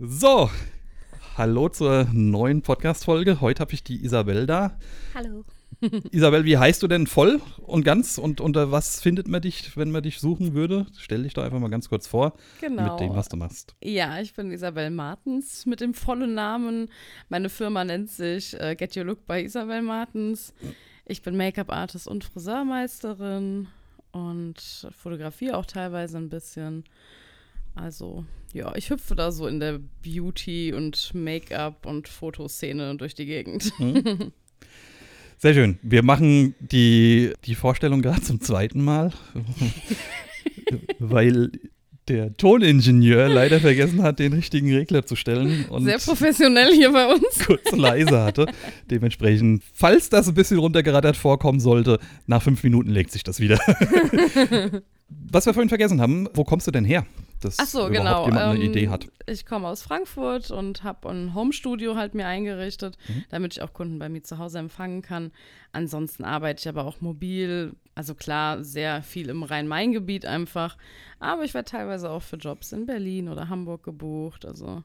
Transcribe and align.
So, 0.00 0.48
hallo 1.36 1.68
zur 1.68 2.04
neuen 2.12 2.62
Podcast-Folge. 2.62 3.40
Heute 3.40 3.60
habe 3.62 3.72
ich 3.72 3.82
die 3.82 4.04
Isabel 4.04 4.46
da. 4.46 4.78
Hallo. 5.12 5.44
Isabel, 6.12 6.44
wie 6.44 6.56
heißt 6.56 6.80
du 6.82 6.86
denn 6.86 7.08
voll 7.08 7.40
und 7.66 7.82
ganz 7.82 8.16
und 8.16 8.40
unter 8.40 8.70
was 8.70 9.00
findet 9.00 9.26
man 9.26 9.42
dich, 9.42 9.76
wenn 9.76 9.90
man 9.90 10.04
dich 10.04 10.20
suchen 10.20 10.54
würde? 10.54 10.86
Stell 10.96 11.24
dich 11.24 11.34
doch 11.34 11.42
einfach 11.42 11.58
mal 11.58 11.68
ganz 11.68 11.88
kurz 11.88 12.06
vor 12.06 12.34
Genau. 12.60 12.92
mit 12.92 13.00
dem, 13.00 13.16
was 13.16 13.28
du 13.28 13.36
machst. 13.36 13.74
Ja, 13.82 14.20
ich 14.20 14.34
bin 14.34 14.52
Isabel 14.52 14.90
Martens 14.90 15.66
mit 15.66 15.80
dem 15.80 15.94
vollen 15.94 16.34
Namen. 16.34 16.90
Meine 17.28 17.48
Firma 17.48 17.84
nennt 17.84 18.08
sich 18.08 18.58
äh, 18.60 18.76
Get 18.76 18.96
Your 18.96 19.04
Look 19.04 19.26
bei 19.26 19.42
Isabel 19.42 19.82
Martens. 19.82 20.54
Ich 21.06 21.22
bin 21.22 21.36
Make-up-Artist 21.36 22.06
und 22.06 22.22
Friseurmeisterin 22.22 23.66
und 24.12 24.88
fotografiere 24.96 25.56
auch 25.56 25.66
teilweise 25.66 26.18
ein 26.18 26.28
bisschen. 26.28 26.84
Also, 27.80 28.24
ja, 28.52 28.74
ich 28.74 28.90
hüpfe 28.90 29.14
da 29.14 29.30
so 29.30 29.46
in 29.46 29.60
der 29.60 29.78
Beauty- 30.04 30.72
und 30.72 31.14
Make-up- 31.14 31.86
und 31.86 32.08
Fotoszene 32.08 32.96
durch 32.96 33.14
die 33.14 33.26
Gegend. 33.26 33.72
Sehr 35.38 35.54
schön. 35.54 35.78
Wir 35.82 36.02
machen 36.02 36.56
die, 36.58 37.32
die 37.44 37.54
Vorstellung 37.54 38.02
gerade 38.02 38.22
zum 38.22 38.40
zweiten 38.40 38.82
Mal, 38.82 39.12
weil 40.98 41.52
der 42.08 42.36
Toningenieur 42.36 43.28
leider 43.28 43.60
vergessen 43.60 44.02
hat, 44.02 44.18
den 44.18 44.32
richtigen 44.32 44.74
Regler 44.74 45.06
zu 45.06 45.14
stellen 45.14 45.66
und 45.66 45.84
Sehr 45.84 45.98
professionell 45.98 46.74
hier 46.74 46.90
bei 46.90 47.06
uns. 47.06 47.38
kurz 47.46 47.70
leise 47.70 48.20
hatte. 48.22 48.46
Dementsprechend, 48.90 49.62
falls 49.72 50.08
das 50.08 50.26
ein 50.26 50.34
bisschen 50.34 50.58
runtergerattert 50.58 51.16
vorkommen 51.16 51.60
sollte, 51.60 52.00
nach 52.26 52.42
fünf 52.42 52.64
Minuten 52.64 52.90
legt 52.90 53.12
sich 53.12 53.22
das 53.22 53.38
wieder. 53.38 53.58
Was 55.08 55.46
wir 55.46 55.54
vorhin 55.54 55.68
vergessen 55.68 56.00
haben, 56.00 56.28
wo 56.34 56.42
kommst 56.42 56.66
du 56.66 56.72
denn 56.72 56.84
her? 56.84 57.06
Dass 57.40 57.58
Ach 57.58 57.66
so, 57.66 57.88
genau. 57.88 58.24
jemand 58.26 58.42
eine 58.42 58.54
ähm, 58.56 58.70
Idee 58.70 58.88
hat. 58.88 59.06
Ich 59.26 59.46
komme 59.46 59.68
aus 59.68 59.82
Frankfurt 59.82 60.50
und 60.50 60.82
habe 60.82 61.08
ein 61.08 61.34
Homestudio 61.34 61.94
halt 61.96 62.14
mir 62.14 62.26
eingerichtet, 62.26 62.96
Mhm. 63.08 63.24
damit 63.30 63.52
ich 63.54 63.62
auch 63.62 63.72
Kunden 63.72 63.98
bei 63.98 64.08
mir 64.08 64.22
zu 64.22 64.38
Hause 64.38 64.58
empfangen 64.58 65.02
kann. 65.02 65.30
Ansonsten 65.72 66.24
arbeite 66.24 66.60
ich 66.60 66.68
aber 66.68 66.84
auch 66.84 67.00
mobil, 67.00 67.74
also 67.94 68.14
klar, 68.14 68.64
sehr 68.64 69.02
viel 69.02 69.28
im 69.28 69.42
Rhein-Main-Gebiet 69.42 70.26
einfach. 70.26 70.76
Aber 71.20 71.44
ich 71.44 71.54
werde 71.54 71.70
teilweise 71.70 72.10
auch 72.10 72.22
für 72.22 72.36
Jobs 72.36 72.72
in 72.72 72.86
Berlin 72.86 73.28
oder 73.28 73.48
Hamburg 73.48 73.82
gebucht. 73.84 74.44
Also 74.44 74.82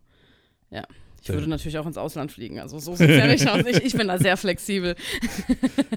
ja. 0.69 0.83
Ich 1.25 1.29
würde 1.29 1.47
natürlich 1.49 1.77
auch 1.77 1.85
ins 1.85 1.97
Ausland 1.97 2.33
fliegen. 2.33 2.59
Also 2.59 2.79
so 2.79 2.95
sieht 2.95 3.09
es 3.09 3.17
ja 3.17 3.27
nicht 3.27 3.47
aus. 3.49 3.61
Ich, 3.65 3.77
ich 3.85 3.93
bin 3.93 4.09
da 4.09 4.17
sehr 4.19 4.35
flexibel. 4.35 4.95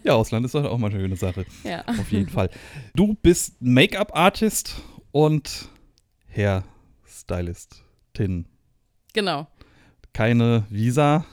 Ja, 0.05 0.15
Ausland 0.15 0.47
ist 0.47 0.55
auch 0.55 0.79
mal 0.79 0.89
eine 0.89 1.01
schöne 1.01 1.17
Sache. 1.17 1.45
Ja. 1.65 1.83
Auf 1.89 2.13
jeden 2.13 2.29
Fall. 2.29 2.49
Du 2.95 3.15
bist 3.15 3.61
Make-up-Artist 3.61 4.77
und 5.11 5.69
Hairstylistin. 6.37 8.47
Genau. 9.15 9.47
Keine 10.13 10.67
Visa, 10.71 11.25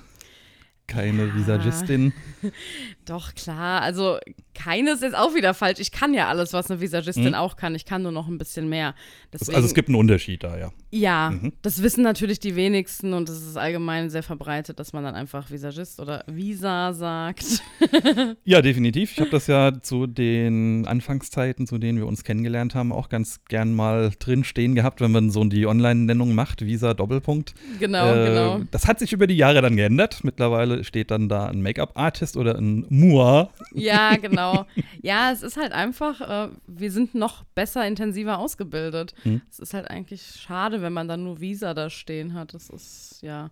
keine 0.88 1.28
Ja. 1.28 1.36
Visagistin. 1.36 2.14
Doch, 3.06 3.34
klar. 3.36 3.82
Also, 3.82 4.18
keines 4.56 5.02
ist 5.02 5.16
auch 5.16 5.34
wieder 5.36 5.54
falsch. 5.54 5.80
Ich 5.80 5.92
kann 5.92 6.14
ja 6.14 6.28
alles, 6.30 6.54
was 6.54 6.70
eine 6.70 6.80
Visagistin 6.80 7.30
Mhm. 7.30 7.34
auch 7.34 7.56
kann. 7.56 7.76
Ich 7.76 7.86
kann 7.86 8.04
nur 8.04 8.12
noch 8.12 8.28
ein 8.28 8.38
bisschen 8.38 8.70
mehr. 8.70 8.94
Deswegen, 9.34 9.56
Also 9.56 9.68
es 9.68 9.74
gibt 9.74 9.90
einen 9.90 9.98
Unterschied 9.98 10.44
da, 10.44 10.58
ja. 10.58 10.72
Ja, 10.92 11.32
Mhm. 11.32 11.54
das 11.64 11.82
wissen 11.84 12.04
natürlich 12.04 12.40
die 12.40 12.56
wenigsten 12.56 13.14
und 13.14 13.28
es 13.30 13.42
ist 13.46 13.58
allgemein 13.58 14.10
sehr 14.10 14.22
verbreitet, 14.24 14.80
dass 14.80 14.94
man 14.94 15.04
dann 15.04 15.16
einfach 15.16 15.50
Visagist 15.52 16.00
oder 16.00 16.24
Visa 16.28 16.94
sagt. 16.94 17.46
Ja, 18.46 18.62
definitiv. 18.62 19.12
Ich 19.14 19.20
habe 19.20 19.30
das 19.30 19.48
ja 19.48 19.72
zu 19.82 20.08
den 20.08 20.86
Anfangszeiten, 20.88 21.68
zu 21.68 21.78
denen 21.78 21.98
wir 21.98 22.06
uns 22.08 22.24
kennengelernt 22.24 22.76
haben, 22.76 22.92
auch 22.92 23.10
ganz 23.10 23.44
gern 23.46 23.74
mal 23.74 24.12
drin 24.20 24.44
stehen 24.44 24.76
gehabt, 24.76 25.02
wenn 25.02 25.12
man 25.12 25.30
so 25.32 25.44
die 25.46 25.66
Online-Nennung 25.66 26.34
macht, 26.36 26.66
Visa 26.66 26.94
Doppelpunkt. 26.94 27.54
Genau, 27.80 28.14
Äh, 28.14 28.26
genau. 28.28 28.62
Das 28.72 28.88
hat 28.88 29.00
sich 29.00 29.14
über 29.14 29.28
die 29.28 29.36
Jahre 29.36 29.62
dann 29.62 29.76
geändert. 29.76 30.24
Mittlerweile 30.24 30.84
steht 30.84 31.12
dann 31.12 31.28
da 31.30 31.48
ein 31.48 31.62
Make-up-Artist 31.62 32.38
oder 32.38 32.56
ein 32.58 32.86
Mua. 32.94 33.50
Ja, 33.74 34.16
genau. 34.18 34.66
Ja, 35.02 35.32
es 35.32 35.42
ist 35.42 35.58
halt 35.58 35.72
einfach, 35.72 36.22
äh, 36.22 36.50
wir 36.68 36.92
sind 36.92 37.16
noch 37.16 37.44
besser, 37.56 37.88
intensiver 37.88 38.38
ausgebildet. 38.38 39.16
Hm. 39.24 39.42
Es 39.50 39.60
ist 39.60 39.74
halt 39.74 39.90
eigentlich 39.90 40.22
schade, 40.22 40.82
wenn 40.84 40.94
man 40.94 41.08
dann 41.08 41.24
nur 41.24 41.40
Visa 41.40 41.74
da 41.74 41.90
stehen 41.90 42.36
hat. 42.36 42.54
Das 42.54 42.70
ist, 42.70 43.20
ja, 43.22 43.50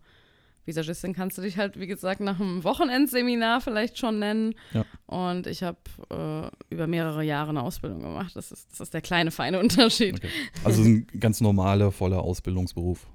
Visagistin 0.65 1.13
kannst 1.13 1.39
du 1.39 1.41
dich 1.41 1.57
halt, 1.57 1.79
wie 1.79 1.87
gesagt, 1.87 2.21
nach 2.21 2.39
einem 2.39 2.63
Wochenendseminar 2.63 3.61
vielleicht 3.61 3.97
schon 3.97 4.19
nennen. 4.19 4.53
Ja. 4.73 4.85
Und 5.07 5.47
ich 5.47 5.63
habe 5.63 5.79
äh, 6.11 6.73
über 6.73 6.85
mehrere 6.85 7.23
Jahre 7.23 7.49
eine 7.49 7.63
Ausbildung 7.63 8.01
gemacht. 8.01 8.35
Das 8.35 8.51
ist, 8.51 8.71
das 8.71 8.79
ist 8.79 8.93
der 8.93 9.01
kleine, 9.01 9.31
feine 9.31 9.59
Unterschied. 9.59 10.17
Okay. 10.17 10.29
Also 10.63 10.83
ein 10.83 11.07
ganz 11.19 11.41
normaler, 11.41 11.91
voller 11.91 12.21
Ausbildungsberuf. 12.21 13.07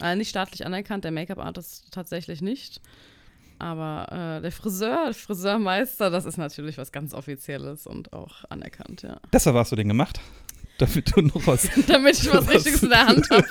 Äh, 0.00 0.16
nicht 0.16 0.28
staatlich 0.28 0.64
anerkannt, 0.64 1.04
der 1.04 1.10
Make-up-Artist 1.10 1.88
tatsächlich 1.90 2.40
nicht. 2.40 2.80
Aber 3.58 4.38
äh, 4.38 4.40
der 4.40 4.52
Friseur, 4.52 5.06
der 5.06 5.14
Friseurmeister, 5.14 6.10
das 6.10 6.24
ist 6.24 6.36
natürlich 6.36 6.78
was 6.78 6.92
ganz 6.92 7.14
Offizielles 7.14 7.86
und 7.86 8.12
auch 8.12 8.44
anerkannt, 8.48 9.02
ja. 9.02 9.20
Deshalb 9.32 9.56
hast 9.56 9.72
du 9.72 9.76
den 9.76 9.88
gemacht, 9.88 10.20
damit 10.78 11.16
du 11.16 11.22
noch 11.22 11.46
was. 11.46 11.68
damit 11.86 12.22
ich 12.22 12.32
was? 12.32 12.48
Richtiges 12.54 12.82
in 12.82 12.90
der 12.90 13.06
Hand 13.06 13.28
habe. 13.30 13.46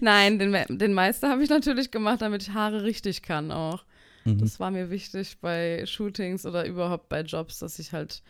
Nein, 0.00 0.38
den, 0.38 0.78
den 0.78 0.94
Meister 0.94 1.28
habe 1.28 1.42
ich 1.42 1.50
natürlich 1.50 1.90
gemacht, 1.90 2.22
damit 2.22 2.42
ich 2.42 2.50
Haare 2.50 2.84
richtig 2.84 3.22
kann 3.22 3.52
auch. 3.52 3.84
Mhm. 4.24 4.38
Das 4.38 4.60
war 4.60 4.70
mir 4.70 4.90
wichtig 4.90 5.38
bei 5.40 5.84
Shootings 5.84 6.46
oder 6.46 6.64
überhaupt 6.64 7.08
bei 7.08 7.20
Jobs, 7.22 7.58
dass 7.58 7.78
ich 7.78 7.92
halt 7.92 8.22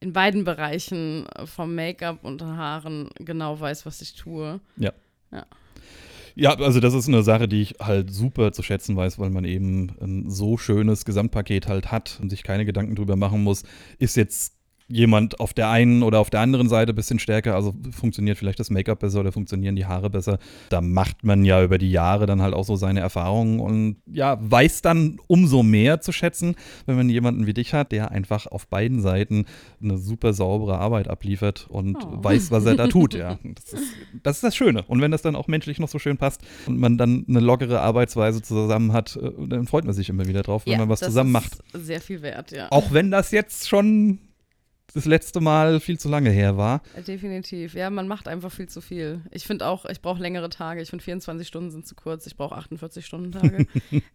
in 0.00 0.12
beiden 0.12 0.44
Bereichen 0.44 1.26
vom 1.44 1.74
Make-up 1.74 2.24
und 2.24 2.42
Haaren 2.42 3.10
genau 3.16 3.60
weiß, 3.60 3.86
was 3.86 4.00
ich 4.02 4.14
tue. 4.14 4.60
Ja, 4.76 4.92
also 6.54 6.80
das 6.80 6.94
ist 6.94 7.08
eine 7.08 7.22
Sache, 7.22 7.48
die 7.48 7.62
ich 7.62 7.74
halt 7.80 8.12
super 8.12 8.52
zu 8.52 8.62
schätzen 8.62 8.96
weiß, 8.96 9.18
weil 9.18 9.30
man 9.30 9.44
eben 9.44 9.94
ein 10.00 10.30
so 10.30 10.56
schönes 10.56 11.04
Gesamtpaket 11.04 11.68
halt 11.68 11.90
hat 11.92 12.18
und 12.22 12.30
sich 12.30 12.42
keine 12.42 12.64
Gedanken 12.64 12.94
drüber 12.94 13.16
machen 13.16 13.42
muss, 13.42 13.64
ist 13.98 14.16
jetzt 14.16 14.54
jemand 14.88 15.40
auf 15.40 15.54
der 15.54 15.70
einen 15.70 16.02
oder 16.02 16.18
auf 16.20 16.30
der 16.30 16.40
anderen 16.40 16.68
Seite 16.68 16.92
ein 16.92 16.96
bisschen 16.96 17.18
stärker, 17.18 17.54
also 17.54 17.74
funktioniert 17.92 18.38
vielleicht 18.38 18.60
das 18.60 18.70
Make-up 18.70 19.00
besser 19.00 19.20
oder 19.20 19.32
funktionieren 19.32 19.76
die 19.76 19.86
Haare 19.86 20.10
besser. 20.10 20.38
Da 20.68 20.80
macht 20.80 21.24
man 21.24 21.44
ja 21.44 21.62
über 21.62 21.78
die 21.78 21.90
Jahre 21.90 22.26
dann 22.26 22.42
halt 22.42 22.54
auch 22.54 22.64
so 22.64 22.76
seine 22.76 23.00
Erfahrungen 23.00 23.60
und 23.60 23.96
ja, 24.06 24.38
weiß 24.40 24.82
dann 24.82 25.18
umso 25.28 25.62
mehr 25.62 26.00
zu 26.00 26.12
schätzen, 26.12 26.56
wenn 26.86 26.96
man 26.96 27.08
jemanden 27.08 27.46
wie 27.46 27.54
dich 27.54 27.72
hat, 27.74 27.92
der 27.92 28.10
einfach 28.10 28.46
auf 28.46 28.66
beiden 28.68 29.00
Seiten 29.00 29.46
eine 29.82 29.98
super 29.98 30.32
saubere 30.32 30.78
Arbeit 30.78 31.08
abliefert 31.08 31.66
und 31.68 31.96
Oh. 32.02 32.24
weiß, 32.24 32.50
was 32.50 32.64
er 32.66 32.74
da 32.76 32.86
tut, 32.88 33.14
ja. 33.14 33.38
Das 33.42 33.72
ist, 33.72 33.84
das 34.22 34.36
ist 34.36 34.44
das 34.44 34.56
Schöne. 34.56 34.82
Und 34.88 35.00
wenn 35.00 35.10
das 35.10 35.22
dann 35.22 35.36
auch 35.36 35.46
menschlich 35.48 35.78
noch 35.78 35.88
so 35.88 35.98
schön 35.98 36.16
passt 36.16 36.42
und 36.66 36.78
man 36.78 36.98
dann 36.98 37.24
eine 37.28 37.40
lockere 37.40 37.80
Arbeitsweise 37.80 38.42
zusammen 38.42 38.92
hat, 38.92 39.16
äh, 39.16 39.30
dann 39.48 39.66
freut 39.66 39.84
man 39.84 39.94
sich 39.94 40.08
immer 40.08 40.26
wieder 40.26 40.42
drauf, 40.42 40.64
wenn 40.66 40.78
man 40.78 40.88
was 40.88 41.00
zusammen 41.00 41.32
macht. 41.32 41.58
Sehr 41.72 42.00
viel 42.00 42.22
wert, 42.22 42.50
ja. 42.50 42.68
Auch 42.70 42.92
wenn 42.92 43.10
das 43.10 43.30
jetzt 43.30 43.68
schon 43.68 44.18
das 44.92 45.04
letzte 45.04 45.40
Mal 45.40 45.80
viel 45.80 45.98
zu 45.98 46.08
lange 46.08 46.30
her 46.30 46.56
war. 46.56 46.82
Definitiv. 47.06 47.74
Ja, 47.74 47.90
man 47.90 48.08
macht 48.08 48.28
einfach 48.28 48.52
viel 48.52 48.68
zu 48.68 48.80
viel. 48.80 49.22
Ich 49.30 49.46
finde 49.46 49.66
auch, 49.66 49.84
ich 49.86 50.00
brauche 50.00 50.20
längere 50.20 50.50
Tage. 50.50 50.82
Ich 50.82 50.90
finde 50.90 51.04
24 51.04 51.46
Stunden 51.46 51.70
sind 51.70 51.86
zu 51.86 51.94
kurz. 51.94 52.26
Ich 52.26 52.36
brauche 52.36 52.56
48 52.56 53.04
Stunden 53.04 53.32
Tage. 53.32 53.66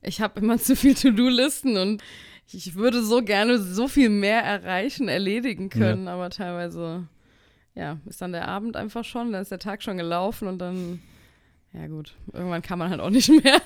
ich 0.02 0.22
habe 0.22 0.40
immer 0.40 0.58
zu 0.58 0.76
viel 0.76 0.94
To-Do-Listen 0.94 1.78
und 1.78 2.04
ich 2.52 2.76
würde 2.76 3.04
so 3.04 3.22
gerne 3.22 3.60
so 3.60 3.88
viel 3.88 4.10
mehr 4.10 4.42
erreichen, 4.42 5.10
erledigen 5.10 5.70
können, 5.70 6.08
aber 6.08 6.30
teilweise, 6.30 7.08
ja, 7.76 8.00
ist 8.06 8.22
dann 8.22 8.32
der 8.32 8.48
Abend 8.48 8.78
einfach 8.78 9.04
schon, 9.04 9.34
dann 9.34 9.42
ist 9.42 9.52
der 9.52 9.60
Tag 9.60 9.84
schon 9.84 9.98
gelaufen 9.98 10.48
und 10.48 10.60
dann, 10.60 11.02
ja 11.80 11.88
gut, 11.88 12.16
irgendwann 12.34 12.62
kann 12.62 12.80
man 12.80 12.90
halt 12.90 13.00
auch 13.02 13.10
nicht 13.10 13.30
mehr. 13.30 13.62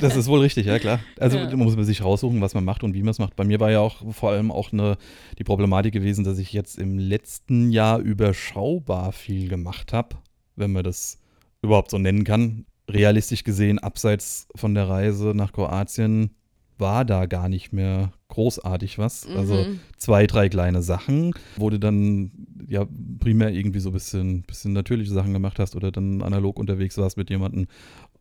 Das 0.00 0.16
ist 0.16 0.28
wohl 0.28 0.40
richtig, 0.40 0.66
ja 0.66 0.78
klar. 0.78 1.00
Also 1.18 1.36
Ja. 1.38 1.54
muss 1.56 1.76
man 1.76 1.84
sich 1.84 2.02
raussuchen, 2.02 2.40
was 2.40 2.54
man 2.54 2.64
macht 2.64 2.82
und 2.84 2.94
wie 2.94 3.02
man 3.02 3.10
es 3.10 3.18
macht. 3.18 3.36
Bei 3.36 3.44
mir 3.44 3.60
war 3.60 3.70
ja 3.70 3.80
auch 3.80 4.12
vor 4.14 4.30
allem 4.30 4.50
auch 4.50 4.72
eine, 4.72 4.96
die 5.38 5.44
Problematik 5.44 5.92
gewesen, 5.92 6.24
dass 6.24 6.38
ich 6.38 6.52
jetzt 6.52 6.78
im 6.78 6.98
letzten 6.98 7.70
Jahr 7.70 7.98
überschaubar 7.98 9.12
viel 9.12 9.48
gemacht 9.48 9.92
habe, 9.92 10.16
wenn 10.56 10.72
man 10.72 10.84
das 10.84 11.18
überhaupt 11.62 11.90
so 11.90 11.98
nennen 11.98 12.24
kann. 12.24 12.64
Realistisch 12.90 13.44
gesehen, 13.44 13.78
abseits 13.78 14.48
von 14.54 14.74
der 14.74 14.88
Reise 14.88 15.32
nach 15.34 15.52
Kroatien 15.52 16.30
war 16.78 17.04
da 17.04 17.26
gar 17.26 17.48
nicht 17.48 17.72
mehr 17.72 18.12
großartig 18.28 18.98
was. 18.98 19.26
Also 19.26 19.54
Mhm. 19.54 19.80
zwei, 19.96 20.26
drei 20.26 20.48
kleine 20.48 20.82
Sachen, 20.82 21.32
wo 21.56 21.70
du 21.70 21.78
dann 21.78 22.30
ja 22.68 22.86
primär 23.20 23.50
irgendwie 23.50 23.80
so 23.80 23.90
ein 23.90 23.94
bisschen, 23.94 24.42
bisschen 24.42 24.72
natürliche 24.74 25.12
Sachen 25.12 25.32
gemacht 25.32 25.58
hast 25.58 25.74
oder 25.76 25.90
dann 25.90 26.22
analog 26.22 26.58
unterwegs 26.58 26.96
warst 26.98 27.16
mit 27.16 27.30
jemandem. 27.30 27.66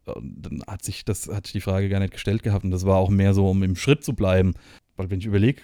Und 0.05 0.35
Dann 0.45 0.63
hat 0.65 0.83
sich 0.83 1.03
das, 1.03 1.27
hat 1.27 1.45
sich 1.47 1.53
die 1.53 1.61
Frage 1.61 1.89
gar 1.89 1.99
nicht 1.99 2.13
gestellt 2.13 2.41
gehabt. 2.43 2.63
Und 2.63 2.71
das 2.71 2.85
war 2.85 2.95
auch 2.97 3.09
mehr 3.09 3.33
so, 3.33 3.49
um 3.49 3.61
im 3.63 3.75
Schritt 3.75 4.03
zu 4.05 4.13
bleiben. 4.13 4.53
Weil 4.95 5.11
wenn 5.11 5.19
ich 5.19 5.25
überlege, 5.25 5.61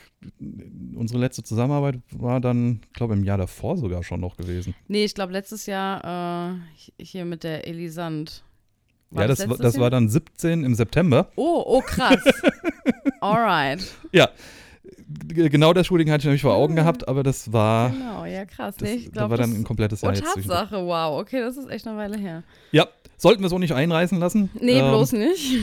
unsere 0.96 1.20
letzte 1.20 1.42
Zusammenarbeit 1.44 2.00
war 2.12 2.40
dann, 2.42 2.82
glaube 2.94 3.14
im 3.14 3.24
Jahr 3.24 3.38
davor 3.38 3.78
sogar 3.78 4.04
schon 4.04 4.20
noch 4.20 4.36
gewesen. 4.38 4.76
Nee, 4.88 5.06
ich 5.06 5.16
glaube 5.16 5.32
letztes 5.34 5.66
Jahr 5.66 6.54
äh, 7.00 7.04
hier 7.04 7.26
mit 7.26 7.44
der 7.44 7.66
Elisand. 7.68 8.44
ja, 9.16 9.26
das, 9.26 9.48
war- 9.50 9.58
das 9.58 9.76
Jahr? 9.76 9.84
war 9.84 9.90
dann 9.90 10.10
17 10.10 10.64
im 10.66 10.76
September. 10.76 11.30
Oh, 11.36 11.64
oh 11.66 11.82
krass. 11.82 12.20
Alright. 13.24 13.84
Ja, 14.12 14.30
G- 15.28 15.50
Genau 15.50 15.74
das 15.74 15.88
Shooting 15.88 16.10
hatte 16.12 16.20
ich 16.22 16.26
nämlich 16.26 16.42
vor 16.42 16.54
Augen 16.56 16.76
gehabt, 16.76 17.08
aber 17.08 17.24
das 17.24 17.52
war, 17.54 17.90
Genau, 17.92 18.26
ja, 18.26 18.46
krass. 18.46 18.76
das, 18.78 18.90
nee, 18.90 18.96
ich 18.96 19.06
da 19.06 19.12
glaub, 19.12 19.30
war 19.32 19.38
dann 19.38 19.54
ein 19.54 19.64
komplettes 19.64 20.04
Oh, 20.04 20.08
Jahr 20.08 20.16
zwischen. 20.16 20.50
Tatsache, 20.50 20.86
wow. 20.86 21.20
Okay, 21.22 21.40
das 21.42 21.58
ist 21.58 21.70
echt 21.70 21.88
eine 21.88 21.98
Weile 21.98 22.18
her. 22.18 22.44
Ja, 22.72 22.88
sollten 23.18 23.42
wir 23.42 23.50
so 23.50 23.58
nicht 23.60 23.74
einreißen 23.74 24.20
lassen. 24.20 24.50
Nee, 24.60 24.80
Ähm, 24.80 24.90
bloß 24.90 25.14
nicht. 25.14 25.54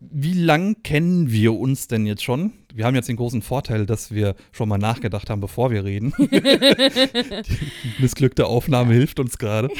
Wie 0.00 0.34
lang 0.34 0.82
kennen 0.82 1.30
wir 1.32 1.54
uns 1.54 1.88
denn 1.88 2.04
jetzt 2.04 2.22
schon? 2.22 2.52
Wir 2.74 2.84
haben 2.84 2.94
jetzt 2.94 3.08
den 3.08 3.16
großen 3.16 3.40
Vorteil, 3.40 3.86
dass 3.86 4.12
wir 4.12 4.34
schon 4.52 4.68
mal 4.68 4.76
nachgedacht 4.76 5.30
haben, 5.30 5.40
bevor 5.40 5.70
wir 5.70 5.84
reden. 5.84 6.12
Die 6.18 7.94
missglückte 7.98 8.46
Aufnahme 8.46 8.92
hilft 8.92 9.18
uns 9.20 9.38
gerade. 9.38 9.70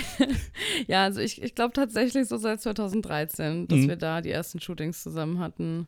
Ja, 0.86 1.02
also 1.04 1.20
ich, 1.20 1.42
ich 1.42 1.54
glaube 1.54 1.74
tatsächlich 1.74 2.26
so 2.28 2.38
seit 2.38 2.62
2013, 2.62 3.68
dass 3.68 3.78
Mhm. 3.80 3.88
wir 3.88 3.96
da 3.96 4.22
die 4.22 4.30
ersten 4.30 4.58
Shootings 4.60 5.02
zusammen 5.02 5.38
hatten. 5.38 5.86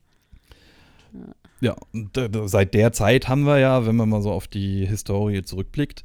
Ja, 1.61 1.77
und 1.93 2.17
äh, 2.17 2.29
seit 2.47 2.75
der 2.75 2.93
Zeit 2.93 3.29
haben 3.29 3.43
wir 3.43 3.59
ja, 3.59 3.87
wenn 3.87 3.97
man 3.97 4.09
mal 4.09 4.23
so 4.23 4.31
auf 4.31 4.47
die 4.47 4.87
Historie 4.87 5.43
zurückblickt, 5.43 6.05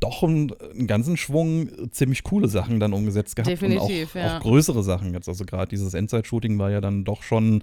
doch 0.00 0.22
einen, 0.22 0.52
einen 0.74 0.86
ganzen 0.86 1.16
Schwung 1.16 1.70
ziemlich 1.92 2.22
coole 2.22 2.48
Sachen 2.48 2.78
dann 2.78 2.92
umgesetzt 2.92 3.36
gehabt. 3.36 3.50
Definitiv, 3.50 4.14
und 4.14 4.20
auch, 4.20 4.24
ja. 4.24 4.36
auch 4.36 4.42
größere 4.42 4.82
Sachen 4.82 5.14
jetzt. 5.14 5.28
Also 5.28 5.44
gerade 5.44 5.68
dieses 5.68 5.94
Endzeit-Shooting 5.94 6.58
war 6.58 6.70
ja 6.70 6.80
dann 6.80 7.04
doch 7.04 7.22
schon 7.22 7.62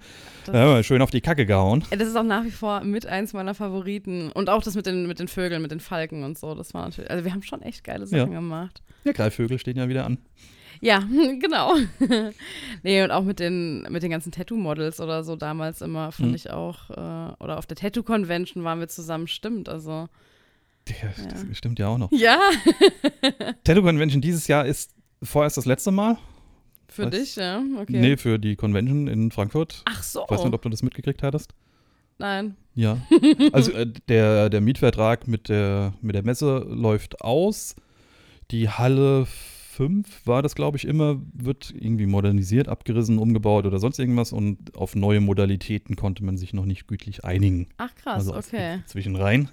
ja, 0.51 0.81
schön 0.81 1.01
auf 1.01 1.11
die 1.11 1.21
Kacke 1.21 1.45
gehauen. 1.45 1.83
Das 1.91 2.07
ist 2.07 2.15
auch 2.15 2.23
nach 2.23 2.43
wie 2.43 2.51
vor 2.51 2.83
mit 2.83 3.05
eins 3.05 3.33
meiner 3.33 3.53
Favoriten. 3.53 4.31
Und 4.31 4.49
auch 4.49 4.63
das 4.63 4.75
mit 4.75 4.85
den, 4.85 5.07
mit 5.07 5.19
den 5.19 5.27
Vögeln, 5.27 5.61
mit 5.61 5.71
den 5.71 5.79
Falken 5.79 6.23
und 6.23 6.37
so. 6.37 6.55
Das 6.55 6.73
war 6.73 6.85
natürlich. 6.85 7.11
Also 7.11 7.25
wir 7.25 7.31
haben 7.31 7.43
schon 7.43 7.61
echt 7.61 7.83
geile 7.83 8.07
Sachen 8.07 8.31
Ja. 8.31 8.39
gemacht. 8.39 8.81
Ja, 9.03 9.11
Greifvögel 9.11 9.59
stehen 9.59 9.77
ja 9.77 9.87
wieder 9.87 10.05
an. 10.05 10.17
Ja, 10.85 10.99
genau. 11.39 11.73
nee, 12.83 13.01
und 13.03 13.09
auch 13.11 13.23
mit 13.23 13.39
den, 13.39 13.83
mit 13.89 14.03
den 14.03 14.11
ganzen 14.11 14.31
Tattoo-Models 14.31 14.99
oder 15.01 15.23
so 15.23 15.35
damals 15.35 15.81
immer, 15.81 16.11
fand 16.11 16.29
Mhm. 16.29 16.35
ich 16.35 16.51
auch. 16.51 16.89
Äh, 16.91 17.33
oder 17.43 17.57
auf 17.57 17.65
der 17.65 17.75
Tattoo-Convention 17.75 18.63
waren 18.63 18.79
wir 18.79 18.87
zusammen, 18.87 19.27
stimmt. 19.27 19.67
Also. 19.67 20.07
Ja, 20.87 21.09
Das 21.29 21.57
stimmt 21.57 21.79
ja 21.79 21.87
auch 21.87 21.97
noch. 21.97 22.11
Ja, 22.11 22.39
Tattoo 23.63 23.81
Convention 23.81 24.21
dieses 24.21 24.47
Jahr 24.47 24.65
ist 24.67 24.93
vorerst 25.23 25.57
das 25.57 25.65
letzte 25.65 25.89
Mal. 25.91 26.17
für 26.87 27.05
Was? 27.05 27.11
dich, 27.11 27.35
ja. 27.35 27.63
Okay. 27.81 27.99
Nee, 27.99 28.17
für 28.17 28.37
die 28.37 28.55
Convention 28.55 29.07
in 29.07 29.31
Frankfurt. 29.31 29.81
Ach 29.85 30.03
so. 30.03 30.23
Ich 30.25 30.29
weiß 30.29 30.43
nicht, 30.43 30.53
ob 30.53 30.61
du 30.61 30.69
das 30.69 30.83
mitgekriegt 30.83 31.23
hattest. 31.23 31.53
Nein. 32.19 32.55
Ja. 32.75 32.97
Also 33.53 33.71
äh, 33.71 33.87
der, 34.07 34.49
der 34.51 34.61
Mietvertrag 34.61 35.27
mit 35.27 35.49
der, 35.49 35.93
mit 36.01 36.13
der 36.15 36.23
Messe 36.23 36.59
läuft 36.69 37.21
aus. 37.21 37.75
Die 38.51 38.69
Halle 38.69 39.25
5 39.75 40.25
war 40.25 40.41
das, 40.41 40.55
glaube 40.55 40.77
ich, 40.77 40.85
immer, 40.85 41.21
wird 41.33 41.73
irgendwie 41.77 42.05
modernisiert, 42.05 42.69
abgerissen, 42.69 43.19
umgebaut 43.19 43.65
oder 43.65 43.79
sonst 43.79 43.99
irgendwas 43.99 44.31
und 44.31 44.75
auf 44.75 44.95
neue 44.95 45.19
Modalitäten 45.19 45.95
konnte 45.95 46.23
man 46.23 46.37
sich 46.37 46.53
noch 46.53 46.65
nicht 46.65 46.87
gütlich 46.87 47.25
einigen. 47.25 47.67
Ach 47.77 47.93
krass, 47.95 48.27
also 48.29 48.35
okay. 48.35 48.79
Zwischenrein. 48.85 49.49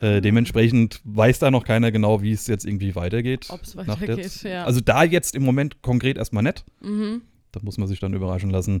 Äh, 0.00 0.20
dementsprechend 0.20 1.00
weiß 1.04 1.38
da 1.38 1.50
noch 1.50 1.64
keiner 1.64 1.92
genau, 1.92 2.22
wie 2.22 2.32
es 2.32 2.46
jetzt 2.46 2.64
irgendwie 2.64 2.94
weitergeht. 2.94 3.46
Ob 3.50 3.62
es 3.62 3.76
weitergeht, 3.76 4.42
ja. 4.42 4.64
Also 4.64 4.80
da 4.80 5.04
jetzt 5.04 5.34
im 5.34 5.44
Moment 5.44 5.82
konkret 5.82 6.16
erstmal 6.16 6.42
nicht. 6.42 6.64
mhm. 6.80 7.22
Da 7.52 7.60
muss 7.64 7.78
man 7.78 7.88
sich 7.88 7.98
dann 7.98 8.14
überraschen 8.14 8.50
lassen, 8.50 8.80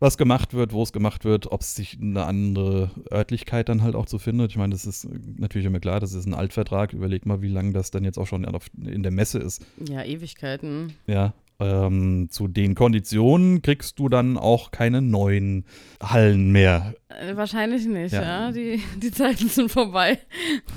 was 0.00 0.16
gemacht 0.18 0.54
wird, 0.54 0.72
wo 0.72 0.82
es 0.82 0.92
gemacht 0.92 1.24
wird, 1.24 1.52
ob 1.52 1.60
es 1.60 1.74
sich 1.76 1.98
eine 2.00 2.24
andere 2.24 2.90
Örtlichkeit 3.12 3.68
dann 3.68 3.82
halt 3.82 3.94
auch 3.94 4.06
zu 4.06 4.18
findet. 4.18 4.50
Ich 4.50 4.56
meine, 4.56 4.72
das 4.72 4.86
ist 4.86 5.06
natürlich 5.38 5.66
immer 5.66 5.78
klar, 5.80 6.00
das 6.00 6.14
ist 6.14 6.26
ein 6.26 6.34
Altvertrag. 6.34 6.92
Überleg 6.94 7.26
mal, 7.26 7.42
wie 7.42 7.48
lange 7.48 7.72
das 7.72 7.90
dann 7.90 8.02
jetzt 8.04 8.18
auch 8.18 8.26
schon 8.26 8.44
in 8.82 9.02
der 9.02 9.12
Messe 9.12 9.38
ist. 9.38 9.64
Ja, 9.78 10.02
Ewigkeiten. 10.02 10.94
Ja. 11.06 11.34
Ähm, 11.62 12.28
zu 12.30 12.48
den 12.48 12.74
Konditionen 12.74 13.60
kriegst 13.60 13.98
du 13.98 14.08
dann 14.08 14.38
auch 14.38 14.70
keine 14.70 15.02
neuen 15.02 15.66
Hallen 16.02 16.50
mehr. 16.50 16.94
Äh, 17.08 17.36
wahrscheinlich 17.36 17.86
nicht, 17.86 18.12
Ja. 18.12 18.22
ja. 18.22 18.52
Die, 18.52 18.80
die 18.96 19.10
Zeiten 19.10 19.48
sind 19.50 19.70
vorbei. 19.70 20.18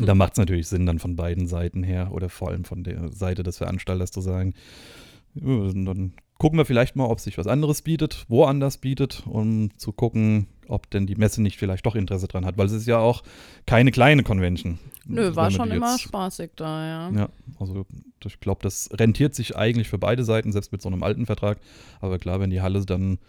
Da 0.02 0.14
macht 0.14 0.34
es 0.34 0.38
natürlich 0.40 0.68
Sinn, 0.68 0.86
dann 0.86 1.00
von 1.00 1.16
beiden 1.16 1.48
Seiten 1.48 1.84
her 1.84 2.10
oder 2.12 2.28
vor 2.28 2.50
allem 2.50 2.66
von 2.66 2.84
der 2.84 3.10
Seite 3.14 3.44
des 3.44 3.60
Veranstalters 3.60 4.12
zu 4.12 4.20
sagen, 4.20 4.54
dann 5.36 6.12
gucken 6.44 6.60
wir 6.60 6.66
vielleicht 6.66 6.98
mal, 6.98 7.06
ob 7.06 7.22
sich 7.22 7.38
was 7.38 7.48
anderes 7.48 7.84
bietet, 7.84 8.26
woanders 8.28 8.78
bietet, 8.78 9.24
um 9.28 9.70
zu 9.78 9.94
gucken, 9.94 10.48
ob 10.68 10.90
denn 10.90 11.08
die 11.08 11.16
Messe 11.16 11.42
nicht 11.42 11.58
vielleicht 11.58 11.86
doch 11.86 11.96
Interesse 11.96 12.28
dran 12.28 12.46
hat, 12.46 12.58
weil 12.58 12.66
es 12.66 12.74
ist 12.74 12.86
ja 12.86 12.98
auch 12.98 13.24
keine 13.66 13.92
kleine 13.92 14.24
Convention. 14.24 14.78
Nö, 15.06 15.28
Wenn 15.28 15.36
war 15.38 15.52
schon 15.52 15.72
immer 15.72 15.98
spaßig 15.98 16.52
da, 16.58 16.86
ja. 16.86 17.18
Ja, 17.18 17.30
also 17.62 17.86
ich 18.26 18.42
glaube, 18.42 18.60
das 18.62 18.90
rentiert 18.92 19.34
sich 19.36 19.56
eigentlich 19.56 19.88
für 19.88 19.98
beide 19.98 20.26
Seiten, 20.26 20.52
selbst 20.52 20.74
mit 20.74 20.82
so 20.82 20.90
einem 20.90 21.02
alten 21.02 21.26
Vertrag. 21.26 21.60
Aber 22.02 22.20
klar, 22.20 22.42
wenn 22.42 22.50
die 22.50 22.60
Halle 22.60 22.86
dann 22.86 23.20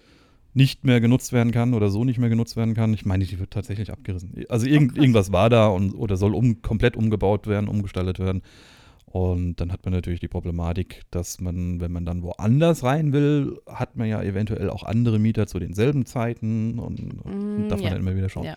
nicht 0.52 0.84
mehr 0.84 1.00
genutzt 1.00 1.32
werden 1.32 1.52
kann 1.52 1.72
oder 1.72 1.90
so 1.90 2.02
nicht 2.02 2.18
mehr 2.18 2.30
genutzt 2.30 2.56
werden 2.56 2.74
kann, 2.74 2.94
ich 2.94 3.06
meine, 3.06 3.24
die 3.26 3.38
wird 3.38 3.52
tatsächlich 3.52 3.92
abgerissen. 3.92 4.44
Also 4.48 4.66
irgend, 4.66 4.98
irgendwas 4.98 5.30
war 5.30 5.50
da 5.50 5.68
und, 5.68 5.94
oder 5.94 6.16
soll 6.16 6.34
um, 6.34 6.62
komplett 6.62 6.96
umgebaut 6.96 7.46
werden, 7.46 7.68
umgestaltet 7.68 8.18
werden. 8.18 8.42
Und 9.14 9.60
dann 9.60 9.70
hat 9.70 9.84
man 9.84 9.94
natürlich 9.94 10.18
die 10.18 10.26
Problematik, 10.26 11.02
dass 11.12 11.40
man, 11.40 11.80
wenn 11.80 11.92
man 11.92 12.04
dann 12.04 12.24
woanders 12.24 12.82
rein 12.82 13.12
will, 13.12 13.60
hat 13.68 13.94
man 13.96 14.08
ja 14.08 14.20
eventuell 14.20 14.68
auch 14.68 14.82
andere 14.82 15.20
Mieter 15.20 15.46
zu 15.46 15.60
denselben 15.60 16.04
Zeiten 16.04 16.80
und, 16.80 16.98
und 17.22 17.44
Mm, 17.56 17.68
darf 17.68 17.78
man 17.80 17.84
ja. 17.84 17.90
dann 17.90 18.00
immer 18.00 18.16
wieder 18.16 18.28
schauen. 18.28 18.44
Ja. 18.44 18.56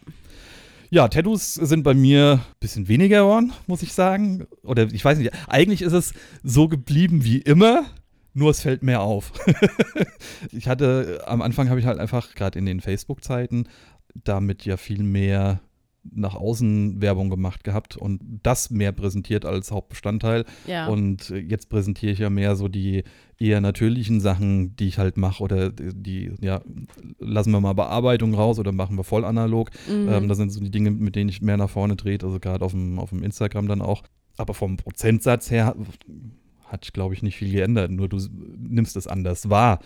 Ja, 0.89 1.07
Tattoos 1.09 1.53
sind 1.53 1.83
bei 1.83 1.93
mir 1.93 2.41
ein 2.41 2.55
bisschen 2.59 2.87
weniger 2.87 3.19
geworden, 3.19 3.53
muss 3.67 3.83
ich 3.83 3.93
sagen. 3.93 4.47
Oder 4.63 4.91
ich 4.91 5.05
weiß 5.05 5.19
nicht, 5.19 5.31
eigentlich 5.47 5.83
ist 5.83 5.93
es 5.93 6.13
so 6.43 6.67
geblieben 6.67 7.23
wie 7.23 7.37
immer, 7.37 7.85
nur 8.33 8.49
es 8.49 8.61
fällt 8.61 8.81
mehr 8.81 9.01
auf. 9.01 9.33
ich 10.51 10.67
hatte, 10.67 11.23
am 11.27 11.41
Anfang 11.43 11.69
habe 11.69 11.79
ich 11.79 11.85
halt 11.85 11.99
einfach, 11.99 12.33
gerade 12.35 12.57
in 12.57 12.65
den 12.65 12.79
Facebook-Zeiten, 12.79 13.67
damit 14.23 14.65
ja 14.65 14.77
viel 14.77 15.03
mehr 15.03 15.59
nach 16.13 16.35
außen 16.35 17.01
Werbung 17.01 17.29
gemacht 17.29 17.63
gehabt 17.63 17.97
und 17.97 18.19
das 18.43 18.69
mehr 18.69 18.91
präsentiert 18.91 19.45
als 19.45 19.71
Hauptbestandteil. 19.71 20.45
Ja. 20.65 20.87
Und 20.87 21.29
äh, 21.31 21.37
jetzt 21.37 21.69
präsentiere 21.69 22.11
ich 22.11 22.19
ja 22.19 22.29
mehr 22.29 22.55
so 22.55 22.67
die 22.67 23.03
eher 23.39 23.61
natürlichen 23.61 24.19
Sachen, 24.19 24.75
die 24.75 24.87
ich 24.87 24.97
halt 24.97 25.17
mache 25.17 25.43
oder 25.43 25.69
die, 25.69 26.31
ja, 26.41 26.61
lassen 27.19 27.51
wir 27.51 27.61
mal 27.61 27.73
Bearbeitung 27.73 28.33
raus 28.33 28.59
oder 28.59 28.71
machen 28.71 28.97
wir 28.97 29.03
voll 29.03 29.25
analog. 29.25 29.69
Mhm. 29.87 30.09
Ähm, 30.09 30.27
das 30.27 30.37
sind 30.37 30.51
so 30.51 30.59
die 30.59 30.71
Dinge, 30.71 30.91
mit 30.91 31.15
denen 31.15 31.29
ich 31.29 31.41
mehr 31.41 31.57
nach 31.57 31.69
vorne 31.69 31.95
drehe, 31.95 32.17
also 32.21 32.39
gerade 32.39 32.63
auf 32.63 32.71
dem, 32.71 32.99
auf 32.99 33.09
dem 33.09 33.23
Instagram 33.23 33.67
dann 33.67 33.81
auch. 33.81 34.03
Aber 34.37 34.53
vom 34.53 34.77
Prozentsatz 34.77 35.49
her 35.51 35.75
hat 36.67 36.93
glaube 36.93 37.13
ich, 37.13 37.23
nicht 37.23 37.37
viel 37.37 37.51
geändert. 37.51 37.91
Nur 37.91 38.09
du 38.09 38.19
nimmst 38.57 38.95
es 38.95 39.07
anders 39.07 39.49
wahr. 39.49 39.79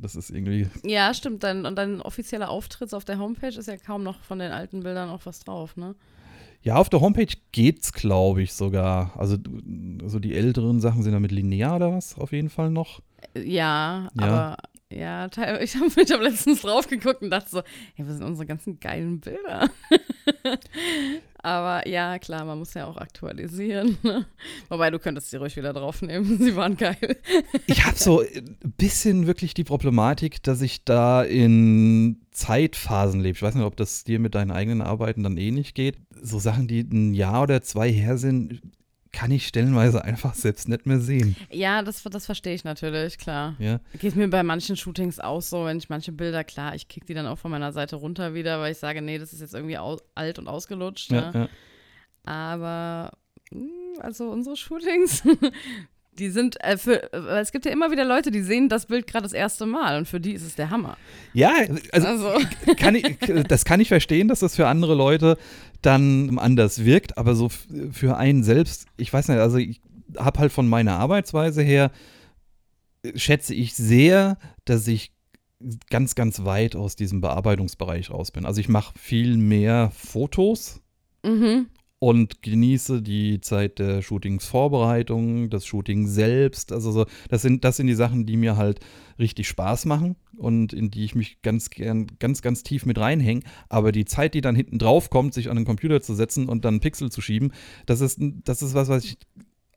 Das 0.00 0.16
ist 0.16 0.30
irgendwie, 0.30 0.68
ja, 0.84 1.12
stimmt. 1.14 1.42
Dein, 1.44 1.66
und 1.66 1.76
dein 1.76 2.00
offizieller 2.00 2.48
Auftritt 2.50 2.92
auf 2.94 3.04
der 3.04 3.18
Homepage 3.18 3.48
ist 3.56 3.66
ja 3.68 3.76
kaum 3.76 4.02
noch 4.02 4.20
von 4.22 4.38
den 4.38 4.50
alten 4.52 4.80
Bildern 4.80 5.10
auch 5.10 5.24
was 5.26 5.40
drauf, 5.40 5.76
ne? 5.76 5.94
ja, 6.64 6.76
auf 6.76 6.88
der 6.88 7.00
Homepage 7.00 7.26
geht's, 7.50 7.92
glaube 7.92 8.40
ich, 8.42 8.52
sogar. 8.52 9.12
Also, 9.18 9.36
also 10.00 10.20
die 10.20 10.32
älteren 10.36 10.80
Sachen 10.80 11.02
sind 11.02 11.12
da 11.12 11.18
mit 11.18 11.32
linear 11.32 11.74
oder 11.76 11.92
was 11.92 12.16
auf 12.16 12.30
jeden 12.30 12.50
Fall 12.50 12.70
noch. 12.70 13.00
Äh, 13.34 13.40
Ja, 13.42 14.08
Ja. 14.14 14.22
aber 14.24 14.56
ja, 14.92 15.28
teil- 15.28 15.60
ich 15.62 15.74
habe 15.74 15.86
ich 16.00 16.12
hab 16.12 16.20
letztens 16.20 16.62
drauf 16.62 16.86
geguckt 16.86 17.20
und 17.22 17.30
dachte 17.30 17.50
so, 17.50 17.62
hey, 17.94 18.06
was 18.06 18.16
sind 18.18 18.24
unsere 18.26 18.46
ganzen 18.46 18.78
geilen 18.78 19.18
Bilder? 19.20 19.68
aber 21.42 21.88
ja, 21.88 22.18
klar, 22.20 22.44
man 22.44 22.58
muss 22.58 22.74
ja 22.74 22.86
auch 22.86 22.96
aktualisieren. 22.96 23.98
Ne? 24.02 24.26
Wobei, 24.68 24.90
du 24.90 24.98
könntest 24.98 25.30
sie 25.30 25.36
ruhig 25.36 25.56
wieder 25.56 25.72
draufnehmen. 25.72 26.38
Sie 26.42 26.56
waren 26.56 26.76
geil. 26.76 27.16
Ich 27.66 27.84
habe 27.84 27.96
so 27.96 28.20
ein 28.20 28.56
bisschen 28.76 29.26
wirklich 29.26 29.54
die 29.54 29.64
Problematik, 29.64 30.42
dass 30.42 30.60
ich 30.60 30.84
da 30.84 31.22
in 31.22 32.20
Zeitphasen 32.32 33.20
lebe. 33.20 33.36
Ich 33.36 33.42
weiß 33.42 33.54
nicht, 33.54 33.64
ob 33.64 33.76
das 33.76 34.04
dir 34.04 34.18
mit 34.18 34.34
deinen 34.34 34.50
eigenen 34.50 34.82
Arbeiten 34.82 35.22
dann 35.22 35.36
ähnlich 35.36 35.74
geht. 35.74 35.98
So 36.20 36.38
Sachen, 36.38 36.66
die 36.66 36.80
ein 36.80 37.14
Jahr 37.14 37.42
oder 37.42 37.62
zwei 37.62 37.92
her 37.92 38.18
sind, 38.18 38.60
kann 39.12 39.30
ich 39.30 39.46
stellenweise 39.46 40.02
einfach 40.04 40.34
selbst 40.34 40.68
nicht 40.68 40.86
mehr 40.86 40.98
sehen. 40.98 41.36
Ja, 41.50 41.82
das, 41.82 42.02
das 42.02 42.26
verstehe 42.26 42.54
ich 42.54 42.64
natürlich, 42.64 43.18
klar. 43.18 43.54
Ja, 43.58 43.80
Geht 44.00 44.16
mir 44.16 44.28
bei 44.28 44.42
manchen 44.42 44.76
Shootings 44.76 45.20
auch 45.20 45.42
so, 45.42 45.64
wenn 45.66 45.76
ich 45.78 45.88
manche 45.90 46.12
Bilder, 46.12 46.44
klar, 46.44 46.74
ich 46.74 46.88
kick 46.88 47.06
die 47.06 47.14
dann 47.14 47.26
auch 47.26 47.38
von 47.38 47.50
meiner 47.50 47.72
Seite 47.72 47.96
runter 47.96 48.32
wieder, 48.34 48.58
weil 48.60 48.72
ich 48.72 48.78
sage, 48.78 49.02
nee, 49.02 49.18
das 49.18 49.32
ist 49.32 49.40
jetzt 49.40 49.54
irgendwie 49.54 49.76
alt 49.76 50.38
und 50.38 50.48
ausgelutscht. 50.48 51.10
ja, 51.10 51.30
Ne? 51.30 51.30
ja. 51.34 51.48
Aber 52.24 53.10
mh, 53.50 54.00
also 54.00 54.30
unsere 54.30 54.56
Shootings, 54.56 55.22
die 56.18 56.28
sind 56.28 56.62
äh, 56.62 56.76
für, 56.76 57.12
äh, 57.12 57.40
es 57.40 57.52
gibt 57.52 57.64
ja 57.64 57.72
immer 57.72 57.90
wieder 57.90 58.04
Leute, 58.04 58.30
die 58.30 58.42
sehen 58.42 58.68
das 58.68 58.86
Bild 58.86 59.06
gerade 59.06 59.24
das 59.24 59.32
erste 59.32 59.66
Mal 59.66 59.98
und 59.98 60.08
für 60.08 60.20
die 60.20 60.32
ist 60.32 60.42
es 60.42 60.54
der 60.54 60.70
Hammer. 60.70 60.96
ja 61.32 61.52
also 61.92 62.06
Also, 62.06 62.32
kann 62.76 62.94
ich, 62.94 63.16
das 63.48 63.64
kann 63.64 63.80
ich 63.80 63.88
verstehen, 63.88 64.28
dass 64.28 64.40
das 64.40 64.56
für 64.56 64.66
andere 64.66 64.94
Leute 64.94 65.38
dann 65.80 66.38
anders 66.38 66.84
wirkt, 66.84 67.18
aber 67.18 67.34
so 67.34 67.48
für 67.90 68.16
einen 68.16 68.44
selbst, 68.44 68.86
ich 68.96 69.12
weiß 69.12 69.28
nicht, 69.28 69.38
also 69.38 69.56
ich 69.56 69.80
habe 70.18 70.38
halt 70.38 70.52
von 70.52 70.68
meiner 70.68 70.98
Arbeitsweise 70.98 71.62
her, 71.62 71.90
schätze 73.14 73.54
ich 73.54 73.74
sehr, 73.74 74.36
dass 74.64 74.86
ich 74.86 75.12
ganz, 75.90 76.14
ganz 76.14 76.44
weit 76.44 76.76
aus 76.76 76.96
diesem 76.96 77.20
Bearbeitungsbereich 77.20 78.10
raus 78.10 78.30
bin. 78.30 78.44
Also 78.44 78.60
ich 78.60 78.68
mache 78.68 78.98
viel 78.98 79.36
mehr 79.36 79.92
Fotos 79.94 80.80
mhm. 81.22 81.66
Und 82.02 82.42
genieße 82.42 83.00
die 83.00 83.40
Zeit 83.40 83.78
der 83.78 84.02
Shootingsvorbereitung, 84.02 85.50
das 85.50 85.64
Shooting 85.64 86.08
selbst. 86.08 86.72
Also 86.72 86.90
so, 86.90 87.06
das 87.28 87.42
sind, 87.42 87.62
das 87.62 87.76
sind 87.76 87.86
die 87.86 87.94
Sachen, 87.94 88.26
die 88.26 88.36
mir 88.36 88.56
halt 88.56 88.80
richtig 89.20 89.46
Spaß 89.46 89.84
machen 89.84 90.16
und 90.36 90.72
in 90.72 90.90
die 90.90 91.04
ich 91.04 91.14
mich 91.14 91.42
ganz 91.42 91.70
gern, 91.70 92.08
ganz, 92.18 92.42
ganz 92.42 92.64
tief 92.64 92.86
mit 92.86 92.98
reinhänge. 92.98 93.42
Aber 93.68 93.92
die 93.92 94.04
Zeit, 94.04 94.34
die 94.34 94.40
dann 94.40 94.56
hinten 94.56 94.80
drauf 94.80 95.10
kommt, 95.10 95.32
sich 95.32 95.48
an 95.48 95.54
den 95.54 95.64
Computer 95.64 96.00
zu 96.00 96.14
setzen 96.14 96.48
und 96.48 96.64
dann 96.64 96.80
Pixel 96.80 97.12
zu 97.12 97.20
schieben, 97.20 97.52
das 97.86 98.00
ist, 98.00 98.18
das 98.18 98.62
ist 98.62 98.74
was, 98.74 98.88
was 98.88 99.04
ich 99.04 99.18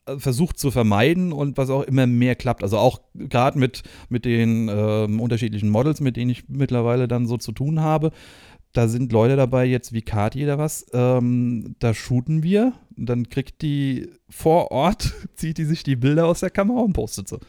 äh, 0.08 0.18
versucht 0.18 0.58
zu 0.58 0.72
vermeiden 0.72 1.32
und 1.32 1.58
was 1.58 1.70
auch 1.70 1.84
immer 1.84 2.08
mehr 2.08 2.34
klappt. 2.34 2.64
Also 2.64 2.80
auch 2.80 3.02
gerade 3.14 3.60
mit, 3.60 3.84
mit 4.10 4.26
den 4.26 4.68
ähm, 4.68 5.20
unterschiedlichen 5.20 5.70
Models, 5.70 6.02
mit 6.02 6.18
denen 6.18 6.32
ich 6.32 6.50
mittlerweile 6.50 7.08
dann 7.08 7.28
so 7.28 7.38
zu 7.38 7.52
tun 7.52 7.82
habe 7.82 8.12
da 8.76 8.88
sind 8.88 9.12
Leute 9.12 9.36
dabei, 9.36 9.66
jetzt 9.66 9.94
wie 9.94 10.02
Kati 10.02 10.44
oder 10.44 10.58
was, 10.58 10.86
ähm, 10.94 11.76
da 11.80 11.94
shooten 11.94 12.44
wir, 12.44 12.74
dann 12.96 13.30
kriegt 13.30 13.62
die 13.62 14.10
vor 14.30 14.72
Ort, 14.72 15.14
zieht 15.36 15.58
die 15.58 15.66
sich 15.66 15.84
die 15.84 15.96
Bilder 15.96 16.28
aus 16.28 16.42
der 16.42 16.50
Kamera 16.50 16.82
und 16.82 16.94
postet 16.94 17.30
sie. 17.30 17.40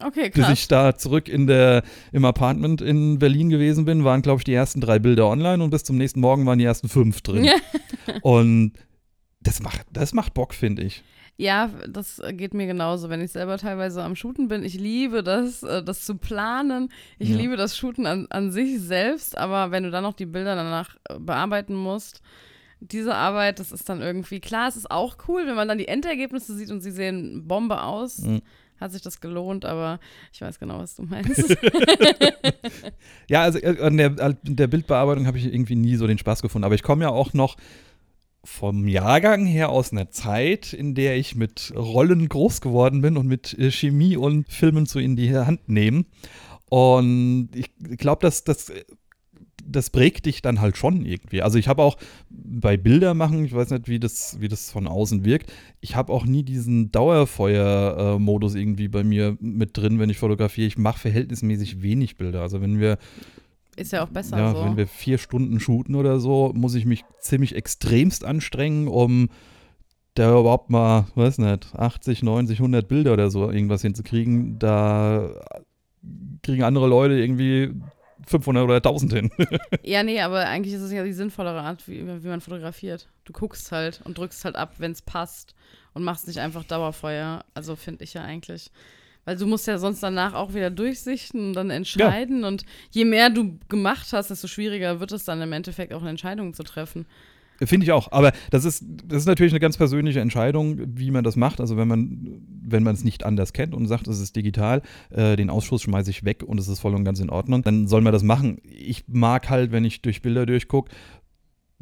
Okay, 0.00 0.30
krass. 0.30 0.48
Bis 0.48 0.58
ich 0.58 0.68
da 0.68 0.96
zurück 0.96 1.28
in 1.28 1.46
der, 1.46 1.82
im 2.12 2.24
Apartment 2.24 2.80
in 2.80 3.18
Berlin 3.18 3.48
gewesen 3.48 3.84
bin, 3.84 4.04
waren, 4.04 4.22
glaube 4.22 4.40
ich, 4.40 4.44
die 4.44 4.52
ersten 4.52 4.80
drei 4.80 4.98
Bilder 4.98 5.28
online 5.28 5.62
und 5.62 5.70
bis 5.70 5.84
zum 5.84 5.96
nächsten 5.96 6.20
Morgen 6.20 6.46
waren 6.46 6.58
die 6.58 6.64
ersten 6.64 6.88
fünf 6.88 7.20
drin. 7.20 7.48
und 8.22 8.72
das 9.40 9.62
macht, 9.62 9.86
das 9.92 10.12
macht 10.12 10.34
Bock, 10.34 10.54
finde 10.54 10.82
ich. 10.82 11.04
Ja, 11.36 11.68
das 11.88 12.22
geht 12.32 12.54
mir 12.54 12.66
genauso, 12.66 13.08
wenn 13.08 13.20
ich 13.20 13.32
selber 13.32 13.58
teilweise 13.58 14.02
am 14.04 14.14
Shooten 14.14 14.46
bin. 14.46 14.62
Ich 14.62 14.74
liebe 14.74 15.24
das, 15.24 15.64
äh, 15.64 15.82
das 15.82 16.04
zu 16.04 16.16
planen. 16.16 16.90
Ich 17.18 17.30
ja. 17.30 17.36
liebe 17.36 17.56
das 17.56 17.76
Shooten 17.76 18.06
an, 18.06 18.26
an 18.30 18.52
sich 18.52 18.80
selbst, 18.80 19.36
aber 19.36 19.72
wenn 19.72 19.82
du 19.82 19.90
dann 19.90 20.04
noch 20.04 20.14
die 20.14 20.26
Bilder 20.26 20.54
danach 20.54 20.96
äh, 21.08 21.18
bearbeiten 21.18 21.74
musst, 21.74 22.22
diese 22.80 23.14
Arbeit, 23.14 23.58
das 23.58 23.72
ist 23.72 23.88
dann 23.88 24.00
irgendwie, 24.00 24.40
klar, 24.40 24.68
es 24.68 24.76
ist 24.76 24.90
auch 24.90 25.16
cool, 25.26 25.46
wenn 25.46 25.56
man 25.56 25.66
dann 25.66 25.78
die 25.78 25.88
Endergebnisse 25.88 26.54
sieht 26.54 26.70
und 26.70 26.80
sie 26.80 26.90
sehen 26.90 27.48
Bombe 27.48 27.82
aus. 27.82 28.18
Mhm. 28.18 28.42
Hat 28.78 28.92
sich 28.92 29.02
das 29.02 29.20
gelohnt, 29.20 29.64
aber 29.64 29.98
ich 30.32 30.40
weiß 30.40 30.58
genau, 30.58 30.78
was 30.78 30.96
du 30.96 31.02
meinst. 31.02 31.48
ja, 33.28 33.42
also 33.42 33.58
äh, 33.58 33.80
an 33.80 33.96
der, 33.96 34.20
an 34.20 34.36
der 34.42 34.66
Bildbearbeitung 34.66 35.26
habe 35.26 35.38
ich 35.38 35.46
irgendwie 35.46 35.76
nie 35.76 35.96
so 35.96 36.06
den 36.06 36.18
Spaß 36.18 36.42
gefunden. 36.42 36.64
Aber 36.64 36.74
ich 36.74 36.82
komme 36.82 37.04
ja 37.04 37.10
auch 37.10 37.32
noch 37.32 37.56
vom 38.44 38.86
Jahrgang 38.86 39.46
her 39.46 39.70
aus 39.70 39.92
einer 39.92 40.10
Zeit, 40.10 40.72
in 40.72 40.94
der 40.94 41.16
ich 41.16 41.34
mit 41.34 41.72
Rollen 41.76 42.28
groß 42.28 42.60
geworden 42.60 43.00
bin 43.00 43.16
und 43.16 43.26
mit 43.26 43.58
äh, 43.58 43.70
Chemie 43.70 44.16
und 44.16 44.52
Filmen 44.52 44.86
zu 44.86 44.98
in 44.98 45.16
die 45.16 45.34
Hand 45.34 45.68
nehmen. 45.68 46.06
Und 46.68 47.50
ich 47.54 47.70
glaube, 47.98 48.22
dass 48.22 48.44
das 48.44 48.72
das 49.66 49.90
prägt 49.90 50.26
dich 50.26 50.42
dann 50.42 50.60
halt 50.60 50.76
schon 50.76 51.04
irgendwie. 51.04 51.42
Also 51.42 51.58
ich 51.58 51.68
habe 51.68 51.82
auch 51.82 51.96
bei 52.28 52.76
Bildermachen, 52.76 53.44
ich 53.44 53.54
weiß 53.54 53.70
nicht, 53.70 53.88
wie 53.88 53.98
das, 53.98 54.40
wie 54.40 54.48
das 54.48 54.70
von 54.70 54.86
außen 54.86 55.24
wirkt, 55.24 55.52
ich 55.80 55.96
habe 55.96 56.12
auch 56.12 56.24
nie 56.24 56.42
diesen 56.42 56.92
Dauerfeuer-Modus 56.92 58.54
irgendwie 58.54 58.88
bei 58.88 59.04
mir 59.04 59.36
mit 59.40 59.76
drin, 59.76 59.98
wenn 59.98 60.10
ich 60.10 60.18
fotografiere. 60.18 60.66
Ich 60.66 60.78
mache 60.78 60.98
verhältnismäßig 61.00 61.82
wenig 61.82 62.16
Bilder. 62.16 62.42
Also 62.42 62.60
wenn 62.60 62.78
wir 62.78 62.98
ist 63.76 63.92
ja 63.92 64.04
auch 64.04 64.08
besser 64.08 64.38
ja, 64.38 64.54
so. 64.54 64.64
Wenn 64.64 64.76
wir 64.76 64.86
vier 64.86 65.18
Stunden 65.18 65.60
shooten 65.60 65.94
oder 65.94 66.20
so, 66.20 66.52
muss 66.54 66.74
ich 66.74 66.84
mich 66.84 67.04
ziemlich 67.20 67.54
extremst 67.54 68.24
anstrengen, 68.24 68.88
um 68.88 69.28
da 70.14 70.30
überhaupt 70.38 70.70
mal, 70.70 71.06
weiß 71.16 71.38
nicht, 71.38 71.74
80, 71.74 72.22
90, 72.22 72.58
100 72.58 72.88
Bilder 72.88 73.12
oder 73.12 73.30
so 73.30 73.50
irgendwas 73.50 73.82
hinzukriegen. 73.82 74.58
Da 74.58 75.28
kriegen 76.42 76.62
andere 76.62 76.86
Leute 76.86 77.14
irgendwie 77.14 77.72
500 78.26 78.64
oder 78.64 78.76
1000 78.76 79.12
hin. 79.12 79.30
ja, 79.82 80.02
nee, 80.02 80.20
aber 80.20 80.46
eigentlich 80.46 80.74
ist 80.74 80.82
es 80.82 80.92
ja 80.92 81.02
die 81.04 81.12
sinnvollere 81.12 81.60
Art, 81.60 81.88
wie, 81.88 82.06
wie 82.06 82.28
man 82.28 82.40
fotografiert. 82.40 83.08
Du 83.24 83.32
guckst 83.32 83.72
halt 83.72 84.00
und 84.04 84.18
drückst 84.18 84.44
halt 84.44 84.56
ab, 84.56 84.74
wenn 84.78 84.92
es 84.92 85.02
passt 85.02 85.54
und 85.94 86.04
machst 86.04 86.26
nicht 86.26 86.38
einfach 86.38 86.64
Dauerfeuer. 86.64 87.44
Also 87.54 87.76
finde 87.76 88.04
ich 88.04 88.14
ja 88.14 88.22
eigentlich. 88.22 88.70
Weil 89.24 89.36
du 89.36 89.46
musst 89.46 89.66
ja 89.66 89.78
sonst 89.78 90.02
danach 90.02 90.34
auch 90.34 90.54
wieder 90.54 90.70
durchsichten 90.70 91.48
und 91.48 91.52
dann 91.54 91.70
entscheiden. 91.70 92.42
Ja. 92.42 92.48
Und 92.48 92.64
je 92.90 93.04
mehr 93.04 93.30
du 93.30 93.58
gemacht 93.68 94.12
hast, 94.12 94.30
desto 94.30 94.48
schwieriger 94.48 95.00
wird 95.00 95.12
es 95.12 95.24
dann 95.24 95.40
im 95.40 95.52
Endeffekt 95.52 95.92
auch 95.94 96.00
eine 96.00 96.10
Entscheidung 96.10 96.54
zu 96.54 96.62
treffen. 96.62 97.06
Finde 97.62 97.84
ich 97.84 97.92
auch. 97.92 98.10
Aber 98.10 98.32
das 98.50 98.64
ist, 98.64 98.84
das 99.06 99.18
ist 99.18 99.26
natürlich 99.26 99.52
eine 99.52 99.60
ganz 99.60 99.76
persönliche 99.76 100.20
Entscheidung, 100.20 100.78
wie 100.98 101.10
man 101.10 101.22
das 101.22 101.36
macht. 101.36 101.60
Also 101.60 101.76
wenn 101.76 101.86
man, 101.86 102.42
wenn 102.62 102.82
man 102.82 102.94
es 102.94 103.04
nicht 103.04 103.24
anders 103.24 103.52
kennt 103.52 103.74
und 103.74 103.86
sagt, 103.86 104.08
es 104.08 104.20
ist 104.20 104.34
digital, 104.34 104.82
äh, 105.10 105.36
den 105.36 105.50
Ausschuss 105.50 105.82
schmeiße 105.82 106.10
ich 106.10 106.24
weg 106.24 106.42
und 106.42 106.58
es 106.58 106.68
ist 106.68 106.80
voll 106.80 106.94
und 106.94 107.04
ganz 107.04 107.20
in 107.20 107.30
Ordnung, 107.30 107.62
dann 107.62 107.86
soll 107.86 108.00
man 108.00 108.12
das 108.12 108.22
machen. 108.22 108.58
Ich 108.64 109.04
mag 109.06 109.50
halt, 109.50 109.70
wenn 109.70 109.84
ich 109.84 110.02
durch 110.02 110.20
Bilder 110.20 110.46
durchgucke, 110.46 110.90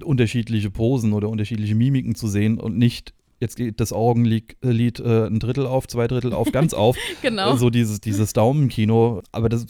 unterschiedliche 0.04 0.70
Posen 0.70 1.12
oder 1.12 1.28
unterschiedliche 1.28 1.74
Mimiken 1.74 2.14
zu 2.14 2.28
sehen 2.28 2.58
und 2.58 2.76
nicht 2.76 3.14
jetzt 3.42 3.56
geht 3.56 3.80
das 3.80 3.92
Augenlied 3.92 4.56
äh, 4.62 5.26
ein 5.26 5.38
Drittel 5.38 5.66
auf, 5.66 5.86
zwei 5.88 6.06
Drittel 6.06 6.32
auf, 6.32 6.50
ganz 6.52 6.72
auf. 6.72 6.96
genau. 7.22 7.56
So 7.56 7.68
dieses, 7.68 8.00
dieses 8.00 8.32
Daumenkino. 8.32 9.22
Aber 9.32 9.50
das, 9.50 9.66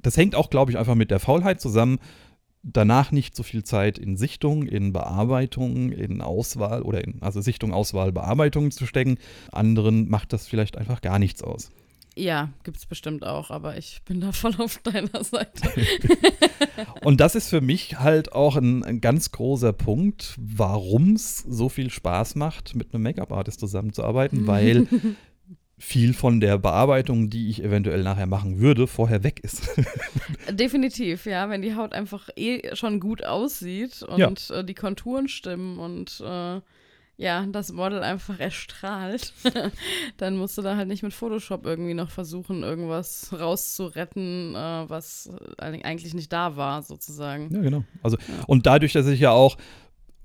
das 0.00 0.16
hängt 0.16 0.34
auch, 0.34 0.50
glaube 0.50 0.72
ich, 0.72 0.78
einfach 0.78 0.96
mit 0.96 1.12
der 1.12 1.20
Faulheit 1.20 1.60
zusammen. 1.60 1.98
Danach 2.64 3.12
nicht 3.12 3.36
so 3.36 3.42
viel 3.42 3.64
Zeit 3.64 3.98
in 3.98 4.16
Sichtung, 4.16 4.62
in 4.62 4.92
Bearbeitung, 4.92 5.90
in 5.90 6.20
Auswahl 6.22 6.82
oder 6.82 7.04
in, 7.04 7.20
also 7.20 7.40
Sichtung, 7.40 7.74
Auswahl, 7.74 8.12
Bearbeitung 8.12 8.70
zu 8.70 8.86
stecken. 8.86 9.18
Anderen 9.52 10.08
macht 10.08 10.32
das 10.32 10.48
vielleicht 10.48 10.78
einfach 10.78 11.00
gar 11.00 11.18
nichts 11.18 11.42
aus. 11.42 11.70
Ja, 12.14 12.50
gibt 12.62 12.76
es 12.76 12.86
bestimmt 12.86 13.24
auch, 13.24 13.50
aber 13.50 13.78
ich 13.78 14.02
bin 14.04 14.20
da 14.20 14.32
voll 14.32 14.54
auf 14.58 14.78
deiner 14.78 15.24
Seite. 15.24 15.68
und 17.02 17.20
das 17.20 17.34
ist 17.34 17.48
für 17.48 17.60
mich 17.62 17.98
halt 17.98 18.32
auch 18.32 18.56
ein, 18.56 18.84
ein 18.84 19.00
ganz 19.00 19.32
großer 19.32 19.72
Punkt, 19.72 20.34
warum 20.38 21.14
es 21.14 21.38
so 21.38 21.68
viel 21.68 21.90
Spaß 21.90 22.34
macht, 22.34 22.74
mit 22.74 22.92
einem 22.92 23.02
Make-up-Artist 23.04 23.60
zusammenzuarbeiten, 23.60 24.46
weil 24.46 24.86
viel 25.82 26.14
von 26.14 26.40
der 26.40 26.58
Bearbeitung, 26.58 27.28
die 27.28 27.48
ich 27.48 27.62
eventuell 27.62 28.04
nachher 28.04 28.26
machen 28.26 28.60
würde, 28.60 28.86
vorher 28.86 29.24
weg 29.24 29.40
ist. 29.42 29.68
Definitiv, 30.50 31.26
ja, 31.26 31.50
wenn 31.50 31.60
die 31.60 31.74
Haut 31.74 31.92
einfach 31.92 32.28
eh 32.36 32.76
schon 32.76 33.00
gut 33.00 33.24
aussieht 33.24 34.02
und 34.02 34.18
ja. 34.18 34.60
äh, 34.60 34.64
die 34.64 34.74
Konturen 34.74 35.26
stimmen 35.26 35.78
und 35.78 36.22
äh, 36.24 36.60
ja, 37.22 37.46
das 37.46 37.72
Model 37.72 38.02
einfach 38.02 38.40
erstrahlt, 38.40 39.32
dann 40.16 40.36
musst 40.36 40.58
du 40.58 40.62
da 40.62 40.76
halt 40.76 40.88
nicht 40.88 41.04
mit 41.04 41.14
Photoshop 41.14 41.64
irgendwie 41.64 41.94
noch 41.94 42.10
versuchen, 42.10 42.64
irgendwas 42.64 43.32
rauszuretten, 43.32 44.56
äh, 44.56 44.84
was 44.88 45.30
eigentlich 45.58 46.14
nicht 46.14 46.32
da 46.32 46.56
war, 46.56 46.82
sozusagen. 46.82 47.54
Ja, 47.54 47.60
genau. 47.60 47.84
Also, 48.02 48.16
ja. 48.16 48.44
und 48.48 48.66
dadurch, 48.66 48.92
dass 48.92 49.06
ich 49.06 49.20
ja 49.20 49.30
auch 49.30 49.56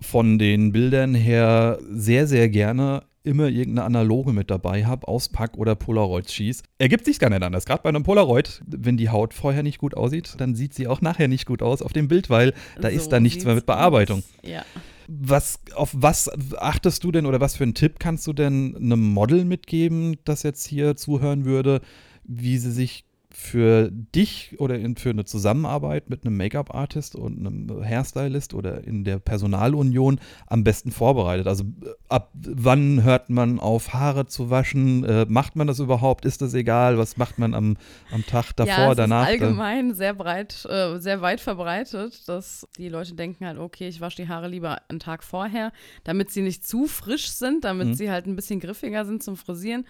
von 0.01 0.39
den 0.39 0.71
Bildern 0.71 1.13
her 1.13 1.77
sehr, 1.87 2.25
sehr 2.25 2.49
gerne 2.49 3.03
immer 3.21 3.47
irgendeine 3.47 3.83
Analoge 3.85 4.33
mit 4.33 4.49
dabei 4.49 4.85
habe, 4.85 5.07
aus 5.07 5.29
Pack 5.29 5.57
oder 5.57 5.75
Polaroid 5.75 6.31
schieß. 6.31 6.63
Ergibt 6.79 7.05
sich 7.05 7.19
gar 7.19 7.29
nicht 7.29 7.43
anders. 7.43 7.65
Gerade 7.65 7.83
bei 7.83 7.89
einem 7.89 8.03
Polaroid, 8.03 8.63
wenn 8.65 8.97
die 8.97 9.09
Haut 9.09 9.35
vorher 9.35 9.61
nicht 9.61 9.77
gut 9.77 9.95
aussieht, 9.95 10.35
dann 10.39 10.55
sieht 10.55 10.73
sie 10.73 10.87
auch 10.87 11.01
nachher 11.01 11.27
nicht 11.27 11.45
gut 11.45 11.61
aus 11.61 11.83
auf 11.83 11.93
dem 11.93 12.07
Bild, 12.07 12.31
weil 12.31 12.53
da 12.79 12.89
so 12.89 12.95
ist 12.95 13.09
da 13.09 13.19
nichts 13.19 13.45
mehr 13.45 13.53
mit 13.53 13.67
Bearbeitung. 13.67 14.19
Aus. 14.19 14.49
Ja. 14.49 14.65
Was, 15.07 15.59
auf 15.73 15.91
was 15.93 16.29
achtest 16.57 17.03
du 17.03 17.11
denn 17.11 17.25
oder 17.25 17.39
was 17.39 17.55
für 17.55 17.63
einen 17.63 17.73
Tipp 17.73 17.99
kannst 17.99 18.27
du 18.27 18.33
denn 18.33 18.75
einem 18.75 19.13
Model 19.13 19.45
mitgeben, 19.45 20.17
das 20.25 20.43
jetzt 20.43 20.67
hier 20.67 20.95
zuhören 20.95 21.45
würde, 21.45 21.81
wie 22.25 22.57
sie 22.57 22.71
sich 22.71 23.06
für 23.39 23.91
dich 23.91 24.55
oder 24.57 24.79
in, 24.79 24.95
für 24.95 25.11
eine 25.11 25.23
Zusammenarbeit 25.23 26.09
mit 26.09 26.25
einem 26.25 26.37
Make-up-Artist 26.37 27.15
und 27.15 27.37
einem 27.37 27.83
Hairstylist 27.85 28.55
oder 28.55 28.83
in 28.83 29.03
der 29.03 29.19
Personalunion 29.19 30.19
am 30.47 30.63
besten 30.63 30.89
vorbereitet? 30.89 31.45
Also 31.45 31.63
äh, 31.63 31.89
ab 32.09 32.31
wann 32.33 33.03
hört 33.03 33.29
man 33.29 33.59
auf, 33.59 33.93
Haare 33.93 34.25
zu 34.25 34.49
waschen? 34.49 35.03
Äh, 35.03 35.27
macht 35.29 35.55
man 35.55 35.67
das 35.67 35.77
überhaupt? 35.77 36.25
Ist 36.25 36.41
das 36.41 36.55
egal? 36.55 36.97
Was 36.97 37.17
macht 37.17 37.37
man 37.37 37.53
am, 37.53 37.77
am 38.11 38.25
Tag 38.25 38.53
davor, 38.55 38.73
ja, 38.73 38.91
es 38.91 38.97
danach? 38.97 39.29
Ist 39.29 39.39
allgemein 39.39 39.93
sehr 39.93 40.15
breit, 40.15 40.65
äh, 40.65 40.97
sehr 40.97 41.21
weit 41.21 41.39
verbreitet, 41.39 42.27
dass 42.27 42.67
die 42.79 42.89
Leute 42.89 43.13
denken 43.13 43.45
halt, 43.45 43.59
okay, 43.59 43.87
ich 43.87 44.01
wasche 44.01 44.23
die 44.23 44.27
Haare 44.27 44.47
lieber 44.47 44.81
einen 44.89 44.99
Tag 44.99 45.23
vorher, 45.23 45.71
damit 46.03 46.31
sie 46.31 46.41
nicht 46.41 46.67
zu 46.67 46.87
frisch 46.87 47.29
sind, 47.29 47.65
damit 47.65 47.89
mhm. 47.89 47.93
sie 47.93 48.09
halt 48.09 48.25
ein 48.25 48.35
bisschen 48.35 48.59
griffiger 48.59 49.05
sind 49.05 49.21
zum 49.21 49.37
Frisieren. 49.37 49.85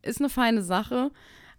Ist 0.00 0.20
eine 0.20 0.30
feine 0.30 0.62
Sache. 0.62 1.10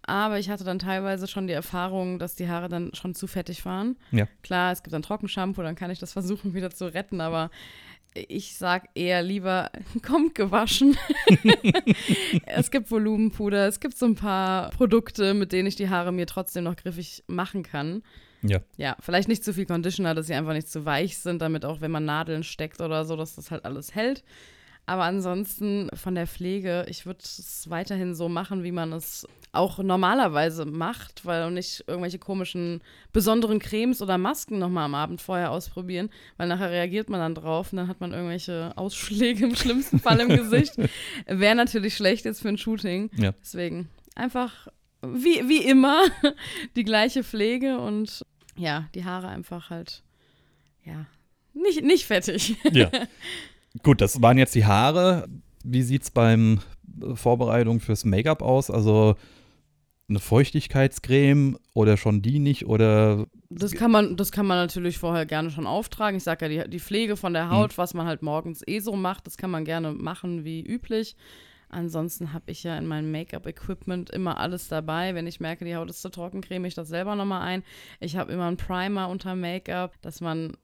Aber 0.08 0.40
ich 0.40 0.50
hatte 0.50 0.64
dann 0.64 0.80
teilweise 0.80 1.28
schon 1.28 1.48
die 1.48 1.54
Erfahrung, 1.54 2.20
dass 2.20 2.36
die 2.36 2.48
Haare 2.48 2.70
dann 2.70 2.94
schon 2.94 3.16
zu 3.16 3.28
fettig 3.28 3.66
waren. 3.66 3.98
Ja. 4.12 4.28
Klar, 4.44 4.72
es 4.72 4.84
gibt 4.84 4.94
dann 4.94 5.02
Trockenshampoo, 5.02 5.62
dann 5.62 5.76
kann 5.76 5.92
ich 5.92 6.00
das 6.00 6.14
versuchen 6.14 6.54
wieder 6.54 6.70
zu 6.70 6.94
retten, 6.94 7.22
aber 7.22 7.50
ich 8.14 8.56
sag 8.56 8.90
eher 8.96 9.22
lieber, 9.22 9.72
kommt 10.02 10.36
gewaschen. 10.36 10.98
es 12.46 12.72
gibt 12.72 12.90
Volumenpuder, 12.90 13.68
es 13.68 13.80
gibt 13.80 13.98
so 13.98 14.06
ein 14.06 14.16
paar 14.16 14.70
Produkte, 14.72 15.34
mit 15.34 15.52
denen 15.52 15.68
ich 15.68 15.76
die 15.76 15.90
Haare 15.90 16.12
mir 16.12 16.28
trotzdem 16.28 16.64
noch 16.64 16.76
griffig 16.76 17.24
machen 17.28 17.64
kann. 17.64 18.04
Ja. 18.42 18.60
Ja, 18.78 18.96
vielleicht 19.00 19.28
nicht 19.28 19.44
zu 19.44 19.54
viel 19.54 19.66
Conditioner, 19.66 20.14
dass 20.14 20.28
sie 20.28 20.34
einfach 20.36 20.54
nicht 20.54 20.70
zu 20.70 20.86
weich 20.86 21.18
sind, 21.18 21.42
damit 21.42 21.66
auch 21.66 21.82
wenn 21.82 21.92
man 21.92 22.06
Nadeln 22.06 22.44
steckt 22.44 22.80
oder 22.80 23.06
so, 23.06 23.16
dass 23.16 23.36
das 23.36 23.52
halt 23.52 23.66
alles 23.66 23.96
hält. 23.96 24.24
Aber 24.88 25.04
ansonsten 25.04 25.90
von 25.94 26.14
der 26.14 26.28
Pflege, 26.28 26.86
ich 26.88 27.06
würde 27.06 27.20
es 27.24 27.70
weiterhin 27.70 28.14
so 28.14 28.30
machen, 28.30 28.64
wie 28.64 28.72
man 28.72 28.94
es 28.94 29.28
auch 29.52 29.80
normalerweise 29.80 30.66
macht, 30.66 31.26
weil 31.26 31.50
nicht 31.50 31.86
irgendwelche 31.88 32.20
komischen, 32.20 32.82
besonderen 33.12 33.60
Cremes 33.60 34.02
oder 34.02 34.18
Masken 34.18 34.60
nochmal 34.60 34.86
am 34.86 34.96
Abend 34.96 35.22
vorher 35.22 35.52
ausprobieren, 35.52 36.10
weil 36.38 36.48
nachher 36.48 36.70
reagiert 36.70 37.10
man 37.10 37.20
dann 37.20 37.36
drauf 37.36 37.72
und 37.72 37.78
dann 37.78 37.88
hat 37.88 38.02
man 38.02 38.12
irgendwelche 38.12 38.74
Ausschläge 38.76 39.46
im 39.46 39.56
schlimmsten 39.56 40.00
Fall 40.00 40.20
im 40.20 40.30
Gesicht. 40.30 40.76
Wäre 41.26 41.56
natürlich 41.56 41.96
schlecht 41.96 42.26
jetzt 42.26 42.42
für 42.42 42.50
ein 42.50 42.58
Shooting. 42.58 43.10
Ja. 43.16 43.32
Deswegen 43.42 43.90
einfach 44.14 44.68
wie, 45.02 45.48
wie 45.48 45.64
immer 45.64 46.04
die 46.76 46.84
gleiche 46.84 47.24
Pflege 47.24 47.80
und 47.80 48.26
ja, 48.58 48.88
die 48.94 49.04
Haare 49.04 49.28
einfach 49.30 49.70
halt, 49.70 50.04
ja, 50.84 51.06
nicht, 51.54 51.84
nicht 51.84 52.06
fettig. 52.06 52.58
Ja. 52.72 52.92
Gut, 53.84 54.02
das 54.02 54.22
waren 54.22 54.38
jetzt 54.38 54.56
die 54.56 54.66
Haare. 54.66 55.28
Wie 55.64 55.82
sieht 55.82 56.04
es 56.04 56.12
beim 56.12 56.60
äh, 57.02 57.16
Vorbereitung 57.16 57.80
fürs 57.80 58.06
Make-up 58.06 58.42
aus? 58.42 58.70
Also 58.70 59.16
eine 60.08 60.20
Feuchtigkeitscreme 60.20 61.58
oder 61.74 61.98
schon 61.98 62.22
die 62.22 62.38
nicht 62.40 62.68
oder 62.68 63.26
Das 63.50 63.72
kann 63.72 63.92
man, 63.92 64.18
das 64.18 64.32
kann 64.32 64.46
man 64.46 64.58
natürlich 64.58 65.00
vorher 65.00 65.26
gerne 65.26 65.50
schon 65.50 65.66
auftragen. 65.66 66.18
Ich 66.18 66.24
sage 66.24 66.48
ja, 66.48 66.64
die, 66.64 66.70
die 66.70 66.80
Pflege 66.80 67.18
von 67.18 67.34
der 67.34 67.50
Haut, 67.50 67.78
was 67.78 67.96
man 67.96 68.06
halt 68.06 68.22
morgens 68.22 68.62
eh 68.68 68.80
so 68.80 68.96
macht, 68.96 69.26
das 69.26 69.38
kann 69.38 69.50
man 69.50 69.66
gerne 69.66 69.94
machen 69.94 70.46
wie 70.46 70.62
üblich. 70.62 71.16
Ansonsten 71.70 72.32
habe 72.32 72.52
ich 72.52 72.64
ja 72.64 72.78
in 72.78 72.86
meinem 72.86 73.12
Make-up-Equipment 73.12 74.12
immer 74.12 74.38
alles 74.38 74.68
dabei. 74.68 75.16
Wenn 75.16 75.28
ich 75.28 75.40
merke, 75.40 75.66
die 75.66 75.76
Haut 75.76 75.90
ist 75.90 76.02
zu 76.02 76.10
trocken, 76.10 76.42
creme 76.42 76.66
ich 76.66 76.76
das 76.76 76.88
selber 76.88 77.16
nochmal 77.16 77.42
ein. 77.42 77.64
Ich 78.00 78.16
habe 78.16 78.32
immer 78.32 78.46
einen 78.46 78.58
Primer 78.58 79.10
unter 79.10 79.36
Make-up, 79.36 80.00
dass 80.02 80.22
man 80.22 80.56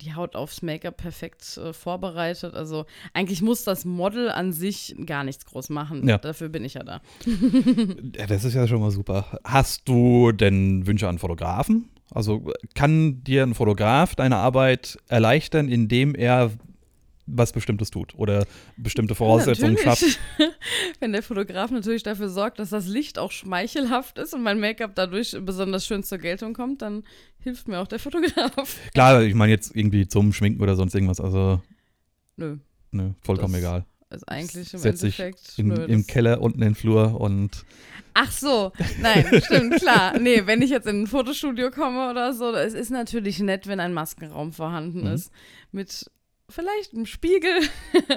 die 0.00 0.14
Haut 0.14 0.34
aufs 0.34 0.62
Make-up 0.62 0.96
perfekt 0.96 1.56
äh, 1.56 1.72
vorbereitet. 1.72 2.54
Also 2.54 2.84
eigentlich 3.12 3.42
muss 3.42 3.64
das 3.64 3.84
Model 3.84 4.28
an 4.28 4.52
sich 4.52 4.96
gar 5.06 5.24
nichts 5.24 5.46
groß 5.46 5.70
machen. 5.70 6.06
Ja. 6.08 6.18
Dafür 6.18 6.48
bin 6.48 6.64
ich 6.64 6.74
ja 6.74 6.82
da. 6.82 7.00
Ja, 8.16 8.26
das 8.26 8.44
ist 8.44 8.54
ja 8.54 8.66
schon 8.66 8.80
mal 8.80 8.90
super. 8.90 9.38
Hast 9.44 9.88
du 9.88 10.32
denn 10.32 10.86
Wünsche 10.86 11.08
an 11.08 11.18
Fotografen? 11.18 11.88
Also 12.10 12.50
kann 12.74 13.22
dir 13.24 13.42
ein 13.42 13.54
Fotograf 13.54 14.14
deine 14.14 14.36
Arbeit 14.36 14.98
erleichtern, 15.08 15.68
indem 15.68 16.14
er 16.14 16.50
was 17.26 17.52
Bestimmtes 17.52 17.90
tut 17.90 18.14
oder 18.16 18.46
bestimmte 18.76 19.14
Voraussetzungen 19.14 19.74
Natürlich. 19.74 20.14
schafft? 20.14 20.20
Wenn 21.00 21.12
der 21.12 21.22
Fotograf 21.22 21.70
natürlich 21.70 22.02
dafür 22.02 22.28
sorgt, 22.28 22.58
dass 22.58 22.70
das 22.70 22.86
Licht 22.86 23.18
auch 23.18 23.30
schmeichelhaft 23.32 24.18
ist 24.18 24.34
und 24.34 24.42
mein 24.42 24.60
Make-up 24.60 24.94
dadurch 24.94 25.36
besonders 25.40 25.86
schön 25.86 26.02
zur 26.02 26.18
Geltung 26.18 26.52
kommt, 26.54 26.82
dann 26.82 27.02
hilft 27.38 27.66
mir 27.68 27.78
auch 27.80 27.86
der 27.88 27.98
Fotograf. 27.98 28.76
Klar, 28.94 29.22
ich 29.22 29.34
meine 29.34 29.52
jetzt 29.52 29.74
irgendwie 29.74 30.06
zum 30.06 30.32
Schminken 30.32 30.62
oder 30.62 30.76
sonst 30.76 30.94
irgendwas. 30.94 31.20
Also 31.20 31.60
Nö, 32.36 32.58
ne, 32.90 33.14
vollkommen 33.22 33.52
Das- 33.54 33.60
egal. 33.62 33.84
ist 34.10 34.28
eigentlich 34.28 34.74
im 34.74 34.80
Setz 34.80 35.02
Endeffekt. 35.02 35.54
in, 35.58 35.68
nö, 35.68 35.84
im 35.84 36.06
Keller 36.06 36.40
unten 36.40 36.60
in 36.62 36.68
den 36.70 36.74
Flur 36.74 37.20
und 37.20 37.64
Ach 38.16 38.30
so, 38.30 38.70
nein, 39.00 39.26
stimmt, 39.44 39.74
klar. 39.80 40.16
Nee, 40.20 40.42
wenn 40.46 40.62
ich 40.62 40.70
jetzt 40.70 40.86
in 40.86 41.02
ein 41.02 41.06
Fotostudio 41.08 41.70
komme 41.72 42.10
oder 42.10 42.32
so, 42.32 42.52
es 42.54 42.72
ist 42.74 42.90
natürlich 42.90 43.40
nett, 43.40 43.66
wenn 43.66 43.80
ein 43.80 43.92
Maskenraum 43.92 44.52
vorhanden 44.52 45.00
Mhm. 45.00 45.06
ist. 45.14 45.32
Mit 45.72 46.08
vielleicht 46.48 46.92
einem 46.92 47.06
Spiegel 47.06 47.60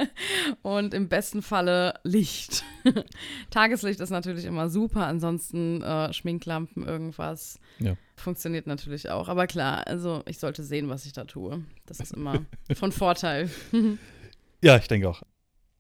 und 0.62 0.94
im 0.94 1.10
besten 1.10 1.42
Falle 1.42 2.00
Licht. 2.04 2.64
Tageslicht 3.50 4.00
ist 4.00 4.10
natürlich 4.10 4.46
immer 4.46 4.70
super, 4.70 5.06
ansonsten 5.08 5.82
äh, 5.82 6.14
Schminklampen, 6.14 6.86
irgendwas. 6.86 7.60
Ja. 7.80 7.96
Funktioniert 8.16 8.68
natürlich 8.68 9.10
auch. 9.10 9.30
Aber 9.30 9.48
klar, 9.48 9.88
also 9.88 10.24
ich 10.26 10.40
sollte 10.40 10.64
sehen, 10.64 10.90
was 10.90 11.06
ich 11.06 11.14
da 11.14 11.26
tue. 11.26 11.64
Das 11.86 12.00
ist 12.00 12.14
immer 12.16 12.46
von 12.76 12.92
Vorteil. 12.92 13.50
ja, 14.62 14.78
ich 14.78 14.88
denke 14.88 15.10
auch. 15.10 15.24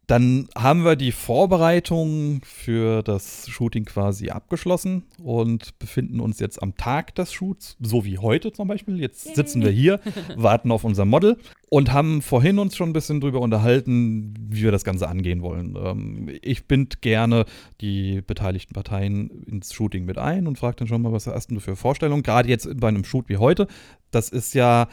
Dann 0.08 0.48
haben 0.56 0.86
wir 0.86 0.96
die 0.96 1.12
Vorbereitung 1.12 2.40
für 2.46 3.04
das 3.04 3.50
Shooting 3.50 3.84
quasi 3.84 4.30
abgeschlossen 4.30 5.04
und 5.22 5.78
befinden 5.80 6.22
uns 6.22 6.40
jetzt 6.40 6.64
am 6.64 6.78
Tag 6.78 7.14
des 7.16 7.34
Shoots, 7.34 7.76
so 7.82 8.06
wie 8.06 8.18
heute 8.18 8.54
zum 8.54 8.70
Beispiel. 8.70 9.02
Jetzt 9.02 9.36
sitzen 9.36 9.62
wir 9.62 9.70
hier, 9.70 10.00
warten 10.38 10.72
auf 10.72 10.86
unser 10.86 11.04
Model 11.04 11.38
und 11.70 11.92
haben 11.92 12.22
vorhin 12.22 12.58
uns 12.58 12.78
schon 12.78 12.92
ein 12.92 12.94
bisschen 12.94 13.20
drüber 13.20 13.42
unterhalten, 13.42 14.34
wie 14.40 14.64
wir 14.64 14.72
das 14.72 14.86
Ganze 14.86 15.10
angehen 15.10 15.42
wollen. 15.42 15.76
Ähm, 15.76 16.30
ich 16.42 16.68
binde 16.68 16.96
gerne 17.02 17.44
die 17.82 18.22
beteiligten 18.22 18.74
Parteien 18.74 19.30
ins 19.44 19.74
Shooting 19.74 20.06
mit 20.06 20.18
ein 20.18 20.48
und 20.48 20.58
frage 20.58 20.78
dann 20.78 20.88
schon 20.88 21.02
mal, 21.02 21.12
was 21.12 21.28
hast 21.28 21.52
du 21.52 21.60
für 21.60 21.76
Vorstellungen? 21.76 22.24
Gerade 22.24 22.48
jetzt 22.48 22.80
bei 22.80 22.88
einem 22.88 23.04
Shoot 23.04 23.28
wie 23.28 23.38
heute, 23.38 23.68
das 24.12 24.30
ist 24.30 24.54
ja 24.54 24.88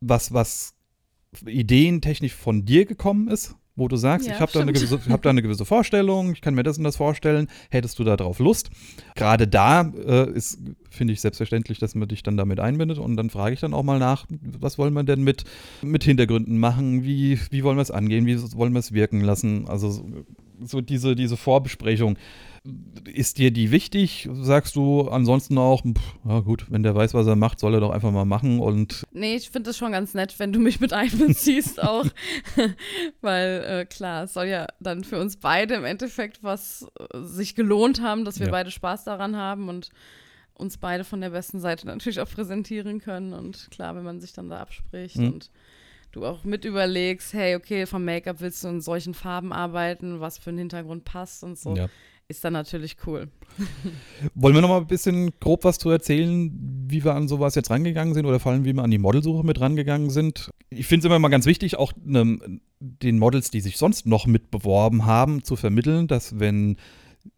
was, 0.00 0.32
was 0.32 0.76
ideentechnisch 1.44 2.34
von 2.34 2.64
dir 2.64 2.86
gekommen 2.86 3.26
ist, 3.26 3.56
wo 3.76 3.88
du 3.88 3.96
sagst, 3.96 4.26
Ja, 4.26 4.34
ich 4.34 4.40
habe 4.40 4.50
da, 4.52 4.60
eine 4.60 4.72
gewisse- 4.72 4.98
hab 5.10 5.22
da 5.22 5.30
eine 5.30 5.42
gewisse 5.42 5.64
Vorstellung, 5.66 6.32
ich 6.32 6.40
kann 6.40 6.54
mir 6.54 6.62
das 6.62 6.78
und 6.78 6.84
das 6.84 6.96
vorstellen, 6.96 7.48
hättest 7.70 7.98
du 7.98 8.04
da 8.04 8.16
drauf 8.16 8.38
Lust? 8.38 8.70
Gerade 9.14 9.46
da 9.46 9.82
äh, 9.82 10.30
ist, 10.30 10.58
finde 10.90 11.12
ich, 11.12 11.20
selbstverständlich, 11.20 11.78
dass 11.78 11.94
man 11.94 12.08
dich 12.08 12.22
dann 12.22 12.36
damit 12.36 12.58
einbindet. 12.58 12.98
Und 12.98 13.16
dann 13.16 13.30
frage 13.30 13.54
ich 13.54 13.60
dann 13.60 13.74
auch 13.74 13.82
mal 13.82 13.98
nach, 13.98 14.26
was 14.58 14.78
wollen 14.78 14.94
wir 14.94 15.04
denn 15.04 15.22
mit, 15.22 15.44
mit 15.82 16.04
Hintergründen 16.04 16.58
machen, 16.58 17.04
wie, 17.04 17.38
wie 17.50 17.62
wollen 17.64 17.76
wir 17.76 17.82
es 17.82 17.90
angehen, 17.90 18.26
wie 18.26 18.40
wollen 18.56 18.72
wir 18.72 18.80
es 18.80 18.92
wirken 18.92 19.20
lassen, 19.20 19.68
also 19.68 19.90
so, 19.90 20.04
so 20.64 20.80
diese, 20.80 21.14
diese 21.14 21.36
Vorbesprechung. 21.36 22.16
Ist 23.04 23.38
dir 23.38 23.50
die 23.50 23.70
wichtig? 23.70 24.28
Sagst 24.32 24.74
du 24.76 25.02
ansonsten 25.08 25.56
auch, 25.58 25.82
pff, 25.82 26.14
ja 26.26 26.40
gut, 26.40 26.66
wenn 26.70 26.82
der 26.82 26.94
weiß, 26.94 27.14
was 27.14 27.26
er 27.26 27.36
macht, 27.36 27.60
soll 27.60 27.74
er 27.74 27.80
doch 27.80 27.90
einfach 27.90 28.10
mal 28.10 28.24
machen 28.24 28.58
und 28.60 29.04
Nee, 29.12 29.36
ich 29.36 29.50
finde 29.50 29.70
es 29.70 29.76
schon 29.78 29.92
ganz 29.92 30.14
nett, 30.14 30.38
wenn 30.38 30.52
du 30.52 30.58
mich 30.58 30.80
mit 30.80 30.92
einbeziehst 30.92 31.80
auch. 31.82 32.04
Weil 33.20 33.64
äh, 33.66 33.84
klar, 33.86 34.24
es 34.24 34.34
soll 34.34 34.46
ja 34.46 34.66
dann 34.80 35.04
für 35.04 35.18
uns 35.20 35.36
beide 35.36 35.74
im 35.74 35.84
Endeffekt 35.84 36.42
was 36.42 36.86
äh, 36.98 37.18
sich 37.22 37.54
gelohnt 37.54 38.00
haben, 38.02 38.24
dass 38.24 38.38
wir 38.40 38.46
Ja. 38.46 38.52
beide 38.52 38.70
Spaß 38.70 39.04
daran 39.04 39.36
haben 39.36 39.68
und 39.68 39.90
uns 40.54 40.78
beide 40.78 41.04
von 41.04 41.20
der 41.20 41.30
besten 41.30 41.60
Seite 41.60 41.86
natürlich 41.86 42.20
auch 42.20 42.28
präsentieren 42.30 43.00
können. 43.00 43.32
Und 43.32 43.68
klar, 43.70 43.94
wenn 43.94 44.04
man 44.04 44.20
sich 44.20 44.32
dann 44.32 44.48
da 44.48 44.58
abspricht 44.60 45.18
Mhm. 45.18 45.28
und 45.34 45.50
du 46.12 46.24
auch 46.24 46.44
mit 46.44 46.64
überlegst, 46.64 47.34
hey, 47.34 47.56
okay, 47.56 47.84
vom 47.86 48.04
Make-up 48.04 48.40
willst 48.40 48.64
du 48.64 48.68
in 48.68 48.80
solchen 48.80 49.12
Farben 49.12 49.52
arbeiten, 49.52 50.20
was 50.20 50.38
für 50.38 50.48
einen 50.50 50.58
Hintergrund 50.60 51.04
passt 51.04 51.44
und 51.44 51.58
so, 51.58 51.76
ja. 51.76 51.88
Ist 52.28 52.44
dann 52.44 52.52
natürlich 52.52 52.96
cool. 53.06 53.28
Wollen 54.34 54.54
wir 54.54 54.60
noch 54.60 54.68
mal 54.68 54.80
ein 54.80 54.86
bisschen 54.86 55.30
grob 55.38 55.64
was 55.64 55.78
zu 55.78 55.90
erzählen, 55.90 56.50
wie 56.88 57.04
wir 57.04 57.14
an 57.14 57.28
sowas 57.28 57.54
jetzt 57.54 57.70
rangegangen 57.70 58.14
sind 58.14 58.26
oder 58.26 58.40
vor 58.40 58.52
allem, 58.52 58.64
wie 58.64 58.72
wir 58.72 58.82
an 58.82 58.90
die 58.90 58.98
Modelsuche 58.98 59.44
mit 59.44 59.60
rangegangen 59.60 60.10
sind? 60.10 60.50
Ich 60.70 60.86
finde 60.86 61.06
es 61.06 61.10
immer 61.10 61.18
mal 61.18 61.28
ganz 61.28 61.46
wichtig, 61.46 61.76
auch 61.76 61.92
ne, 62.04 62.38
den 62.80 63.18
Models, 63.18 63.50
die 63.50 63.60
sich 63.60 63.76
sonst 63.76 64.06
noch 64.06 64.26
mit 64.26 64.50
beworben 64.50 65.06
haben, 65.06 65.44
zu 65.44 65.56
vermitteln, 65.56 66.08
dass 66.08 66.40
wenn 66.40 66.76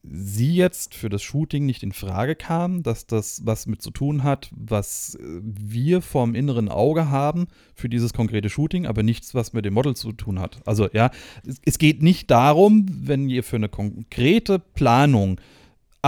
sie 0.03 0.55
jetzt 0.55 0.95
für 0.95 1.09
das 1.09 1.23
Shooting 1.23 1.67
nicht 1.67 1.83
in 1.83 1.93
Frage 1.93 2.35
kam, 2.35 2.83
dass 2.83 3.07
das 3.07 3.43
was 3.45 3.67
mit 3.67 3.83
zu 3.83 3.91
tun 3.91 4.25
hat, 4.25 4.51
was 4.55 5.15
äh, 5.17 5.41
wir 5.43 6.03
vorm 6.03 6.35
inneren 6.35 6.69
Auge 6.69 7.11
haben 7.11 7.49
für 7.75 7.89
dieses 7.89 8.13
konkrete 8.13 8.49
Shooting, 8.49 8.87
aber 8.87 9.03
nichts, 9.03 9.35
was 9.35 9.53
mit 9.53 9.65
dem 9.65 9.75
Model 9.75 9.95
zu 9.97 10.13
tun 10.13 10.41
hat. 10.41 10.61
Also 10.67 10.89
ja, 10.93 11.11
es, 11.47 11.61
es 11.65 11.79
geht 11.79 12.03
nicht 12.03 12.31
darum, 12.31 12.87
wenn 12.89 13.29
ihr 13.29 13.43
für 13.43 13.57
eine 13.57 13.69
konkrete 13.69 14.59
Planung 14.59 15.41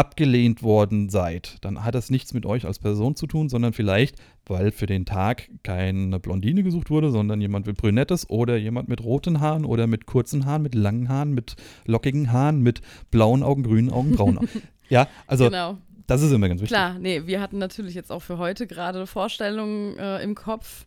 abgelehnt 0.00 0.62
worden 0.62 1.10
seid, 1.10 1.58
dann 1.60 1.84
hat 1.84 1.94
das 1.94 2.08
nichts 2.08 2.32
mit 2.32 2.46
euch 2.46 2.64
als 2.64 2.78
Person 2.78 3.16
zu 3.16 3.26
tun, 3.26 3.50
sondern 3.50 3.74
vielleicht, 3.74 4.16
weil 4.46 4.70
für 4.70 4.86
den 4.86 5.04
Tag 5.04 5.50
keine 5.62 6.18
Blondine 6.18 6.62
gesucht 6.62 6.88
wurde, 6.88 7.10
sondern 7.10 7.38
jemand 7.42 7.66
mit 7.66 7.76
Brünettes 7.76 8.30
oder 8.30 8.56
jemand 8.56 8.88
mit 8.88 9.04
roten 9.04 9.40
Haaren 9.40 9.66
oder 9.66 9.86
mit 9.86 10.06
kurzen 10.06 10.46
Haaren, 10.46 10.62
mit 10.62 10.74
langen 10.74 11.10
Haaren, 11.10 11.34
mit 11.34 11.54
lockigen 11.84 12.32
Haaren, 12.32 12.62
mit 12.62 12.80
blauen 13.10 13.42
Augen, 13.42 13.62
grünen 13.62 13.90
Augen, 13.90 14.12
braunen 14.12 14.38
Augen. 14.38 14.48
ja, 14.88 15.06
also 15.26 15.50
genau. 15.50 15.76
das 16.06 16.22
ist 16.22 16.32
immer 16.32 16.48
ganz 16.48 16.62
wichtig. 16.62 16.74
Klar, 16.74 16.98
nee, 16.98 17.26
wir 17.26 17.42
hatten 17.42 17.58
natürlich 17.58 17.94
jetzt 17.94 18.10
auch 18.10 18.22
für 18.22 18.38
heute 18.38 18.66
gerade 18.66 19.06
Vorstellungen 19.06 19.98
äh, 19.98 20.22
im 20.22 20.34
Kopf, 20.34 20.86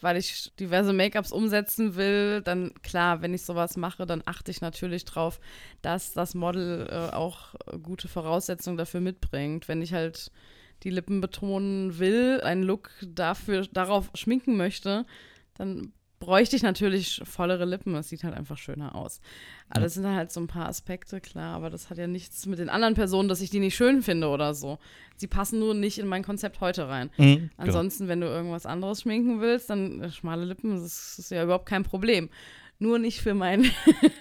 weil 0.00 0.16
ich 0.16 0.52
diverse 0.56 0.92
Make-ups 0.92 1.32
umsetzen 1.32 1.96
will. 1.96 2.42
Dann 2.42 2.72
klar, 2.82 3.22
wenn 3.22 3.34
ich 3.34 3.42
sowas 3.42 3.76
mache, 3.76 4.06
dann 4.06 4.22
achte 4.24 4.50
ich 4.50 4.60
natürlich 4.60 5.04
drauf, 5.04 5.40
dass 5.82 6.12
das 6.12 6.34
Model 6.34 6.88
äh, 6.90 7.14
auch 7.14 7.54
gute 7.82 8.08
Voraussetzungen 8.08 8.76
dafür 8.76 9.00
mitbringt. 9.00 9.68
Wenn 9.68 9.82
ich 9.82 9.92
halt 9.92 10.30
die 10.82 10.90
Lippen 10.90 11.20
betonen 11.20 11.98
will, 11.98 12.40
einen 12.42 12.62
Look 12.62 12.90
dafür 13.06 13.66
darauf 13.72 14.10
schminken 14.14 14.56
möchte, 14.56 15.04
dann 15.54 15.92
bräuchte 16.20 16.54
ich 16.54 16.62
natürlich 16.62 17.22
vollere 17.24 17.64
Lippen. 17.64 17.94
Es 17.96 18.10
sieht 18.10 18.22
halt 18.22 18.34
einfach 18.34 18.58
schöner 18.58 18.94
aus. 18.94 19.20
Aber 19.70 19.80
das 19.80 19.94
sind 19.94 20.06
halt 20.06 20.30
so 20.30 20.38
ein 20.38 20.46
paar 20.46 20.68
Aspekte, 20.68 21.20
klar. 21.20 21.56
Aber 21.56 21.70
das 21.70 21.90
hat 21.90 21.98
ja 21.98 22.06
nichts 22.06 22.46
mit 22.46 22.58
den 22.58 22.68
anderen 22.68 22.94
Personen, 22.94 23.28
dass 23.28 23.40
ich 23.40 23.50
die 23.50 23.58
nicht 23.58 23.74
schön 23.74 24.02
finde 24.02 24.28
oder 24.28 24.54
so. 24.54 24.78
Sie 25.16 25.26
passen 25.26 25.58
nur 25.58 25.74
nicht 25.74 25.98
in 25.98 26.06
mein 26.06 26.22
Konzept 26.22 26.60
heute 26.60 26.88
rein. 26.88 27.10
Mhm, 27.16 27.24
genau. 27.24 27.50
Ansonsten, 27.56 28.06
wenn 28.06 28.20
du 28.20 28.26
irgendwas 28.26 28.66
anderes 28.66 29.00
schminken 29.00 29.40
willst, 29.40 29.70
dann 29.70 30.12
schmale 30.12 30.44
Lippen, 30.44 30.80
das 30.80 31.18
ist 31.18 31.30
ja 31.30 31.42
überhaupt 31.42 31.66
kein 31.66 31.84
Problem. 31.84 32.28
Nur 32.82 32.98
nicht 32.98 33.20
für 33.20 33.34
mein 33.34 33.66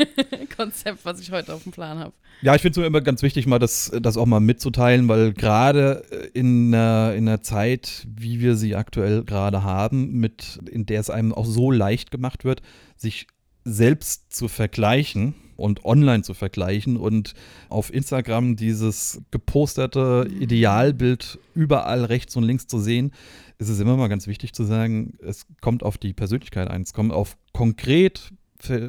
Konzept, 0.56 1.06
was 1.06 1.20
ich 1.22 1.32
heute 1.32 1.54
auf 1.54 1.64
dem 1.64 1.72
Plan 1.72 1.98
habe. 1.98 2.14
Ja, 2.42 2.56
ich 2.56 2.62
finde 2.62 2.82
es 2.82 2.88
immer 2.88 3.02
ganz 3.02 3.22
wichtig, 3.22 3.48
mal 3.48 3.58
das, 3.60 3.92
das 4.02 4.18
auch 4.18 4.26
mal 4.26 4.40
mitzuteilen, 4.40 5.08
weil 5.08 5.34
gerade 5.34 6.04
äh, 6.12 6.28
in, 6.38 6.74
einer- 6.74 7.14
in 7.16 7.28
einer 7.28 7.42
Zeit, 7.42 8.06
wie 8.16 8.40
wir 8.42 8.56
sie 8.56 8.76
aktuell 8.76 9.24
gerade 9.24 9.64
haben, 9.64 10.12
mit, 10.20 10.60
in 10.70 10.86
der 10.86 11.00
es 11.00 11.10
einem 11.10 11.34
auch 11.34 11.46
so 11.46 11.72
leicht 11.72 12.12
gemacht 12.12 12.44
wird, 12.46 12.62
sich 12.98 13.28
selbst 13.64 14.34
zu 14.34 14.48
vergleichen 14.48 15.36
und 15.58 15.84
online 15.84 16.24
zu 16.24 16.34
vergleichen 16.34 16.96
und 16.98 17.34
auf 17.68 17.94
Instagram 17.94 18.56
dieses 18.56 19.22
geposterte 19.32 20.28
Idealbild 20.40 21.40
überall 21.56 22.06
rechts 22.06 22.36
und 22.38 22.44
links 22.44 22.68
zu 22.68 22.80
sehen, 22.80 23.12
ist 23.58 23.68
es 23.68 23.82
immer 23.82 23.98
mal 23.98 24.08
ganz 24.08 24.28
wichtig 24.28 24.54
zu 24.54 24.64
sagen, 24.64 25.18
es 25.22 25.46
kommt 25.60 25.84
auf 25.84 25.98
die 25.98 26.14
Persönlichkeit 26.14 26.70
ein, 26.70 26.84
es 26.84 26.94
kommt 26.94 27.12
auf 27.12 27.36
konkret 27.52 28.32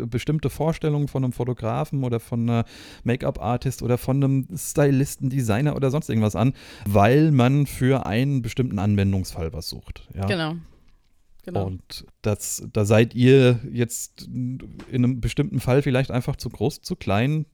bestimmte 0.06 0.50
Vorstellungen 0.50 1.08
von 1.08 1.24
einem 1.24 1.32
Fotografen 1.32 2.04
oder 2.04 2.20
von 2.20 2.48
einer 2.48 2.64
Make-up-Artist 3.04 3.82
oder 3.82 3.98
von 3.98 4.22
einem 4.22 4.46
Stylisten, 4.54 5.30
Designer 5.30 5.76
oder 5.76 5.90
sonst 5.90 6.08
irgendwas 6.08 6.36
an, 6.36 6.54
weil 6.86 7.30
man 7.30 7.66
für 7.66 8.06
einen 8.06 8.42
bestimmten 8.42 8.78
Anwendungsfall 8.78 9.52
was 9.52 9.68
sucht. 9.68 10.08
Ja? 10.14 10.26
Genau. 10.26 10.54
Genau. 11.42 11.66
Und 11.66 12.04
das, 12.22 12.62
da 12.72 12.84
seid 12.84 13.14
ihr 13.14 13.60
jetzt 13.72 14.28
in 14.28 14.68
einem 14.92 15.20
bestimmten 15.20 15.58
Fall 15.60 15.82
vielleicht 15.82 16.10
einfach 16.10 16.36
zu 16.36 16.50
groß, 16.50 16.82
zu 16.82 16.96
klein, 16.96 17.46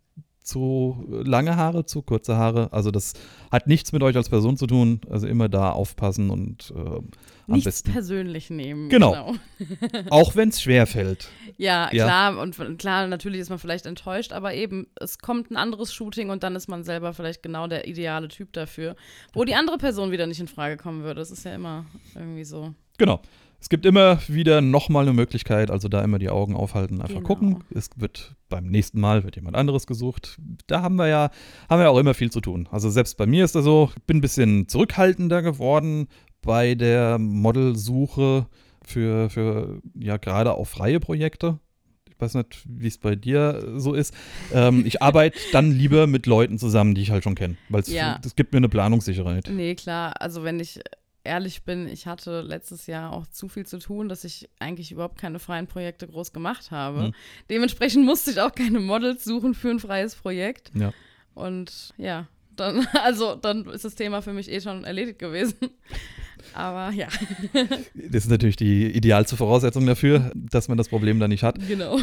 zu 0.46 1.04
lange 1.08 1.56
Haare, 1.56 1.84
zu 1.86 2.02
kurze 2.02 2.36
Haare. 2.36 2.72
Also 2.72 2.90
das 2.92 3.14
hat 3.50 3.66
nichts 3.66 3.92
mit 3.92 4.02
euch 4.02 4.14
als 4.16 4.28
Person 4.28 4.56
zu 4.56 4.66
tun. 4.68 5.00
Also 5.10 5.26
immer 5.26 5.48
da 5.48 5.72
aufpassen 5.72 6.30
und 6.30 6.72
äh, 6.76 6.78
am 6.78 7.04
Nichts 7.48 7.64
besten. 7.64 7.92
persönlich 7.92 8.48
nehmen. 8.48 8.88
Genau. 8.88 9.34
Auch 10.10 10.36
wenn 10.36 10.50
es 10.50 10.62
schwer 10.62 10.86
fällt. 10.86 11.28
Ja, 11.56 11.90
Ja. 11.92 12.04
klar. 12.04 12.38
Und 12.38 12.78
klar, 12.78 13.06
natürlich 13.08 13.40
ist 13.40 13.50
man 13.50 13.58
vielleicht 13.58 13.86
enttäuscht, 13.86 14.32
aber 14.32 14.54
eben, 14.54 14.86
es 15.00 15.18
kommt 15.18 15.50
ein 15.50 15.56
anderes 15.56 15.92
Shooting 15.92 16.30
und 16.30 16.44
dann 16.44 16.54
ist 16.54 16.68
man 16.68 16.84
selber 16.84 17.12
vielleicht 17.12 17.42
genau 17.42 17.66
der 17.66 17.88
ideale 17.88 18.28
Typ 18.28 18.52
dafür, 18.52 18.94
wo 19.32 19.44
die 19.44 19.54
andere 19.56 19.78
Person 19.78 20.12
wieder 20.12 20.26
nicht 20.28 20.40
in 20.40 20.48
Frage 20.48 20.76
kommen 20.76 21.02
würde. 21.02 21.20
Das 21.20 21.30
ist 21.32 21.44
ja 21.44 21.54
immer 21.54 21.86
irgendwie 22.14 22.44
so. 22.44 22.72
Genau. 22.98 23.20
Es 23.60 23.68
gibt 23.68 23.86
immer 23.86 24.18
wieder 24.28 24.60
nochmal 24.60 25.02
eine 25.04 25.12
Möglichkeit, 25.12 25.70
also 25.70 25.88
da 25.88 26.02
immer 26.04 26.18
die 26.18 26.28
Augen 26.30 26.54
aufhalten, 26.54 27.00
einfach 27.00 27.14
Genau. 27.16 27.26
gucken. 27.26 27.64
Es 27.74 27.88
wird 27.96 28.34
beim 28.48 28.66
nächsten 28.66 29.00
Mal 29.00 29.24
wird 29.24 29.36
jemand 29.36 29.56
anderes 29.56 29.86
gesucht. 29.86 30.38
Da 30.66 30.82
haben 30.82 30.96
wir 30.96 31.08
ja, 31.08 31.30
haben 31.68 31.80
wir 31.80 31.90
auch 31.90 31.98
immer 31.98 32.14
viel 32.14 32.30
zu 32.30 32.40
tun. 32.40 32.68
Also 32.70 32.90
selbst 32.90 33.16
bei 33.16 33.26
mir 33.26 33.44
ist 33.44 33.54
das 33.54 33.64
so, 33.64 33.90
ich 33.96 34.02
bin 34.04 34.18
ein 34.18 34.20
bisschen 34.20 34.68
zurückhaltender 34.68 35.42
geworden 35.42 36.08
bei 36.42 36.74
der 36.74 37.18
Modelsuche 37.18 38.46
für, 38.84 39.30
für 39.30 39.80
ja 39.98 40.16
gerade 40.16 40.54
auch 40.54 40.66
freie 40.66 41.00
Projekte. 41.00 41.58
Ich 42.08 42.20
weiß 42.20 42.34
nicht, 42.34 42.62
wie 42.68 42.86
es 42.86 42.98
bei 42.98 43.14
dir 43.16 43.74
so 43.76 43.92
ist. 43.94 44.14
Ähm, 44.54 44.84
ich 44.86 45.02
arbeite 45.02 45.38
dann 45.52 45.72
lieber 45.72 46.06
mit 46.06 46.26
Leuten 46.26 46.58
zusammen, 46.58 46.94
die 46.94 47.02
ich 47.02 47.10
halt 47.10 47.24
schon 47.24 47.34
kenne, 47.34 47.56
weil 47.68 47.80
es 47.82 47.88
Ja. 47.92 48.20
gibt 48.36 48.52
mir 48.52 48.58
eine 48.58 48.68
Planungssicherheit. 48.68 49.50
Nee, 49.52 49.74
klar. 49.74 50.14
Also, 50.20 50.44
wenn 50.44 50.58
ich 50.60 50.80
ehrlich 51.26 51.62
bin, 51.62 51.86
ich 51.86 52.06
hatte 52.06 52.40
letztes 52.40 52.86
Jahr 52.86 53.12
auch 53.12 53.26
zu 53.26 53.48
viel 53.48 53.66
zu 53.66 53.78
tun, 53.78 54.08
dass 54.08 54.24
ich 54.24 54.48
eigentlich 54.58 54.92
überhaupt 54.92 55.18
keine 55.18 55.38
freien 55.38 55.66
Projekte 55.66 56.06
groß 56.06 56.32
gemacht 56.32 56.70
habe. 56.70 57.04
Hm. 57.04 57.14
Dementsprechend 57.50 58.04
musste 58.04 58.30
ich 58.30 58.40
auch 58.40 58.54
keine 58.54 58.80
Models 58.80 59.24
suchen 59.24 59.54
für 59.54 59.70
ein 59.70 59.80
freies 59.80 60.14
Projekt. 60.14 60.70
Ja. 60.74 60.92
Und 61.34 61.92
ja, 61.98 62.28
dann, 62.56 62.86
also 63.02 63.34
dann 63.34 63.66
ist 63.66 63.84
das 63.84 63.94
Thema 63.94 64.22
für 64.22 64.32
mich 64.32 64.50
eh 64.50 64.60
schon 64.60 64.84
erledigt 64.84 65.18
gewesen. 65.18 65.56
Aber 66.54 66.90
ja, 66.92 67.08
Das 67.94 68.24
ist 68.24 68.30
natürlich 68.30 68.56
die 68.56 68.86
idealste 68.86 69.36
Voraussetzung 69.36 69.86
dafür, 69.86 70.30
dass 70.34 70.68
man 70.68 70.78
das 70.78 70.88
Problem 70.88 71.18
dann 71.18 71.30
nicht 71.30 71.42
hat. 71.42 71.58
genau. 71.66 71.98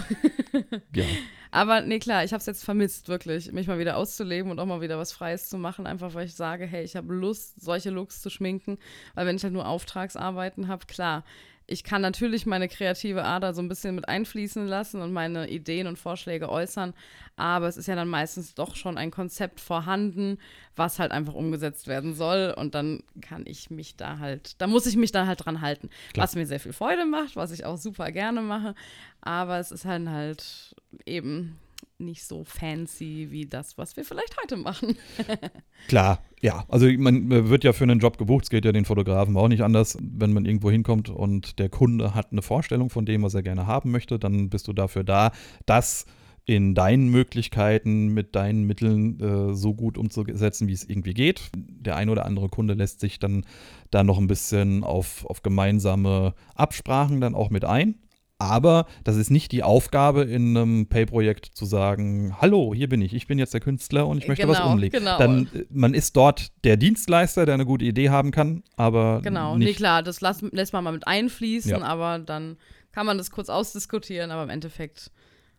Ja. 0.94 1.06
Aber 1.54 1.82
nee, 1.82 2.00
klar, 2.00 2.24
ich 2.24 2.34
habe 2.34 2.40
es 2.40 2.48
jetzt 2.48 2.66
vermisst, 2.66 3.10
wirklich, 3.10 3.52
mich 3.52 3.68
mal 3.68 3.78
wieder 3.78 3.96
auszuleben 3.98 4.50
und 4.50 4.58
auch 4.58 4.66
mal 4.66 4.82
wieder 4.82 4.98
was 4.98 5.14
Freies 5.14 5.50
zu 5.50 5.60
machen, 5.60 5.86
einfach 5.86 6.16
weil 6.16 6.26
ich 6.26 6.34
sage, 6.34 6.66
hey, 6.66 6.84
ich 6.84 6.96
habe 6.96 7.14
Lust, 7.14 7.62
solche 7.62 7.92
Looks 7.92 8.24
zu 8.24 8.32
schminken. 8.32 8.80
Weil 9.14 9.28
wenn 9.28 9.36
ich 9.36 9.44
halt 9.44 9.54
nur 9.54 9.68
Auftragsarbeiten 9.68 10.68
habe, 10.68 10.88
klar, 10.88 11.24
ich 11.66 11.84
kann 11.84 12.02
natürlich 12.02 12.46
meine 12.46 12.68
kreative 12.68 13.24
Ader 13.24 13.54
so 13.54 13.62
ein 13.62 13.70
bisschen 13.70 13.96
mit 13.96 14.08
einfließen 14.08 14.68
lassen 14.68 15.02
und 15.02 15.14
meine 15.14 15.50
Ideen 15.50 15.88
und 15.88 15.98
Vorschläge 15.98 16.50
äußern, 16.50 16.94
aber 17.36 17.68
es 17.68 17.78
ist 17.78 17.88
ja 17.88 17.96
dann 17.96 18.10
meistens 18.10 18.54
doch 18.54 18.76
schon 18.76 18.98
ein 18.98 19.12
Konzept 19.12 19.60
vorhanden, 19.60 20.38
was 20.76 21.00
halt 21.00 21.12
einfach 21.12 21.34
umgesetzt 21.34 21.88
werden 21.88 22.14
soll 22.14 22.54
und 22.58 22.76
dann 22.76 23.04
kann 23.22 23.46
ich 23.46 23.70
mich 23.70 23.96
da 23.96 24.20
halt, 24.20 24.62
da 24.62 24.68
muss 24.68 24.86
ich 24.86 24.98
mich 24.98 25.12
da 25.12 25.26
halt 25.26 25.46
dran 25.46 25.62
halten, 25.62 25.90
Klar. 26.14 26.26
was 26.26 26.36
mir 26.36 26.46
sehr 26.46 26.60
viel 26.60 26.74
Freude 26.74 27.06
macht, 27.06 27.36
was 27.36 27.52
ich 27.52 27.66
auch 27.66 27.78
super 27.78 28.12
gerne 28.12 28.42
mache, 28.42 28.76
aber 29.22 29.60
es 29.60 29.72
ist 29.72 29.86
halt 29.86 30.04
halt 30.10 30.76
eben 31.06 31.60
nicht 32.04 32.26
so 32.26 32.44
fancy 32.44 33.28
wie 33.32 33.46
das, 33.46 33.78
was 33.78 33.96
wir 33.98 34.06
vielleicht 34.06 34.36
heute 34.42 34.58
machen. 34.58 34.96
Klar, 35.88 36.24
ja. 36.42 36.66
Also 36.68 36.88
man 36.98 37.30
wird 37.50 37.64
ja 37.64 37.74
für 37.74 37.84
einen 37.84 38.00
Job 38.00 38.18
gebucht, 38.18 38.46
es 38.46 38.50
geht 38.50 38.66
ja 38.66 38.72
den 38.72 38.86
Fotografen 38.86 39.36
auch 39.38 39.48
nicht 39.48 39.64
anders. 39.64 39.98
Wenn 40.02 40.34
man 40.34 40.46
irgendwo 40.46 40.70
hinkommt 40.70 41.10
und 41.10 41.60
der 41.60 41.70
Kunde 41.70 42.14
hat 42.14 42.32
eine 42.32 42.42
Vorstellung 42.42 42.90
von 42.90 43.06
dem, 43.06 43.24
was 43.24 43.34
er 43.34 43.44
gerne 43.44 43.68
haben 43.68 43.92
möchte, 43.92 44.20
dann 44.20 44.50
bist 44.50 44.68
du 44.68 44.74
dafür 44.74 45.04
da, 45.04 45.32
das 45.66 46.06
in 46.46 46.76
deinen 46.76 47.08
Möglichkeiten 47.10 48.10
mit 48.10 48.36
deinen 48.36 48.66
Mitteln 48.66 49.20
äh, 49.20 49.56
so 49.56 49.74
gut 49.74 49.98
umzusetzen, 49.98 50.68
wie 50.68 50.74
es 50.74 50.84
irgendwie 50.84 51.14
geht. 51.14 51.50
Der 51.56 51.96
ein 51.96 52.10
oder 52.10 52.26
andere 52.26 52.50
Kunde 52.50 52.74
lässt 52.74 53.00
sich 53.00 53.20
dann 53.20 53.46
da 53.92 54.04
noch 54.04 54.18
ein 54.18 54.28
bisschen 54.28 54.84
auf, 54.84 55.26
auf 55.26 55.42
gemeinsame 55.42 56.34
Absprachen 56.56 57.22
dann 57.22 57.36
auch 57.36 57.50
mit 57.50 57.64
ein. 57.64 57.96
Aber 58.44 58.88
das 59.06 59.16
ist 59.16 59.30
nicht 59.32 59.54
die 59.54 59.64
Aufgabe 59.64 60.24
in 60.24 60.58
einem 60.58 60.88
Pay-Projekt 60.88 61.46
zu 61.54 61.64
sagen, 61.66 62.36
hallo, 62.42 62.74
hier 62.76 62.90
bin 62.90 63.02
ich, 63.02 63.14
ich 63.14 63.26
bin 63.26 63.40
jetzt 63.40 63.54
der 63.54 63.62
Künstler 63.62 64.06
und 64.06 64.18
ich 64.18 64.28
möchte 64.28 64.48
was 64.50 64.58
Genau, 64.58 64.72
umlegen. 64.74 65.00
genau. 65.00 65.18
Dann, 65.18 65.48
äh, 65.54 65.64
man 65.70 65.94
ist 65.94 66.18
dort 66.18 66.52
der 66.66 66.76
Dienstleister, 66.76 67.46
der 67.46 67.54
eine 67.54 67.66
gute 67.66 67.86
Idee 67.86 68.10
haben 68.10 68.32
kann, 68.32 68.64
aber 68.76 69.22
Genau, 69.24 69.56
nee, 69.58 69.66
nicht, 69.66 69.78
klar, 69.78 70.04
das 70.04 70.20
lass, 70.20 70.42
lässt 70.52 70.74
man 70.74 70.84
mal 70.84 70.92
mit 70.92 71.08
einfließen, 71.08 71.72
Ja. 71.72 71.82
aber 71.84 72.20
dann 72.20 72.58
kann 72.92 73.06
man 73.06 73.18
das 73.18 73.32
kurz 73.32 73.48
ausdiskutieren, 73.48 74.30
aber 74.30 74.44
im 74.44 74.50
Endeffekt 74.50 75.10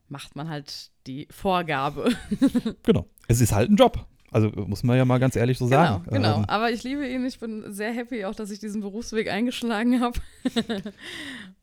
macht 0.09 0.37
man 0.37 0.51
halt 0.51 0.91
die 1.07 1.27
Vorgabe. 1.31 2.11
genau. 2.83 3.07
Es 3.29 3.41
ist 3.41 3.53
halt 3.55 3.71
ein 3.71 3.77
Job. 3.77 4.07
Also 4.35 4.49
muss 4.49 4.83
man 4.83 4.97
ja 4.97 5.05
mal 5.05 5.19
ganz 5.19 5.37
ehrlich 5.37 5.59
so 5.59 5.69
sagen. 5.69 6.03
Genau, 6.07 6.17
genau. 6.17 6.39
Ähm, 6.39 6.45
Aber 6.47 6.73
ich 6.73 6.83
liebe 6.83 7.07
ihn. 7.07 7.25
Ich 7.25 7.39
bin 7.39 7.73
sehr 7.73 7.93
happy 7.93 8.25
auch, 8.25 8.35
dass 8.35 8.51
ich 8.51 8.59
diesen 8.59 8.81
Berufsweg 8.81 9.31
eingeschlagen 9.31 10.01
habe. 10.01 10.19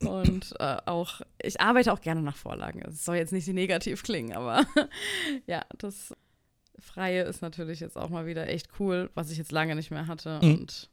Und 0.00 0.54
äh, 0.58 0.78
auch, 0.86 1.20
ich 1.42 1.60
arbeite 1.60 1.92
auch 1.92 2.00
gerne 2.00 2.22
nach 2.22 2.36
Vorlagen. 2.36 2.80
Es 2.88 3.04
soll 3.04 3.16
jetzt 3.16 3.30
nicht 3.30 3.46
negativ 3.46 4.02
klingen, 4.02 4.34
aber 4.34 4.64
ja, 5.46 5.66
das 5.76 6.14
Freie 6.78 7.24
ist 7.24 7.42
natürlich 7.42 7.80
jetzt 7.80 7.98
auch 7.98 8.08
mal 8.08 8.24
wieder 8.24 8.48
echt 8.48 8.68
cool, 8.80 9.10
was 9.14 9.30
ich 9.30 9.36
jetzt 9.36 9.52
lange 9.52 9.74
nicht 9.76 9.90
mehr 9.90 10.06
hatte. 10.06 10.40
Mhm. 10.42 10.54
Und 10.54 10.90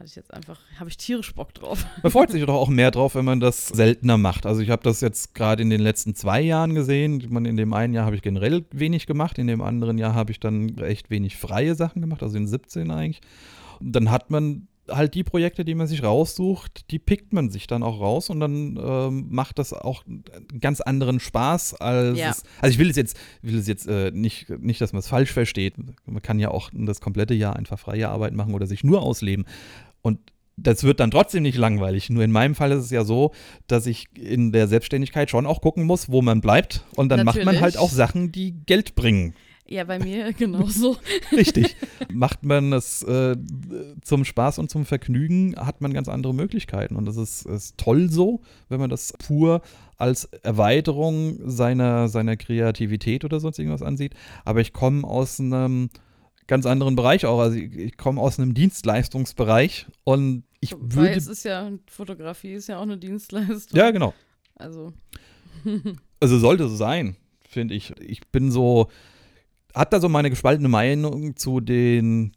hatte 0.00 0.08
ich 0.08 0.16
jetzt 0.16 0.32
einfach, 0.32 0.58
habe 0.78 0.88
ich 0.88 0.96
tierisch 0.96 1.34
Bock 1.34 1.52
drauf. 1.52 1.84
Man 2.02 2.10
freut 2.10 2.30
sich 2.30 2.42
doch 2.44 2.54
auch 2.54 2.70
mehr 2.70 2.90
drauf, 2.90 3.14
wenn 3.14 3.26
man 3.26 3.38
das 3.38 3.68
seltener 3.68 4.16
macht. 4.16 4.46
Also 4.46 4.62
ich 4.62 4.70
habe 4.70 4.82
das 4.82 5.02
jetzt 5.02 5.34
gerade 5.34 5.62
in 5.62 5.68
den 5.68 5.82
letzten 5.82 6.14
zwei 6.14 6.40
Jahren 6.40 6.74
gesehen. 6.74 7.22
Meine, 7.28 7.50
in 7.50 7.58
dem 7.58 7.74
einen 7.74 7.92
Jahr 7.92 8.06
habe 8.06 8.16
ich 8.16 8.22
generell 8.22 8.64
wenig 8.72 9.06
gemacht, 9.06 9.36
in 9.38 9.46
dem 9.46 9.60
anderen 9.60 9.98
Jahr 9.98 10.14
habe 10.14 10.32
ich 10.32 10.40
dann 10.40 10.78
echt 10.78 11.10
wenig 11.10 11.36
freie 11.36 11.74
Sachen 11.74 12.00
gemacht, 12.00 12.22
also 12.22 12.38
in 12.38 12.46
17 12.46 12.90
eigentlich. 12.90 13.20
Und 13.78 13.92
dann 13.92 14.10
hat 14.10 14.30
man 14.30 14.68
halt 14.88 15.14
die 15.14 15.22
Projekte, 15.22 15.64
die 15.64 15.74
man 15.74 15.86
sich 15.86 16.02
raussucht, 16.02 16.90
die 16.90 16.98
pickt 16.98 17.32
man 17.32 17.50
sich 17.50 17.66
dann 17.66 17.82
auch 17.82 18.00
raus 18.00 18.30
und 18.30 18.40
dann 18.40 18.78
ähm, 18.82 19.26
macht 19.30 19.58
das 19.58 19.72
auch 19.72 20.04
einen 20.06 20.24
ganz 20.60 20.80
anderen 20.80 21.20
Spaß 21.20 21.74
als 21.74 22.18
Ja. 22.18 22.30
es, 22.30 22.42
also 22.60 22.72
ich 22.72 22.78
will 22.78 22.90
es 22.90 22.96
jetzt 22.96 23.16
will 23.42 23.56
es 23.56 23.66
jetzt 23.68 23.86
äh, 23.86 24.10
nicht 24.12 24.48
nicht, 24.50 24.80
dass 24.80 24.92
man 24.92 25.00
es 25.00 25.08
falsch 25.08 25.32
versteht. 25.32 25.74
Man 26.06 26.22
kann 26.22 26.38
ja 26.38 26.50
auch 26.50 26.70
das 26.72 27.00
komplette 27.00 27.34
Jahr 27.34 27.56
einfach 27.56 27.78
freie 27.78 28.08
Arbeit 28.08 28.34
machen 28.34 28.54
oder 28.54 28.66
sich 28.66 28.84
nur 28.84 29.02
ausleben 29.02 29.44
und 30.02 30.18
das 30.56 30.84
wird 30.84 31.00
dann 31.00 31.10
trotzdem 31.10 31.42
nicht 31.42 31.56
langweilig. 31.56 32.10
Nur 32.10 32.22
in 32.22 32.32
meinem 32.32 32.54
Fall 32.54 32.72
ist 32.72 32.84
es 32.84 32.90
ja 32.90 33.04
so, 33.04 33.32
dass 33.66 33.86
ich 33.86 34.08
in 34.16 34.52
der 34.52 34.68
Selbstständigkeit 34.68 35.30
schon 35.30 35.46
auch 35.46 35.60
gucken 35.60 35.84
muss, 35.84 36.10
wo 36.10 36.22
man 36.22 36.40
bleibt. 36.40 36.84
Und 36.96 37.08
dann 37.08 37.24
macht 37.24 37.36
man 37.36 37.46
Natürlich. 37.46 37.62
halt 37.62 37.78
auch 37.78 37.90
Sachen, 37.90 38.30
die 38.32 38.52
Geld 38.66 38.94
bringen. 38.94 39.34
Ja, 39.70 39.84
bei 39.84 40.00
mir 40.00 40.32
genauso. 40.36 40.96
Richtig. 41.32 41.76
Macht 42.12 42.44
man 42.44 42.72
das 42.72 43.02
äh, 43.04 43.36
zum 44.02 44.24
Spaß 44.24 44.58
und 44.58 44.68
zum 44.68 44.84
Vergnügen, 44.84 45.54
hat 45.56 45.80
man 45.80 45.94
ganz 45.94 46.08
andere 46.08 46.34
Möglichkeiten. 46.34 46.96
Und 46.96 47.06
das 47.06 47.16
ist, 47.16 47.46
ist 47.46 47.78
toll 47.78 48.10
so, 48.10 48.40
wenn 48.68 48.80
man 48.80 48.90
das 48.90 49.14
pur 49.24 49.62
als 49.96 50.24
Erweiterung 50.42 51.38
seiner, 51.48 52.08
seiner 52.08 52.36
Kreativität 52.36 53.24
oder 53.24 53.38
sonst 53.38 53.58
irgendwas 53.58 53.82
ansieht. 53.82 54.14
Aber 54.44 54.60
ich 54.60 54.72
komme 54.72 55.06
aus 55.06 55.38
einem 55.38 55.90
ganz 56.50 56.66
anderen 56.66 56.96
Bereich 56.96 57.24
auch. 57.24 57.38
Also 57.40 57.56
ich, 57.56 57.74
ich 57.74 57.96
komme 57.96 58.20
aus 58.20 58.38
einem 58.38 58.52
Dienstleistungsbereich 58.52 59.86
und 60.04 60.44
ich 60.60 60.74
Weil 60.74 61.06
würde. 61.06 61.14
es 61.14 61.26
ist 61.26 61.44
ja, 61.44 61.70
Fotografie 61.90 62.52
ist 62.52 62.68
ja 62.68 62.76
auch 62.78 62.82
eine 62.82 62.98
Dienstleistung. 62.98 63.78
Ja, 63.78 63.90
genau. 63.90 64.12
Also, 64.56 64.92
Also 66.20 66.38
sollte 66.38 66.68
so 66.68 66.76
sein, 66.76 67.16
finde 67.48 67.74
ich. 67.74 67.94
Ich 68.00 68.28
bin 68.28 68.52
so, 68.52 68.88
hat 69.74 69.92
da 69.92 70.00
so 70.00 70.08
meine 70.08 70.30
gespaltene 70.30 70.68
Meinung 70.68 71.36
zu 71.36 71.60
den 71.60 72.32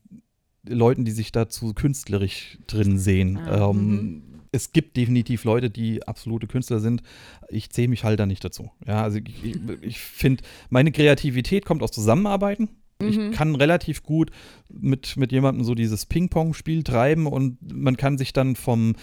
Leuten, 0.65 1.03
die 1.03 1.11
sich 1.11 1.33
dazu 1.33 1.73
künstlerisch 1.73 2.57
drin 2.67 2.97
sehen. 2.97 3.37
Ah, 3.37 3.69
ähm, 3.69 3.91
mhm. 3.91 4.23
Es 4.53 4.71
gibt 4.71 4.95
definitiv 4.95 5.43
Leute, 5.45 5.69
die 5.69 6.07
absolute 6.07 6.47
Künstler 6.47 6.79
sind. 6.79 7.01
Ich 7.49 7.71
zähle 7.71 7.87
mich 7.87 8.03
halt 8.03 8.19
da 8.19 8.25
nicht 8.27 8.45
dazu. 8.45 8.69
Ja, 8.85 9.01
also 9.01 9.17
ich, 9.17 9.59
ich 9.81 9.99
finde, 9.99 10.43
meine 10.69 10.91
Kreativität 10.91 11.65
kommt 11.65 11.81
aus 11.81 11.91
Zusammenarbeiten. 11.91 12.69
Ich 13.07 13.17
Mhm. 13.17 13.31
kann 13.31 13.55
relativ 13.55 14.03
gut 14.03 14.31
mit, 14.69 15.17
mit 15.17 15.31
jemandem 15.31 15.63
so 15.63 15.75
dieses 15.75 16.05
Ping-Pong-Spiel 16.05 16.83
treiben 16.83 17.27
und 17.27 17.57
man 17.73 17.97
kann 17.97 18.17
sich 18.17 18.33
dann 18.33 18.55
vom, 18.55 18.95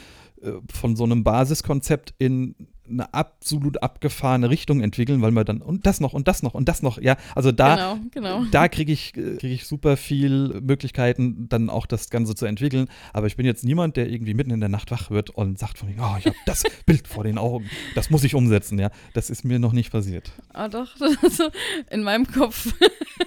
äh, 0.42 0.52
von 0.72 0.96
so 0.96 1.04
einem 1.04 1.24
Basiskonzept 1.24 2.14
in 2.18 2.54
eine 2.90 3.12
absolut 3.14 3.82
abgefahrene 3.82 4.50
Richtung 4.50 4.80
entwickeln, 4.82 5.22
weil 5.22 5.30
wir 5.30 5.44
dann 5.44 5.62
und 5.62 5.86
das 5.86 6.00
noch 6.00 6.12
und 6.12 6.28
das 6.28 6.42
noch 6.42 6.54
und 6.54 6.68
das 6.68 6.82
noch, 6.82 7.00
ja, 7.00 7.16
also 7.34 7.52
da, 7.52 7.76
Genau, 7.76 7.98
genau. 8.12 8.44
da 8.50 8.68
kriege 8.68 8.92
ich, 8.92 9.12
krieg 9.12 9.44
ich 9.44 9.66
super 9.66 9.96
viel 9.96 10.60
Möglichkeiten, 10.60 11.48
dann 11.48 11.70
auch 11.70 11.86
das 11.86 12.10
Ganze 12.10 12.34
zu 12.34 12.46
entwickeln. 12.46 12.88
Aber 13.12 13.26
ich 13.26 13.36
bin 13.36 13.46
jetzt 13.46 13.64
niemand, 13.64 13.96
der 13.96 14.08
irgendwie 14.08 14.34
mitten 14.34 14.50
in 14.50 14.60
der 14.60 14.68
Nacht 14.68 14.90
wach 14.90 15.10
wird 15.10 15.30
und 15.30 15.58
sagt 15.58 15.78
von 15.78 15.88
mir, 15.88 15.96
oh, 16.00 16.16
ich 16.18 16.26
habe 16.26 16.36
das 16.46 16.64
Bild 16.86 17.06
vor 17.06 17.24
den 17.24 17.38
Augen, 17.38 17.68
das 17.94 18.10
muss 18.10 18.24
ich 18.24 18.34
umsetzen, 18.34 18.78
ja. 18.78 18.90
Das 19.14 19.30
ist 19.30 19.44
mir 19.44 19.58
noch 19.58 19.72
nicht 19.72 19.90
passiert. 19.90 20.32
Ah, 20.52 20.68
doch. 20.68 20.88
Also 21.22 21.50
in 21.90 22.02
meinem 22.02 22.26
Kopf 22.26 22.72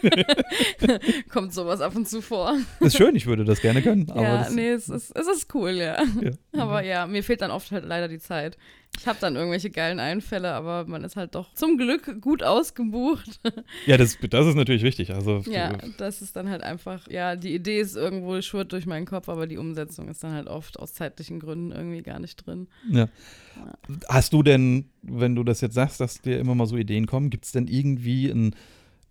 kommt 1.29 1.53
sowas 1.53 1.79
ab 1.79 1.95
und 1.95 2.07
zu 2.07 2.21
vor. 2.21 2.57
Ist 2.79 2.97
schön, 2.97 3.15
ich 3.15 3.27
würde 3.27 3.45
das 3.45 3.61
gerne 3.61 3.81
können. 3.81 4.07
Ja, 4.13 4.49
nee, 4.49 4.69
es 4.69 4.89
ist, 4.89 5.15
es 5.15 5.27
ist 5.27 5.53
cool, 5.53 5.71
ja. 5.71 6.01
ja. 6.21 6.31
Aber 6.59 6.83
ja, 6.83 7.05
mir 7.05 7.23
fehlt 7.23 7.41
dann 7.41 7.51
oft 7.51 7.71
halt 7.71 7.85
leider 7.85 8.07
die 8.07 8.19
Zeit. 8.19 8.57
Ich 8.99 9.07
habe 9.07 9.17
dann 9.19 9.35
irgendwelche 9.35 9.69
geilen 9.69 9.99
Einfälle, 9.99 10.53
aber 10.53 10.85
man 10.85 11.03
ist 11.03 11.15
halt 11.15 11.35
doch 11.35 11.53
zum 11.53 11.77
Glück 11.77 12.21
gut 12.21 12.43
ausgebucht. 12.43 13.39
ja 13.85 13.97
das, 13.97 14.17
das 14.29 14.47
ist 14.47 14.55
natürlich 14.55 14.83
wichtig. 14.83 15.13
Also, 15.13 15.43
ja, 15.49 15.73
das 15.97 16.21
ist 16.21 16.35
dann 16.35 16.49
halt 16.49 16.63
einfach, 16.63 17.07
ja, 17.09 17.35
die 17.35 17.53
Idee 17.53 17.81
ist 17.81 17.95
irgendwo 17.95 18.41
schwirrt 18.41 18.71
durch 18.71 18.85
meinen 18.85 19.05
Kopf, 19.05 19.29
aber 19.29 19.47
die 19.47 19.57
Umsetzung 19.57 20.07
ist 20.07 20.23
dann 20.23 20.33
halt 20.33 20.47
oft 20.47 20.79
aus 20.79 20.93
zeitlichen 20.93 21.39
Gründen 21.39 21.71
irgendwie 21.71 22.01
gar 22.01 22.19
nicht 22.19 22.45
drin. 22.45 22.67
Ja. 22.89 23.09
Hast 24.07 24.33
du 24.33 24.43
denn, 24.43 24.89
wenn 25.01 25.35
du 25.35 25.43
das 25.43 25.61
jetzt 25.61 25.75
sagst, 25.75 25.99
dass 25.99 26.21
dir 26.21 26.39
immer 26.39 26.55
mal 26.55 26.67
so 26.67 26.77
Ideen 26.77 27.07
kommen, 27.07 27.29
gibt 27.29 27.45
es 27.45 27.51
denn 27.51 27.67
irgendwie 27.67 28.29
ein 28.29 28.55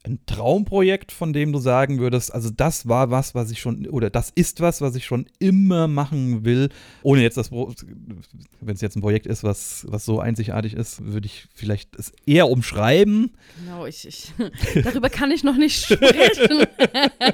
ein 0.05 0.19
Traumprojekt, 0.27 1.13
von 1.13 1.33
dem 1.33 1.53
du 1.53 1.61
sagen 1.61 2.01
würdest, 2.01 2.35
also 2.35 2.51
das 2.51 2.89
war 2.89 3.11
was, 3.11 3.35
was 3.35 3.51
ich 3.51 3.61
schon, 3.61 3.87
oder 3.87 4.11
das 4.11 4.31
ist 4.35 4.61
was, 4.61 4.81
was 4.81 4.97
ich 4.97 5.05
schon 5.05 5.27
immer 5.39 5.87
machen 5.87 6.45
will, 6.45 6.71
ohne 7.03 7.23
jetzt 7.23 7.37
das, 7.37 7.53
wenn 7.53 8.75
es 8.75 8.81
jetzt 8.81 8.97
ein 8.97 9.01
Projekt 9.01 9.27
ist, 9.27 9.45
was, 9.45 9.87
was 9.89 10.05
so 10.05 10.19
einzigartig 10.19 10.75
ist, 10.75 11.05
würde 11.05 11.27
ich 11.27 11.47
vielleicht 11.55 11.97
es 11.97 12.13
eher 12.27 12.49
umschreiben. 12.49 13.31
Genau, 13.61 13.87
ich, 13.87 14.07
ich 14.07 14.33
darüber 14.83 15.09
kann 15.09 15.31
ich 15.31 15.45
noch 15.45 15.57
nicht 15.57 15.85
sprechen. 15.85 16.67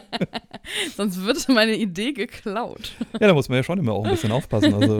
Sonst 0.96 1.24
wird 1.24 1.48
meine 1.48 1.76
Idee 1.76 2.12
geklaut. 2.12 2.92
Ja, 3.14 3.28
da 3.28 3.34
muss 3.34 3.48
man 3.48 3.56
ja 3.56 3.62
schon 3.62 3.78
immer 3.78 3.92
auch 3.92 4.04
ein 4.04 4.10
bisschen 4.10 4.32
aufpassen. 4.32 4.74
Also 4.74 4.98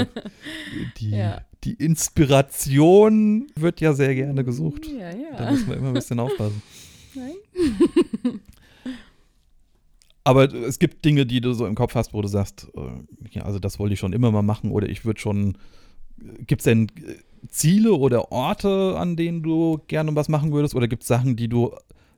die, 0.99 1.11
ja. 1.11 1.43
die 1.65 1.75
Inspiration 1.75 3.49
wird 3.55 3.81
ja 3.83 3.93
sehr 3.93 4.15
gerne 4.15 4.45
gesucht. 4.45 4.87
Ja, 4.87 5.11
ja. 5.11 5.37
Da 5.37 5.51
muss 5.51 5.67
man 5.67 5.77
immer 5.79 5.89
ein 5.89 5.95
bisschen 5.95 6.21
aufpassen. 6.21 6.63
Nein. 7.19 7.37
Aber 10.25 10.53
es 10.53 10.79
gibt 10.79 11.05
Dinge, 11.05 11.25
die 11.25 11.41
du 11.41 11.55
so 11.55 11.67
im 11.67 11.75
Kopf 11.75 11.95
hast, 11.95 12.13
wo 12.13 12.21
du 12.21 12.29
sagst, 12.29 12.69
äh, 12.77 12.81
ja, 13.31 13.43
also 13.43 13.59
das 13.59 13.79
wollte 13.79 13.95
ich 13.95 14.01
schon 14.01 14.13
immer 14.13 14.31
mal 14.31 14.43
machen 14.43 14.71
oder 14.71 14.89
ich 14.89 15.05
würde 15.05 15.21
schon. 15.21 15.57
Gibt 16.47 16.61
es 16.61 16.65
denn 16.65 16.89
Ziele 17.49 17.95
oder 17.95 18.33
Orte, 18.33 18.97
an 18.99 19.17
denen 19.17 19.43
du 19.43 19.81
gerne 19.87 20.15
was 20.17 20.29
machen 20.29 20.53
würdest? 20.53 20.75
Oder 20.75 20.89
gibt 20.89 21.03
es 21.03 21.09
Sachen, 21.09 21.37
die 21.37 21.49
du 21.49 21.75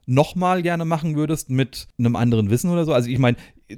nochmal 0.06 0.62
gerne 0.62 0.84
machen 0.84 1.14
würdest 1.16 1.50
mit 1.50 1.86
einem 1.98 2.16
anderen 2.16 2.50
Wissen 2.50 2.70
oder 2.70 2.84
so? 2.84 2.92
Also 2.94 3.10
ich 3.10 3.18
meine, 3.18 3.36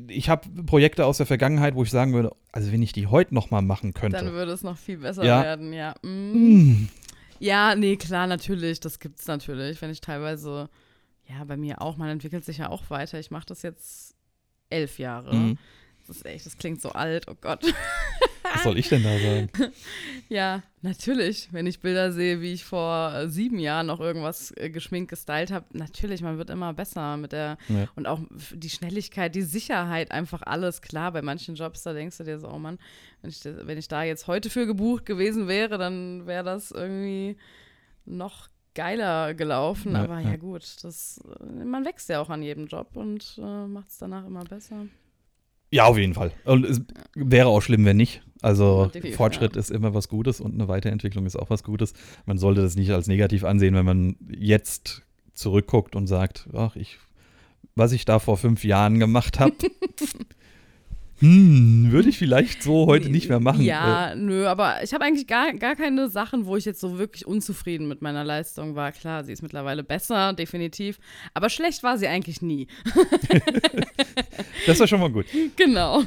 ich 0.09 0.29
habe 0.31 0.49
Projekte 0.65 1.05
aus 1.05 1.19
der 1.19 1.27
Vergangenheit, 1.27 1.75
wo 1.75 1.83
ich 1.83 1.91
sagen 1.91 2.15
würde, 2.15 2.31
also 2.53 2.73
wenn 2.73 2.83
ich 2.83 2.93
die 2.93 3.09
heute 3.09 3.35
nochmal 3.35 3.63
machen 3.63 3.93
könnte. 3.93 4.17
Dann 4.17 4.33
würde 4.33 4.53
es 4.53 4.63
noch 4.63 4.79
viel 4.79 4.99
besser 4.99 5.25
Ja. 5.25 5.43
werden, 5.43 5.73
ja. 5.73 5.95
Mm. 6.03 6.69
Mm. 6.69 6.89
Ja, 7.43 7.75
nee, 7.75 7.97
klar, 7.97 8.29
natürlich. 8.29 8.79
Das 8.79 9.01
gibt 9.01 9.19
es 9.19 9.27
natürlich. 9.27 9.83
Wenn 9.83 9.91
ich 9.91 10.01
teilweise, 10.01 10.71
ja, 11.37 11.45
bei 11.45 11.57
mir 11.57 11.81
auch, 11.83 11.97
man 11.97 12.09
entwickelt 12.09 12.45
sich 12.45 12.59
ja 12.59 12.69
auch 12.71 12.91
weiter. 12.91 13.19
Ich 13.19 13.31
mache 13.31 13.47
das 13.47 13.63
jetzt 13.63 14.15
elf 14.71 14.99
Jahre. 14.99 15.35
Mhm. 15.35 15.59
Das 16.07 16.17
ist 16.17 16.27
echt, 16.27 16.47
das 16.47 16.57
klingt 16.59 16.81
so 16.83 16.91
alt, 16.91 17.27
oh 17.31 17.37
Gott. 17.41 17.63
Was 18.43 18.65
soll 18.65 18.77
ich 18.77 18.89
denn 18.89 19.03
da 19.05 19.17
sagen? 19.19 19.51
Ja, 20.29 20.63
natürlich. 20.81 21.49
Wenn 21.53 21.67
ich 21.67 21.81
Bilder 21.81 22.11
sehe, 22.13 22.41
wie 22.41 22.53
ich 22.55 22.65
vor 22.65 23.13
äh, 23.15 23.29
sieben 23.29 23.59
Jahren 23.59 23.87
noch 23.87 24.01
irgendwas 24.01 24.53
äh, 24.57 24.69
geschminkt, 24.71 25.11
gestylt 25.11 25.51
habe, 25.53 25.67
natürlich, 25.73 26.23
man 26.23 26.39
wird 26.39 26.51
immer 26.51 26.73
besser 26.73 27.17
mit 27.19 27.33
der 27.33 27.57
Ja. 27.69 27.87
und 27.97 28.07
auch 28.07 28.21
die 28.53 28.71
Schnelligkeit, 28.71 29.35
die 29.35 29.43
Sicherheit, 29.43 30.11
einfach 30.11 30.43
alles 30.43 30.81
klar. 30.83 31.13
Bei 31.13 31.23
manchen 31.23 31.55
Jobs, 31.55 31.83
da 31.83 31.93
denkst 31.93 32.19
du 32.19 32.25
dir 32.25 32.39
so, 32.41 32.49
oh 32.49 32.59
Mann, 32.59 32.79
wenn 33.21 33.31
ich, 33.31 33.45
wenn 33.45 33.79
ich 33.79 33.89
da 33.89 34.03
jetzt 34.03 34.27
heute 34.27 34.49
für 34.51 34.67
gebucht 34.67 35.07
gewesen 35.07 35.47
wäre, 35.49 35.77
dann 35.79 36.27
wäre 36.27 36.45
das 36.45 36.71
irgendwie 36.73 37.37
noch 38.07 38.49
geiler 38.75 39.35
gelaufen. 39.35 39.93
Ja, 39.93 40.05
Aber 40.05 40.21
ja, 40.21 40.31
ja. 40.31 40.37
gut, 40.37 40.77
das, 40.83 41.21
äh, 41.41 41.65
man 41.65 41.85
wächst 41.85 42.09
ja 42.09 42.21
auch 42.21 42.31
an 42.31 42.43
jedem 42.43 42.67
Job 42.67 42.91
und 42.95 43.39
äh, 43.43 43.67
macht 43.67 43.89
es 43.89 43.99
danach 43.99 44.27
immer 44.27 44.45
besser. 44.45 44.87
Ja, 45.71 45.87
auf 45.87 45.97
jeden 45.97 46.13
Fall. 46.13 46.33
Und 46.45 46.67
es 46.67 46.83
wäre 47.15 47.49
auch 47.49 47.63
schlimm, 47.63 47.85
wenn 47.87 47.97
nicht. 47.97 48.23
Also 48.43 48.87
Definitiv, 48.87 49.17
Fortschritt 49.17 49.55
ja. 49.55 49.61
ist 49.61 49.71
immer 49.71 49.95
was 49.95 50.09
Gutes 50.09 50.41
und 50.41 50.53
eine 50.53 50.69
Weiterentwicklung 50.69 51.25
ist 51.25 51.37
auch 51.37 51.49
was 51.49 51.63
Gutes. 51.65 51.95
Man 52.27 52.37
sollte 52.37 52.61
das 52.61 52.77
nicht 52.77 52.91
als 52.91 53.07
negativ 53.07 53.45
ansehen, 53.45 53.75
wenn 53.75 53.87
man 53.87 54.17
jetzt 54.29 55.03
zurückguckt 55.33 55.97
und 55.97 56.09
sagt, 56.09 56.49
ach, 56.53 56.77
ich, 56.77 56.99
was 57.75 57.93
ich 57.93 58.05
da 58.05 58.19
vor 58.19 58.37
fünf 58.37 58.65
Jahren 58.65 58.99
gemacht 58.99 59.41
habe, 59.41 59.55
hm, 61.23 61.93
würde 61.93 62.09
ich 62.09 62.19
vielleicht 62.19 62.65
so 62.65 62.87
heute 62.87 63.09
nicht 63.09 63.29
mehr 63.29 63.39
machen. 63.39 63.61
Äh, 63.61 63.67
Ja, 63.67 64.15
nö, 64.17 64.45
aber 64.49 64.83
ich 64.83 64.93
habe 64.93 65.05
eigentlich 65.05 65.29
gar, 65.29 65.53
gar 65.53 65.77
keine 65.77 66.09
Sachen, 66.09 66.47
wo 66.47 66.57
ich 66.57 66.65
jetzt 66.65 66.81
so 66.81 66.99
wirklich 66.99 67.29
unzufrieden 67.29 67.87
mit 67.87 68.03
meiner 68.03 68.25
Leistung 68.25 68.75
war. 68.75 68.91
Klar, 68.91 69.23
sie 69.23 69.33
ist 69.33 69.41
mittlerweile 69.41 69.85
besser, 69.85 70.33
definitiv. 70.33 70.99
Aber 71.33 71.49
schlecht 71.49 71.85
war 71.85 71.97
sie 71.97 72.09
eigentlich 72.09 72.43
nie. 72.43 72.67
das 74.67 74.81
war 74.81 74.89
schon 74.89 74.99
mal 74.99 75.13
gut. 75.13 75.27
genau. 75.57 76.03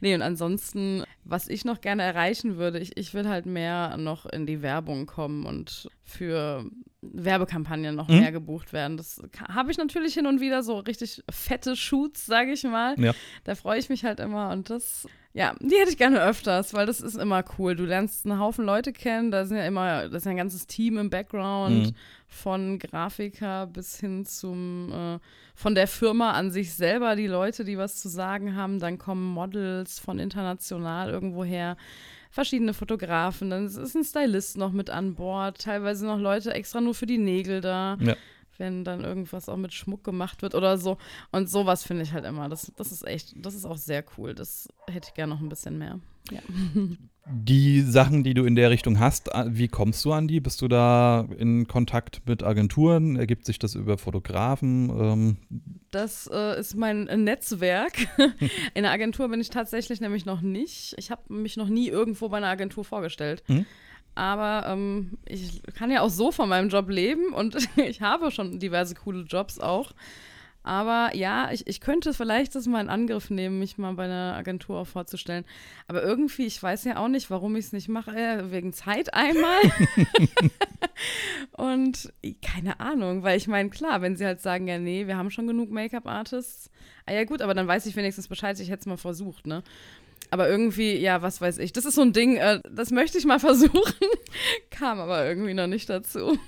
nee, 0.00 0.14
und 0.14 0.22
ansonsten, 0.22 1.02
was 1.24 1.48
ich 1.48 1.64
noch 1.64 1.80
gerne 1.80 2.02
erreichen 2.04 2.58
würde, 2.58 2.78
ich, 2.78 2.96
ich 2.96 3.14
will 3.14 3.28
halt 3.28 3.44
mehr 3.46 3.96
noch 3.96 4.24
in 4.26 4.46
die 4.46 4.62
Werbung 4.62 5.06
kommen 5.06 5.46
und 5.46 5.88
für 6.04 6.64
Werbekampagnen 7.02 7.94
noch 7.94 8.08
Mhm. 8.08 8.20
mehr 8.20 8.32
gebucht 8.32 8.72
werden. 8.72 8.96
Das 8.96 9.20
habe 9.48 9.70
ich 9.70 9.78
natürlich 9.78 10.14
hin 10.14 10.26
und 10.26 10.40
wieder 10.40 10.62
so 10.62 10.78
richtig 10.78 11.22
fette 11.30 11.76
Shoots, 11.76 12.26
sage 12.26 12.52
ich 12.52 12.62
mal. 12.64 12.98
Ja. 12.98 13.12
Da 13.44 13.54
freue 13.54 13.78
ich 13.78 13.88
mich 13.88 14.04
halt 14.04 14.20
immer 14.20 14.50
und 14.50 14.70
das, 14.70 15.06
ja, 15.34 15.54
die 15.60 15.74
hätte 15.76 15.90
ich 15.90 15.98
gerne 15.98 16.22
öfters, 16.22 16.74
weil 16.74 16.86
das 16.86 17.00
ist 17.00 17.16
immer 17.16 17.44
cool. 17.58 17.74
Du 17.74 17.84
lernst 17.84 18.24
einen 18.24 18.38
Haufen 18.38 18.64
Leute 18.64 18.92
kennen, 18.92 19.30
da 19.30 19.44
sind 19.44 19.56
ja 19.56 19.66
immer, 19.66 20.04
das 20.08 20.18
ist 20.22 20.24
ja 20.26 20.30
ein 20.30 20.36
ganzes 20.36 20.66
Team 20.66 20.96
im 20.98 21.10
Background, 21.10 21.88
Mhm. 21.88 21.94
von 22.28 22.78
Grafiker 22.78 23.66
bis 23.66 23.98
hin 23.98 24.24
zum, 24.24 24.92
äh, 24.92 25.18
von 25.54 25.74
der 25.74 25.86
Firma 25.88 26.32
an 26.32 26.50
sich 26.50 26.72
selber, 26.74 27.14
die 27.16 27.26
Leute, 27.26 27.64
die 27.64 27.76
was 27.78 28.00
zu 28.00 28.08
sagen 28.08 28.54
haben, 28.56 28.78
dann 28.78 28.98
kommen 28.98 29.26
Models 29.34 29.98
von 29.98 30.18
international 30.18 31.10
irgendwo 31.10 31.44
her. 31.44 31.76
Verschiedene 32.32 32.72
Fotografen, 32.74 33.50
dann 33.50 33.66
ist 33.66 33.94
ein 33.94 34.04
Stylist 34.04 34.56
noch 34.56 34.72
mit 34.72 34.88
an 34.90 35.14
Bord, 35.14 35.60
teilweise 35.60 36.06
noch 36.06 36.18
Leute 36.18 36.52
extra 36.52 36.80
nur 36.80 36.94
für 36.94 37.06
die 37.06 37.18
Nägel 37.18 37.60
da 37.60 37.96
Ja. 38.00 38.16
wenn 38.58 38.84
dann 38.84 39.04
irgendwas 39.04 39.48
auch 39.50 39.56
mit 39.58 39.72
Schmuck 39.74 40.02
gemacht 40.02 40.40
wird 40.42 40.54
oder 40.54 40.78
so. 40.78 40.96
Und 41.30 41.50
sowas 41.50 41.84
finde 41.84 42.02
ich 42.04 42.12
halt 42.12 42.24
immer. 42.24 42.48
Das, 42.48 42.72
das 42.76 42.90
ist 42.90 43.06
echt, 43.06 43.34
das 43.36 43.54
ist 43.54 43.66
auch 43.66 43.76
sehr 43.76 44.02
cool. 44.16 44.34
Das 44.34 44.68
hätte 44.88 45.08
ich 45.08 45.14
gerne 45.14 45.34
noch 45.34 45.40
ein 45.42 45.48
bisschen 45.50 45.76
mehr. 45.78 46.00
Ja. 46.30 46.40
Die 47.24 47.82
Sachen, 47.82 48.24
die 48.24 48.34
du 48.34 48.44
in 48.44 48.56
der 48.56 48.70
Richtung 48.70 48.98
hast, 48.98 49.30
wie 49.46 49.68
kommst 49.68 50.04
du 50.04 50.12
an 50.12 50.26
die? 50.26 50.40
Bist 50.40 50.60
du 50.60 50.66
da 50.66 51.28
in 51.38 51.68
Kontakt 51.68 52.20
mit 52.26 52.42
Agenturen? 52.42 53.14
Ergibt 53.14 53.46
sich 53.46 53.60
das 53.60 53.76
über 53.76 53.96
Fotografen? 53.96 54.90
Ähm, 54.90 55.36
Das 55.92 56.28
äh, 56.32 56.58
ist 56.58 56.74
mein 56.74 57.06
äh, 57.06 57.16
Netzwerk. 57.16 57.92
In 58.74 58.82
der 58.82 58.90
Agentur 58.90 59.28
bin 59.28 59.40
ich 59.40 59.50
tatsächlich 59.50 60.00
nämlich 60.00 60.26
noch 60.26 60.40
nicht. 60.40 60.94
Ich 60.98 61.12
habe 61.12 61.22
mich 61.32 61.56
noch 61.56 61.68
nie 61.68 61.88
irgendwo 61.88 62.28
bei 62.28 62.38
einer 62.38 62.48
Agentur 62.48 62.84
vorgestellt. 62.84 63.44
Mhm. 63.46 63.66
Aber 64.16 64.66
ähm, 64.68 65.12
ich 65.24 65.62
kann 65.74 65.90
ja 65.92 66.00
auch 66.00 66.10
so 66.10 66.32
von 66.32 66.48
meinem 66.48 66.70
Job 66.70 66.90
leben 66.90 67.32
und 67.32 67.56
ich 67.76 68.00
habe 68.00 68.32
schon 68.32 68.58
diverse 68.58 68.94
coole 68.96 69.22
Jobs 69.22 69.60
auch. 69.60 69.92
Aber 70.64 71.10
ja, 71.14 71.50
ich, 71.50 71.66
ich 71.66 71.80
könnte 71.80 72.14
vielleicht 72.14 72.54
das 72.54 72.66
mal 72.66 72.80
in 72.80 72.88
Angriff 72.88 73.30
nehmen, 73.30 73.58
mich 73.58 73.78
mal 73.78 73.94
bei 73.94 74.04
einer 74.04 74.34
Agentur 74.36 74.80
auch 74.80 74.86
vorzustellen. 74.86 75.44
Aber 75.88 76.02
irgendwie, 76.02 76.46
ich 76.46 76.62
weiß 76.62 76.84
ja 76.84 76.98
auch 76.98 77.08
nicht, 77.08 77.30
warum 77.30 77.56
ich 77.56 77.66
es 77.66 77.72
nicht 77.72 77.88
mache. 77.88 78.12
Äh, 78.12 78.52
wegen 78.52 78.72
Zeit 78.72 79.12
einmal. 79.14 79.60
Und 81.52 82.12
keine 82.42 82.80
Ahnung, 82.80 83.22
weil 83.22 83.36
ich 83.36 83.48
meine, 83.48 83.70
klar, 83.70 84.02
wenn 84.02 84.16
sie 84.16 84.24
halt 84.24 84.40
sagen, 84.40 84.68
ja, 84.68 84.78
nee, 84.78 85.06
wir 85.06 85.16
haben 85.16 85.30
schon 85.30 85.46
genug 85.46 85.70
Make-up-Artists, 85.70 86.70
ah 87.06 87.12
ja 87.12 87.24
gut, 87.24 87.42
aber 87.42 87.54
dann 87.54 87.66
weiß 87.66 87.86
ich 87.86 87.96
wenigstens 87.96 88.28
Bescheid, 88.28 88.58
ich 88.60 88.70
hätte 88.70 88.80
es 88.80 88.86
mal 88.86 88.96
versucht, 88.96 89.46
ne? 89.46 89.62
Aber 90.30 90.48
irgendwie, 90.48 90.96
ja, 90.96 91.20
was 91.20 91.40
weiß 91.40 91.58
ich, 91.58 91.72
das 91.72 91.84
ist 91.84 91.96
so 91.96 92.02
ein 92.02 92.14
Ding, 92.14 92.36
äh, 92.36 92.60
das 92.70 92.90
möchte 92.90 93.18
ich 93.18 93.26
mal 93.26 93.40
versuchen, 93.40 94.08
kam 94.70 94.98
aber 94.98 95.26
irgendwie 95.26 95.54
noch 95.54 95.66
nicht 95.66 95.90
dazu. 95.90 96.38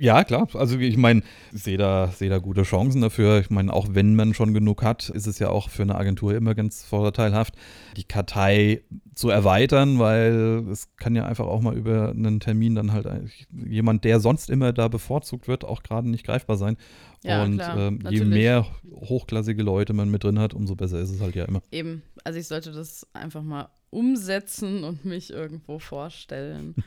Ja, 0.00 0.24
klar. 0.24 0.48
Also 0.54 0.78
ich 0.78 0.96
meine, 0.96 1.22
ich 1.52 1.62
sehe 1.62 1.76
da, 1.76 2.08
sehe 2.08 2.30
da 2.30 2.38
gute 2.38 2.62
Chancen 2.62 3.00
dafür. 3.00 3.40
Ich 3.40 3.50
meine, 3.50 3.72
auch 3.72 3.88
wenn 3.90 4.14
man 4.14 4.34
schon 4.34 4.54
genug 4.54 4.82
hat, 4.82 5.08
ist 5.08 5.26
es 5.26 5.38
ja 5.38 5.48
auch 5.48 5.68
für 5.68 5.82
eine 5.82 5.96
Agentur 5.96 6.34
immer 6.34 6.54
ganz 6.54 6.84
vorteilhaft, 6.84 7.54
die 7.96 8.04
Kartei 8.04 8.82
zu 9.14 9.28
erweitern, 9.28 9.98
weil 9.98 10.64
es 10.70 10.96
kann 10.96 11.14
ja 11.16 11.26
einfach 11.26 11.46
auch 11.46 11.60
mal 11.60 11.76
über 11.76 12.10
einen 12.10 12.40
Termin 12.40 12.74
dann 12.74 12.92
halt 12.92 13.08
jemand, 13.52 14.04
der 14.04 14.20
sonst 14.20 14.48
immer 14.48 14.72
da 14.72 14.88
bevorzugt 14.88 15.48
wird, 15.48 15.64
auch 15.64 15.82
gerade 15.82 16.08
nicht 16.08 16.24
greifbar 16.24 16.56
sein. 16.56 16.76
Ja, 17.24 17.42
Und 17.42 17.58
klar, 17.58 17.78
ähm, 17.78 18.00
je 18.08 18.24
mehr 18.24 18.66
hochklassige 18.90 19.62
Leute 19.62 19.92
man 19.92 20.10
mit 20.10 20.24
drin 20.24 20.38
hat, 20.38 20.54
umso 20.54 20.74
besser 20.76 21.00
ist 21.00 21.10
es 21.10 21.20
halt 21.20 21.34
ja 21.34 21.44
immer. 21.44 21.62
Eben, 21.70 22.02
also 22.24 22.38
ich 22.38 22.46
sollte 22.46 22.72
das 22.72 23.06
einfach 23.12 23.42
mal 23.42 23.68
umsetzen 23.90 24.84
und 24.84 25.04
mich 25.04 25.30
irgendwo 25.30 25.78
vorstellen. 25.78 26.74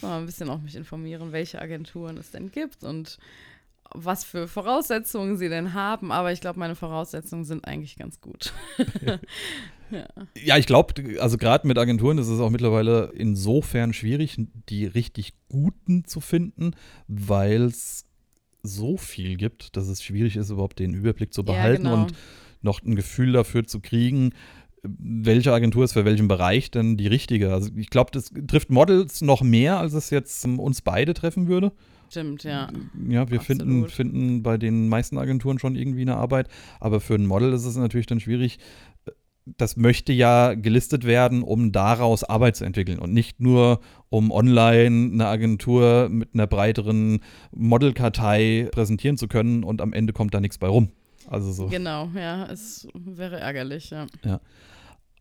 So, 0.00 0.06
ein 0.06 0.26
bisschen 0.26 0.48
auch 0.48 0.60
mich 0.60 0.76
informieren, 0.76 1.32
welche 1.32 1.60
Agenturen 1.60 2.16
es 2.16 2.30
denn 2.30 2.50
gibt 2.50 2.84
und 2.84 3.18
was 3.94 4.24
für 4.24 4.48
Voraussetzungen 4.48 5.36
sie 5.36 5.48
denn 5.48 5.74
haben. 5.74 6.12
Aber 6.12 6.32
ich 6.32 6.40
glaube, 6.40 6.58
meine 6.58 6.74
Voraussetzungen 6.74 7.44
sind 7.44 7.64
eigentlich 7.66 7.96
ganz 7.96 8.20
gut. 8.20 8.52
ja. 9.90 10.06
ja, 10.36 10.56
ich 10.56 10.66
glaube, 10.66 11.20
also 11.20 11.38
gerade 11.38 11.66
mit 11.66 11.78
Agenturen 11.78 12.18
ist 12.18 12.28
es 12.28 12.40
auch 12.40 12.50
mittlerweile 12.50 13.12
insofern 13.14 13.92
schwierig, 13.92 14.36
die 14.68 14.86
richtig 14.86 15.32
guten 15.48 16.04
zu 16.04 16.20
finden, 16.20 16.72
weil 17.06 17.62
es 17.62 18.04
so 18.62 18.96
viel 18.96 19.36
gibt, 19.36 19.76
dass 19.76 19.88
es 19.88 20.02
schwierig 20.02 20.36
ist, 20.36 20.50
überhaupt 20.50 20.78
den 20.78 20.92
Überblick 20.92 21.32
zu 21.32 21.44
behalten 21.44 21.86
ja, 21.86 21.90
genau. 21.90 22.02
und 22.04 22.14
noch 22.60 22.82
ein 22.82 22.96
Gefühl 22.96 23.32
dafür 23.32 23.64
zu 23.64 23.80
kriegen, 23.80 24.34
welche 24.82 25.52
Agentur 25.52 25.84
ist 25.84 25.92
für 25.92 26.04
welchen 26.04 26.28
Bereich 26.28 26.70
denn 26.70 26.96
die 26.96 27.06
richtige. 27.06 27.52
Also 27.52 27.70
ich 27.76 27.90
glaube, 27.90 28.10
das 28.12 28.32
trifft 28.46 28.70
Models 28.70 29.20
noch 29.20 29.42
mehr, 29.42 29.78
als 29.78 29.94
es 29.94 30.10
jetzt 30.10 30.44
uns 30.44 30.82
beide 30.82 31.14
treffen 31.14 31.48
würde. 31.48 31.72
Stimmt, 32.10 32.44
ja. 32.44 32.68
Ja, 33.08 33.30
wir 33.30 33.40
finden, 33.40 33.86
finden 33.88 34.42
bei 34.42 34.56
den 34.56 34.88
meisten 34.88 35.18
Agenturen 35.18 35.58
schon 35.58 35.76
irgendwie 35.76 36.02
eine 36.02 36.16
Arbeit, 36.16 36.48
aber 36.80 37.00
für 37.00 37.14
ein 37.14 37.26
Model 37.26 37.52
ist 37.52 37.66
es 37.66 37.76
natürlich 37.76 38.06
dann 38.06 38.20
schwierig. 38.20 38.58
Das 39.44 39.76
möchte 39.76 40.12
ja 40.12 40.54
gelistet 40.54 41.04
werden, 41.04 41.42
um 41.42 41.72
daraus 41.72 42.24
Arbeit 42.24 42.56
zu 42.56 42.64
entwickeln 42.64 42.98
und 42.98 43.12
nicht 43.12 43.40
nur, 43.40 43.80
um 44.10 44.30
online 44.30 45.10
eine 45.12 45.26
Agentur 45.26 46.08
mit 46.10 46.30
einer 46.34 46.46
breiteren 46.46 47.20
Modelkartei 47.54 48.68
präsentieren 48.72 49.16
zu 49.16 49.26
können 49.26 49.64
und 49.64 49.80
am 49.80 49.92
Ende 49.92 50.12
kommt 50.12 50.34
da 50.34 50.40
nichts 50.40 50.58
bei 50.58 50.68
rum. 50.68 50.90
Also 51.28 51.52
so. 51.52 51.66
Genau, 51.68 52.08
ja, 52.14 52.46
es 52.46 52.88
wäre 52.94 53.38
ärgerlich, 53.38 53.90
ja. 53.90 54.06
Ja. 54.24 54.40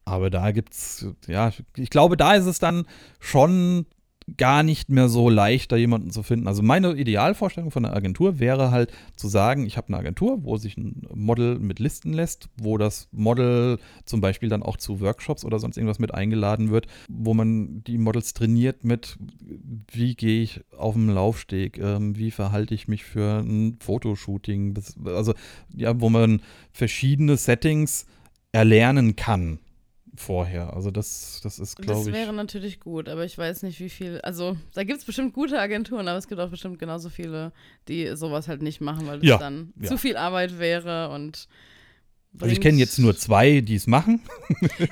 Aber 0.06 0.30
da 0.30 0.52
gibt's, 0.52 1.06
ja, 1.28 1.52
ich 1.76 1.90
glaube, 1.90 2.16
da 2.16 2.34
ist 2.34 2.46
es 2.46 2.60
dann 2.60 2.86
schon 3.20 3.86
gar 4.36 4.62
nicht 4.62 4.90
mehr 4.90 5.08
so 5.08 5.30
leicht, 5.30 5.72
da 5.72 5.78
jemanden 5.78 6.12
zu 6.12 6.22
finden. 6.22 6.48
Also 6.48 6.62
meine 6.62 6.94
Idealvorstellung 6.94 7.72
von 7.72 7.86
einer 7.86 7.96
Agentur 7.96 8.40
wäre 8.40 8.72
halt 8.72 8.92
zu 9.16 9.30
sagen, 9.30 9.66
ich 9.66 9.78
habe 9.78 9.88
eine 9.88 9.98
Agentur, 9.98 10.44
wo 10.44 10.58
sich 10.58 10.76
ein 10.78 11.08
Model 11.14 11.58
mit 11.60 11.80
listen 11.80 12.12
lässt, 12.12 12.50
wo 12.60 12.78
das 12.78 13.08
Model 13.12 13.80
zum 14.04 14.20
Beispiel 14.20 14.50
dann 14.50 14.64
auch 14.64 14.76
zu 14.76 15.00
Workshops 15.00 15.46
oder 15.46 15.60
sonst 15.60 15.78
irgendwas 15.78 16.00
mit 16.00 16.14
eingeladen 16.14 16.72
wird, 16.72 16.88
wo 17.08 17.34
man 17.34 17.84
die 17.86 17.98
Models 17.98 18.34
trainiert 18.34 18.84
mit, 18.84 19.18
wie 19.92 20.16
gehe 20.16 20.44
ich 20.44 20.62
auf 20.78 20.96
dem 20.96 21.10
Laufsteg, 21.10 21.78
ähm, 21.78 22.18
wie 22.18 22.32
verhalte 22.32 22.76
ich 22.76 22.90
mich 22.90 23.06
für 23.06 23.40
ein 23.40 23.78
Fotoshooting, 23.80 24.78
also 25.06 25.34
ja, 25.74 26.02
wo 26.02 26.10
man 26.10 26.42
verschiedene 26.74 27.38
Settings 27.38 28.06
erlernen 28.52 29.16
kann 29.16 29.60
vorher. 30.20 30.74
Also 30.74 30.92
das, 30.92 31.40
das 31.44 31.60
ist, 31.60 31.78
glaube 31.78 32.00
ich. 32.00 32.06
Das 32.08 32.14
wäre 32.14 32.34
natürlich 32.34 32.80
gut, 32.80 33.10
aber 33.10 33.26
ich 33.26 33.38
weiß 33.38 33.64
nicht, 33.64 33.80
wie 33.80 33.90
viel. 33.90 34.20
Also 34.22 34.58
da 34.74 34.84
gibt 34.84 35.00
es 35.00 35.06
bestimmt 35.06 35.34
gute 35.34 35.60
Agenturen, 35.60 36.08
aber 36.08 36.18
es 36.18 36.28
gibt 36.28 36.42
auch 36.42 36.50
bestimmt 36.50 36.80
genauso 36.80 37.10
viele, 37.10 37.52
die 37.88 38.16
sowas 38.16 38.48
halt 38.48 38.62
nicht 38.62 38.82
machen, 38.82 39.08
weil 39.08 39.20
das 39.20 39.30
ja, 39.30 39.38
dann 39.38 39.74
ja. 39.80 39.88
zu 39.88 39.98
viel 39.98 40.18
Arbeit 40.18 40.60
wäre 40.60 41.10
und. 41.10 41.48
Also 42.40 42.54
ich 42.54 42.62
kenne 42.62 42.78
jetzt 42.78 43.00
nur 43.00 43.16
zwei, 43.16 43.62
die 43.62 43.76
es 43.76 43.88
machen. 43.88 44.22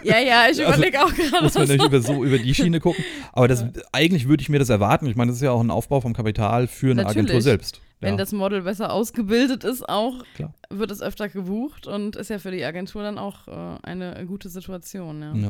Ja, 0.03 0.19
ja, 0.19 0.45
ich 0.51 0.59
überlege 0.59 0.99
also, 0.99 1.13
auch 1.13 1.17
gerade. 1.17 1.43
Muss 1.43 1.53
man 1.53 1.63
natürlich 1.63 1.85
über, 1.85 2.01
so, 2.01 2.23
über 2.23 2.37
die 2.37 2.53
Schiene 2.53 2.79
gucken. 2.79 3.03
Aber 3.33 3.47
das, 3.47 3.61
ja. 3.61 3.69
eigentlich 3.91 4.27
würde 4.27 4.41
ich 4.41 4.49
mir 4.49 4.59
das 4.59 4.69
erwarten. 4.69 5.07
Ich 5.07 5.15
meine, 5.15 5.31
das 5.31 5.37
ist 5.37 5.43
ja 5.43 5.51
auch 5.51 5.61
ein 5.61 5.71
Aufbau 5.71 6.01
vom 6.01 6.13
Kapital 6.13 6.67
für 6.67 6.91
eine 6.91 7.03
natürlich. 7.03 7.17
Agentur 7.17 7.41
selbst. 7.41 7.81
Wenn 7.99 8.13
ja. 8.13 8.17
das 8.17 8.31
Model 8.31 8.61
besser 8.61 8.91
ausgebildet 8.91 9.63
ist, 9.63 9.87
auch 9.87 10.23
Klar. 10.35 10.53
wird 10.69 10.91
es 10.91 11.01
öfter 11.01 11.29
gebucht 11.29 11.87
und 11.87 12.15
ist 12.15 12.29
ja 12.29 12.39
für 12.39 12.51
die 12.51 12.63
Agentur 12.63 13.03
dann 13.03 13.17
auch 13.17 13.47
äh, 13.47 13.77
eine 13.83 14.25
gute 14.27 14.49
Situation. 14.49 15.41
Ja. 15.41 15.49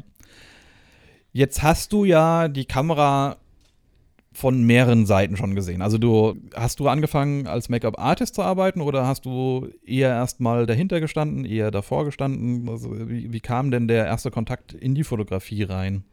Jetzt 1.34 1.64
hast 1.64 1.92
du 1.92 2.06
ja 2.06 2.48
die 2.48 2.66
Kamera 2.66 3.38
von 4.36 4.64
mehreren 4.64 5.06
Seiten 5.06 5.38
schon 5.38 5.56
gesehen. 5.56 5.82
Also 5.82 5.98
du 5.98 6.36
hast 6.54 6.80
du 6.82 6.90
angefangen 6.90 7.48
als 7.48 7.70
Make-up-Artist 7.70 8.36
zu 8.36 8.42
arbeiten 8.42 8.82
oder 8.82 9.08
hast 9.08 9.26
du 9.26 9.70
eher 9.86 10.10
erstmal 10.10 10.66
dahinter 10.66 11.00
gestanden, 11.00 11.46
eher 11.46 11.72
davor 11.72 12.04
gestanden? 12.04 12.68
Also 12.68 12.92
wie, 13.10 13.32
wie 13.32 13.40
kam 13.40 13.72
denn 13.72 13.88
der 13.88 14.06
erste 14.06 14.32
Kontakt 14.32 14.74
in 14.74 14.94
die 14.94 15.06
Fotografie 15.06 15.64
rein? 15.64 16.04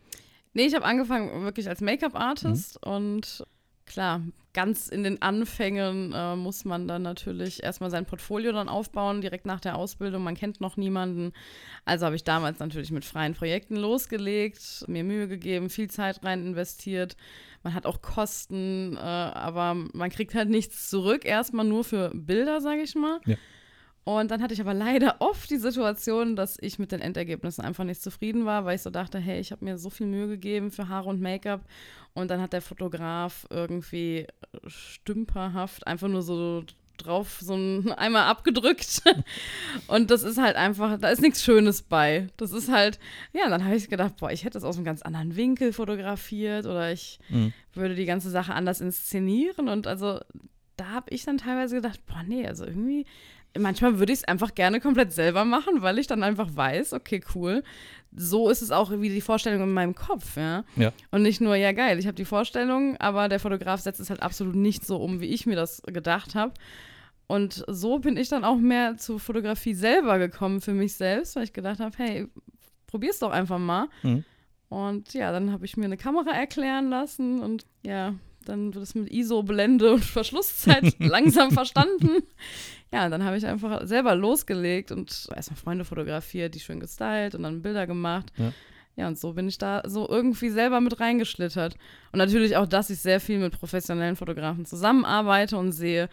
Nee, 0.54 0.66
ich 0.66 0.74
habe 0.74 0.84
angefangen 0.84 1.42
wirklich 1.42 1.68
als 1.68 1.80
Make-up-Artist 1.80 2.78
mhm. 2.86 2.92
und 2.92 3.44
klar, 3.86 4.20
ganz 4.54 4.88
in 4.88 5.02
den 5.02 5.22
Anfängen 5.22 6.12
äh, 6.14 6.36
muss 6.36 6.64
man 6.64 6.86
dann 6.86 7.02
natürlich 7.02 7.62
erstmal 7.62 7.90
sein 7.90 8.04
Portfolio 8.04 8.52
dann 8.52 8.68
aufbauen, 8.68 9.20
direkt 9.20 9.46
nach 9.46 9.60
der 9.60 9.76
Ausbildung. 9.76 10.22
Man 10.22 10.34
kennt 10.34 10.60
noch 10.60 10.76
niemanden. 10.76 11.32
Also 11.84 12.06
habe 12.06 12.16
ich 12.16 12.24
damals 12.24 12.58
natürlich 12.58 12.90
mit 12.90 13.04
freien 13.04 13.34
Projekten 13.34 13.76
losgelegt, 13.76 14.84
mir 14.88 15.04
Mühe 15.04 15.26
gegeben, 15.28 15.70
viel 15.70 15.90
Zeit 15.90 16.22
rein 16.24 16.44
investiert. 16.44 17.16
Man 17.62 17.74
hat 17.74 17.86
auch 17.86 18.02
Kosten, 18.02 18.96
äh, 18.96 19.00
aber 19.00 19.74
man 19.74 20.10
kriegt 20.10 20.34
halt 20.34 20.50
nichts 20.50 20.90
zurück. 20.90 21.24
Erstmal 21.24 21.64
nur 21.64 21.84
für 21.84 22.10
Bilder, 22.14 22.60
sage 22.60 22.82
ich 22.82 22.94
mal. 22.94 23.20
Ja. 23.24 23.36
Und 24.04 24.30
dann 24.30 24.42
hatte 24.42 24.54
ich 24.54 24.60
aber 24.60 24.74
leider 24.74 25.16
oft 25.20 25.48
die 25.50 25.58
Situation, 25.58 26.36
dass 26.36 26.58
ich 26.60 26.78
mit 26.78 26.92
den 26.92 27.00
Endergebnissen 27.00 27.64
einfach 27.64 27.84
nicht 27.84 28.02
zufrieden 28.02 28.44
war, 28.44 28.64
weil 28.64 28.76
ich 28.76 28.82
so 28.82 28.90
dachte, 28.90 29.18
hey, 29.18 29.40
ich 29.40 29.52
habe 29.52 29.64
mir 29.64 29.78
so 29.78 29.90
viel 29.90 30.06
Mühe 30.06 30.28
gegeben 30.28 30.70
für 30.70 30.88
Haare 30.88 31.08
und 31.08 31.20
Make-up 31.20 31.62
und 32.14 32.30
dann 32.30 32.40
hat 32.40 32.52
der 32.52 32.62
Fotograf 32.62 33.46
irgendwie 33.50 34.26
stümperhaft 34.66 35.86
einfach 35.86 36.08
nur 36.08 36.22
so 36.22 36.64
drauf 36.98 37.38
so 37.40 37.54
ein 37.54 37.92
einmal 37.96 38.24
abgedrückt 38.24 39.02
und 39.88 40.10
das 40.10 40.22
ist 40.22 40.38
halt 40.38 40.56
einfach, 40.56 40.98
da 40.98 41.08
ist 41.08 41.22
nichts 41.22 41.42
Schönes 41.42 41.82
bei. 41.82 42.28
Das 42.36 42.52
ist 42.52 42.70
halt, 42.70 42.98
ja, 43.32 43.48
dann 43.48 43.64
habe 43.64 43.76
ich 43.76 43.88
gedacht, 43.88 44.16
boah, 44.18 44.30
ich 44.30 44.44
hätte 44.44 44.54
das 44.54 44.64
aus 44.64 44.76
einem 44.76 44.84
ganz 44.84 45.02
anderen 45.02 45.36
Winkel 45.36 45.72
fotografiert 45.72 46.66
oder 46.66 46.92
ich 46.92 47.18
mhm. 47.28 47.52
würde 47.74 47.94
die 47.94 48.04
ganze 48.04 48.30
Sache 48.30 48.54
anders 48.54 48.80
inszenieren 48.80 49.68
und 49.68 49.86
also 49.86 50.20
da 50.76 50.88
habe 50.88 51.10
ich 51.10 51.24
dann 51.24 51.38
teilweise 51.38 51.76
gedacht, 51.76 52.04
boah, 52.06 52.22
nee, 52.26 52.46
also 52.46 52.64
irgendwie 52.64 53.06
manchmal 53.58 53.98
würde 53.98 54.12
ich 54.12 54.20
es 54.20 54.24
einfach 54.24 54.54
gerne 54.54 54.80
komplett 54.80 55.12
selber 55.12 55.44
machen, 55.44 55.82
weil 55.82 55.98
ich 55.98 56.06
dann 56.06 56.22
einfach 56.22 56.48
weiß, 56.54 56.92
okay, 56.92 57.22
cool. 57.34 57.62
So 58.14 58.50
ist 58.50 58.62
es 58.62 58.70
auch 58.70 58.90
wie 58.90 59.08
die 59.08 59.20
Vorstellung 59.20 59.62
in 59.62 59.72
meinem 59.72 59.94
Kopf, 59.94 60.36
ja. 60.36 60.64
ja. 60.76 60.92
Und 61.10 61.22
nicht 61.22 61.40
nur, 61.40 61.56
ja 61.56 61.72
geil, 61.72 61.98
ich 61.98 62.06
habe 62.06 62.14
die 62.14 62.24
Vorstellung, 62.24 62.96
aber 62.98 63.28
der 63.28 63.40
Fotograf 63.40 63.80
setzt 63.80 64.00
es 64.00 64.10
halt 64.10 64.22
absolut 64.22 64.54
nicht 64.54 64.84
so 64.84 64.96
um, 64.96 65.20
wie 65.20 65.26
ich 65.26 65.46
mir 65.46 65.56
das 65.56 65.82
gedacht 65.86 66.34
habe. 66.34 66.52
Und 67.26 67.64
so 67.66 67.98
bin 67.98 68.16
ich 68.18 68.28
dann 68.28 68.44
auch 68.44 68.58
mehr 68.58 68.98
zur 68.98 69.18
Fotografie 69.18 69.74
selber 69.74 70.18
gekommen 70.18 70.60
für 70.60 70.74
mich 70.74 70.94
selbst, 70.94 71.36
weil 71.36 71.44
ich 71.44 71.54
gedacht 71.54 71.80
habe, 71.80 71.96
hey, 71.96 72.28
probier's 72.86 73.18
doch 73.18 73.30
einfach 73.30 73.58
mal. 73.58 73.88
Mhm. 74.02 74.24
Und 74.68 75.14
ja, 75.14 75.32
dann 75.32 75.52
habe 75.52 75.64
ich 75.64 75.76
mir 75.76 75.86
eine 75.86 75.96
Kamera 75.96 76.30
erklären 76.30 76.90
lassen 76.90 77.40
und 77.40 77.66
ja, 77.84 78.14
dann 78.44 78.74
wird 78.74 78.82
es 78.82 78.94
mit 78.94 79.10
ISO-Blende 79.10 79.92
und 79.94 80.04
Verschlusszeit 80.04 80.96
langsam 80.98 81.50
verstanden. 81.50 82.22
Ja, 82.92 83.08
dann 83.08 83.24
habe 83.24 83.38
ich 83.38 83.46
einfach 83.46 83.86
selber 83.86 84.14
losgelegt 84.14 84.92
und 84.92 85.28
erstmal 85.34 85.56
Freunde 85.56 85.84
fotografiert, 85.84 86.54
die 86.54 86.60
schön 86.60 86.78
gestylt 86.78 87.34
und 87.34 87.42
dann 87.42 87.62
Bilder 87.62 87.86
gemacht. 87.86 88.32
Ja. 88.36 88.52
Ja, 88.94 89.08
und 89.08 89.18
so 89.18 89.32
bin 89.32 89.48
ich 89.48 89.56
da 89.56 89.82
so 89.86 90.06
irgendwie 90.08 90.50
selber 90.50 90.80
mit 90.80 91.00
reingeschlittert. 91.00 91.76
Und 92.12 92.18
natürlich 92.18 92.56
auch, 92.56 92.66
dass 92.66 92.90
ich 92.90 92.98
sehr 92.98 93.20
viel 93.20 93.38
mit 93.38 93.58
professionellen 93.58 94.16
Fotografen 94.16 94.66
zusammenarbeite 94.66 95.56
und 95.56 95.72
sehe, 95.72 96.10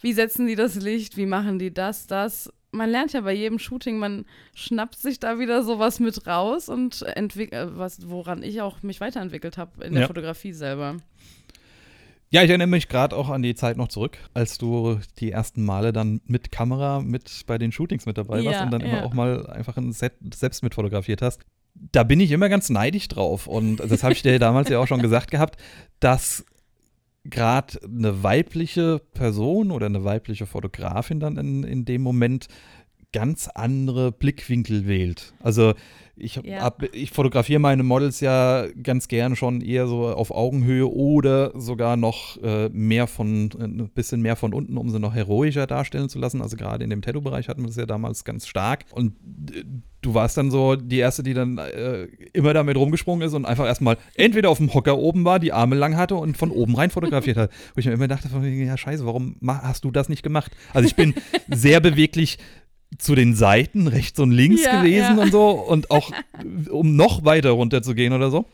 wie 0.00 0.12
setzen 0.12 0.46
die 0.46 0.54
das 0.54 0.76
Licht, 0.76 1.16
wie 1.16 1.26
machen 1.26 1.58
die 1.58 1.74
das, 1.74 2.06
das. 2.06 2.52
Man 2.70 2.88
lernt 2.88 3.12
ja 3.12 3.22
bei 3.22 3.32
jedem 3.32 3.58
Shooting, 3.58 3.98
man 3.98 4.26
schnappt 4.54 4.96
sich 4.96 5.18
da 5.18 5.40
wieder 5.40 5.64
sowas 5.64 5.98
mit 5.98 6.26
raus 6.28 6.68
und 6.68 7.02
entwickelt, 7.02 7.72
was, 7.74 8.08
woran 8.08 8.44
ich 8.44 8.60
auch 8.62 8.82
mich 8.82 9.00
weiterentwickelt 9.00 9.58
habe 9.58 9.84
in 9.84 9.94
der 9.94 10.02
ja. 10.02 10.06
Fotografie 10.06 10.52
selber. 10.52 10.98
Ja, 12.32 12.44
ich 12.44 12.48
erinnere 12.48 12.68
mich 12.68 12.88
gerade 12.88 13.16
auch 13.16 13.28
an 13.28 13.42
die 13.42 13.56
Zeit 13.56 13.76
noch 13.76 13.88
zurück, 13.88 14.18
als 14.34 14.56
du 14.56 15.00
die 15.18 15.32
ersten 15.32 15.64
Male 15.64 15.92
dann 15.92 16.20
mit 16.26 16.52
Kamera 16.52 17.00
mit 17.00 17.42
bei 17.46 17.58
den 17.58 17.72
Shootings 17.72 18.06
mit 18.06 18.18
dabei 18.18 18.44
warst 18.44 18.60
ja, 18.60 18.64
und 18.64 18.70
dann 18.70 18.82
ja. 18.82 18.86
immer 18.86 19.04
auch 19.04 19.14
mal 19.14 19.48
einfach 19.48 19.76
ein 19.76 19.92
Set 19.92 20.12
selbst 20.32 20.62
mit 20.62 20.74
fotografiert 20.74 21.22
hast. 21.22 21.40
Da 21.74 22.04
bin 22.04 22.20
ich 22.20 22.30
immer 22.30 22.48
ganz 22.48 22.70
neidisch 22.70 23.08
drauf 23.08 23.48
und 23.48 23.78
das 23.78 24.04
habe 24.04 24.12
ich 24.12 24.22
dir 24.22 24.38
damals 24.38 24.68
ja 24.68 24.78
auch 24.78 24.86
schon 24.86 25.02
gesagt 25.02 25.32
gehabt, 25.32 25.56
dass 25.98 26.44
gerade 27.24 27.80
eine 27.82 28.22
weibliche 28.22 29.00
Person 29.12 29.72
oder 29.72 29.86
eine 29.86 30.04
weibliche 30.04 30.46
Fotografin 30.46 31.18
dann 31.18 31.36
in, 31.36 31.64
in 31.64 31.84
dem 31.84 32.00
Moment 32.00 32.46
ganz 33.12 33.48
andere 33.48 34.12
Blickwinkel 34.12 34.86
wählt. 34.86 35.34
Also 35.40 35.74
ich, 36.20 36.36
ja. 36.44 36.72
ich 36.92 37.10
fotografiere 37.10 37.60
meine 37.60 37.82
Models 37.82 38.20
ja 38.20 38.66
ganz 38.82 39.08
gern 39.08 39.36
schon 39.36 39.60
eher 39.60 39.86
so 39.86 40.08
auf 40.08 40.30
Augenhöhe 40.30 40.90
oder 40.90 41.52
sogar 41.58 41.96
noch 41.96 42.36
äh, 42.42 42.68
mehr 42.70 43.06
von, 43.06 43.50
äh, 43.58 43.64
ein 43.64 43.90
bisschen 43.94 44.20
mehr 44.20 44.36
von 44.36 44.54
unten, 44.54 44.76
um 44.76 44.90
sie 44.90 45.00
noch 45.00 45.14
heroischer 45.14 45.66
darstellen 45.66 46.08
zu 46.08 46.18
lassen. 46.18 46.42
Also 46.42 46.56
gerade 46.56 46.84
in 46.84 46.90
dem 46.90 47.02
Tattoo-Bereich 47.02 47.48
hatten 47.48 47.62
wir 47.62 47.68
das 47.68 47.76
ja 47.76 47.86
damals 47.86 48.24
ganz 48.24 48.46
stark. 48.46 48.84
Und 48.92 49.14
äh, 49.54 49.64
du 50.02 50.14
warst 50.14 50.36
dann 50.36 50.50
so 50.50 50.76
die 50.76 50.98
Erste, 50.98 51.22
die 51.22 51.34
dann 51.34 51.58
äh, 51.58 52.04
immer 52.32 52.54
damit 52.54 52.76
rumgesprungen 52.76 53.26
ist 53.26 53.34
und 53.34 53.44
einfach 53.44 53.66
erstmal 53.66 53.96
entweder 54.14 54.50
auf 54.50 54.58
dem 54.58 54.72
Hocker 54.72 54.98
oben 54.98 55.24
war, 55.24 55.38
die 55.38 55.52
Arme 55.52 55.76
lang 55.76 55.96
hatte 55.96 56.16
und 56.16 56.36
von 56.36 56.50
oben 56.50 56.74
rein 56.76 56.90
fotografiert 56.90 57.36
hat. 57.36 57.50
Wo 57.74 57.78
ich 57.78 57.86
mir 57.86 57.92
immer 57.92 58.08
dachte, 58.08 58.28
ja 58.28 58.76
scheiße, 58.76 59.04
warum 59.06 59.36
hast 59.46 59.84
du 59.84 59.90
das 59.90 60.08
nicht 60.08 60.22
gemacht? 60.22 60.52
Also 60.72 60.86
ich 60.86 60.96
bin 60.96 61.14
sehr 61.48 61.80
beweglich 61.80 62.38
zu 62.98 63.14
den 63.14 63.34
Seiten, 63.34 63.86
rechts 63.86 64.18
und 64.18 64.30
links 64.30 64.64
ja, 64.64 64.80
gewesen 64.80 65.16
ja. 65.16 65.22
und 65.22 65.32
so. 65.32 65.50
Und 65.70 65.90
auch, 65.90 66.10
um 66.70 66.96
noch 66.96 67.24
weiter 67.24 67.50
runter 67.50 67.82
zu 67.82 67.94
gehen 67.94 68.12
oder 68.12 68.30
so. 68.30 68.46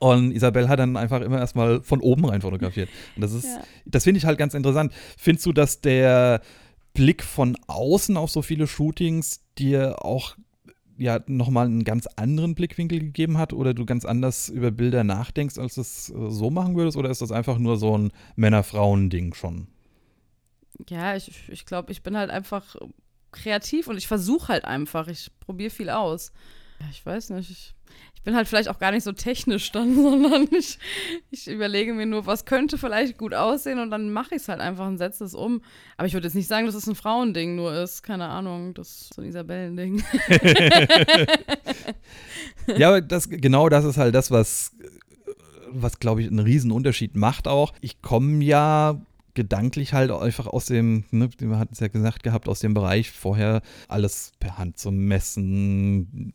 Und 0.00 0.32
Isabel 0.32 0.68
hat 0.68 0.78
dann 0.78 0.96
einfach 0.96 1.20
immer 1.20 1.38
erstmal 1.38 1.82
von 1.82 2.00
oben 2.00 2.26
rein 2.26 2.42
fotografiert. 2.42 2.88
Und 3.16 3.22
das 3.22 3.32
ist, 3.32 3.44
Ja. 3.44 3.62
das 3.86 4.04
finde 4.04 4.18
ich 4.18 4.26
halt 4.26 4.38
ganz 4.38 4.54
interessant. 4.54 4.92
Findest 5.16 5.46
du, 5.46 5.52
dass 5.52 5.80
der 5.80 6.42
Blick 6.92 7.22
von 7.22 7.56
außen 7.66 8.16
auf 8.16 8.30
so 8.30 8.42
viele 8.42 8.66
Shootings 8.66 9.40
dir 9.58 10.04
auch 10.04 10.36
ja 10.96 11.20
nochmal 11.26 11.66
einen 11.66 11.84
ganz 11.84 12.06
anderen 12.16 12.54
Blickwinkel 12.54 13.00
gegeben 13.00 13.38
hat 13.38 13.52
oder 13.52 13.74
du 13.74 13.84
ganz 13.84 14.04
anders 14.04 14.48
über 14.48 14.70
Bilder 14.70 15.02
nachdenkst, 15.04 15.58
als 15.58 15.74
du 15.74 15.80
es 15.80 16.10
äh, 16.10 16.30
so 16.30 16.50
machen 16.50 16.76
würdest? 16.76 16.96
Oder 16.96 17.10
ist 17.10 17.22
das 17.22 17.32
einfach 17.32 17.58
nur 17.58 17.76
so 17.76 17.96
ein 17.96 18.12
Männer-Frauen-Ding 18.36 19.34
schon? 19.34 19.66
Ja, 20.88 21.16
ich, 21.16 21.32
ich 21.48 21.66
glaube, 21.66 21.92
ich 21.92 22.02
bin 22.02 22.16
halt 22.16 22.30
einfach 22.30 22.76
kreativ 23.34 23.88
und 23.88 23.96
ich 23.96 24.06
versuche 24.06 24.48
halt 24.48 24.64
einfach. 24.64 25.08
Ich 25.08 25.30
probiere 25.40 25.70
viel 25.70 25.90
aus. 25.90 26.32
Ja, 26.80 26.86
ich 26.90 27.04
weiß 27.04 27.30
nicht. 27.30 27.50
Ich, 27.50 27.74
ich 28.14 28.22
bin 28.22 28.34
halt 28.34 28.48
vielleicht 28.48 28.68
auch 28.68 28.78
gar 28.78 28.90
nicht 28.90 29.04
so 29.04 29.12
technisch 29.12 29.70
dann, 29.72 29.94
sondern 30.02 30.48
ich, 30.52 30.78
ich 31.30 31.46
überlege 31.48 31.92
mir 31.92 32.06
nur, 32.06 32.26
was 32.26 32.44
könnte 32.44 32.78
vielleicht 32.78 33.18
gut 33.18 33.34
aussehen 33.34 33.78
und 33.78 33.90
dann 33.90 34.12
mache 34.12 34.34
ich 34.34 34.42
es 34.42 34.48
halt 34.48 34.60
einfach 34.60 34.86
und 34.86 34.98
setze 34.98 35.24
es 35.24 35.34
um. 35.34 35.62
Aber 35.96 36.06
ich 36.06 36.14
würde 36.14 36.26
jetzt 36.26 36.34
nicht 36.34 36.48
sagen, 36.48 36.66
dass 36.66 36.74
es 36.74 36.86
ein 36.86 36.94
Frauending 36.94 37.54
nur 37.56 37.74
ist. 37.74 38.02
Keine 38.02 38.28
Ahnung, 38.28 38.74
das 38.74 38.88
ist 38.88 39.14
so 39.14 39.22
ein 39.22 39.28
Isabellending. 39.28 40.02
Ja, 42.76 43.00
das, 43.00 43.28
genau 43.28 43.68
das 43.68 43.84
ist 43.84 43.96
halt 43.96 44.14
das, 44.14 44.30
was, 44.30 44.72
was 45.70 45.98
glaube 45.98 46.22
ich, 46.22 46.28
einen 46.28 46.72
Unterschied 46.72 47.16
macht 47.16 47.48
auch. 47.48 47.74
Ich 47.80 48.00
komme 48.02 48.42
ja 48.42 49.00
gedanklich 49.34 49.92
halt 49.92 50.10
einfach 50.10 50.46
aus 50.46 50.66
dem, 50.66 51.04
ne, 51.10 51.28
wir 51.38 51.58
hatten 51.58 51.72
es 51.74 51.80
ja 51.80 51.88
gesagt 51.88 52.22
gehabt, 52.22 52.48
aus 52.48 52.60
dem 52.60 52.72
Bereich 52.74 53.10
vorher 53.10 53.62
alles 53.88 54.32
per 54.40 54.58
Hand 54.58 54.78
zu 54.78 54.90
messen, 54.92 56.32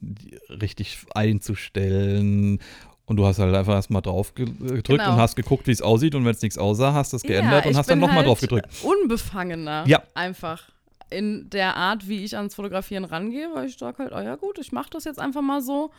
richtig 0.49 0.97
einzustellen. 1.15 2.59
Und 3.05 3.15
du 3.17 3.25
hast 3.25 3.39
halt 3.39 3.55
einfach 3.55 3.73
erstmal 3.73 4.03
drauf 4.03 4.35
ge- 4.35 4.45
gedrückt 4.45 4.87
Genau. 4.87 5.13
und 5.13 5.17
hast 5.17 5.35
geguckt, 5.35 5.65
wie 5.65 5.71
es 5.71 5.81
aussieht. 5.81 6.13
Und 6.13 6.25
wenn 6.25 6.31
es 6.31 6.41
nichts 6.43 6.57
aussah, 6.59 6.93
hast 6.93 7.11
du 7.13 7.17
es 7.17 7.23
geändert 7.23 7.65
Ja, 7.65 7.71
und 7.71 7.75
hast 7.77 7.89
dann 7.89 7.99
nochmal 7.99 8.17
halt 8.17 8.27
drauf 8.27 8.39
gedrückt. 8.39 8.67
Unbefangener. 8.83 9.83
Ja. 9.87 10.03
Einfach. 10.13 10.69
In 11.09 11.49
der 11.49 11.75
Art, 11.75 12.07
wie 12.07 12.23
ich 12.23 12.37
ans 12.37 12.53
Fotografieren 12.53 13.05
rangehe, 13.05 13.49
weil 13.55 13.67
ich 13.67 13.77
sage 13.79 13.97
halt, 14.03 14.11
oh 14.13 14.19
ja 14.19 14.35
gut, 14.35 14.59
ich 14.59 14.71
mache 14.71 14.91
das 14.91 15.05
jetzt 15.05 15.17
einfach 15.19 15.41
mal 15.41 15.61
so. 15.63 15.89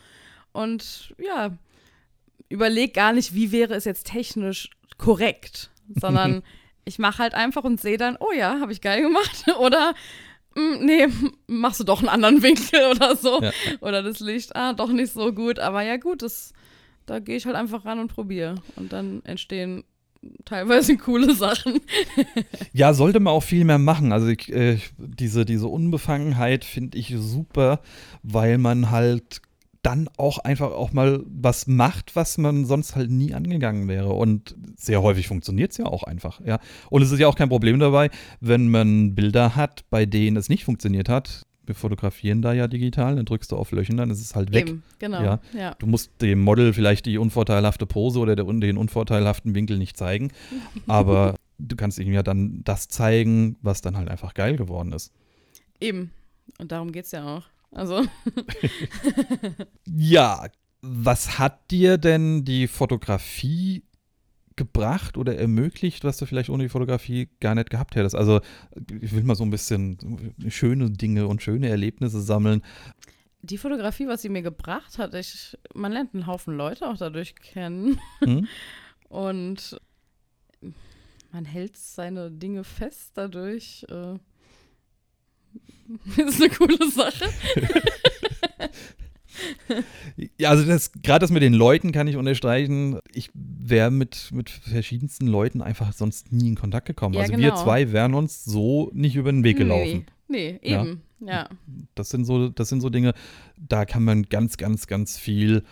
Und 0.53 1.13
ja, 1.21 1.51
überleg 2.47 2.93
gar 2.93 3.11
nicht, 3.11 3.33
wie 3.33 3.51
wäre 3.51 3.73
es 3.73 3.83
jetzt 3.83 4.07
technisch 4.07 4.69
korrekt, 4.97 5.69
sondern 5.99 6.43
ich 6.85 6.99
mache 6.99 7.19
halt 7.19 7.33
einfach 7.33 7.63
und 7.63 7.79
sehe 7.79 7.97
dann, 7.97 8.17
oh 8.19 8.31
ja, 8.35 8.59
habe 8.59 8.71
ich 8.71 8.81
geil 8.81 9.01
gemacht. 9.01 9.45
Oder 9.59 9.93
mm, 10.55 10.85
nee, 10.85 11.07
machst 11.47 11.79
du 11.79 11.83
doch 11.83 11.99
einen 11.99 12.09
anderen 12.09 12.41
Winkel 12.43 12.79
oder 12.91 13.15
so. 13.15 13.41
Ja. 13.41 13.51
Oder 13.81 14.03
das 14.03 14.19
Licht, 14.19 14.55
ah, 14.55 14.73
doch 14.73 14.91
nicht 14.91 15.13
so 15.13 15.33
gut. 15.33 15.59
Aber 15.59 15.81
ja 15.81 15.97
gut, 15.97 16.21
das, 16.21 16.53
da 17.05 17.19
gehe 17.19 17.37
ich 17.37 17.45
halt 17.45 17.55
einfach 17.55 17.85
ran 17.85 17.99
und 17.99 18.07
probiere. 18.13 18.55
Und 18.75 18.91
dann 18.93 19.21
entstehen 19.25 19.83
teilweise 20.45 20.97
coole 20.97 21.33
Sachen. 21.35 21.81
Ja, 22.73 22.93
sollte 22.93 23.19
man 23.19 23.33
auch 23.33 23.43
viel 23.43 23.65
mehr 23.65 23.79
machen. 23.79 24.11
Also 24.11 24.27
ich, 24.27 24.51
äh, 24.51 24.79
diese, 24.97 25.45
diese 25.45 25.67
Unbefangenheit 25.67 26.65
finde 26.65 26.97
ich 26.97 27.13
super, 27.17 27.81
weil 28.23 28.57
man 28.57 28.91
halt 28.91 29.41
dann 29.81 30.09
auch 30.17 30.37
einfach 30.39 30.71
auch 30.71 30.93
mal 30.93 31.23
was 31.25 31.67
macht, 31.67 32.15
was 32.15 32.37
man 32.37 32.65
sonst 32.65 32.95
halt 32.95 33.09
nie 33.09 33.33
angegangen 33.33 33.87
wäre. 33.87 34.09
Und 34.09 34.55
sehr 34.75 35.01
häufig 35.01 35.27
funktioniert 35.27 35.71
es 35.71 35.77
ja 35.77 35.85
auch 35.85 36.03
einfach, 36.03 36.39
ja. 36.45 36.59
Und 36.89 37.01
es 37.01 37.11
ist 37.11 37.19
ja 37.19 37.27
auch 37.27 37.35
kein 37.35 37.49
Problem 37.49 37.79
dabei, 37.79 38.09
wenn 38.39 38.69
man 38.69 39.15
Bilder 39.15 39.55
hat, 39.55 39.89
bei 39.89 40.05
denen 40.05 40.37
es 40.37 40.49
nicht 40.49 40.65
funktioniert 40.65 41.09
hat. 41.09 41.43
Wir 41.65 41.75
fotografieren 41.75 42.41
da 42.41 42.53
ja 42.53 42.67
digital, 42.67 43.15
dann 43.15 43.25
drückst 43.25 43.51
du 43.51 43.55
auf 43.55 43.71
Löschen, 43.71 43.97
dann 43.97 44.09
ist 44.09 44.21
es 44.21 44.35
halt 44.35 44.53
weg. 44.53 44.67
Eben, 44.67 44.83
genau. 44.99 45.21
Ja. 45.23 45.39
Ja. 45.57 45.75
Du 45.79 45.87
musst 45.87 46.11
dem 46.21 46.41
Model 46.41 46.73
vielleicht 46.73 47.05
die 47.05 47.17
unvorteilhafte 47.17 47.85
Pose 47.85 48.19
oder 48.19 48.35
der, 48.35 48.45
den 48.45 48.77
unvorteilhaften 48.77 49.55
Winkel 49.55 49.77
nicht 49.77 49.97
zeigen, 49.97 50.31
aber 50.87 51.35
du 51.59 51.75
kannst 51.75 51.99
ihm 51.99 52.13
ja 52.13 52.23
dann 52.23 52.61
das 52.63 52.87
zeigen, 52.87 53.57
was 53.61 53.81
dann 53.81 53.95
halt 53.95 54.09
einfach 54.09 54.33
geil 54.33 54.57
geworden 54.57 54.91
ist. 54.91 55.11
Eben. 55.79 56.11
Und 56.57 56.71
darum 56.71 56.91
geht 56.91 57.05
es 57.05 57.11
ja 57.11 57.37
auch. 57.37 57.50
Also, 57.71 58.05
Ja, 59.87 60.47
was 60.81 61.39
hat 61.39 61.71
dir 61.71 61.97
denn 61.97 62.43
die 62.43 62.67
Fotografie 62.67 63.83
gebracht 64.55 65.17
oder 65.17 65.37
ermöglicht, 65.37 66.03
was 66.03 66.17
du 66.17 66.25
vielleicht 66.25 66.49
ohne 66.49 66.63
die 66.63 66.69
Fotografie 66.69 67.29
gar 67.39 67.55
nicht 67.55 67.69
gehabt 67.69 67.95
hättest? 67.95 68.15
Also 68.15 68.41
ich 69.01 69.13
will 69.13 69.23
mal 69.23 69.35
so 69.35 69.43
ein 69.43 69.49
bisschen 69.49 70.33
schöne 70.49 70.91
Dinge 70.91 71.27
und 71.27 71.41
schöne 71.41 71.69
Erlebnisse 71.69 72.21
sammeln. 72.21 72.61
die 73.41 73.57
Fotografie, 73.57 74.07
was 74.07 74.21
sie 74.21 74.29
mir 74.29 74.41
gebracht 74.43 74.97
hat, 74.97 75.13
ich, 75.15 75.57
man 75.73 75.91
lernt 75.91 76.13
einen 76.13 76.27
Haufen 76.27 76.55
Leute 76.55 76.87
auch 76.87 76.97
dadurch 76.97 77.35
kennen. 77.35 77.99
Hm? 78.19 78.47
Und 79.09 79.79
man 81.31 81.45
hält 81.45 81.75
seine 81.75 82.31
Dinge 82.31 82.63
fest 82.63 83.11
dadurch. 83.15 83.85
Äh, 83.89 84.19
ist 86.17 86.41
eine 86.41 86.49
coole 86.49 86.89
Sache. 86.89 87.25
Ja, 90.37 90.49
also 90.49 90.65
das 90.65 90.91
gerade 91.01 91.19
das 91.19 91.31
mit 91.31 91.41
den 91.41 91.53
Leuten 91.53 91.91
kann 91.91 92.07
ich 92.07 92.15
unterstreichen. 92.15 92.99
Ich 93.13 93.29
wäre 93.33 93.91
mit, 93.91 94.29
mit 94.31 94.49
verschiedensten 94.49 95.27
Leuten 95.27 95.61
einfach 95.61 95.93
sonst 95.93 96.31
nie 96.31 96.49
in 96.49 96.55
Kontakt 96.55 96.87
gekommen. 96.87 97.15
Ja, 97.15 97.21
also 97.21 97.33
wir 97.33 97.39
genau. 97.39 97.63
zwei 97.63 97.91
wären 97.91 98.13
uns 98.13 98.43
so 98.43 98.91
nicht 98.93 99.15
über 99.15 99.31
den 99.31 99.43
Weg 99.43 99.57
gelaufen. 99.57 100.05
Nee, 100.27 100.59
nee 100.61 100.73
eben. 100.73 100.87
Ja. 100.87 100.95
Das 101.95 102.09
sind 102.09 102.25
so, 102.25 102.49
das 102.49 102.69
sind 102.69 102.81
so 102.81 102.89
Dinge, 102.89 103.13
da 103.57 103.85
kann 103.85 104.03
man 104.03 104.23
ganz, 104.23 104.57
ganz, 104.57 104.87
ganz 104.87 105.17
viel 105.17 105.63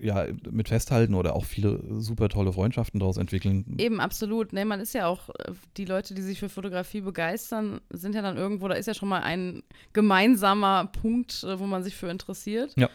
ja, 0.00 0.26
mit 0.50 0.68
festhalten 0.68 1.14
oder 1.14 1.34
auch 1.34 1.44
viele 1.44 1.82
super 2.00 2.28
tolle 2.28 2.52
Freundschaften 2.52 3.00
daraus 3.00 3.16
entwickeln. 3.16 3.76
Eben, 3.78 4.00
absolut. 4.00 4.52
Nee, 4.52 4.64
man 4.64 4.80
ist 4.80 4.94
ja 4.94 5.06
auch, 5.06 5.30
die 5.76 5.84
Leute, 5.84 6.14
die 6.14 6.22
sich 6.22 6.38
für 6.38 6.48
Fotografie 6.48 7.00
begeistern, 7.00 7.80
sind 7.90 8.14
ja 8.14 8.22
dann 8.22 8.36
irgendwo, 8.36 8.68
da 8.68 8.74
ist 8.74 8.86
ja 8.86 8.94
schon 8.94 9.08
mal 9.08 9.22
ein 9.22 9.62
gemeinsamer 9.92 10.86
Punkt, 10.86 11.44
äh, 11.44 11.58
wo 11.58 11.66
man 11.66 11.82
sich 11.82 11.96
für 11.96 12.08
interessiert. 12.08 12.72
Ja. 12.76 12.88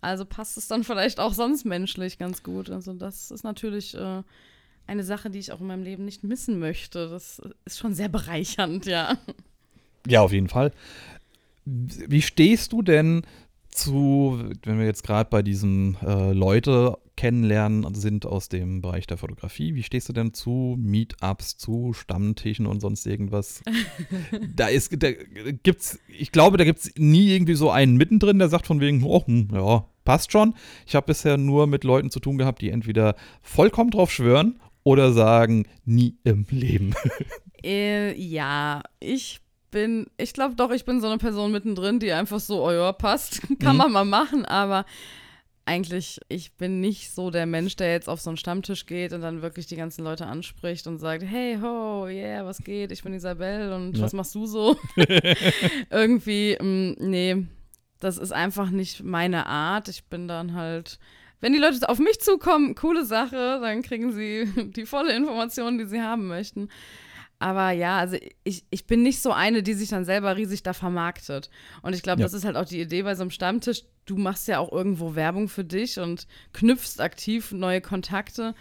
Also 0.00 0.24
passt 0.24 0.56
es 0.56 0.68
dann 0.68 0.84
vielleicht 0.84 1.20
auch 1.20 1.34
sonst 1.34 1.64
menschlich 1.64 2.18
ganz 2.18 2.42
gut. 2.42 2.70
Also 2.70 2.94
das 2.94 3.30
ist 3.30 3.44
natürlich 3.44 3.94
äh, 3.94 4.22
eine 4.86 5.04
Sache, 5.04 5.30
die 5.30 5.38
ich 5.38 5.52
auch 5.52 5.60
in 5.60 5.66
meinem 5.66 5.82
Leben 5.82 6.04
nicht 6.04 6.24
missen 6.24 6.58
möchte. 6.58 7.08
Das 7.08 7.40
ist 7.64 7.78
schon 7.78 7.94
sehr 7.94 8.08
bereichernd, 8.08 8.86
ja. 8.86 9.18
Ja, 10.06 10.22
auf 10.22 10.32
jeden 10.32 10.48
Fall. 10.48 10.72
Wie 11.66 12.22
stehst 12.22 12.72
du 12.72 12.82
denn 12.82 13.22
zu, 13.70 14.40
wenn 14.64 14.78
wir 14.78 14.86
jetzt 14.86 15.02
gerade 15.02 15.28
bei 15.28 15.42
diesem 15.42 15.96
äh, 16.02 16.32
Leute 16.32 16.96
kennenlernen 17.16 17.94
sind 17.94 18.26
aus 18.26 18.48
dem 18.48 18.82
Bereich 18.82 19.06
der 19.06 19.16
Fotografie, 19.16 19.74
wie 19.74 19.82
stehst 19.82 20.08
du 20.08 20.12
denn 20.12 20.32
zu 20.32 20.76
Meetups, 20.78 21.56
zu 21.56 21.92
Stammtischen 21.92 22.66
und 22.66 22.80
sonst 22.80 23.06
irgendwas? 23.06 23.62
da 24.54 24.68
ist, 24.68 25.02
da 25.02 25.10
gibt's, 25.62 25.98
ich 26.08 26.32
glaube, 26.32 26.56
da 26.56 26.64
gibt 26.64 26.80
es 26.80 26.92
nie 26.96 27.34
irgendwie 27.34 27.54
so 27.54 27.70
einen 27.70 27.96
mittendrin, 27.96 28.38
der 28.38 28.48
sagt 28.48 28.66
von 28.66 28.80
wegen, 28.80 29.02
oh, 29.02 29.26
hm, 29.26 29.48
ja, 29.52 29.86
passt 30.04 30.32
schon. 30.32 30.54
Ich 30.86 30.94
habe 30.94 31.06
bisher 31.06 31.36
nur 31.36 31.66
mit 31.66 31.84
Leuten 31.84 32.10
zu 32.10 32.20
tun 32.20 32.38
gehabt, 32.38 32.62
die 32.62 32.70
entweder 32.70 33.14
vollkommen 33.42 33.90
drauf 33.90 34.12
schwören 34.12 34.60
oder 34.84 35.12
sagen, 35.12 35.66
nie 35.84 36.16
im 36.24 36.46
Leben. 36.50 36.94
Äh, 37.64 38.14
ja, 38.20 38.82
ich 39.00 39.40
bin, 39.76 40.06
ich 40.16 40.32
glaube 40.32 40.54
doch, 40.54 40.70
ich 40.70 40.84
bin 40.86 41.00
so 41.02 41.06
eine 41.06 41.18
Person 41.18 41.52
mittendrin, 41.52 41.98
die 41.98 42.12
einfach 42.12 42.40
so, 42.40 42.64
oh 42.64 42.70
ja, 42.72 42.92
passt, 42.92 43.42
kann 43.60 43.72
Mhm. 43.76 43.78
man 43.78 43.92
mal 43.92 44.04
machen, 44.06 44.44
aber 44.46 44.86
eigentlich, 45.68 46.20
ich 46.28 46.52
bin 46.56 46.80
nicht 46.80 47.12
so 47.12 47.30
der 47.30 47.44
Mensch, 47.44 47.74
der 47.76 47.90
jetzt 47.92 48.08
auf 48.08 48.20
so 48.20 48.30
einen 48.30 48.36
Stammtisch 48.36 48.86
geht 48.86 49.12
und 49.12 49.20
dann 49.20 49.42
wirklich 49.42 49.66
die 49.66 49.74
ganzen 49.76 50.04
Leute 50.04 50.26
anspricht 50.26 50.86
und 50.86 50.98
sagt, 50.98 51.24
hey, 51.26 51.58
ho, 51.60 52.06
yeah, 52.06 52.44
was 52.46 52.58
geht, 52.64 52.90
ich 52.92 53.02
bin 53.02 53.12
Isabel 53.12 53.72
und 53.72 53.96
Ja. 53.98 54.04
was 54.04 54.12
machst 54.12 54.34
du 54.34 54.46
so? 54.46 54.76
Irgendwie, 55.90 56.56
mm, 56.60 56.94
nee, 56.98 57.46
das 58.00 58.18
ist 58.18 58.32
einfach 58.32 58.70
nicht 58.70 59.02
meine 59.02 59.46
Art. 59.46 59.88
Ich 59.88 60.04
bin 60.04 60.28
dann 60.28 60.54
halt, 60.54 60.98
wenn 61.40 61.52
die 61.52 61.58
Leute 61.58 61.88
auf 61.88 61.98
mich 61.98 62.20
zukommen, 62.20 62.74
coole 62.74 63.04
Sache, 63.04 63.58
dann 63.60 63.82
kriegen 63.82 64.12
sie 64.12 64.46
die 64.76 64.86
volle 64.86 65.14
Information, 65.16 65.78
die 65.78 65.86
sie 65.86 66.00
haben 66.00 66.26
möchten. 66.28 66.68
Aber 67.38 67.70
ja, 67.70 67.98
also 67.98 68.16
ich, 68.44 68.64
ich 68.70 68.86
bin 68.86 69.02
nicht 69.02 69.20
so 69.20 69.30
eine, 69.32 69.62
die 69.62 69.74
sich 69.74 69.90
dann 69.90 70.04
selber 70.06 70.36
riesig 70.36 70.62
da 70.62 70.72
vermarktet. 70.72 71.50
Und 71.82 71.94
ich 71.94 72.02
glaube, 72.02 72.20
Ja. 72.20 72.26
das 72.26 72.32
ist 72.32 72.44
halt 72.44 72.56
auch 72.56 72.64
die 72.64 72.80
Idee 72.80 73.02
bei 73.02 73.14
so 73.14 73.22
einem 73.22 73.30
Stammtisch. 73.30 73.82
Du 74.06 74.16
machst 74.16 74.48
ja 74.48 74.58
auch 74.58 74.72
irgendwo 74.72 75.14
Werbung 75.14 75.48
für 75.48 75.64
dich 75.64 75.98
und 75.98 76.26
knüpfst 76.54 76.98
aktiv 77.00 77.52
neue 77.52 77.80
Kontakte. 77.82 78.54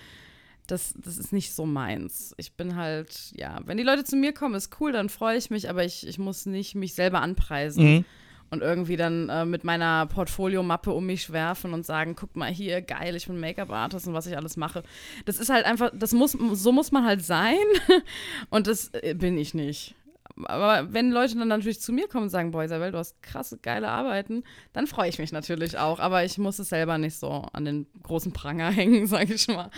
Das, 0.67 0.93
das 0.97 1.17
ist 1.17 1.31
nicht 1.31 1.53
so 1.53 1.65
meins. 1.65 2.33
Ich 2.37 2.53
bin 2.53 2.75
halt, 2.75 3.31
ja, 3.35 3.61
wenn 3.65 3.77
die 3.77 3.83
Leute 3.83 4.03
zu 4.03 4.15
mir 4.15 4.33
kommen, 4.33 4.55
ist 4.55 4.75
cool, 4.81 4.91
dann 4.91 5.09
freue 5.09 5.37
ich 5.37 5.49
mich, 5.51 5.69
aber 5.69 5.85
ich, 5.85 6.05
ich 6.07 6.17
muss 6.17 6.45
nicht 6.47 6.73
mich 6.75 6.95
selber 6.95 7.21
anpreisen 7.21 7.83
Mhm. 7.97 8.05
Und 8.55 8.61
irgendwie 8.61 8.95
dann 8.95 9.27
äh, 9.27 9.43
mit 9.43 9.65
meiner 9.65 10.05
Portfoliomappe 10.05 10.91
um 10.91 11.05
mich 11.05 11.31
werfen 11.31 11.73
und 11.73 11.85
sagen, 11.85 12.15
guck 12.15 12.35
mal 12.37 12.49
hier, 12.49 12.81
geil, 12.81 13.15
ich 13.15 13.27
bin 13.27 13.37
Make-up-Artist 13.39 14.07
und 14.07 14.13
was 14.13 14.27
ich 14.27 14.37
alles 14.37 14.55
mache. 14.55 14.83
Das 15.25 15.39
ist 15.39 15.49
halt 15.49 15.65
einfach, 15.65 15.91
das 15.93 16.13
muss, 16.13 16.31
so 16.31 16.71
muss 16.71 16.93
man 16.93 17.05
halt 17.05 17.23
sein 17.23 17.57
und 18.49 18.67
das 18.67 18.91
äh, 18.93 19.13
bin 19.13 19.37
ich 19.37 19.53
nicht. 19.53 19.95
Aber 20.43 20.93
wenn 20.93 21.11
Leute 21.11 21.37
dann 21.37 21.47
natürlich 21.47 21.79
zu 21.79 21.93
mir 21.93 22.07
kommen 22.07 22.23
und 22.23 22.29
sagen, 22.29 22.51
boah, 22.51 22.63
Isabel, 22.63 22.91
du 22.91 22.97
hast 22.97 23.21
krasse, 23.21 23.57
geile 23.57 23.89
Arbeiten, 23.89 24.43
dann 24.73 24.87
freue 24.87 25.09
ich 25.09 25.19
mich 25.19 25.31
natürlich 25.31 25.77
auch. 25.77 25.99
Aber 25.99 26.25
ich 26.25 26.37
muss 26.37 26.59
es 26.59 26.69
selber 26.69 26.97
nicht 26.97 27.17
so 27.17 27.45
an 27.53 27.65
den 27.65 27.87
großen 28.03 28.33
Pranger 28.33 28.69
hängen, 28.71 29.07
sage 29.07 29.33
ich 29.33 29.47
mal. 29.47 29.69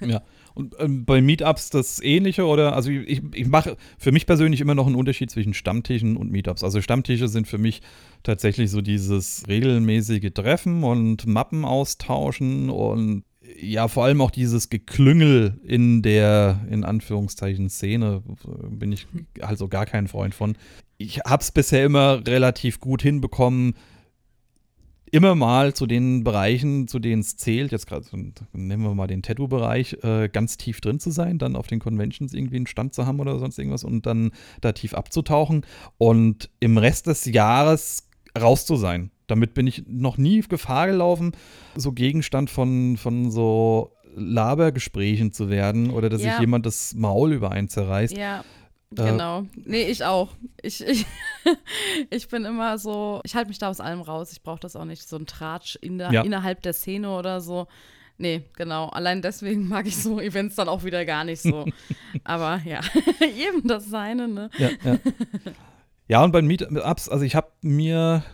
Ja, 0.00 0.22
und 0.58 0.74
ähm, 0.80 1.04
bei 1.04 1.22
Meetups 1.22 1.70
das 1.70 2.00
Ähnliche 2.02 2.44
oder, 2.44 2.74
also 2.74 2.90
ich, 2.90 3.22
ich 3.32 3.46
mache 3.46 3.76
für 3.96 4.10
mich 4.10 4.26
persönlich 4.26 4.60
immer 4.60 4.74
noch 4.74 4.86
einen 4.86 4.96
Unterschied 4.96 5.30
zwischen 5.30 5.54
Stammtischen 5.54 6.16
und 6.16 6.32
Meetups. 6.32 6.64
Also 6.64 6.82
Stammtische 6.82 7.28
sind 7.28 7.46
für 7.46 7.58
mich 7.58 7.80
tatsächlich 8.24 8.70
so 8.70 8.80
dieses 8.80 9.44
regelmäßige 9.46 10.32
Treffen 10.34 10.82
und 10.82 11.26
Mappen 11.26 11.64
austauschen 11.64 12.70
und 12.70 13.22
ja, 13.60 13.88
vor 13.88 14.04
allem 14.04 14.20
auch 14.20 14.30
dieses 14.30 14.68
Geklüngel 14.68 15.60
in 15.62 16.02
der, 16.02 16.60
in 16.70 16.84
Anführungszeichen, 16.84 17.70
Szene 17.70 18.22
bin 18.68 18.92
ich 18.92 19.06
also 19.40 19.68
gar 19.68 19.86
kein 19.86 20.08
Freund 20.08 20.34
von. 20.34 20.56
Ich 20.98 21.20
habe 21.20 21.40
es 21.40 21.52
bisher 21.52 21.84
immer 21.84 22.26
relativ 22.26 22.80
gut 22.80 23.00
hinbekommen, 23.00 23.74
immer 25.12 25.34
mal 25.34 25.74
zu 25.74 25.86
den 25.86 26.24
Bereichen, 26.24 26.88
zu 26.88 26.98
denen 26.98 27.20
es 27.20 27.36
zählt, 27.36 27.72
jetzt 27.72 27.86
gerade 27.86 28.04
nehmen 28.52 28.82
wir 28.82 28.94
mal 28.94 29.06
den 29.06 29.22
Tattoo-Bereich, 29.22 29.98
äh, 30.02 30.28
ganz 30.28 30.56
tief 30.56 30.80
drin 30.80 31.00
zu 31.00 31.10
sein, 31.10 31.38
dann 31.38 31.56
auf 31.56 31.66
den 31.66 31.78
Conventions 31.80 32.34
irgendwie 32.34 32.56
einen 32.56 32.66
Stand 32.66 32.94
zu 32.94 33.06
haben 33.06 33.20
oder 33.20 33.38
sonst 33.38 33.58
irgendwas 33.58 33.84
und 33.84 34.06
dann 34.06 34.30
da 34.60 34.72
tief 34.72 34.94
abzutauchen 34.94 35.64
und 35.98 36.50
im 36.60 36.78
Rest 36.78 37.06
des 37.06 37.24
Jahres 37.26 38.08
raus 38.38 38.66
zu 38.66 38.76
sein. 38.76 39.10
Damit 39.26 39.54
bin 39.54 39.66
ich 39.66 39.84
noch 39.86 40.16
nie 40.16 40.40
Gefahr 40.40 40.86
gelaufen, 40.86 41.32
so 41.76 41.92
Gegenstand 41.92 42.50
von, 42.50 42.96
von 42.96 43.30
so 43.30 43.92
Labergesprächen 44.14 45.32
zu 45.32 45.50
werden 45.50 45.90
oder 45.90 46.08
dass 46.08 46.22
Ja. 46.22 46.30
sich 46.30 46.40
jemand 46.40 46.66
das 46.66 46.94
Maul 46.94 47.32
über 47.32 47.50
einen 47.52 47.68
zerreißt. 47.68 48.16
Ja, 48.16 48.44
genau. 48.90 49.44
Nee, 49.64 49.82
ich 49.84 50.04
auch. 50.04 50.30
Ich, 50.62 50.84
ich, 50.86 51.06
ich 52.10 52.28
bin 52.28 52.44
immer 52.44 52.78
so, 52.78 53.20
ich 53.24 53.34
halte 53.34 53.48
mich 53.48 53.58
da 53.58 53.68
aus 53.68 53.80
allem 53.80 54.00
raus. 54.00 54.32
Ich 54.32 54.42
brauche 54.42 54.60
das 54.60 54.76
auch 54.76 54.84
nicht, 54.84 55.08
so 55.08 55.16
ein 55.16 55.26
Tratsch 55.26 55.76
in 55.80 55.98
der, 55.98 56.12
Ja. 56.12 56.22
innerhalb 56.22 56.62
der 56.62 56.72
Szene 56.72 57.10
oder 57.10 57.40
so. 57.40 57.66
Nee, 58.20 58.42
genau. 58.56 58.88
Allein 58.88 59.22
deswegen 59.22 59.68
mag 59.68 59.86
ich 59.86 59.96
so 59.96 60.18
Events 60.20 60.56
dann 60.56 60.68
auch 60.68 60.82
wieder 60.84 61.04
gar 61.04 61.24
nicht 61.24 61.40
so. 61.40 61.66
Aber 62.24 62.60
ja, 62.64 62.80
jedem 63.36 63.66
das 63.68 63.86
seine, 63.86 64.26
ne? 64.26 64.50
Ja, 64.58 64.70
ja. 64.84 64.98
ja, 66.08 66.24
und 66.24 66.32
bei 66.32 66.42
Meetups, 66.42 67.08
also 67.08 67.24
ich 67.24 67.36
habe 67.36 67.52
mir, 67.60 68.24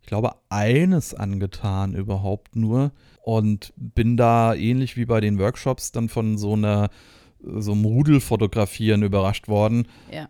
ich 0.00 0.06
glaube, 0.06 0.34
eines 0.48 1.12
angetan 1.12 1.94
überhaupt 1.94 2.54
nur 2.54 2.92
und 3.22 3.72
bin 3.76 4.16
da 4.16 4.54
ähnlich 4.54 4.96
wie 4.96 5.06
bei 5.06 5.20
den 5.20 5.38
Workshops 5.40 5.90
dann 5.90 6.08
von 6.08 6.38
so 6.38 6.52
einer 6.52 6.88
so 7.46 7.72
einem 7.72 7.84
Rudelfotografieren 7.84 9.02
überrascht 9.02 9.48
worden. 9.48 9.86
Ja. 10.12 10.28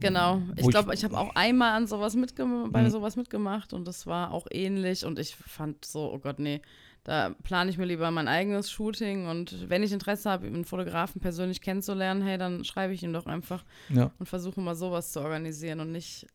Genau. 0.00 0.40
Ich 0.56 0.66
glaube, 0.68 0.94
ich 0.94 1.04
habe 1.04 1.18
auch 1.18 1.34
einmal 1.36 1.76
an 1.76 1.86
sowas 1.86 2.16
mitgemacht, 2.16 2.72
bei 2.72 2.82
Mhm. 2.82 2.90
sowas 2.90 3.14
mitgemacht 3.16 3.72
und 3.74 3.86
das 3.86 4.06
war 4.06 4.30
auch 4.32 4.46
ähnlich 4.50 5.04
und 5.04 5.18
ich 5.18 5.36
fand 5.36 5.84
so, 5.84 6.10
oh 6.12 6.18
Gott, 6.18 6.38
nee, 6.38 6.62
da 7.04 7.34
plane 7.42 7.68
ich 7.70 7.76
mir 7.76 7.84
lieber 7.84 8.10
mein 8.10 8.26
eigenes 8.26 8.70
Shooting 8.70 9.26
und 9.26 9.68
wenn 9.68 9.82
ich 9.82 9.92
Interesse 9.92 10.30
habe, 10.30 10.46
einen 10.46 10.64
Fotografen 10.64 11.20
persönlich 11.20 11.60
kennenzulernen, 11.60 12.22
hey, 12.22 12.38
dann 12.38 12.64
schreibe 12.64 12.94
ich 12.94 13.02
ihm 13.02 13.12
doch 13.12 13.26
einfach 13.26 13.64
Ja. 13.90 14.10
und 14.18 14.26
versuche 14.28 14.60
mal 14.62 14.74
sowas 14.74 15.12
zu 15.12 15.20
organisieren 15.20 15.80
und 15.80 15.92
nicht 15.92 16.26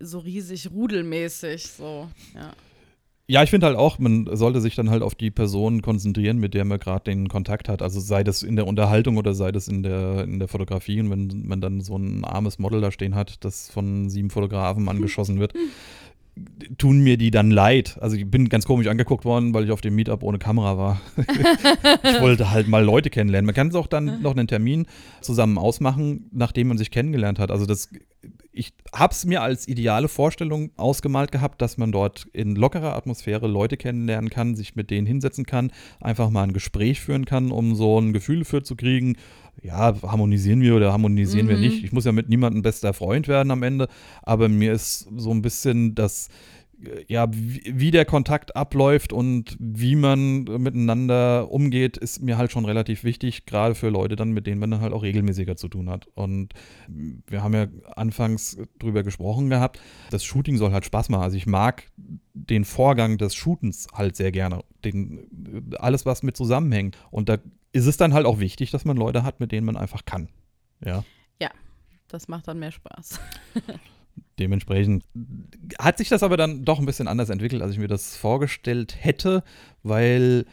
so 0.00 0.18
riesig 0.18 0.70
rudelmäßig 0.72 1.68
so, 1.68 2.08
ja. 2.34 2.50
Ja, 3.26 3.42
ich 3.42 3.48
finde 3.48 3.66
halt 3.66 3.76
auch, 3.76 3.98
man 3.98 4.28
sollte 4.36 4.60
sich 4.60 4.74
dann 4.74 4.90
halt 4.90 5.02
auf 5.02 5.14
die 5.14 5.30
Person 5.30 5.80
konzentrieren, 5.80 6.36
mit 6.38 6.52
der 6.52 6.66
man 6.66 6.78
gerade 6.78 7.04
den 7.04 7.28
Kontakt 7.28 7.70
hat. 7.70 7.80
Also 7.80 7.98
sei 7.98 8.22
das 8.22 8.42
in 8.42 8.54
der 8.54 8.66
Unterhaltung 8.66 9.16
oder 9.16 9.32
sei 9.32 9.50
das 9.50 9.66
in 9.66 9.82
der, 9.82 10.24
in 10.24 10.38
der 10.38 10.48
Fotografie. 10.48 11.00
Und 11.00 11.10
wenn 11.10 11.46
man 11.46 11.62
dann 11.62 11.80
so 11.80 11.96
ein 11.96 12.24
armes 12.24 12.58
Model 12.58 12.82
da 12.82 12.90
stehen 12.90 13.14
hat, 13.14 13.42
das 13.42 13.70
von 13.70 14.10
sieben 14.10 14.28
Fotografen 14.28 14.86
angeschossen 14.90 15.40
wird, 15.40 15.54
tun 16.78 17.00
mir 17.00 17.16
die 17.16 17.30
dann 17.30 17.50
leid. 17.50 17.96
Also 18.00 18.16
ich 18.16 18.30
bin 18.30 18.50
ganz 18.50 18.66
komisch 18.66 18.88
angeguckt 18.88 19.24
worden, 19.24 19.54
weil 19.54 19.64
ich 19.64 19.70
auf 19.70 19.80
dem 19.80 19.94
Meetup 19.94 20.22
ohne 20.22 20.38
Kamera 20.38 20.76
war. 20.76 21.00
ich 21.16 22.20
wollte 22.20 22.50
halt 22.50 22.68
mal 22.68 22.84
Leute 22.84 23.08
kennenlernen. 23.08 23.46
Man 23.46 23.54
kann 23.54 23.68
es 23.68 23.74
auch 23.74 23.86
dann 23.86 24.20
noch 24.20 24.32
einen 24.32 24.48
Termin 24.48 24.86
zusammen 25.22 25.58
ausmachen, 25.58 26.28
nachdem 26.32 26.68
man 26.68 26.78
sich 26.78 26.90
kennengelernt 26.90 27.38
hat. 27.38 27.50
Also 27.50 27.66
das, 27.66 27.88
ich 28.56 28.72
habe 28.94 29.12
es 29.12 29.24
mir 29.24 29.42
als 29.42 29.66
ideale 29.66 30.06
Vorstellung 30.08 30.70
ausgemalt 30.76 31.32
gehabt, 31.32 31.60
dass 31.60 31.76
man 31.76 31.90
dort 31.90 32.28
in 32.32 32.54
lockerer 32.54 32.94
Atmosphäre 32.94 33.48
Leute 33.48 33.76
kennenlernen 33.76 34.30
kann, 34.30 34.54
sich 34.54 34.76
mit 34.76 34.90
denen 34.90 35.06
hinsetzen 35.06 35.44
kann, 35.44 35.72
einfach 36.00 36.30
mal 36.30 36.44
ein 36.44 36.52
Gespräch 36.52 37.00
führen 37.00 37.24
kann, 37.24 37.50
um 37.50 37.74
so 37.74 37.98
ein 38.00 38.12
Gefühl 38.12 38.44
für 38.44 38.62
zu 38.62 38.76
kriegen, 38.76 39.16
ja, 39.62 39.94
harmonisieren 40.02 40.60
wir 40.60 40.76
oder 40.76 40.92
harmonisieren 40.92 41.48
wir 41.48 41.56
Mhm. 41.56 41.62
nicht. 41.62 41.84
Ich 41.84 41.92
muss 41.92 42.04
ja 42.04 42.12
mit 42.12 42.28
niemandem 42.28 42.62
bester 42.62 42.92
Freund 42.94 43.28
werden 43.28 43.50
am 43.50 43.62
Ende, 43.62 43.88
aber 44.22 44.48
mir 44.48 44.72
ist 44.72 45.08
so 45.16 45.30
ein 45.32 45.42
bisschen 45.42 45.94
das, 45.94 46.28
ja, 47.06 47.26
wie, 47.30 47.90
der 47.90 48.04
Kontakt 48.04 48.56
abläuft 48.56 49.12
und 49.12 49.56
wie 49.58 49.96
man 49.96 50.44
miteinander 50.44 51.50
umgeht, 51.50 51.96
ist 51.96 52.22
mir 52.22 52.38
halt 52.38 52.52
schon 52.52 52.64
relativ 52.64 53.04
wichtig, 53.04 53.46
gerade 53.46 53.74
für 53.74 53.88
Leute 53.88 54.16
dann, 54.16 54.32
mit 54.32 54.46
denen 54.46 54.60
man 54.60 54.70
dann 54.70 54.80
halt 54.80 54.92
auch 54.92 55.02
regelmäßiger 55.02 55.56
zu 55.56 55.68
tun 55.68 55.90
hat. 55.90 56.06
Und 56.14 56.54
wir 56.88 57.42
haben 57.42 57.54
ja 57.54 57.66
anfangs 57.96 58.58
drüber 58.78 59.02
gesprochen 59.02 59.50
gehabt, 59.50 59.80
das 60.10 60.24
Shooting 60.24 60.56
soll 60.56 60.72
halt 60.72 60.84
Spaß 60.84 61.08
machen. 61.08 61.22
Also 61.22 61.36
ich 61.36 61.46
mag 61.46 61.84
den 62.32 62.64
Vorgang 62.64 63.18
des 63.18 63.34
Shootens 63.34 63.86
halt 63.92 64.16
sehr 64.16 64.32
gerne. 64.32 64.60
Den, 64.84 65.64
alles, 65.78 66.06
was 66.06 66.22
mit 66.22 66.36
zusammenhängt. 66.36 66.96
Und 67.10 67.28
da 67.28 67.38
ist 67.72 67.86
es 67.86 67.96
dann 67.96 68.14
halt 68.14 68.26
auch 68.26 68.38
wichtig, 68.38 68.70
dass 68.70 68.84
man 68.84 68.96
Leute 68.96 69.22
hat, 69.24 69.40
mit 69.40 69.52
denen 69.52 69.66
man 69.66 69.76
einfach 69.76 70.04
kann. 70.04 70.28
Ja. 70.84 71.04
Das 72.14 72.28
macht 72.28 72.46
dann 72.46 72.60
mehr 72.60 72.70
Spaß. 72.70 73.18
Dementsprechend 74.38 75.04
hat 75.78 75.98
sich 75.98 76.08
das 76.08 76.22
aber 76.22 76.36
dann 76.36 76.64
doch 76.64 76.80
ein 76.80 76.86
bisschen 76.86 77.08
anders 77.08 77.30
entwickelt, 77.30 77.62
als 77.62 77.72
ich 77.72 77.78
mir 77.78 77.88
das 77.88 78.16
vorgestellt 78.16 78.96
hätte, 78.98 79.44
weil 79.82 80.44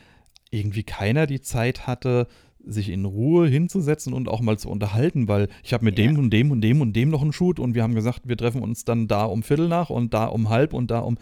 irgendwie 0.51 0.83
keiner 0.83 1.25
die 1.27 1.41
Zeit 1.41 1.87
hatte, 1.87 2.27
sich 2.63 2.89
in 2.89 3.05
Ruhe 3.05 3.47
hinzusetzen 3.47 4.13
und 4.13 4.27
auch 4.29 4.41
mal 4.41 4.57
zu 4.59 4.69
unterhalten, 4.69 5.27
weil 5.27 5.47
ich 5.63 5.73
habe 5.73 5.83
mit 5.85 5.97
Ja. 5.97 6.05
dem 6.05 6.19
und 6.19 6.29
dem 6.29 6.51
und 6.51 6.61
dem 6.61 6.81
und 6.81 6.93
dem 6.93 7.09
noch 7.09 7.21
einen 7.23 7.33
Shoot 7.33 7.59
und 7.59 7.73
wir 7.73 7.81
haben 7.81 7.95
gesagt, 7.95 8.21
wir 8.25 8.37
treffen 8.37 8.61
uns 8.61 8.85
dann 8.85 9.07
da 9.07 9.25
um 9.25 9.41
Viertel 9.41 9.67
nach 9.67 9.89
und 9.89 10.13
da 10.13 10.25
um 10.25 10.49
halb 10.49 10.73
und 10.73 10.91
da 10.91 10.99
um. 10.99 11.17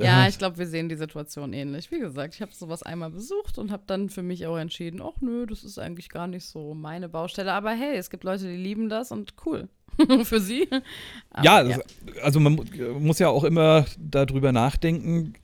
Ja, 0.00 0.28
ich 0.28 0.38
glaube, 0.38 0.58
wir 0.58 0.66
sehen 0.66 0.88
die 0.88 0.96
Situation 0.96 1.52
ähnlich. 1.52 1.90
Wie 1.90 1.98
gesagt, 1.98 2.34
ich 2.34 2.42
habe 2.42 2.52
sowas 2.54 2.82
einmal 2.82 3.10
besucht 3.10 3.58
und 3.58 3.70
habe 3.70 3.82
dann 3.86 4.08
für 4.08 4.22
mich 4.22 4.46
auch 4.46 4.56
entschieden, 4.56 5.00
ach 5.02 5.20
nö, 5.20 5.46
das 5.46 5.64
ist 5.64 5.78
eigentlich 5.78 6.08
gar 6.08 6.26
nicht 6.26 6.44
so 6.44 6.74
meine 6.74 7.08
Baustelle. 7.08 7.52
Aber 7.52 7.70
hey, 7.72 7.96
es 7.96 8.10
gibt 8.10 8.24
Leute, 8.24 8.44
die 8.46 8.56
lieben 8.56 8.88
das 8.88 9.10
und 9.12 9.34
cool. 9.46 9.68
für 10.24 10.40
sie. 10.40 10.68
Aber 11.30 11.44
ja, 11.44 11.56
also- 11.56 11.80
also 12.22 12.40
man 12.40 12.54
mu- 12.54 12.64
muss 12.98 13.18
ja 13.18 13.28
auch 13.28 13.44
immer 13.44 13.84
darüber 13.98 14.50
nachdenken. 14.52 15.34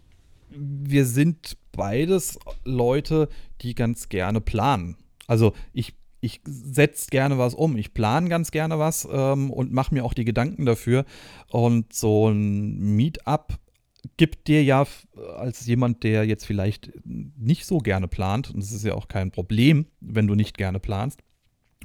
Wir 0.50 1.04
sind 1.04 1.56
beides 1.72 2.38
Leute, 2.64 3.28
die 3.60 3.74
ganz 3.74 4.08
gerne 4.08 4.40
planen. 4.40 4.96
Also 5.26 5.52
ich, 5.74 5.94
ich 6.22 6.40
setze 6.46 7.08
gerne 7.10 7.36
was 7.36 7.54
um. 7.54 7.76
Ich 7.76 7.92
plane 7.92 8.30
ganz 8.30 8.50
gerne 8.50 8.78
was 8.78 9.06
ähm, 9.12 9.50
und 9.50 9.72
mache 9.72 9.92
mir 9.94 10.04
auch 10.04 10.14
die 10.14 10.24
Gedanken 10.24 10.64
dafür. 10.64 11.04
Und 11.50 11.92
so 11.92 12.28
ein 12.30 12.78
Meetup 12.96 13.58
gibt 14.16 14.48
dir 14.48 14.62
ja 14.64 14.82
f- 14.82 15.06
als 15.36 15.66
jemand, 15.66 16.02
der 16.02 16.24
jetzt 16.24 16.46
vielleicht 16.46 16.92
nicht 17.04 17.66
so 17.66 17.78
gerne 17.78 18.08
plant, 18.08 18.50
und 18.50 18.62
das 18.62 18.72
ist 18.72 18.84
ja 18.84 18.94
auch 18.94 19.08
kein 19.08 19.30
Problem, 19.30 19.86
wenn 20.00 20.26
du 20.26 20.34
nicht 20.34 20.56
gerne 20.58 20.80
planst, 20.80 21.20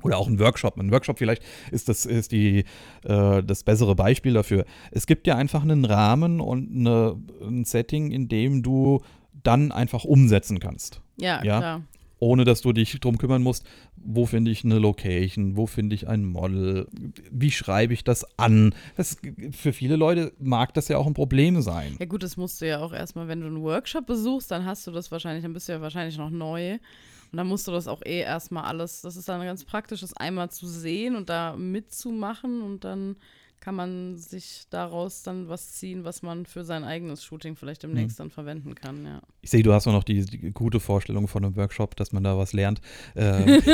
oder 0.02 0.18
auch 0.18 0.28
ein 0.28 0.40
Workshop. 0.40 0.78
Ein 0.78 0.92
Workshop 0.92 1.18
vielleicht 1.18 1.44
ist 1.72 1.88
das, 1.88 2.06
ist 2.06 2.32
die, 2.32 2.66
äh, 3.06 3.44
das 3.44 3.64
bessere 3.64 3.96
Beispiel 3.96 4.34
dafür. 4.34 4.66
Es 4.92 5.06
gibt 5.08 5.28
ja 5.28 5.36
einfach 5.38 5.62
einen 5.64 5.86
Rahmen 5.86 6.42
und 6.42 6.70
eine, 6.76 7.16
ein 7.42 7.64
Setting, 7.64 8.12
in 8.12 8.28
dem 8.28 8.64
du 8.64 9.02
dann 9.44 9.72
einfach 9.72 10.04
umsetzen 10.04 10.60
kannst. 10.60 11.02
ja, 11.18 11.44
ja. 11.44 11.58
klar. 11.60 11.82
Ohne 12.24 12.46
dass 12.46 12.62
du 12.62 12.72
dich 12.72 12.98
drum 13.02 13.18
kümmern 13.18 13.44
musst, 13.44 13.66
wo 13.98 14.26
finde 14.26 14.50
ich 14.50 14.64
eine 14.64 14.80
Location, 14.80 15.58
wo 15.58 15.68
finde 15.68 15.94
ich 15.94 16.08
ein 16.08 16.24
Model, 16.24 16.88
wie 17.30 17.52
schreibe 17.52 17.94
ich 17.94 18.06
das 18.06 18.26
an. 18.40 18.74
Das, 18.96 19.18
für 19.52 19.74
viele 19.74 19.98
Leute 19.98 20.32
mag 20.40 20.74
das 20.74 20.88
ja 20.88 20.98
auch 20.98 21.06
ein 21.06 21.16
Problem 21.16 21.62
sein. 21.62 21.98
Ja 22.00 22.06
gut, 22.06 22.24
das 22.24 22.38
musst 22.38 22.62
du 22.62 22.68
ja 22.70 22.80
auch 22.80 22.94
erstmal, 22.94 23.28
wenn 23.28 23.42
du 23.42 23.48
einen 23.48 23.62
Workshop 23.62 24.06
besuchst, 24.06 24.50
dann 24.52 24.64
hast 24.64 24.88
du 24.88 24.92
das 24.92 25.12
wahrscheinlich, 25.12 25.44
dann 25.44 25.52
bist 25.52 25.68
du 25.68 25.74
ja 25.74 25.82
wahrscheinlich 25.82 26.18
noch 26.18 26.30
neu. 26.30 26.76
Und 26.76 27.38
dann 27.38 27.48
musst 27.48 27.68
du 27.68 27.74
das 27.74 27.90
auch 27.90 28.02
eh 28.06 28.22
erstmal 28.22 28.64
alles, 28.64 29.02
das 29.02 29.18
ist 29.18 29.28
dann 29.28 29.42
ganz 29.42 29.66
praktisch, 29.66 30.00
das 30.00 30.16
einmal 30.16 30.50
zu 30.50 30.66
sehen 30.66 31.18
und 31.18 31.28
da 31.28 31.58
mitzumachen 31.58 32.62
und 32.62 32.86
dann 32.86 33.18
kann 33.64 33.76
man 33.76 34.18
sich 34.18 34.64
daraus 34.70 35.24
dann 35.24 35.48
was 35.48 35.72
ziehen, 35.72 36.04
was 36.04 36.22
man 36.22 36.46
für 36.46 36.66
sein 36.66 36.84
eigenes 36.84 37.24
Shooting 37.24 37.56
vielleicht 37.56 37.84
demnächst 37.84 38.20
dann 38.20 38.30
verwenden 38.30 38.76
kann, 38.76 39.06
ja. 39.06 39.22
Ich 39.42 39.52
sehe, 39.52 39.64
du 39.64 39.72
hast 39.72 39.88
auch 39.88 39.94
noch 39.94 40.04
die, 40.04 40.26
die 40.26 40.52
gute 40.52 40.82
Vorstellung 40.82 41.30
von 41.30 41.46
einem 41.46 41.56
Workshop, 41.56 41.96
dass 41.96 42.12
man 42.12 42.26
da 42.26 42.38
was 42.38 42.52
lernt. 42.52 42.82
Ähm, 43.16 43.62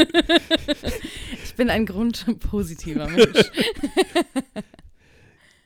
Ich 1.44 1.56
bin 1.56 1.72
ein 1.72 1.88
grundpositiver 1.88 3.10
Mensch. 3.10 3.40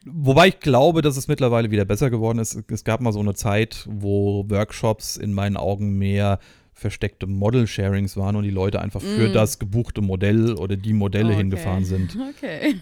Wobei 0.05 0.49
ich 0.49 0.59
glaube, 0.59 1.01
dass 1.01 1.15
es 1.17 1.27
mittlerweile 1.27 1.71
wieder 1.71 1.85
besser 1.85 2.09
geworden 2.09 2.39
ist. 2.39 2.61
Es 2.69 2.83
gab 2.83 2.99
mal 3.01 3.13
so 3.13 3.19
eine 3.19 3.33
Zeit, 3.35 3.85
wo 3.89 4.45
Workshops 4.49 5.15
in 5.17 5.33
meinen 5.33 5.55
Augen 5.57 5.97
mehr 5.97 6.39
versteckte 6.73 7.27
Model-Sharings 7.27 8.17
waren 8.17 8.35
und 8.35 8.43
die 8.43 8.49
Leute 8.49 8.81
einfach 8.81 8.99
für 9.01 9.29
Mm. 9.29 9.33
das 9.33 9.59
gebuchte 9.59 10.01
Modell 10.01 10.53
oder 10.55 10.75
die 10.75 10.93
Modelle 10.93 11.29
Okay. 11.29 11.37
hingefahren 11.37 11.85
sind. 11.85 12.17
Okay. 12.37 12.75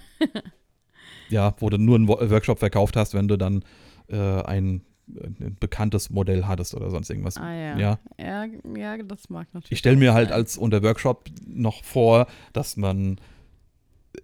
Ja, 1.32 1.56
wo 1.60 1.70
du 1.70 1.78
nur 1.78 1.96
einen 1.96 2.08
Workshop 2.08 2.60
verkauft 2.60 2.96
hast, 2.96 3.14
wenn 3.14 3.28
du 3.28 3.38
dann 3.38 3.64
äh, 4.08 4.18
ein, 4.18 4.82
ein, 5.08 5.58
bekanntes 5.60 6.10
Modell 6.10 6.46
hattest 6.46 6.76
oder 6.76 6.90
sonst 6.90 7.10
irgendwas. 7.10 7.38
Ah 7.38 7.54
ja. 7.54 7.78
Ja. 7.78 8.00
Ja, 8.20 8.46
ja 8.76 8.98
das 9.04 9.30
mag 9.30 9.48
natürlich. 9.54 9.72
Ich 9.72 9.80
stelle 9.80 9.98
mir 9.98 10.14
halt 10.14 10.32
als 10.32 10.58
unter 10.58 10.84
Workshop 10.84 11.30
noch 11.48 11.84
vor, 11.84 12.28
dass 12.54 12.78
man 12.78 13.20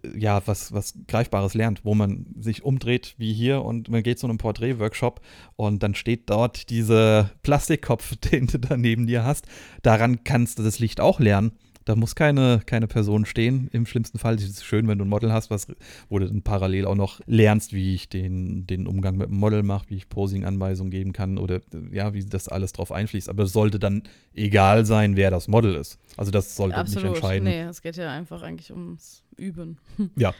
äh, 0.03 0.17
ja 0.17 0.41
was, 0.45 0.71
was 0.73 0.93
Greifbares 1.07 1.53
lernt, 1.53 1.85
wo 1.85 1.95
man 1.95 2.27
sich 2.39 2.63
umdreht 2.63 3.15
wie 3.17 3.33
hier 3.33 3.63
und 3.63 3.89
man 3.89 4.03
geht 4.03 4.19
zu 4.19 4.27
einem 4.27 4.37
Porträt-Workshop 4.37 5.21
und 5.55 5.83
dann 5.83 5.95
steht 5.95 6.29
dort 6.29 6.69
dieser 6.69 7.31
Plastikkopf, 7.43 8.15
den 8.31 8.47
du 8.47 8.59
da 8.59 8.77
neben 8.77 9.07
dir 9.07 9.23
hast. 9.23 9.47
Daran 9.81 10.23
kannst 10.23 10.59
du 10.59 10.63
das 10.63 10.79
Licht 10.79 10.99
auch 10.99 11.19
lernen. 11.19 11.51
Da 11.87 11.95
muss 11.95 12.15
keine, 12.15 12.59
keine 12.65 12.85
Person 12.85 13.25
stehen. 13.25 13.69
Im 13.71 13.85
schlimmsten 13.85 14.19
Fall 14.19 14.35
ist 14.35 14.49
es 14.49 14.61
schön, 14.61 14.89
wenn 14.89 14.97
du 14.97 15.05
ein 15.05 15.09
Model 15.09 15.31
hast, 15.31 15.49
was, 15.49 15.67
wo 16.09 16.19
du 16.19 16.27
dann 16.27 16.41
parallel 16.41 16.85
auch 16.85 16.95
noch 16.95 17.21
lernst, 17.27 17.71
wie 17.71 17.95
ich 17.95 18.09
den, 18.09 18.67
den 18.67 18.87
Umgang 18.87 19.15
mit 19.15 19.29
dem 19.29 19.37
Model 19.37 19.63
mache, 19.63 19.89
wie 19.89 19.95
ich 19.95 20.09
Posing-Anweisungen 20.09 20.91
geben 20.91 21.13
kann 21.13 21.37
oder 21.37 21.61
ja, 21.93 22.13
wie 22.13 22.25
das 22.25 22.49
alles 22.49 22.73
drauf 22.73 22.91
einfließt. 22.91 23.29
Aber 23.29 23.43
es 23.43 23.53
sollte 23.53 23.79
dann 23.79 24.03
egal 24.33 24.85
sein, 24.85 25.15
wer 25.15 25.31
das 25.31 25.47
Model 25.47 25.75
ist. 25.75 25.97
Also 26.17 26.29
das 26.29 26.57
sollte 26.57 26.77
nicht 26.77 26.97
Absolut. 26.97 27.15
entscheiden. 27.15 27.45
Nee, 27.45 27.61
es 27.61 27.81
geht 27.81 27.95
ja 27.95 28.11
einfach 28.11 28.41
eigentlich 28.41 28.71
ums 28.71 29.23
Üben. 29.37 29.77
Ja. 30.17 30.33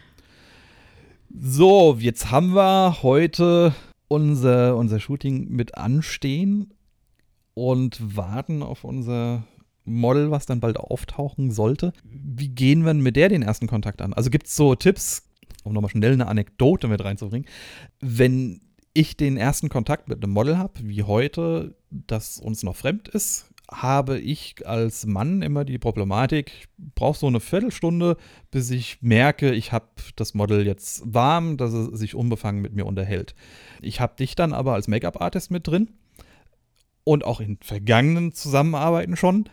So, 1.34 1.96
jetzt 1.98 2.30
haben 2.30 2.56
wir 2.56 3.04
heute 3.04 3.74
unser, 4.10 4.76
unser 4.76 5.00
Shooting 5.00 5.50
mit 5.50 5.78
anstehen 5.78 6.74
und 7.54 8.18
warten 8.18 8.64
auf 8.64 8.84
unser 8.84 9.46
Model, 9.88 10.32
was 10.32 10.46
dann 10.46 10.60
bald 10.60 10.78
auftauchen 10.78 11.52
sollte. 11.52 11.94
Wie 12.04 12.50
gehen 12.50 12.86
wir 12.86 12.94
mit 12.94 13.16
der 13.16 13.30
den 13.30 13.42
ersten 13.42 13.68
Kontakt 13.68 14.02
an? 14.02 14.14
Also 14.14 14.30
gibt 14.30 14.48
es 14.48 14.56
so 14.56 14.76
Tipps, 14.76 15.24
um 15.64 15.74
nochmal 15.74 15.92
schnell 15.92 16.14
eine 16.14 16.28
Anekdote 16.28 16.88
mit 16.88 17.04
reinzubringen. 17.04 17.48
Wenn 18.00 18.62
ich 18.94 19.16
den 19.16 19.38
ersten 19.38 19.70
Kontakt 19.70 20.10
mit 20.10 20.24
einem 20.24 20.34
Model 20.34 20.58
habe, 20.58 20.74
wie 20.84 21.04
heute, 21.04 21.76
das 21.90 22.40
uns 22.40 22.64
noch 22.64 22.76
fremd 22.76 23.08
ist, 23.08 23.52
habe 23.70 24.18
ich 24.18 24.66
als 24.66 25.06
Mann 25.06 25.42
immer 25.42 25.66
die 25.66 25.78
Problematik, 25.78 26.52
ich 26.52 26.68
brauche 26.96 27.20
so 27.20 27.28
eine 27.28 27.40
Viertelstunde, 27.42 28.16
bis 28.50 28.72
ich 28.72 29.02
merke, 29.02 29.54
ich 29.54 29.72
habe 29.72 29.88
das 30.16 30.34
Model 30.34 30.66
jetzt 30.66 31.04
warm, 31.06 31.58
dass 31.58 31.74
es 31.74 32.00
sich 32.00 32.16
unbefangen 32.16 32.62
mit 32.62 32.74
mir 32.74 32.86
unterhält. 32.86 33.36
Ich 33.82 34.00
habe 34.00 34.16
dich 34.16 34.36
dann 34.36 34.54
aber 34.54 34.74
als 34.74 34.88
Make-up-Artist 34.88 35.52
mit 35.52 35.68
drin 35.68 35.90
und 37.04 37.26
auch 37.26 37.42
in 37.42 37.58
vergangenen 37.62 38.32
Zusammenarbeiten 38.32 39.18
schon, 39.18 39.50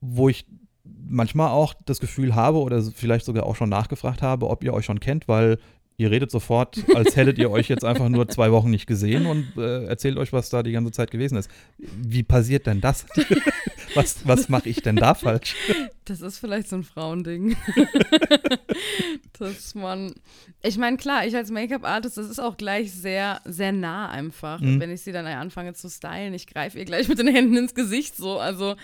wo 0.00 0.28
ich 0.28 0.46
manchmal 0.84 1.50
auch 1.50 1.74
das 1.86 2.00
Gefühl 2.00 2.34
habe 2.34 2.58
oder 2.58 2.82
vielleicht 2.82 3.26
sogar 3.26 3.46
auch 3.46 3.56
schon 3.56 3.68
nachgefragt 3.68 4.22
habe, 4.22 4.48
ob 4.48 4.64
ihr 4.64 4.72
euch 4.74 4.84
schon 4.84 5.00
kennt, 5.00 5.28
weil 5.28 5.58
ihr 5.98 6.10
redet 6.10 6.30
sofort, 6.30 6.84
als 6.94 7.16
hättet 7.16 7.38
ihr 7.38 7.50
euch 7.50 7.68
jetzt 7.68 7.84
einfach 7.84 8.08
nur 8.08 8.28
zwei 8.28 8.52
Wochen 8.52 8.70
nicht 8.70 8.86
gesehen 8.86 9.26
und 9.26 9.48
äh, 9.56 9.84
erzählt 9.84 10.16
euch, 10.16 10.32
was 10.32 10.48
da 10.48 10.62
die 10.62 10.72
ganze 10.72 10.92
Zeit 10.92 11.10
gewesen 11.10 11.36
ist. 11.36 11.50
Wie 11.76 12.22
passiert 12.22 12.66
denn 12.66 12.80
das? 12.80 13.04
was 13.94 14.26
was 14.26 14.48
mache 14.48 14.68
ich 14.68 14.80
denn 14.80 14.96
da 14.96 15.14
falsch? 15.14 15.56
Das 16.04 16.20
ist 16.20 16.38
vielleicht 16.38 16.68
so 16.68 16.76
ein 16.76 16.84
Frauending. 16.84 17.56
dass 19.38 19.74
man. 19.74 20.14
Ich 20.62 20.78
meine, 20.78 20.96
klar, 20.96 21.26
ich 21.26 21.34
als 21.34 21.50
Make-up-Artist, 21.50 22.16
das 22.16 22.30
ist 22.30 22.38
auch 22.38 22.56
gleich 22.56 22.92
sehr, 22.92 23.40
sehr 23.44 23.72
nah 23.72 24.08
einfach. 24.08 24.60
Mhm. 24.60 24.80
Wenn 24.80 24.90
ich 24.90 25.02
sie 25.02 25.12
dann 25.12 25.26
anfange 25.26 25.74
zu 25.74 25.88
stylen, 25.90 26.32
ich 26.32 26.46
greife 26.46 26.78
ihr 26.78 26.84
gleich 26.84 27.08
mit 27.08 27.18
den 27.18 27.28
Händen 27.28 27.56
ins 27.56 27.74
Gesicht 27.74 28.16
so. 28.16 28.38
Also. 28.38 28.76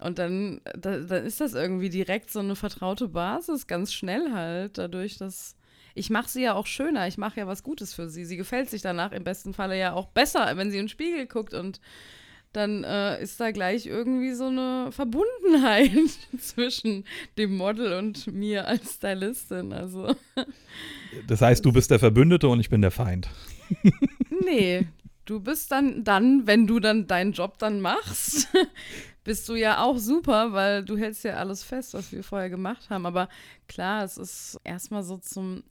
Und 0.00 0.18
dann, 0.18 0.60
da, 0.78 0.98
dann 0.98 1.24
ist 1.24 1.40
das 1.40 1.54
irgendwie 1.54 1.90
direkt 1.90 2.30
so 2.30 2.40
eine 2.40 2.56
vertraute 2.56 3.08
Basis, 3.08 3.66
ganz 3.66 3.92
schnell 3.92 4.32
halt, 4.32 4.78
dadurch, 4.78 5.18
dass 5.18 5.56
ich 5.94 6.08
mache 6.08 6.28
sie 6.28 6.42
ja 6.42 6.54
auch 6.54 6.66
schöner, 6.66 7.08
ich 7.08 7.18
mache 7.18 7.40
ja 7.40 7.46
was 7.46 7.62
Gutes 7.62 7.94
für 7.94 8.08
sie. 8.08 8.24
Sie 8.24 8.36
gefällt 8.36 8.70
sich 8.70 8.80
danach 8.80 9.12
im 9.12 9.24
besten 9.24 9.52
Falle 9.54 9.78
ja 9.78 9.92
auch 9.92 10.06
besser, 10.06 10.56
wenn 10.56 10.70
sie 10.70 10.78
in 10.78 10.84
den 10.84 10.88
Spiegel 10.88 11.26
guckt 11.26 11.52
und 11.52 11.80
dann 12.52 12.82
äh, 12.82 13.22
ist 13.22 13.38
da 13.38 13.52
gleich 13.52 13.86
irgendwie 13.86 14.32
so 14.32 14.46
eine 14.46 14.90
Verbundenheit 14.90 15.92
zwischen 16.38 17.04
dem 17.38 17.56
Model 17.56 17.92
und 17.92 18.26
mir 18.32 18.66
als 18.66 18.94
Stylistin. 18.94 19.72
Also, 19.72 20.14
Das 21.28 21.42
heißt, 21.42 21.64
du 21.64 21.72
bist 21.72 21.90
der 21.90 22.00
Verbündete 22.00 22.48
und 22.48 22.58
ich 22.60 22.68
bin 22.70 22.82
der 22.82 22.90
Feind. 22.90 23.28
nee, 24.44 24.86
du 25.30 25.38
bist 25.38 25.70
dann, 25.70 26.02
dann, 26.02 26.48
wenn 26.48 26.66
du 26.66 26.80
dann 26.80 27.06
deinen 27.06 27.32
Job 27.32 27.58
dann 27.58 27.80
machst, 27.80 28.48
bist 29.24 29.48
du 29.48 29.54
ja 29.54 29.80
auch 29.80 29.96
super, 29.96 30.52
weil 30.52 30.84
du 30.84 30.96
hältst 30.96 31.22
ja 31.22 31.34
alles 31.34 31.62
fest, 31.62 31.94
was 31.94 32.10
wir 32.10 32.24
vorher 32.24 32.50
gemacht 32.50 32.90
haben. 32.90 33.06
Aber 33.06 33.28
klar, 33.68 34.02
es 34.02 34.18
ist 34.18 34.58
erstmal 34.64 35.04
so 35.04 35.18
zum, 35.18 35.62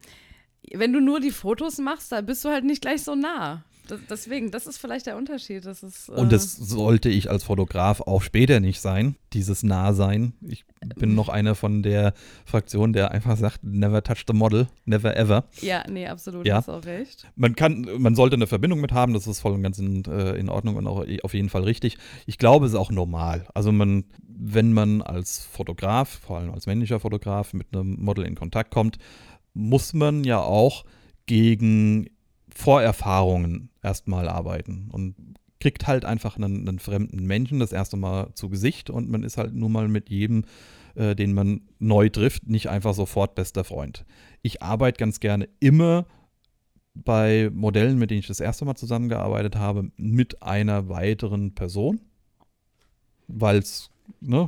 wenn 0.72 0.94
du 0.94 1.02
nur 1.02 1.20
die 1.20 1.32
Fotos 1.32 1.78
machst, 1.78 2.14
da 2.14 2.22
bist 2.22 2.46
du 2.46 2.50
halt 2.50 2.64
nicht 2.64 2.82
gleich 2.82 3.04
so 3.04 3.16
nah. 3.16 3.66
Das, 3.90 4.00
deswegen, 4.10 4.52
das 4.52 4.68
ist 4.68 4.78
vielleicht 4.78 5.06
der 5.08 5.18
Unterschied. 5.18 5.66
Das 5.66 5.84
ist, 5.84 6.10
äh, 6.10 6.14
Und 6.14 6.32
das 6.32 6.56
sollte 6.56 7.10
ich 7.10 7.30
als 7.30 7.44
Fotograf 7.44 8.02
auch 8.02 8.22
später 8.22 8.60
nicht 8.60 8.82
sein, 8.82 9.16
dieses 9.34 9.64
Nahsein. 9.64 10.34
Ich 10.48 10.66
bin 10.98 11.16
noch 11.16 11.30
einer 11.30 11.56
von 11.56 11.84
der 11.84 12.14
Fraktion, 12.46 12.94
der 12.94 13.12
einfach 13.12 13.38
sagt, 13.38 13.64
never 13.64 14.04
touch 14.04 14.24
the 14.28 14.34
model, 14.34 14.68
never 14.86 15.16
ever. 15.18 15.46
Ja, 15.62 15.84
nee, 15.90 16.08
absolut, 16.08 16.46
Ja. 16.46 16.56
hast 16.56 16.70
auch 16.70 16.86
recht. 16.86 17.28
Man 17.36 17.56
kann, 17.56 17.88
man 17.98 18.16
sollte 18.16 18.36
eine 18.36 18.48
Verbindung 18.48 18.80
mit 18.80 18.92
haben, 18.92 19.14
das 19.14 19.28
ist 19.28 19.40
voll 19.40 19.54
und 19.54 19.64
ganz 19.64 19.80
in, 19.80 20.06
äh, 20.06 20.36
in 20.36 20.50
Ordnung 20.50 20.76
und 20.76 20.88
auch 20.88 21.06
auf 21.24 21.34
jeden 21.34 21.50
Fall 21.50 21.64
richtig. 21.64 21.98
Ich 22.26 22.38
glaube, 22.38 22.66
es 22.66 22.74
ist 22.74 22.78
auch 22.78 22.92
normal. 22.92 23.48
Also 23.54 23.72
man, 23.72 24.06
wenn 24.28 24.74
man 24.74 25.02
als 25.02 25.40
Fotograf, 25.40 26.20
vor 26.26 26.38
allem 26.38 26.52
als 26.54 26.66
männlicher 26.68 27.00
Fotograf, 27.00 27.54
mit 27.54 27.68
einem 27.74 27.96
Model 28.00 28.26
in 28.26 28.36
Kontakt 28.36 28.72
kommt, 28.72 28.98
muss 29.54 29.94
man 29.94 30.24
ja 30.24 30.40
auch 30.40 30.86
gegen 31.26 32.08
Vorerfahrungen 32.56 33.69
erstmal 33.82 34.28
arbeiten 34.28 34.90
und 34.92 35.16
kriegt 35.60 35.88
halt 35.88 36.06
einfach 36.06 36.38
einen, 36.38 36.68
einen 36.68 36.80
fremden 36.80 37.26
Menschen 37.26 37.60
das 37.60 37.72
erste 37.72 37.98
Mal 37.98 38.34
zu 38.34 38.50
Gesicht 38.50 38.90
und 38.90 39.10
man 39.10 39.24
ist 39.24 39.38
halt 39.38 39.54
nun 39.54 39.72
mal 39.72 39.88
mit 39.88 40.10
jedem, 40.10 40.46
äh, 40.96 41.16
den 41.16 41.34
man 41.34 41.62
neu 41.80 42.10
trifft, 42.10 42.48
nicht 42.48 42.70
einfach 42.70 42.94
sofort 42.94 43.36
bester 43.36 43.64
Freund. 43.64 44.06
Ich 44.42 44.62
arbeite 44.62 44.98
ganz 44.98 45.20
gerne 45.20 45.50
immer 45.60 46.06
bei 46.94 47.50
Modellen, 47.54 48.00
mit 48.00 48.10
denen 48.10 48.22
ich 48.22 48.28
das 48.28 48.40
erste 48.40 48.66
Mal 48.66 48.76
zusammengearbeitet 48.76 49.56
habe, 49.56 49.92
mit 49.98 50.42
einer 50.42 50.90
weiteren 50.90 51.56
Person, 51.56 52.02
weil 53.28 53.58
es 53.58 53.90
Ne, 54.22 54.48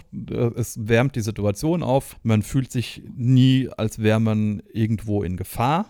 es 0.56 0.88
wärmt 0.88 1.16
die 1.16 1.22
Situation 1.22 1.84
auf. 1.84 2.18
Man 2.24 2.42
fühlt 2.42 2.72
sich 2.72 3.04
nie, 3.16 3.70
als 3.78 4.00
wäre 4.00 4.20
man 4.20 4.64
irgendwo 4.74 5.22
in 5.22 5.38
Gefahr, 5.38 5.86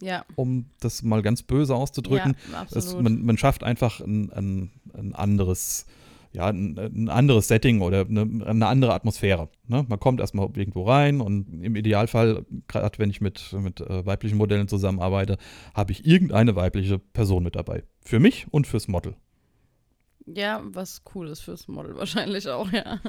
Ja, 0.00 0.24
um 0.34 0.66
das 0.80 1.02
mal 1.02 1.22
ganz 1.22 1.42
böse 1.42 1.74
auszudrücken. 1.74 2.36
ja 2.52 2.66
Es, 2.74 2.94
man, 2.94 3.24
man 3.24 3.38
schafft 3.38 3.62
einfach 3.62 4.00
ein, 4.00 4.30
ein, 4.32 4.70
ein 4.92 5.14
anderes, 5.14 5.86
ja, 6.32 6.48
ein, 6.48 6.76
ein 6.78 7.08
anderes 7.08 7.46
Setting 7.48 7.80
oder 7.80 8.04
eine, 8.06 8.22
eine 8.44 8.66
andere 8.66 8.92
Atmosphäre. 8.92 9.48
Ne? 9.68 9.84
Man 9.88 10.00
kommt 10.00 10.20
erstmal 10.20 10.48
irgendwo 10.56 10.82
rein 10.82 11.20
und 11.20 11.62
im 11.62 11.76
Idealfall, 11.76 12.44
gerade 12.66 12.98
wenn 12.98 13.10
ich 13.10 13.20
mit, 13.20 13.52
mit 13.52 13.80
äh, 13.80 14.04
weiblichen 14.04 14.36
Modellen 14.36 14.66
zusammenarbeite, 14.66 15.38
habe 15.74 15.92
ich 15.92 16.04
irgendeine 16.04 16.56
weibliche 16.56 16.98
Person 16.98 17.44
mit 17.44 17.54
dabei. 17.54 17.84
Für 18.00 18.18
mich 18.18 18.46
und 18.50 18.66
fürs 18.66 18.88
Model. 18.88 19.14
ja, 20.26 20.60
was 20.64 21.02
cool 21.14 21.28
ist 21.28 21.40
fürs 21.40 21.68
Model 21.68 21.96
wahrscheinlich 21.96 22.48
auch, 22.48 22.70
ja. 22.72 23.00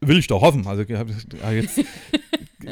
Will 0.00 0.18
ich 0.18 0.28
doch 0.28 0.42
hoffen. 0.42 0.66
Also 0.66 0.82
jetzt, 0.82 1.78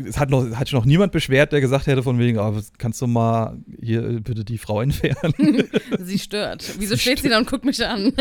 es 0.05 0.19
hat 0.19 0.31
noch, 0.31 0.51
hat 0.57 0.69
sich 0.69 0.75
noch 0.75 0.85
niemand 0.85 1.13
beschwert, 1.13 1.53
der 1.53 1.61
gesagt 1.61 1.87
hätte 1.87 2.03
von 2.03 2.19
wegen, 2.19 2.39
oh, 2.39 2.59
kannst 2.79 3.01
du 3.01 3.07
mal 3.07 3.59
hier 3.81 4.21
bitte 4.21 4.45
die 4.45 4.59
Frau 4.59 4.81
entfernen? 4.81 5.65
Sie 5.99 6.19
stört. 6.19 6.75
Wieso 6.79 6.95
Sie 6.95 7.01
steht 7.01 7.21
sie 7.21 7.29
da 7.29 7.39
und 7.39 7.49
guckt 7.49 7.65
mich 7.65 7.85
an? 7.85 8.13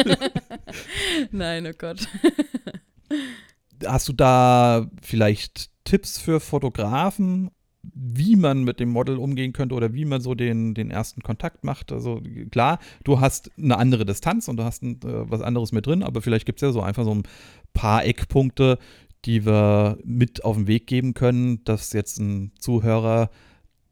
Nein, 1.31 1.67
oh 1.67 1.73
Gott. 1.77 2.07
Hast 3.85 4.07
du 4.07 4.13
da 4.13 4.89
vielleicht 5.01 5.69
Tipps 5.83 6.17
für 6.17 6.39
Fotografen, 6.39 7.51
wie 7.93 8.35
man 8.35 8.63
mit 8.63 8.79
dem 8.79 8.89
Model 8.89 9.17
umgehen 9.17 9.53
könnte 9.53 9.75
oder 9.75 9.93
wie 9.93 10.05
man 10.05 10.21
so 10.21 10.33
den, 10.33 10.73
den 10.73 10.91
ersten 10.91 11.21
Kontakt 11.21 11.63
macht? 11.63 11.91
Also 11.91 12.21
klar, 12.51 12.79
du 13.03 13.19
hast 13.19 13.51
eine 13.57 13.77
andere 13.77 14.05
Distanz 14.05 14.47
und 14.47 14.57
du 14.57 14.63
hast 14.63 14.81
ein, 14.81 14.95
äh, 15.03 15.29
was 15.29 15.41
anderes 15.41 15.71
mit 15.71 15.85
drin, 15.85 16.03
aber 16.03 16.21
vielleicht 16.21 16.45
gibt 16.45 16.59
es 16.59 16.67
ja 16.67 16.71
so 16.71 16.81
einfach 16.81 17.03
so 17.03 17.13
ein 17.13 17.23
paar 17.73 18.05
Eckpunkte, 18.05 18.79
die 19.25 19.45
wir 19.45 19.97
mit 20.03 20.43
auf 20.45 20.55
den 20.55 20.67
Weg 20.67 20.87
geben 20.87 21.13
können, 21.13 21.63
dass 21.63 21.93
jetzt 21.93 22.19
ein 22.19 22.51
Zuhörer 22.59 23.29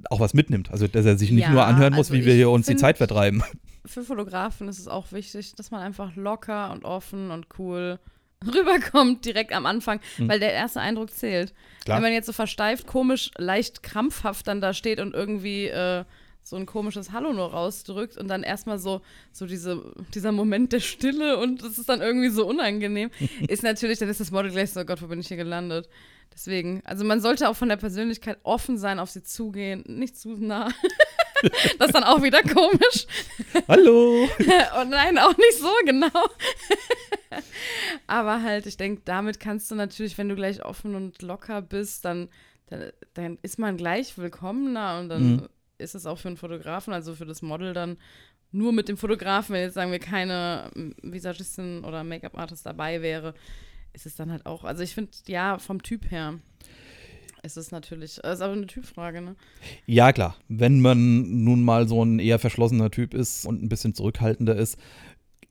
auch 0.09 0.19
was 0.19 0.34
mitnimmt. 0.34 0.71
Also 0.71 0.88
dass 0.88 1.05
er 1.05 1.17
sich 1.17 1.31
nicht 1.31 1.43
Ja, 1.43 1.51
nur 1.51 1.65
anhören 1.65 1.93
muss, 1.93 2.11
also 2.11 2.13
wie 2.19 2.25
wir 2.25 2.34
hier 2.34 2.49
uns 2.49 2.65
die 2.67 2.75
Zeit 2.75 2.97
vertreiben. 2.97 3.43
Für 3.86 4.03
Fotografen 4.03 4.67
ist 4.69 4.79
es 4.79 4.88
auch 4.88 5.11
wichtig, 5.11 5.55
dass 5.55 5.69
man 5.71 5.81
einfach 5.81 6.15
locker 6.15 6.71
und 6.71 6.86
offen 6.86 7.31
und 7.31 7.47
cool 7.59 7.99
rüberkommt 8.45 9.23
direkt 9.25 9.53
am 9.53 9.65
Anfang, 9.65 9.99
Hm. 10.17 10.27
weil 10.29 10.39
der 10.39 10.53
erste 10.53 10.81
Eindruck 10.81 11.11
zählt. 11.11 11.53
Klar. 11.86 11.97
Wenn 11.97 12.03
man 12.03 12.13
jetzt 12.13 12.25
so 12.25 12.34
versteift, 12.34 12.88
komisch, 12.88 13.31
leicht 13.38 13.84
krampfhaft 13.84 14.47
dann 14.47 14.61
da 14.61 14.73
steht 14.73 14.99
und 14.99 15.13
irgendwie 15.13 15.67
äh, 15.67 16.03
so 16.43 16.57
ein 16.57 16.65
komisches 16.65 17.11
Hallo 17.11 17.31
nur 17.33 17.51
rausdrückt 17.51 18.17
und 18.17 18.27
dann 18.27 18.43
erstmal 18.43 18.77
so, 18.77 19.01
so 19.31 19.45
diese, 19.45 19.93
dieser 20.13 20.31
Moment 20.31 20.73
der 20.73 20.81
Stille 20.81 21.37
und 21.37 21.63
es 21.63 21.77
ist 21.77 21.89
dann 21.89 22.01
irgendwie 22.01 22.29
so 22.29 22.45
unangenehm, 22.45 23.09
ist 23.47 23.63
natürlich, 23.63 23.99
dann 23.99 24.09
ist 24.09 24.19
das 24.19 24.31
Model 24.31 24.51
gleich 24.51 24.71
so, 24.71 24.81
oh 24.81 24.85
Gott, 24.85 25.01
wo 25.01 25.07
bin 25.07 25.19
ich 25.19 25.27
hier 25.27 25.37
gelandet? 25.37 25.89
Deswegen, 26.33 26.81
also 26.83 27.05
man 27.05 27.21
sollte 27.21 27.47
auch 27.47 27.55
von 27.55 27.69
der 27.69 27.77
Persönlichkeit 27.77 28.39
offen 28.43 28.77
sein, 28.77 28.99
auf 28.99 29.09
sie 29.09 29.23
zugehen, 29.23 29.83
nicht 29.87 30.17
zu 30.17 30.29
nah. 30.29 30.69
das 31.79 31.87
ist 31.87 31.95
dann 31.95 32.03
auch 32.03 32.23
wieder 32.23 32.41
komisch. 32.41 33.05
Hallo. 33.67 34.23
Und 34.81 34.89
nein, 34.89 35.17
auch 35.19 35.37
nicht 35.37 35.59
so 35.59 35.71
genau. 35.85 36.27
Aber 38.07 38.41
halt, 38.41 38.65
ich 38.65 38.77
denke, 38.77 39.03
damit 39.05 39.39
kannst 39.39 39.69
du 39.69 39.75
natürlich, 39.75 40.17
wenn 40.17 40.29
du 40.29 40.35
gleich 40.35 40.65
offen 40.65 40.95
und 40.95 41.21
locker 41.21 41.61
bist, 41.61 42.03
dann, 42.05 42.29
dann, 42.67 42.91
dann 43.13 43.37
ist 43.43 43.59
man 43.59 43.77
gleich 43.77 44.17
willkommener 44.17 44.99
und 44.99 45.09
dann 45.09 45.23
mhm. 45.23 45.49
Ist 45.84 45.95
es 45.95 46.05
auch 46.05 46.17
für 46.17 46.29
einen 46.29 46.38
Fotografen, 46.38 46.93
also 46.93 47.15
für 47.15 47.25
das 47.25 47.41
Model 47.41 47.73
dann 47.73 47.97
nur 48.51 48.71
mit 48.71 48.88
dem 48.88 48.97
Fotografen, 48.97 49.53
wenn 49.53 49.61
jetzt 49.61 49.73
sagen 49.73 49.91
wir 49.91 49.99
keine 49.99 50.69
Visagistin 51.01 51.84
oder 51.84 52.03
Make-up-Artist 52.03 52.65
dabei 52.65 53.01
wäre, 53.01 53.34
ist 53.93 54.05
es 54.05 54.15
dann 54.15 54.31
halt 54.31 54.45
auch, 54.45 54.63
also 54.63 54.84
ich 54.84 54.93
finde, 54.93 55.11
ja, 55.27 55.57
vom 55.57 55.81
Typ 55.81 56.09
her 56.11 56.39
ist 57.43 57.57
es 57.57 57.71
natürlich, 57.71 58.19
ist 58.19 58.41
aber 58.41 58.53
eine 58.53 58.67
Typfrage, 58.67 59.21
ne? 59.21 59.36
Ja, 59.86 60.13
klar. 60.13 60.38
Wenn 60.47 60.79
man 60.79 61.43
nun 61.43 61.63
mal 61.63 61.88
so 61.88 62.03
ein 62.03 62.19
eher 62.19 62.39
verschlossener 62.39 62.89
Typ 62.89 63.13
ist 63.13 63.45
und 63.45 63.61
ein 63.61 63.69
bisschen 63.69 63.93
zurückhaltender 63.93 64.55
ist, 64.55 64.77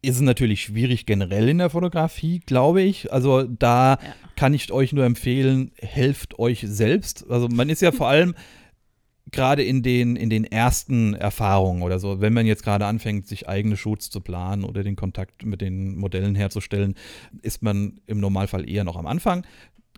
ist 0.00 0.16
es 0.16 0.20
natürlich 0.20 0.62
schwierig 0.62 1.06
generell 1.06 1.48
in 1.48 1.58
der 1.58 1.70
Fotografie, 1.70 2.40
glaube 2.40 2.82
ich. 2.82 3.12
Also 3.12 3.44
da 3.44 3.98
ja. 4.02 4.14
kann 4.36 4.54
ich 4.54 4.72
euch 4.72 4.92
nur 4.92 5.04
empfehlen, 5.04 5.70
helft 5.76 6.38
euch 6.38 6.64
selbst. 6.66 7.30
Also 7.30 7.48
man 7.48 7.68
ist 7.68 7.82
ja 7.82 7.92
vor 7.92 8.08
allem 8.08 8.34
gerade 9.32 9.62
in 9.62 9.82
den, 9.82 10.16
in 10.16 10.30
den 10.30 10.44
ersten 10.44 11.14
Erfahrungen 11.14 11.82
oder 11.82 11.98
so, 11.98 12.20
wenn 12.20 12.32
man 12.32 12.46
jetzt 12.46 12.62
gerade 12.62 12.86
anfängt, 12.86 13.26
sich 13.26 13.48
eigene 13.48 13.76
Shoots 13.76 14.10
zu 14.10 14.20
planen 14.20 14.64
oder 14.64 14.82
den 14.84 14.96
Kontakt 14.96 15.44
mit 15.44 15.60
den 15.60 15.96
Modellen 15.96 16.34
herzustellen, 16.34 16.94
ist 17.40 17.62
man 17.62 18.00
im 18.06 18.20
Normalfall 18.20 18.68
eher 18.68 18.84
noch 18.84 18.96
am 18.96 19.06
Anfang. 19.06 19.44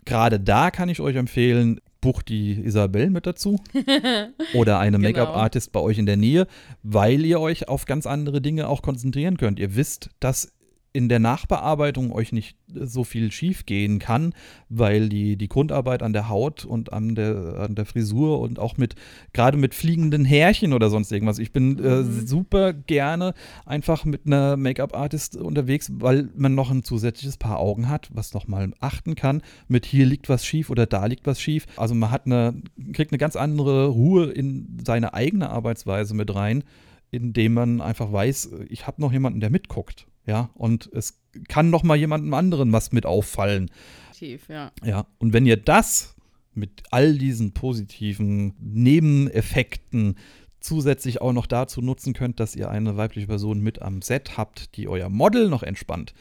Gerade 0.05 0.39
da 0.39 0.71
kann 0.71 0.89
ich 0.89 0.99
euch 0.99 1.15
empfehlen, 1.15 1.81
bucht 1.99 2.29
die 2.29 2.63
Isabel 2.63 3.09
mit 3.09 3.25
dazu 3.25 3.59
oder 4.53 4.79
eine 4.79 4.97
genau. 4.97 5.09
Make-up-Artist 5.09 5.71
bei 5.71 5.79
euch 5.79 5.97
in 5.97 6.05
der 6.05 6.17
Nähe, 6.17 6.47
weil 6.83 7.25
ihr 7.25 7.39
euch 7.39 7.67
auf 7.67 7.85
ganz 7.85 8.05
andere 8.05 8.41
Dinge 8.41 8.67
auch 8.67 8.83
konzentrieren 8.83 9.37
könnt. 9.37 9.59
Ihr 9.59 9.75
wisst, 9.75 10.11
dass 10.19 10.53
in 10.95 11.09
der 11.09 11.19
Nachbearbeitung 11.19 12.13
euch 12.13 12.31
nicht 12.31 12.55
so 12.73 13.03
viel 13.03 13.29
schief 13.29 13.65
gehen 13.65 13.99
kann, 13.99 14.33
weil 14.69 15.09
die, 15.09 15.35
die 15.35 15.49
Grundarbeit 15.49 16.01
an 16.01 16.13
der 16.13 16.29
Haut 16.29 16.63
und 16.63 16.93
an 16.93 17.15
der, 17.15 17.57
an 17.59 17.75
der 17.75 17.85
Frisur 17.85 18.39
und 18.39 18.59
auch 18.59 18.77
mit, 18.77 18.95
gerade 19.33 19.57
mit 19.57 19.75
fliegenden 19.75 20.23
Härchen 20.23 20.71
oder 20.71 20.89
sonst 20.89 21.11
irgendwas. 21.11 21.37
Ich 21.37 21.51
bin 21.51 21.83
äh, 21.83 21.97
mhm. 21.97 22.25
super 22.25 22.71
gerne 22.71 23.33
einfach 23.65 24.05
mit 24.05 24.25
einer 24.25 24.55
Make-up-Artist 24.55 25.35
unterwegs, 25.35 25.91
weil 25.95 26.29
man 26.33 26.55
noch 26.55 26.71
ein 26.71 26.85
zusätzliches 26.85 27.35
Paar 27.35 27.59
Augen 27.59 27.89
hat, 27.89 28.07
was 28.13 28.33
nochmal 28.33 28.71
achten 28.79 29.15
kann. 29.15 29.41
Mit 29.67 29.85
hier 29.85 30.05
liegt 30.05 30.29
was 30.29 30.45
schief 30.45 30.69
oder 30.69 30.85
da 30.85 31.07
liegt 31.07 31.27
was 31.27 31.41
schief. 31.41 31.65
Also 31.75 31.93
man 31.93 32.09
hat 32.09 32.25
eine, 32.25 32.61
kriegt 32.93 33.11
eine 33.11 33.19
ganz 33.19 33.35
andere 33.35 33.87
Ruhe 33.87 34.31
in 34.31 34.77
seine 34.85 35.13
eigene 35.13 35.49
Arbeitsweise 35.49 36.13
mit 36.13 36.33
rein, 36.33 36.63
indem 37.11 37.53
man 37.53 37.81
einfach 37.81 38.13
weiß, 38.13 38.51
ich 38.69 38.87
habe 38.87 39.01
noch 39.01 39.11
jemanden, 39.11 39.41
der 39.41 39.49
mitguckt. 39.49 40.07
Ja, 40.25 40.49
und 40.55 40.89
es 40.93 41.21
kann 41.47 41.69
noch 41.69 41.83
mal 41.83 41.95
jemandem 41.95 42.33
anderen 42.33 42.71
was 42.71 42.91
mit 42.91 43.05
auffallen. 43.05 43.69
Tief, 44.13 44.47
ja. 44.49 44.71
Ja, 44.83 45.05
und 45.19 45.33
wenn 45.33 45.45
ihr 45.45 45.57
das 45.57 46.15
mit 46.53 46.83
all 46.91 47.17
diesen 47.17 47.53
positiven 47.53 48.55
Nebeneffekten 48.59 50.15
zusätzlich 50.59 51.21
auch 51.21 51.33
noch 51.33 51.45
dazu 51.45 51.81
nutzen 51.81 52.13
könnt, 52.13 52.39
dass 52.39 52.55
ihr 52.55 52.69
eine 52.69 52.97
weibliche 52.97 53.27
Person 53.27 53.59
mit 53.59 53.81
am 53.81 54.01
Set 54.01 54.37
habt, 54.37 54.75
die 54.77 54.87
euer 54.87 55.09
Model 55.09 55.49
noch 55.49 55.63
entspannt, 55.63 56.13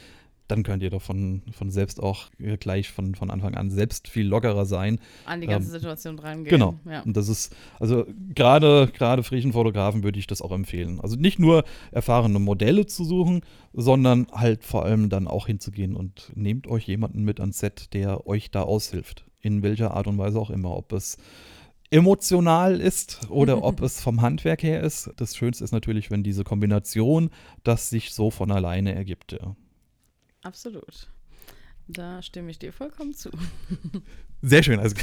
dann 0.49 0.62
könnt 0.62 0.82
ihr 0.82 0.90
doch 0.90 1.01
von, 1.01 1.42
von 1.53 1.70
selbst 1.70 2.03
auch 2.03 2.30
gleich 2.61 2.90
von, 2.90 3.14
von 3.14 3.30
Anfang 3.30 3.55
an 3.55 3.70
selbst 3.70 4.09
viel 4.09 4.26
lockerer 4.26 4.66
sein. 4.66 4.99
An 5.24 5.40
die 5.40 5.47
ganze 5.47 5.68
ähm, 5.68 5.72
Situation 5.72 6.18
rangehen. 6.18 6.51
Genau. 6.51 6.74
Ja. 6.84 7.01
Und 7.03 7.16
das 7.16 7.28
ist, 7.28 7.55
also 7.80 8.07
gerade 8.34 8.88
gerade 8.92 9.22
frischen 9.22 9.53
Fotografen 9.53 10.03
würde 10.03 10.18
ich 10.18 10.26
das 10.26 10.42
auch 10.42 10.53
empfehlen. 10.53 11.01
Also 11.01 11.16
nicht 11.16 11.38
nur 11.38 11.64
erfahrene 11.92 12.38
Modelle 12.38 12.86
zu 12.86 13.05
suchen, 13.05 13.40
sondern 13.72 14.26
halt 14.32 14.64
vor 14.64 14.84
allem 14.84 15.09
dann 15.09 15.28
auch 15.28 15.47
hinzugehen 15.47 15.97
und 15.97 16.30
nehmt 16.34 16.66
euch 16.66 16.86
jemanden 16.86 17.24
mit 17.24 17.40
ans 17.40 17.59
Set, 17.59 17.95
der 17.95 18.26
euch 18.26 18.51
da 18.51 18.62
aushilft. 18.62 19.24
In 19.40 19.62
welcher 19.62 19.95
Art 19.95 20.07
und 20.07 20.18
Weise 20.18 20.38
auch 20.38 20.51
immer. 20.51 20.76
Ob 20.76 20.92
es 20.92 21.18
emotional 21.90 22.80
ist 22.80 23.30
oder 23.30 23.62
ob 23.62 23.80
es 23.82 24.01
vom 24.01 24.20
Handwerk 24.20 24.62
her 24.62 24.82
ist. 24.82 25.11
Das 25.16 25.36
Schönste 25.36 25.64
ist 25.64 25.72
natürlich, 25.72 26.11
wenn 26.11 26.22
diese 26.22 26.45
Kombination 26.45 27.30
das 27.62 27.88
sich 27.88 28.12
so 28.12 28.30
von 28.30 28.51
alleine 28.51 28.95
ergibt. 28.95 29.32
Ja. 29.32 29.55
Absolut. 30.45 31.09
Da 31.88 32.22
stimme 32.22 32.51
ich 32.51 32.59
dir 32.59 32.72
vollkommen 32.72 33.14
zu. 33.14 33.30
Sehr 34.42 34.62
schön. 34.62 34.78
Also, 34.78 34.95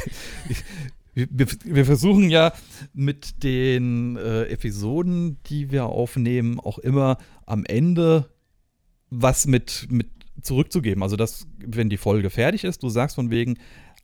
wir, 1.13 1.47
wir, 1.65 1.85
versuchen 1.85 2.29
ja 2.29 2.53
mit 2.93 3.43
den 3.43 4.17
äh, 4.17 4.43
Episoden, 4.43 5.37
die 5.47 5.71
wir 5.71 5.85
aufnehmen, 5.85 6.59
auch 6.59 6.77
immer 6.77 7.17
am 7.45 7.65
Ende 7.65 8.29
was 9.09 9.45
mit, 9.45 9.87
mit 9.89 10.07
zurückzugeben. 10.41 11.03
Also, 11.03 11.15
dass, 11.15 11.47
wenn 11.57 11.89
die 11.89 11.97
Folge 11.97 12.29
fertig 12.29 12.63
ist, 12.63 12.83
du 12.83 12.89
sagst 12.89 13.15
von 13.15 13.31
wegen, 13.31 13.57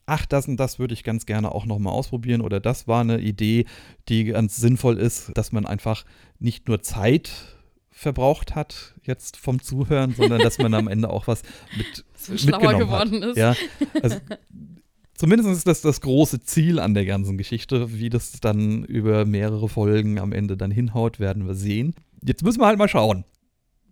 ach, 0.07 0.25
das 0.25 0.47
und 0.47 0.57
das 0.57 0.79
würde 0.79 0.95
ich 0.95 1.03
ganz 1.03 1.27
gerne 1.27 1.51
auch 1.53 1.67
nochmal 1.67 1.93
ausprobieren 1.93 2.41
oder 2.41 2.59
das 2.59 2.87
war 2.87 3.01
eine 3.01 3.19
Idee, 3.19 3.65
die 4.09 4.23
ganz 4.25 4.55
sinnvoll 4.55 4.97
ist, 4.97 5.31
dass 5.35 5.51
man 5.51 5.67
einfach 5.67 6.03
nicht 6.39 6.67
nur 6.67 6.81
Zeit 6.81 7.56
verbraucht 7.97 8.53
hat 8.53 8.93
jetzt 9.01 9.37
vom 9.37 9.59
Zuhören, 9.59 10.13
sondern 10.13 10.39
dass 10.39 10.59
man 10.59 10.73
am 10.75 10.87
Ende 10.87 11.09
auch 11.09 11.25
was 11.25 11.41
mit 11.75 12.05
mitgenommen 12.29 12.79
geworden 12.79 13.23
hat. 13.23 13.29
ist. 13.31 13.37
Ja, 13.37 13.55
also, 14.03 14.17
zumindest 15.15 15.49
ist 15.49 15.67
das 15.67 15.81
das 15.81 16.01
große 16.01 16.41
Ziel 16.41 16.79
an 16.79 16.93
der 16.93 17.05
ganzen 17.05 17.39
Geschichte. 17.39 17.97
Wie 17.97 18.09
das 18.09 18.33
dann 18.39 18.83
über 18.83 19.25
mehrere 19.25 19.67
Folgen 19.67 20.19
am 20.19 20.31
Ende 20.31 20.57
dann 20.57 20.69
hinhaut, 20.69 21.19
werden 21.19 21.47
wir 21.47 21.55
sehen. 21.55 21.95
Jetzt 22.23 22.43
müssen 22.43 22.59
wir 22.59 22.67
halt 22.67 22.77
mal 22.77 22.87
schauen. 22.87 23.25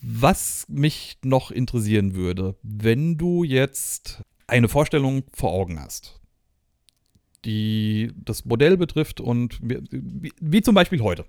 Was 0.03 0.67
mich 0.69 1.17
noch 1.23 1.49
interessieren 1.49 2.13
würde, 2.13 2.55
wenn 2.61 3.17
du 3.17 3.43
jetzt 3.43 4.21
eine 4.45 4.69
Vorstellung 4.69 5.23
vor 5.33 5.51
Augen 5.51 5.79
hast, 5.79 6.19
die 7.43 8.11
das 8.23 8.45
Modell 8.45 8.77
betrifft 8.77 9.19
und 9.19 9.59
wie, 9.63 10.31
wie 10.39 10.61
zum 10.61 10.75
Beispiel 10.75 11.01
heute. 11.01 11.25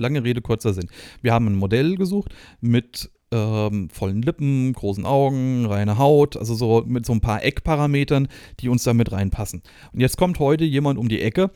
Lange 0.00 0.24
Rede, 0.24 0.40
kurzer 0.40 0.74
Sinn. 0.74 0.88
Wir 1.22 1.32
haben 1.32 1.46
ein 1.46 1.54
Modell 1.54 1.96
gesucht 1.96 2.34
mit 2.60 3.10
ähm, 3.32 3.90
vollen 3.90 4.22
Lippen, 4.22 4.72
großen 4.72 5.06
Augen, 5.06 5.66
reine 5.66 5.98
Haut, 5.98 6.36
also 6.36 6.54
so 6.54 6.82
mit 6.86 7.06
so 7.06 7.12
ein 7.12 7.20
paar 7.20 7.44
Eckparametern, 7.44 8.28
die 8.60 8.68
uns 8.68 8.82
da 8.82 8.94
mit 8.94 9.12
reinpassen. 9.12 9.62
Und 9.92 10.00
jetzt 10.00 10.16
kommt 10.16 10.38
heute 10.38 10.64
jemand 10.64 10.98
um 10.98 11.08
die 11.08 11.20
Ecke, 11.20 11.50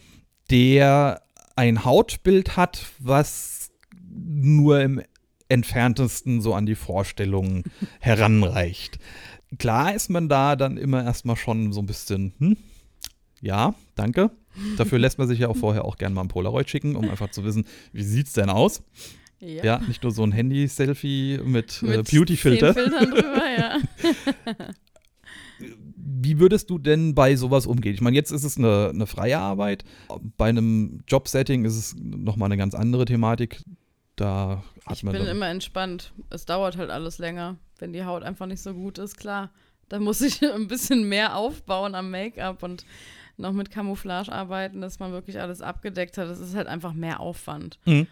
der 0.51 1.23
ein 1.57 1.85
Hautbild 1.85 2.57
hat, 2.57 2.87
was 2.99 3.71
nur 4.11 4.81
im 4.81 5.03
entferntesten 5.49 6.41
so 6.41 6.55
an 6.55 6.67
die 6.67 6.75
Vorstellungen 6.75 7.65
heranreicht. 8.01 8.99
Klar 9.59 9.95
ist 9.95 10.11
man 10.11 10.29
da 10.29 10.57
dann 10.57 10.77
immer 10.77 11.05
erstmal 11.05 11.37
schon 11.37 11.73
so 11.73 11.81
ein 11.81 11.87
bisschen, 11.87 12.35
hm, 12.39 12.57
ja, 13.41 13.75
danke. 13.95 14.31
Dafür 14.77 14.99
lässt 14.99 15.19
man 15.19 15.29
sich 15.29 15.39
ja 15.39 15.49
auch 15.49 15.57
vorher 15.57 15.85
auch 15.85 15.97
gerne 15.97 16.15
mal 16.15 16.23
ein 16.23 16.29
Polaroid 16.29 16.69
schicken, 16.69 16.97
um 16.97 17.09
einfach 17.11 17.31
zu 17.31 17.45
wissen, 17.45 17.65
wie 17.93 18.03
sieht 18.03 18.29
es 18.29 18.33
denn 18.33 18.51
aus. 18.51 18.83
Ja. 19.41 19.65
ja. 19.65 19.79
nicht 19.87 20.03
nur 20.03 20.13
so 20.13 20.23
ein 20.23 20.33
Handy-Selfie 20.33 21.41
mit, 21.45 21.83
äh, 21.83 21.87
mit 21.87 22.13
äh, 22.13 22.17
Beauty-Filter. 22.17 22.75
ja. 23.57 23.79
Wie 25.97 26.39
würdest 26.39 26.71
du 26.71 26.79
denn 26.79 27.15
bei 27.15 27.37
sowas 27.37 27.67
umgehen? 27.67 27.95
Ich 27.95 28.01
meine, 28.01 28.17
jetzt 28.17 28.31
ist 28.31 28.45
es 28.45 28.57
eine, 28.57 28.91
eine 28.91 29.07
freie 29.07 29.39
Arbeit. 29.39 29.85
Bei 30.37 30.49
einem 30.49 31.03
Jobsetting 31.07 31.65
ist 31.65 31.77
es 31.77 31.97
nochmal 31.99 32.47
eine 32.49 32.57
ganz 32.57 32.75
andere 32.75 33.05
Thematik. 33.05 33.63
Da 34.17 34.63
hat 34.87 34.97
ich 34.97 35.03
man 35.03 35.15
bin 35.15 35.27
immer 35.27 35.49
entspannt. 35.49 36.13
Es 36.31 36.45
dauert 36.45 36.77
halt 36.77 36.91
alles 36.91 37.19
länger. 37.19 37.57
Wenn 37.79 37.93
die 37.93 38.05
Haut 38.05 38.23
einfach 38.23 38.47
nicht 38.47 38.63
so 38.63 38.73
gut 38.75 38.99
ist, 38.99 39.17
klar. 39.17 39.51
Da 39.89 39.99
muss 39.99 40.21
ich 40.21 40.43
ein 40.55 40.69
bisschen 40.69 41.09
mehr 41.09 41.37
aufbauen 41.37 41.95
am 41.95 42.11
Make-up 42.11 42.63
und 42.63 42.85
noch 43.37 43.53
mit 43.53 43.71
Camouflage 43.71 44.33
arbeiten, 44.33 44.81
dass 44.81 44.99
man 44.99 45.13
wirklich 45.13 45.41
alles 45.41 45.61
abgedeckt 45.61 46.19
hat. 46.19 46.29
Das 46.29 46.41
ist 46.41 46.55
halt 46.55 46.67
einfach 46.67 46.93
mehr 46.93 47.21
Aufwand. 47.21 47.79
Mhm. 47.85 48.07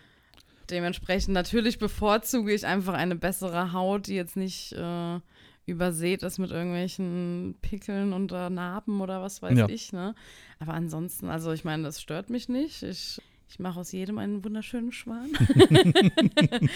Dementsprechend 0.70 1.34
natürlich 1.34 1.78
bevorzuge 1.78 2.52
ich 2.52 2.66
einfach 2.66 2.94
eine 2.94 3.16
bessere 3.16 3.72
Haut, 3.72 4.06
die 4.06 4.14
jetzt 4.14 4.36
nicht 4.36 4.72
äh, 4.72 5.20
übersät 5.66 6.22
ist 6.22 6.38
mit 6.38 6.50
irgendwelchen 6.50 7.56
Pickeln 7.62 8.12
und 8.12 8.30
Narben 8.30 9.00
oder 9.00 9.22
was 9.22 9.42
weiß 9.42 9.58
ja. 9.58 9.68
ich. 9.68 9.92
Ne? 9.92 10.14
Aber 10.58 10.74
ansonsten, 10.74 11.28
also 11.28 11.52
ich 11.52 11.64
meine, 11.64 11.82
das 11.82 12.00
stört 12.00 12.30
mich 12.30 12.48
nicht. 12.48 12.82
Ich, 12.82 13.20
ich 13.48 13.58
mache 13.58 13.80
aus 13.80 13.92
jedem 13.92 14.18
einen 14.18 14.44
wunderschönen 14.44 14.92
Schwan. 14.92 15.30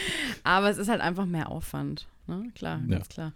Aber 0.45 0.69
es 0.69 0.79
ist 0.79 0.89
halt 0.89 1.01
einfach 1.01 1.27
mehr 1.27 1.51
Aufwand. 1.51 2.07
Ne? 2.27 2.51
Klar, 2.55 2.81
ja. 2.87 2.97
ganz 2.97 3.09
klar. 3.09 3.33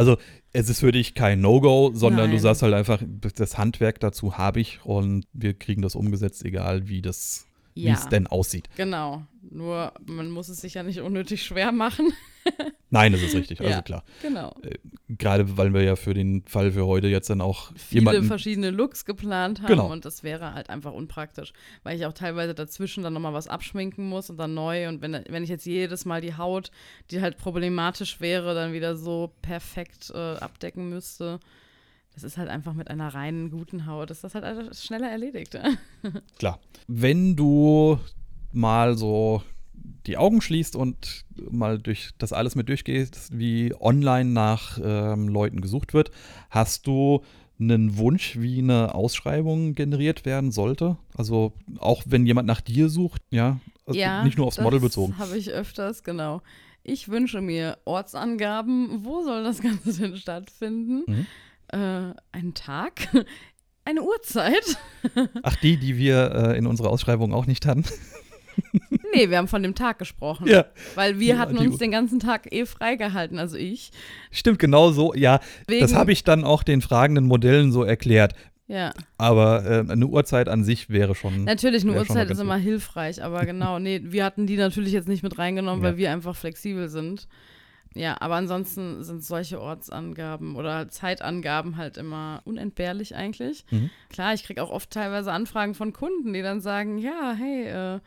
Also 0.00 0.16
es 0.54 0.70
ist 0.70 0.80
für 0.80 0.92
dich 0.92 1.14
kein 1.14 1.42
No-Go, 1.42 1.90
sondern 1.92 2.30
Nein. 2.30 2.36
du 2.36 2.38
sagst 2.38 2.62
halt 2.62 2.72
einfach, 2.72 3.02
das 3.36 3.58
Handwerk 3.58 4.00
dazu 4.00 4.38
habe 4.38 4.58
ich 4.58 4.82
und 4.82 5.26
wir 5.34 5.52
kriegen 5.52 5.82
das 5.82 5.94
umgesetzt, 5.94 6.42
egal 6.42 6.88
wie 6.88 7.02
das 7.02 7.46
ja. 7.74 7.90
wie 7.90 7.94
es 7.94 8.08
denn 8.08 8.26
aussieht. 8.26 8.70
Genau. 8.78 9.26
Nur 9.50 9.92
man 10.06 10.30
muss 10.30 10.48
es 10.48 10.62
sich 10.62 10.72
ja 10.72 10.82
nicht 10.82 11.00
unnötig 11.00 11.42
schwer 11.42 11.70
machen. 11.70 12.14
Nein, 12.92 13.12
das 13.12 13.22
ist 13.22 13.34
richtig, 13.36 13.60
also 13.60 13.70
Ja. 13.70 13.82
klar. 13.82 14.04
Genau. 14.20 14.54
Gerade 15.08 15.56
weil 15.56 15.72
wir 15.72 15.82
ja 15.82 15.94
für 15.96 16.12
den 16.12 16.42
Fall 16.46 16.72
für 16.72 16.86
heute 16.86 17.06
jetzt 17.08 17.30
dann 17.30 17.40
auch 17.40 17.72
Viele 17.76 18.00
jemanden. 18.00 18.24
verschiedene 18.24 18.70
Looks 18.70 19.04
geplant 19.04 19.60
haben 19.62 19.68
Genau. 19.68 19.92
und 19.92 20.04
das 20.04 20.22
wäre 20.22 20.54
halt 20.54 20.70
einfach 20.70 20.92
unpraktisch, 20.92 21.52
weil 21.84 21.96
ich 21.96 22.04
auch 22.06 22.12
teilweise 22.12 22.54
dazwischen 22.54 23.02
dann 23.04 23.12
nochmal 23.12 23.32
was 23.32 23.46
abschminken 23.48 24.08
muss 24.08 24.28
und 24.28 24.38
dann 24.38 24.54
neu 24.54 24.88
und 24.88 25.02
wenn, 25.02 25.12
wenn 25.28 25.44
ich 25.44 25.50
jetzt 25.50 25.66
jedes 25.66 26.04
Mal 26.04 26.20
die 26.20 26.36
Haut, 26.36 26.70
die 27.10 27.20
halt 27.20 27.36
problematisch 27.38 28.20
wäre, 28.20 28.54
dann 28.54 28.72
wieder 28.72 28.96
so 28.96 29.32
perfekt 29.40 30.10
äh, 30.14 30.18
abdecken 30.18 30.88
müsste, 30.90 31.38
das 32.14 32.24
ist 32.24 32.36
halt 32.38 32.48
einfach 32.48 32.72
mit 32.74 32.88
einer 32.90 33.14
reinen, 33.14 33.50
guten 33.50 33.86
Haut, 33.86 34.10
ist 34.10 34.24
das 34.24 34.34
halt 34.34 34.44
alles 34.44 34.84
schneller 34.84 35.08
erledigt. 35.08 35.56
Klar. 36.40 36.58
Wenn 36.88 37.36
du 37.36 38.00
mal 38.52 38.96
so 38.98 39.42
die 40.06 40.16
Augen 40.16 40.40
schließt 40.40 40.76
und 40.76 41.24
mal 41.50 41.78
durch 41.78 42.10
das 42.18 42.32
alles 42.32 42.54
mit 42.54 42.68
durchgehst, 42.68 43.38
wie 43.38 43.74
online 43.78 44.30
nach 44.30 44.78
ähm, 44.82 45.28
Leuten 45.28 45.60
gesucht 45.60 45.94
wird, 45.94 46.10
hast 46.50 46.86
du 46.86 47.22
einen 47.60 47.98
Wunsch, 47.98 48.38
wie 48.38 48.58
eine 48.58 48.94
Ausschreibung 48.94 49.74
generiert 49.74 50.24
werden 50.24 50.50
sollte? 50.50 50.96
Also 51.14 51.52
auch 51.78 52.02
wenn 52.06 52.26
jemand 52.26 52.46
nach 52.46 52.60
dir 52.60 52.88
sucht, 52.88 53.22
ja, 53.30 53.60
also 53.86 54.24
nicht 54.24 54.38
nur 54.38 54.46
aufs 54.46 54.60
Model 54.60 54.80
bezogen. 54.80 55.18
habe 55.18 55.36
ich 55.36 55.50
öfters, 55.50 56.02
genau. 56.02 56.42
Ich 56.82 57.08
wünsche 57.08 57.40
mir 57.40 57.78
Ortsangaben, 57.84 59.04
wo 59.04 59.22
soll 59.22 59.44
das 59.44 59.60
Ganze 59.62 59.92
denn 59.92 60.16
stattfinden? 60.16 61.04
Mhm. 61.06 61.26
Äh, 61.68 62.14
einen 62.32 62.54
Tag, 62.54 63.08
eine 63.84 64.02
Uhrzeit. 64.02 64.78
Ach, 65.42 65.56
die, 65.56 65.76
die 65.76 65.96
wir 65.96 66.32
äh, 66.34 66.58
in 66.58 66.66
unserer 66.66 66.90
Ausschreibung 66.90 67.34
auch 67.34 67.46
nicht 67.46 67.66
hatten. 67.66 67.84
Nee, 69.14 69.30
wir 69.30 69.38
haben 69.38 69.48
von 69.48 69.62
dem 69.62 69.74
Tag 69.74 69.98
gesprochen. 69.98 70.46
ja, 70.48 70.66
Weil 70.94 71.18
wir 71.18 71.34
Ja, 71.34 71.38
hatten 71.38 71.58
uns 71.58 71.78
den 71.78 71.90
ganzen 71.90 72.20
Tag 72.20 72.52
eh 72.52 72.64
freigehalten, 72.66 73.38
also 73.38 73.56
ich. 73.56 73.90
stimmt, 74.30 74.58
genau 74.58 74.90
so. 74.92 75.14
Ja, 75.14 75.40
Wegen, 75.66 75.80
das 75.80 75.94
habe 75.94 76.12
ich 76.12 76.24
dann 76.24 76.44
auch 76.44 76.62
den 76.62 76.80
fragenden 76.80 77.26
Modellen 77.26 77.72
so 77.72 77.82
erklärt. 77.82 78.34
Ja, 78.68 78.92
Aber 79.18 79.64
äh, 79.66 79.90
eine 79.90 80.06
Uhrzeit 80.06 80.48
an 80.48 80.62
sich 80.62 80.90
wäre 80.90 81.16
schon. 81.16 81.42
natürlich, 81.42 81.82
eine 81.82 81.94
Uhrzeit 81.96 82.30
ist 82.30 82.38
immer 82.38 82.56
hilfreich, 82.56 83.20
aber 83.20 83.44
genau, 83.44 83.80
nee, 83.80 84.00
wir 84.04 84.24
hatten 84.24 84.46
die 84.46 84.56
natürlich 84.56 84.92
jetzt 84.92 85.08
nicht 85.08 85.24
mit 85.24 85.38
reingenommen, 85.38 85.82
Ja. 85.82 85.90
weil 85.90 85.96
wir 85.96 86.12
einfach 86.12 86.36
flexibel 86.36 86.88
sind. 86.88 87.26
Ja, 87.96 88.16
aber 88.20 88.36
ansonsten 88.36 89.02
sind 89.02 89.24
solche 89.24 89.60
Ortsangaben 89.60 90.54
oder 90.54 90.88
Zeitangaben 90.88 91.76
halt 91.76 91.96
immer 91.96 92.42
unentbehrlich 92.44 93.16
eigentlich. 93.16 93.64
Mhm. 93.72 93.90
Klar, 94.08 94.34
ich 94.34 94.44
kriege 94.44 94.62
auch 94.62 94.70
oft 94.70 94.90
teilweise 94.92 95.32
Anfragen 95.32 95.74
von 95.74 95.92
Kunden, 95.92 96.32
die 96.32 96.42
dann 96.42 96.60
sagen, 96.60 96.98
ja, 96.98 97.34
hey, 97.36 97.64
äh, 97.96 98.00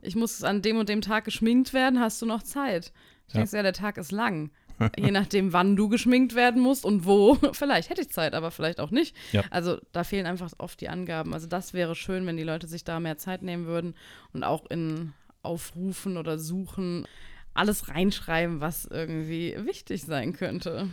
ich 0.00 0.16
muss 0.16 0.42
an 0.44 0.62
dem 0.62 0.76
und 0.78 0.88
dem 0.88 1.00
Tag 1.00 1.24
geschminkt 1.24 1.72
werden, 1.72 2.00
hast 2.00 2.20
du 2.22 2.26
noch 2.26 2.42
Zeit? 2.42 2.92
Ich 3.28 3.34
Ja. 3.34 3.40
denke, 3.40 3.56
ja, 3.56 3.62
der 3.62 3.72
Tag 3.72 3.98
ist 3.98 4.12
lang. 4.12 4.50
Je 4.96 5.10
nachdem, 5.10 5.52
wann 5.52 5.74
du 5.74 5.88
geschminkt 5.88 6.34
werden 6.36 6.62
musst 6.62 6.84
und 6.84 7.04
wo. 7.04 7.34
Vielleicht 7.52 7.90
hätte 7.90 8.00
ich 8.02 8.10
Zeit, 8.10 8.32
aber 8.34 8.52
vielleicht 8.52 8.78
auch 8.78 8.92
nicht. 8.92 9.16
Ja. 9.32 9.42
Also 9.50 9.78
da 9.90 10.04
fehlen 10.04 10.24
einfach 10.26 10.52
oft 10.58 10.80
die 10.80 10.88
Angaben. 10.88 11.34
Also 11.34 11.48
das 11.48 11.74
wäre 11.74 11.96
schön, 11.96 12.26
wenn 12.26 12.36
die 12.36 12.44
Leute 12.44 12.68
sich 12.68 12.84
da 12.84 13.00
mehr 13.00 13.18
Zeit 13.18 13.42
nehmen 13.42 13.66
würden 13.66 13.94
und 14.32 14.44
auch 14.44 14.66
in 14.70 15.12
Aufrufen 15.42 16.16
oder 16.16 16.38
Suchen 16.38 17.06
alles 17.54 17.88
reinschreiben, 17.88 18.60
was 18.60 18.84
irgendwie 18.84 19.56
wichtig 19.64 20.04
sein 20.04 20.32
könnte. 20.32 20.88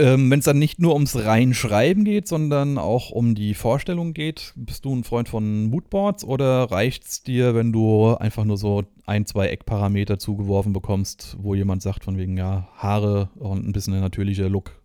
Ähm, 0.00 0.30
Wenn 0.30 0.38
es 0.38 0.44
dann 0.44 0.60
nicht 0.60 0.78
nur 0.78 0.94
ums 0.94 1.16
Reinschreiben 1.16 2.04
geht, 2.04 2.28
sondern 2.28 2.78
auch 2.78 3.10
um 3.10 3.34
die 3.34 3.54
Vorstellung 3.54 4.14
geht, 4.14 4.52
bist 4.54 4.84
du 4.84 4.94
ein 4.94 5.02
Freund 5.02 5.28
von 5.28 5.64
Moodboards 5.64 6.22
oder 6.22 6.70
reicht 6.70 7.04
es 7.04 7.22
dir, 7.24 7.56
wenn 7.56 7.72
du 7.72 8.14
einfach 8.14 8.44
nur 8.44 8.56
so 8.56 8.84
ein, 9.06 9.26
zwei 9.26 9.48
Eckparameter 9.48 10.20
zugeworfen 10.20 10.72
bekommst, 10.72 11.36
wo 11.40 11.56
jemand 11.56 11.82
sagt, 11.82 12.04
von 12.04 12.16
wegen, 12.16 12.36
ja, 12.36 12.68
Haare 12.76 13.30
und 13.34 13.66
ein 13.66 13.72
bisschen 13.72 13.92
ein 13.94 14.00
natürlicher 14.00 14.48
Look? 14.48 14.80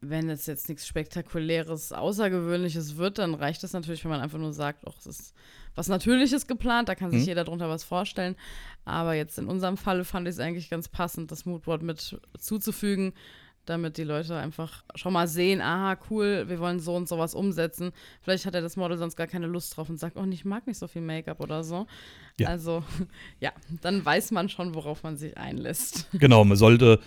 Wenn 0.00 0.28
es 0.30 0.46
jetzt 0.46 0.68
nichts 0.68 0.86
Spektakuläres, 0.86 1.92
Außergewöhnliches 1.92 2.96
wird, 2.96 3.18
dann 3.18 3.34
reicht 3.34 3.64
es 3.64 3.72
natürlich, 3.72 4.04
wenn 4.04 4.10
man 4.12 4.20
einfach 4.20 4.38
nur 4.38 4.52
sagt, 4.52 4.84
ach, 4.86 4.94
es 4.98 5.06
ist 5.06 5.34
was 5.74 5.88
Natürliches 5.88 6.46
geplant, 6.46 6.88
da 6.88 6.94
kann 6.94 7.10
sich 7.10 7.22
Mhm. 7.22 7.26
jeder 7.28 7.42
drunter 7.44 7.68
was 7.68 7.82
vorstellen. 7.82 8.36
Aber 8.84 9.14
jetzt 9.14 9.38
in 9.38 9.46
unserem 9.46 9.76
Falle 9.76 10.04
fand 10.04 10.28
ich 10.28 10.34
es 10.34 10.38
eigentlich 10.40 10.70
ganz 10.70 10.86
passend, 10.88 11.32
das 11.32 11.46
Moodboard 11.46 11.82
mit 11.82 12.20
zuzufügen, 12.38 13.12
damit 13.66 13.96
die 13.96 14.04
Leute 14.04 14.36
einfach 14.36 14.84
schon 14.94 15.12
mal 15.12 15.28
sehen, 15.28 15.60
aha, 15.60 15.96
cool, 16.10 16.44
wir 16.48 16.58
wollen 16.58 16.80
so 16.80 16.94
und 16.94 17.08
sowas 17.08 17.34
umsetzen. 17.34 17.92
Vielleicht 18.20 18.46
hat 18.46 18.54
ja 18.54 18.60
das 18.60 18.76
Model 18.76 18.98
sonst 18.98 19.16
gar 19.16 19.26
keine 19.26 19.46
Lust 19.46 19.76
drauf 19.76 19.88
und 19.88 19.98
sagt, 19.98 20.16
oh, 20.16 20.24
ich 20.30 20.44
mag 20.44 20.66
nicht 20.66 20.78
so 20.78 20.86
viel 20.88 21.02
Make-up 21.02 21.40
oder 21.40 21.64
so. 21.64 21.86
Ja. 22.38 22.48
Also, 22.48 22.82
ja, 23.40 23.52
dann 23.82 24.04
weiß 24.04 24.30
man 24.30 24.48
schon, 24.48 24.74
worauf 24.74 25.02
man 25.02 25.16
sich 25.16 25.36
einlässt. 25.36 26.08
Genau, 26.24 26.44
man 26.44 26.56
sollte, 26.56 27.00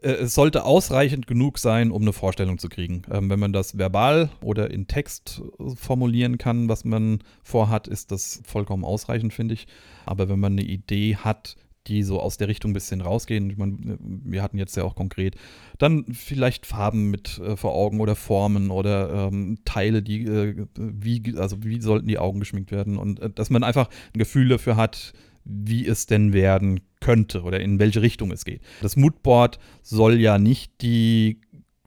äh, 0.00 0.12
es 0.12 0.34
sollte 0.34 0.64
ausreichend 0.64 1.26
genug 1.26 1.58
sein, 1.58 1.90
um 1.90 2.02
eine 2.02 2.12
Vorstellung 2.12 2.58
zu 2.58 2.68
kriegen. 2.68 3.02
Ähm, 3.10 3.30
wenn 3.30 3.40
man 3.40 3.52
das 3.52 3.78
verbal 3.78 4.30
oder 4.42 4.70
in 4.70 4.86
Text 4.86 5.42
äh, 5.58 5.74
formulieren 5.74 6.38
kann, 6.38 6.68
was 6.68 6.84
man 6.84 7.22
vorhat, 7.42 7.88
ist 7.88 8.12
das 8.12 8.42
vollkommen 8.44 8.84
ausreichend, 8.84 9.32
finde 9.32 9.54
ich. 9.54 9.66
Aber 10.06 10.28
wenn 10.28 10.38
man 10.38 10.52
eine 10.52 10.62
Idee 10.62 11.16
hat, 11.16 11.56
die 11.90 12.02
so 12.02 12.20
aus 12.20 12.36
der 12.36 12.48
Richtung 12.48 12.70
ein 12.70 12.74
bisschen 12.74 13.00
rausgehen, 13.00 13.50
ich 13.50 13.58
meine, 13.58 13.98
wir 14.00 14.42
hatten 14.42 14.58
jetzt 14.58 14.76
ja 14.76 14.84
auch 14.84 14.94
konkret, 14.94 15.34
dann 15.78 16.06
vielleicht 16.12 16.66
Farben 16.66 17.10
mit 17.10 17.38
äh, 17.38 17.56
vor 17.56 17.74
Augen 17.74 18.00
oder 18.00 18.14
Formen 18.14 18.70
oder 18.70 19.28
ähm, 19.28 19.58
Teile, 19.64 20.02
die, 20.02 20.24
äh, 20.24 20.66
wie, 20.76 21.34
also 21.36 21.62
wie 21.64 21.80
sollten 21.80 22.06
die 22.06 22.18
Augen 22.18 22.40
geschminkt 22.40 22.70
werden 22.70 22.96
und 22.96 23.20
äh, 23.20 23.30
dass 23.30 23.50
man 23.50 23.64
einfach 23.64 23.88
ein 24.14 24.18
Gefühl 24.18 24.48
dafür 24.48 24.76
hat, 24.76 25.12
wie 25.44 25.86
es 25.86 26.06
denn 26.06 26.32
werden 26.32 26.80
könnte 27.00 27.42
oder 27.42 27.60
in 27.60 27.78
welche 27.78 28.02
Richtung 28.02 28.30
es 28.30 28.44
geht. 28.44 28.60
Das 28.82 28.96
Moodboard 28.96 29.58
soll 29.82 30.20
ja 30.20 30.38
nicht 30.38 30.82
die 30.82 31.40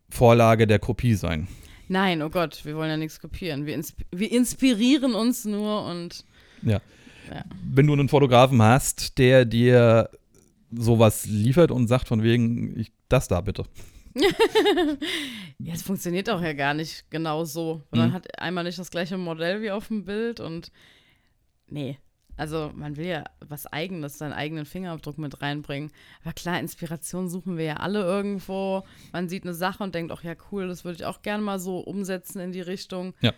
Vorlage 0.10 0.68
der 0.68 0.80
Kopie 0.80 1.14
sein. 1.16 1.48
Nein, 1.88 2.22
oh 2.22 2.30
Gott, 2.30 2.66
wir 2.66 2.76
wollen 2.76 2.90
ja 2.90 2.98
nichts 2.98 3.20
kopieren. 3.20 3.66
Wir, 3.66 3.76
insp 3.76 4.02
wir 4.12 4.32
inspirieren 4.32 5.14
uns 5.14 5.46
nur 5.46 5.86
und 5.86 6.26
Ja. 6.62 6.82
Ja. 7.30 7.44
Wenn 7.72 7.88
du 7.88 7.94
einen 7.94 8.10
Fotografen 8.10 8.62
hast, 8.62 9.18
der 9.18 9.46
dir 9.46 10.10
sowas 10.72 11.26
liefert 11.26 11.72
und 11.72 11.88
sagt 11.88 12.08
von 12.08 12.24
wegen, 12.24 12.78
ich, 12.80 12.92
das 13.10 13.28
da 13.28 13.42
bitte. 13.42 13.66
Ja, 15.60 15.74
es 15.74 15.84
funktioniert 15.84 16.30
auch 16.30 16.42
ja 16.42 16.54
gar 16.54 16.74
nicht 16.74 17.10
genau 17.10 17.46
so. 17.46 17.84
Man 17.92 18.10
Mhm. 18.10 18.14
hat 18.14 18.40
einmal 18.40 18.64
nicht 18.64 18.80
das 18.80 18.92
gleiche 18.92 19.18
Modell 19.18 19.62
wie 19.62 19.72
auf 19.72 19.88
dem 19.88 20.04
Bild 20.06 20.40
und 20.40 20.72
nee. 21.68 21.98
Also 22.36 22.72
man 22.76 22.98
will 22.98 23.06
ja 23.06 23.24
was 23.48 23.68
Eigenes, 23.68 24.18
seinen 24.18 24.34
eigenen 24.34 24.66
Fingerabdruck 24.66 25.20
mit 25.20 25.42
reinbringen. 25.42 25.92
Aber 26.24 26.34
klar, 26.34 26.60
Inspiration 26.60 27.30
suchen 27.30 27.58
wir 27.58 27.66
ja 27.66 27.76
alle 27.78 28.02
irgendwo. 28.02 28.84
Man 29.12 29.30
sieht 29.30 29.44
eine 29.44 29.54
Sache 29.54 29.84
und 29.84 29.94
denkt, 29.94 30.12
ach 30.12 30.24
ja, 30.24 30.34
cool, 30.52 30.68
das 30.68 30.84
würde 30.84 30.96
ich 30.98 31.06
auch 31.06 31.22
gerne 31.22 31.44
mal 31.44 31.60
so 31.60 31.78
umsetzen 31.80 32.40
in 32.40 32.52
die 32.52 32.62
Richtung. 32.62 33.14
Ja. 33.22 33.34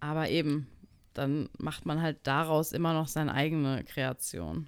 Aber 0.00 0.28
eben, 0.28 0.66
dann 1.14 1.48
macht 1.58 1.86
man 1.86 2.02
halt 2.02 2.18
daraus 2.24 2.72
immer 2.72 2.92
noch 2.92 3.08
seine 3.08 3.32
eigene 3.32 3.84
Kreation. 3.84 4.66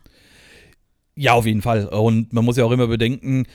Ja, 1.15 1.33
auf 1.33 1.47
jeden 1.47 1.63
Fall. 1.63 1.87
Und 1.87 2.33
man 2.33 2.45
muss 2.45 2.57
ja 2.57 2.65
auch 2.65 2.73
immer 2.73 2.87
bedenken, 2.87 3.47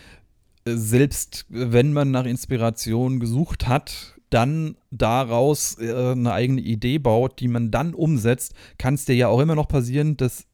selbst 0.66 1.46
wenn 1.50 1.94
man 1.94 2.12
nach 2.12 2.26
Inspiration 2.26 3.20
gesucht 3.20 3.68
hat, 3.68 4.20
dann 4.30 4.78
daraus 4.92 5.78
äh, 5.80 6.12
eine 6.12 6.32
eigene 6.32 6.62
Idee 6.62 7.00
baut, 7.00 7.40
die 7.40 7.48
man 7.48 7.70
dann 7.70 7.94
umsetzt, 7.94 8.54
kann 8.78 8.94
es 8.94 9.06
dir 9.06 9.16
ja 9.16 9.28
auch 9.28 9.40
immer 9.40 9.56
noch 9.56 9.68
passieren, 9.68 10.18
dass 10.18 10.46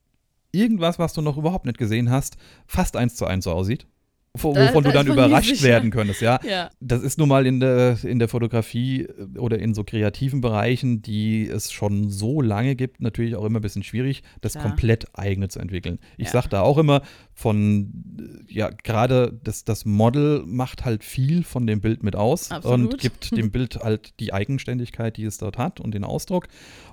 irgendwas, 0.52 1.00
was 1.00 1.14
du 1.14 1.22
noch 1.22 1.38
überhaupt 1.38 1.66
nicht 1.66 1.78
gesehen 1.78 2.10
hast, 2.10 2.38
fast 2.66 2.96
eins 2.96 3.16
zu 3.16 3.26
eins 3.26 3.44
so 3.46 3.52
aussieht. 3.52 3.86
Wovon 4.34 4.84
du 4.84 4.92
dann 4.92 5.08
überrascht 5.08 5.64
werden 5.64 5.90
könntest, 5.90 6.22
ja. 6.22 6.40
Ja. 6.48 6.70
Das 6.80 7.02
ist 7.02 7.18
nun 7.18 7.28
mal 7.28 7.48
in 7.48 7.60
der, 7.60 7.98
in 8.04 8.20
der 8.20 8.28
Fotografie 8.28 9.04
äh, 9.04 9.40
oder 9.40 9.58
in 9.58 9.74
so 9.74 9.84
kreativen 9.84 10.42
Bereichen, 10.42 11.02
die 11.02 11.48
es 11.48 11.72
schon 11.72 12.10
so 12.10 12.42
lange 12.42 12.76
gibt, 12.76 13.02
natürlich 13.02 13.36
auch 13.36 13.46
immer 13.46 13.60
ein 13.60 13.64
bisschen 13.64 13.84
schwierig, 13.84 14.22
das 14.42 14.54
Klar. 14.54 14.66
komplett 14.66 15.08
eigene 15.18 15.48
zu 15.48 15.60
entwickeln. 15.60 15.98
Ich 16.18 16.28
Ja. 16.28 16.34
sage 16.34 16.50
da 16.50 16.62
auch 16.62 16.78
immer 16.78 17.02
von, 17.34 17.92
äh, 18.20 18.54
ja, 18.54 18.70
gerade 18.84 19.38
das, 19.44 19.64
das 19.64 19.86
Model 19.86 20.44
macht 20.46 20.86
halt 20.86 21.04
viel 21.04 21.44
von 21.44 21.66
dem 21.66 21.82
Bild 21.82 22.04
mit 22.04 22.16
aus 22.16 22.52
Absolut. 22.52 22.94
und 22.94 23.02
gibt 23.02 23.32
dem 23.38 23.52
Bild 23.52 23.78
halt 23.78 24.20
die 24.20 24.34
Eigenständigkeit, 24.34 25.18
die 25.18 25.26
es 25.26 25.38
dort 25.40 25.58
hat 25.58 25.80
und 25.80 25.94
den 25.94 26.04
Ausdruck. 26.04 26.48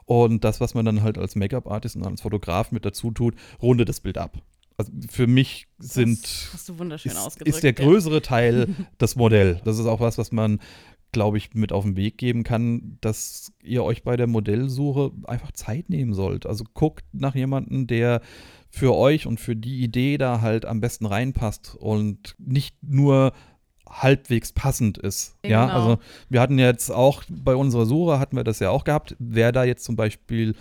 Und 0.06 0.44
das, 0.44 0.60
was 0.60 0.74
man 0.74 0.84
dann 0.84 1.02
halt 1.02 1.18
als 1.18 1.34
Make-up-Artist 1.36 1.96
und 1.96 2.06
als 2.06 2.20
Fotograf 2.22 2.72
mit 2.72 2.84
dazu 2.84 3.10
tut, 3.10 3.34
rundet 3.60 3.88
das 3.88 4.00
Bild 4.00 4.18
ab. 4.18 4.38
Also 4.76 4.92
für 5.08 5.26
mich 5.26 5.66
sind 5.78 6.18
hast 6.52 6.68
du 6.68 6.78
wunderschön 6.78 7.12
ist, 7.12 7.42
ist 7.42 7.62
der 7.62 7.74
ja. 7.74 7.84
größere 7.84 8.22
Teil 8.22 8.68
das 8.98 9.16
Modell. 9.16 9.60
Das 9.64 9.78
ist 9.78 9.86
auch 9.86 10.00
was, 10.00 10.18
was 10.18 10.32
man, 10.32 10.60
glaube 11.12 11.38
ich, 11.38 11.54
mit 11.54 11.72
auf 11.72 11.84
den 11.84 11.96
Weg 11.96 12.18
geben 12.18 12.42
kann, 12.42 12.98
dass 13.00 13.52
ihr 13.62 13.84
euch 13.84 14.02
bei 14.02 14.16
der 14.16 14.26
Modellsuche 14.26 15.12
einfach 15.24 15.52
Zeit 15.52 15.90
nehmen 15.90 16.12
sollt. 16.12 16.44
Also 16.46 16.64
guckt 16.74 17.04
nach 17.12 17.34
jemandem, 17.36 17.86
der 17.86 18.20
für 18.68 18.94
euch 18.96 19.28
und 19.28 19.38
für 19.38 19.54
die 19.54 19.80
Idee 19.84 20.18
da 20.18 20.40
halt 20.40 20.64
am 20.64 20.80
besten 20.80 21.06
reinpasst 21.06 21.76
und 21.78 22.34
nicht 22.38 22.76
nur 22.82 23.32
halbwegs 23.88 24.52
passend 24.52 24.98
ist. 24.98 25.36
Ja, 25.44 25.66
Genau. 25.66 25.74
also 25.74 25.98
wir 26.28 26.40
hatten 26.40 26.58
jetzt 26.58 26.90
auch 26.90 27.22
bei 27.28 27.54
unserer 27.54 27.86
Suche 27.86 28.18
hatten 28.18 28.34
wir 28.36 28.42
das 28.42 28.58
ja 28.58 28.70
auch 28.70 28.82
gehabt. 28.82 29.14
Wer 29.20 29.52
da 29.52 29.62
jetzt 29.62 29.84
zum 29.84 29.94
Beispiel 29.94 30.56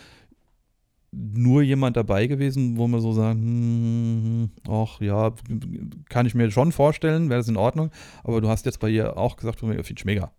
nur 1.13 1.61
jemand 1.61 1.97
dabei 1.97 2.27
gewesen, 2.27 2.77
wo 2.77 2.87
man 2.87 3.01
so 3.01 3.13
sagt, 3.13 3.35
hm, 3.35 4.49
ach 4.67 4.99
ja, 5.01 5.33
kann 6.09 6.25
ich 6.25 6.35
mir 6.35 6.51
schon 6.51 6.71
vorstellen, 6.71 7.29
wäre 7.29 7.39
das 7.39 7.47
in 7.47 7.57
Ordnung. 7.57 7.91
Aber 8.23 8.41
du 8.41 8.49
hast 8.49 8.65
jetzt 8.65 8.79
bei 8.79 8.89
ihr 8.89 9.17
auch 9.17 9.35
gesagt, 9.35 9.59
finde 9.59 9.81
ich 9.81 10.05
mega. 10.05 10.31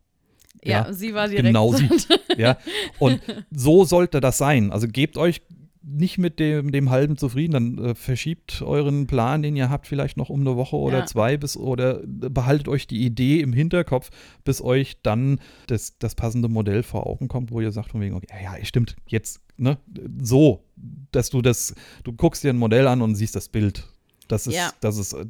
Ja, 0.63 0.87
ja, 0.87 0.93
sie 0.93 1.15
war 1.15 1.29
direkt. 1.29 1.47
Genau 1.47 1.73
sie. 1.73 1.89
ja. 2.37 2.57
Und 2.99 3.21
so 3.51 3.85
sollte 3.85 4.21
das 4.21 4.39
sein. 4.39 4.73
Also 4.73 4.89
gebt 4.89 5.19
euch 5.19 5.43
nicht 5.87 6.19
mit 6.19 6.39
dem, 6.39 6.73
dem 6.73 6.91
halben 6.91 7.17
zufrieden, 7.17 7.53
dann 7.53 7.79
äh, 7.79 7.95
verschiebt 7.95 8.63
euren 8.63 9.07
Plan, 9.07 9.43
den 9.43 9.55
ihr 9.55 9.69
habt, 9.69 9.87
vielleicht 9.87 10.17
noch 10.17 10.31
um 10.31 10.41
eine 10.41 10.57
Woche 10.57 10.77
oder 10.77 11.01
ja. 11.01 11.07
zwei 11.07 11.37
bis 11.37 11.57
oder 11.57 12.01
behaltet 12.05 12.69
euch 12.69 12.87
die 12.87 13.05
Idee 13.05 13.41
im 13.41 13.53
Hinterkopf, 13.53 14.11
bis 14.45 14.63
euch 14.63 15.03
dann 15.03 15.41
das, 15.67 15.99
das 15.99 16.15
passende 16.15 16.49
Modell 16.49 16.83
vor 16.83 17.07
Augen 17.07 17.29
kommt, 17.29 17.51
wo 17.51 17.61
ihr 17.61 17.73
sagt 17.73 17.91
von 17.91 18.01
wegen, 18.01 18.15
okay, 18.15 18.27
ja, 18.31 18.57
ja, 18.57 18.65
stimmt, 18.65 18.97
jetzt, 19.07 19.41
ne, 19.57 19.79
so, 20.21 20.65
dass 21.13 21.31
du 21.31 21.43
das, 21.43 21.75
du 22.03 22.13
guckst 22.13 22.45
dir 22.45 22.51
ein 22.51 22.59
Modell 22.59 22.89
an 22.89 23.03
und 23.03 23.15
siehst 23.15 23.37
das 23.37 23.49
Bild. 23.49 23.85
Das 24.29 24.47
ist, 24.47 24.55
ja. 24.55 24.73
das 24.81 24.97
ist, 24.97 25.13
äh, 25.13 25.27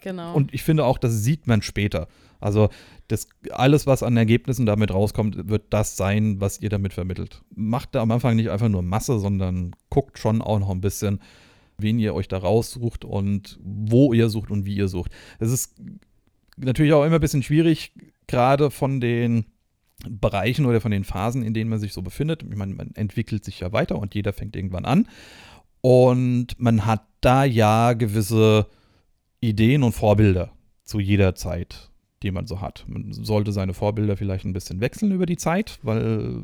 genau. 0.00 0.34
Und 0.34 0.52
ich 0.54 0.62
finde 0.62 0.84
auch, 0.84 0.98
das 0.98 1.22
sieht 1.22 1.46
man 1.46 1.62
später. 1.62 2.08
Also 2.40 2.68
das, 3.08 3.28
alles, 3.50 3.86
was 3.86 4.02
an 4.02 4.16
Ergebnissen 4.16 4.66
damit 4.66 4.92
rauskommt, 4.92 5.48
wird 5.48 5.64
das 5.70 5.96
sein, 5.96 6.40
was 6.40 6.60
ihr 6.60 6.68
damit 6.68 6.92
vermittelt. 6.92 7.42
Macht 7.54 7.94
da 7.94 8.02
am 8.02 8.10
Anfang 8.10 8.36
nicht 8.36 8.50
einfach 8.50 8.68
nur 8.68 8.82
Masse, 8.82 9.18
sondern 9.18 9.74
guckt 9.90 10.18
schon 10.18 10.42
auch 10.42 10.58
noch 10.58 10.70
ein 10.70 10.80
bisschen, 10.80 11.20
wen 11.78 11.98
ihr 11.98 12.14
euch 12.14 12.28
da 12.28 12.38
raussucht 12.38 13.04
und 13.04 13.58
wo 13.62 14.12
ihr 14.12 14.28
sucht 14.28 14.50
und 14.50 14.64
wie 14.64 14.76
ihr 14.76 14.88
sucht. 14.88 15.12
Es 15.38 15.50
ist 15.50 15.74
natürlich 16.56 16.92
auch 16.92 17.04
immer 17.04 17.16
ein 17.16 17.20
bisschen 17.20 17.42
schwierig, 17.42 17.92
gerade 18.26 18.70
von 18.70 19.00
den 19.00 19.46
Bereichen 20.08 20.66
oder 20.66 20.80
von 20.80 20.90
den 20.90 21.04
Phasen, 21.04 21.42
in 21.42 21.54
denen 21.54 21.70
man 21.70 21.78
sich 21.78 21.92
so 21.92 22.02
befindet. 22.02 22.42
Ich 22.42 22.56
meine, 22.56 22.74
man 22.74 22.90
entwickelt 22.94 23.44
sich 23.44 23.60
ja 23.60 23.72
weiter 23.72 23.98
und 23.98 24.14
jeder 24.14 24.32
fängt 24.32 24.56
irgendwann 24.56 24.84
an. 24.84 25.08
Und 25.86 26.58
man 26.58 26.84
hat 26.84 27.04
da 27.20 27.44
ja 27.44 27.92
gewisse 27.92 28.66
Ideen 29.40 29.82
und 29.82 29.92
Vorbilder 29.92 30.50
zu 30.84 30.98
jeder 30.98 31.34
Zeit 31.34 31.90
die 32.22 32.30
man 32.30 32.46
so 32.46 32.60
hat. 32.60 32.84
Man 32.88 33.12
sollte 33.12 33.52
seine 33.52 33.74
Vorbilder 33.74 34.16
vielleicht 34.16 34.44
ein 34.44 34.52
bisschen 34.52 34.80
wechseln 34.80 35.12
über 35.12 35.26
die 35.26 35.36
Zeit, 35.36 35.78
weil 35.82 36.42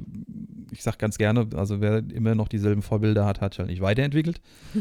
ich 0.70 0.82
sage 0.82 0.98
ganz 0.98 1.18
gerne, 1.18 1.48
also 1.56 1.80
wer 1.80 1.98
immer 2.12 2.34
noch 2.34 2.48
dieselben 2.48 2.82
Vorbilder 2.82 3.24
hat, 3.26 3.40
hat 3.40 3.54
sich 3.54 3.58
halt 3.60 3.70
nicht 3.70 3.80
weiterentwickelt. 3.80 4.40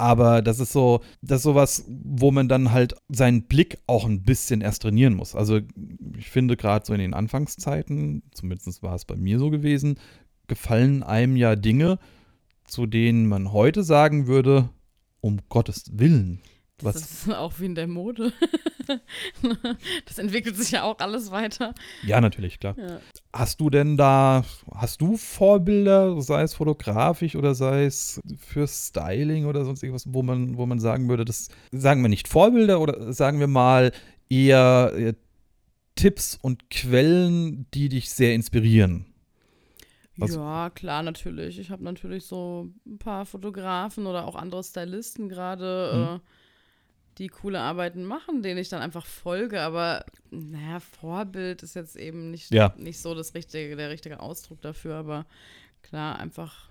Aber 0.00 0.42
das 0.42 0.60
ist 0.60 0.72
so, 0.72 1.00
das 1.22 1.38
ist 1.38 1.42
sowas, 1.42 1.84
wo 1.88 2.30
man 2.30 2.48
dann 2.48 2.70
halt 2.70 2.94
seinen 3.08 3.42
Blick 3.42 3.78
auch 3.88 4.06
ein 4.06 4.22
bisschen 4.22 4.60
erst 4.60 4.82
trainieren 4.82 5.14
muss. 5.14 5.34
Also 5.34 5.58
ich 6.16 6.30
finde 6.30 6.56
gerade 6.56 6.86
so 6.86 6.94
in 6.94 7.00
den 7.00 7.14
Anfangszeiten, 7.14 8.22
zumindest 8.30 8.82
war 8.82 8.94
es 8.94 9.04
bei 9.04 9.16
mir 9.16 9.40
so 9.40 9.50
gewesen, 9.50 9.98
gefallen 10.46 11.02
einem 11.02 11.36
ja 11.36 11.56
Dinge, 11.56 11.98
zu 12.68 12.86
denen 12.86 13.28
man 13.28 13.52
heute 13.52 13.82
sagen 13.82 14.26
würde, 14.26 14.68
um 15.20 15.40
Gottes 15.48 15.98
Willen, 15.98 16.40
was? 16.82 16.94
Das 16.94 17.10
ist 17.10 17.34
auch 17.34 17.58
wie 17.58 17.66
in 17.66 17.74
der 17.74 17.88
Mode. 17.88 18.32
das 20.06 20.18
entwickelt 20.18 20.56
sich 20.56 20.70
ja 20.70 20.84
auch 20.84 20.98
alles 21.00 21.30
weiter. 21.30 21.74
Ja, 22.06 22.20
natürlich, 22.20 22.60
klar. 22.60 22.76
Ja. 22.78 23.00
Hast 23.32 23.60
du 23.60 23.68
denn 23.68 23.96
da, 23.96 24.44
hast 24.72 25.00
du 25.00 25.16
Vorbilder, 25.16 26.20
sei 26.22 26.42
es 26.42 26.54
fotografisch 26.54 27.34
oder 27.34 27.54
sei 27.54 27.84
es 27.84 28.20
für 28.38 28.68
Styling 28.68 29.46
oder 29.46 29.64
sonst 29.64 29.82
irgendwas, 29.82 30.12
wo 30.12 30.22
man, 30.22 30.56
wo 30.56 30.66
man 30.66 30.78
sagen 30.78 31.08
würde, 31.08 31.24
das 31.24 31.48
sagen 31.72 32.02
wir 32.02 32.08
nicht 32.08 32.28
Vorbilder 32.28 32.80
oder 32.80 33.12
sagen 33.12 33.40
wir 33.40 33.48
mal 33.48 33.92
eher, 34.28 34.92
eher 34.96 35.14
Tipps 35.96 36.38
und 36.40 36.70
Quellen, 36.70 37.66
die 37.74 37.88
dich 37.88 38.10
sehr 38.10 38.34
inspirieren? 38.34 39.07
Was? 40.18 40.34
Ja, 40.34 40.70
klar, 40.70 41.02
natürlich. 41.02 41.58
Ich 41.58 41.70
habe 41.70 41.84
natürlich 41.84 42.26
so 42.26 42.68
ein 42.86 42.98
paar 42.98 43.24
Fotografen 43.24 44.06
oder 44.06 44.26
auch 44.26 44.34
andere 44.34 44.62
Stylisten 44.62 45.28
gerade. 45.28 45.90
Hm. 45.92 46.16
Äh, 46.16 46.20
die 47.18 47.28
coole 47.28 47.60
Arbeiten 47.60 48.04
machen, 48.04 48.42
denen 48.42 48.58
ich 48.58 48.68
dann 48.68 48.80
einfach 48.80 49.04
folge. 49.04 49.60
Aber 49.60 50.04
naja, 50.30 50.80
Vorbild 50.80 51.62
ist 51.62 51.74
jetzt 51.74 51.96
eben 51.96 52.30
nicht, 52.30 52.52
ja. 52.52 52.72
nicht 52.76 53.00
so 53.00 53.14
das 53.14 53.34
richtige, 53.34 53.76
der 53.76 53.90
richtige 53.90 54.20
Ausdruck 54.20 54.60
dafür. 54.62 54.94
Aber 54.94 55.26
klar, 55.82 56.18
einfach, 56.18 56.67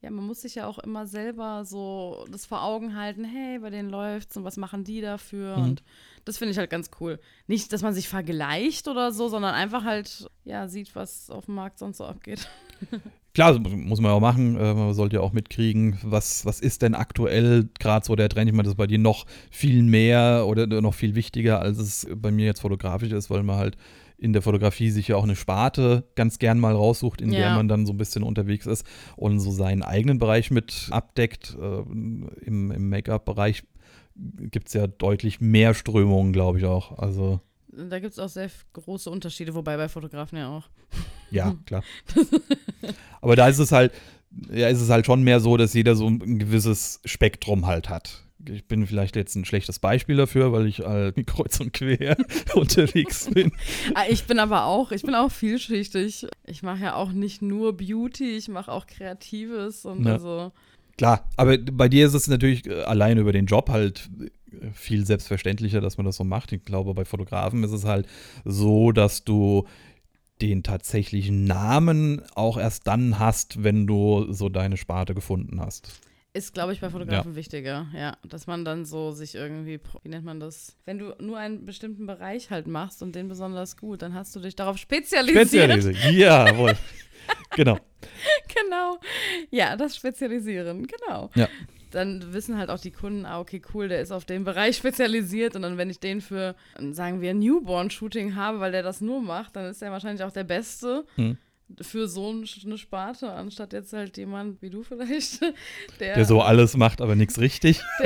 ja, 0.00 0.10
man 0.10 0.26
muss 0.26 0.42
sich 0.42 0.54
ja 0.54 0.66
auch 0.66 0.78
immer 0.78 1.06
selber 1.06 1.64
so 1.64 2.24
das 2.30 2.46
vor 2.46 2.62
Augen 2.62 2.96
halten, 2.96 3.24
hey, 3.24 3.58
bei 3.58 3.70
denen 3.70 3.90
läuft's 3.90 4.36
und 4.36 4.44
was 4.44 4.56
machen 4.56 4.84
die 4.84 5.00
dafür? 5.00 5.56
Mhm. 5.56 5.64
Und 5.64 5.82
das 6.24 6.38
finde 6.38 6.52
ich 6.52 6.58
halt 6.58 6.70
ganz 6.70 6.90
cool. 7.00 7.18
Nicht, 7.48 7.72
dass 7.72 7.82
man 7.82 7.94
sich 7.94 8.08
vergleicht 8.08 8.86
oder 8.86 9.10
so, 9.10 9.28
sondern 9.28 9.54
einfach 9.54 9.82
halt, 9.82 10.28
ja, 10.44 10.68
sieht, 10.68 10.94
was 10.94 11.30
auf 11.30 11.46
dem 11.46 11.56
Markt 11.56 11.78
sonst 11.78 11.98
so 11.98 12.04
abgeht. 12.04 12.48
klar, 13.34 13.58
muss 13.58 14.00
man 14.00 14.12
auch 14.12 14.20
machen. 14.20 14.56
Äh, 14.56 14.74
man 14.74 14.94
sollte 14.94 15.16
ja 15.16 15.22
auch 15.22 15.32
mitkriegen, 15.32 15.98
was, 16.02 16.46
was 16.46 16.60
ist 16.60 16.82
denn 16.82 16.94
aktuell 16.94 17.68
gerade 17.80 18.06
so 18.06 18.14
der 18.14 18.28
Trend. 18.28 18.48
Ich 18.48 18.54
meine, 18.54 18.64
das 18.64 18.74
ist 18.74 18.78
bei 18.78 18.86
dir 18.86 18.98
noch 18.98 19.26
viel 19.50 19.82
mehr 19.82 20.44
oder 20.46 20.66
noch 20.80 20.94
viel 20.94 21.16
wichtiger, 21.16 21.60
als 21.60 21.78
es 21.78 22.06
bei 22.14 22.30
mir 22.30 22.46
jetzt 22.46 22.60
fotografisch 22.60 23.10
ist, 23.10 23.30
weil 23.30 23.42
man 23.42 23.56
halt 23.56 23.76
in 24.18 24.32
der 24.32 24.42
Fotografie 24.42 24.90
sich 24.90 25.08
ja 25.08 25.16
auch 25.16 25.22
eine 25.22 25.36
Sparte 25.36 26.04
ganz 26.16 26.38
gern 26.38 26.58
mal 26.58 26.74
raussucht, 26.74 27.20
in 27.20 27.32
ja. 27.32 27.38
der 27.38 27.54
man 27.54 27.68
dann 27.68 27.86
so 27.86 27.92
ein 27.92 27.98
bisschen 27.98 28.22
unterwegs 28.22 28.66
ist 28.66 28.84
und 29.16 29.40
so 29.40 29.50
seinen 29.50 29.82
eigenen 29.82 30.18
Bereich 30.18 30.50
mit 30.50 30.88
abdeckt. 30.90 31.56
Äh, 31.60 31.80
Im 32.44 32.70
im 32.70 32.88
Make-up-Bereich 32.88 33.62
gibt 34.16 34.68
es 34.68 34.74
ja 34.74 34.86
deutlich 34.86 35.40
mehr 35.40 35.74
Strömungen, 35.74 36.32
glaube 36.32 36.58
ich 36.58 36.64
auch. 36.64 36.98
Also 36.98 37.40
da 37.70 38.00
gibt 38.00 38.12
es 38.12 38.18
auch 38.18 38.28
sehr 38.28 38.50
große 38.72 39.08
Unterschiede, 39.08 39.54
wobei 39.54 39.76
bei 39.76 39.88
Fotografen 39.88 40.38
ja 40.38 40.48
auch. 40.48 40.68
Ja, 41.30 41.54
klar. 41.66 41.84
Aber 43.20 43.36
da 43.36 43.48
ist 43.48 43.58
es 43.58 43.72
halt, 43.72 43.92
ja, 44.50 44.68
ist 44.68 44.80
es 44.80 44.90
halt 44.90 45.06
schon 45.06 45.22
mehr 45.22 45.40
so, 45.40 45.56
dass 45.56 45.74
jeder 45.74 45.94
so 45.94 46.08
ein 46.08 46.38
gewisses 46.38 47.00
Spektrum 47.04 47.66
halt 47.66 47.88
hat. 47.88 48.24
Ich 48.46 48.66
bin 48.66 48.86
vielleicht 48.86 49.16
jetzt 49.16 49.34
ein 49.34 49.44
schlechtes 49.44 49.78
Beispiel 49.78 50.16
dafür, 50.16 50.52
weil 50.52 50.66
ich 50.66 50.80
halt 50.80 51.16
kreuz 51.26 51.58
und 51.60 51.72
quer 51.72 52.16
unterwegs 52.54 53.28
bin. 53.30 53.52
Ah, 53.94 54.04
ich 54.08 54.24
bin 54.24 54.38
aber 54.38 54.64
auch, 54.64 54.92
ich 54.92 55.02
bin 55.02 55.14
auch 55.14 55.30
vielschichtig. 55.30 56.26
Ich 56.46 56.62
mache 56.62 56.84
ja 56.84 56.94
auch 56.94 57.12
nicht 57.12 57.42
nur 57.42 57.76
Beauty, 57.76 58.36
ich 58.36 58.48
mache 58.48 58.70
auch 58.70 58.86
Kreatives 58.86 59.84
und 59.84 60.04
ja. 60.04 60.12
also. 60.12 60.52
Klar, 60.96 61.28
aber 61.36 61.58
bei 61.58 61.88
dir 61.88 62.06
ist 62.06 62.14
es 62.14 62.26
natürlich 62.26 62.66
äh, 62.66 62.82
allein 62.82 63.18
über 63.18 63.32
den 63.32 63.46
Job 63.46 63.68
halt 63.70 64.08
äh, 64.20 64.70
viel 64.72 65.06
selbstverständlicher, 65.06 65.80
dass 65.80 65.96
man 65.96 66.06
das 66.06 66.16
so 66.16 66.24
macht. 66.24 66.52
Ich 66.52 66.64
glaube, 66.64 66.94
bei 66.94 67.04
Fotografen 67.04 67.62
ist 67.64 67.72
es 67.72 67.84
halt 67.84 68.06
so, 68.44 68.92
dass 68.92 69.24
du 69.24 69.66
den 70.40 70.62
tatsächlichen 70.62 71.44
Namen 71.44 72.22
auch 72.34 72.58
erst 72.58 72.86
dann 72.86 73.18
hast, 73.18 73.62
wenn 73.62 73.86
du 73.86 74.32
so 74.32 74.48
deine 74.48 74.76
Sparte 74.76 75.14
gefunden 75.14 75.60
hast. 75.60 76.00
Ist, 76.34 76.52
glaube 76.54 76.72
ich, 76.72 76.80
bei 76.80 76.90
Fotografen 76.90 77.32
ja. 77.32 77.36
wichtiger, 77.36 77.86
ja. 77.94 78.16
Dass 78.22 78.46
man 78.46 78.64
dann 78.64 78.84
so 78.84 79.12
sich 79.12 79.34
irgendwie, 79.34 79.80
wie 80.02 80.08
nennt 80.08 80.24
man 80.24 80.40
das? 80.40 80.76
Wenn 80.84 80.98
du 80.98 81.14
nur 81.20 81.38
einen 81.38 81.64
bestimmten 81.64 82.06
Bereich 82.06 82.50
halt 82.50 82.66
machst 82.66 83.02
und 83.02 83.14
den 83.14 83.28
besonders 83.28 83.76
gut, 83.76 84.02
dann 84.02 84.14
hast 84.14 84.36
du 84.36 84.40
dich 84.40 84.54
darauf 84.54 84.76
spezialisiert. 84.76 85.48
Spezialisiert, 85.48 85.96
jawohl. 86.12 86.76
genau. 87.56 87.78
Genau. 88.62 88.98
Ja, 89.50 89.76
das 89.76 89.96
Spezialisieren, 89.96 90.86
genau. 90.86 91.30
Ja 91.34 91.48
dann 91.90 92.32
wissen 92.32 92.58
halt 92.58 92.70
auch 92.70 92.78
die 92.78 92.90
Kunden, 92.90 93.24
ah, 93.24 93.40
okay, 93.40 93.62
cool, 93.74 93.88
der 93.88 94.00
ist 94.00 94.12
auf 94.12 94.24
dem 94.24 94.44
Bereich 94.44 94.76
spezialisiert. 94.78 95.56
Und 95.56 95.62
dann, 95.62 95.78
wenn 95.78 95.90
ich 95.90 96.00
den 96.00 96.20
für, 96.20 96.54
sagen 96.90 97.20
wir, 97.20 97.34
Newborn-Shooting 97.34 98.34
habe, 98.34 98.60
weil 98.60 98.72
der 98.72 98.82
das 98.82 99.00
nur 99.00 99.20
macht, 99.20 99.56
dann 99.56 99.66
ist 99.66 99.82
er 99.82 99.90
wahrscheinlich 99.90 100.24
auch 100.24 100.32
der 100.32 100.44
Beste. 100.44 101.04
Hm. 101.16 101.38
Für 101.82 102.08
so 102.08 102.30
eine 102.30 102.78
Sparte, 102.78 103.30
anstatt 103.32 103.72
jetzt 103.72 103.92
halt 103.92 104.16
jemand 104.16 104.62
wie 104.62 104.70
du 104.70 104.82
vielleicht, 104.82 105.42
der, 106.00 106.14
der 106.14 106.24
so 106.24 106.40
alles 106.40 106.76
macht, 106.76 107.00
aber 107.00 107.14
nichts 107.14 107.38
richtig. 107.38 107.80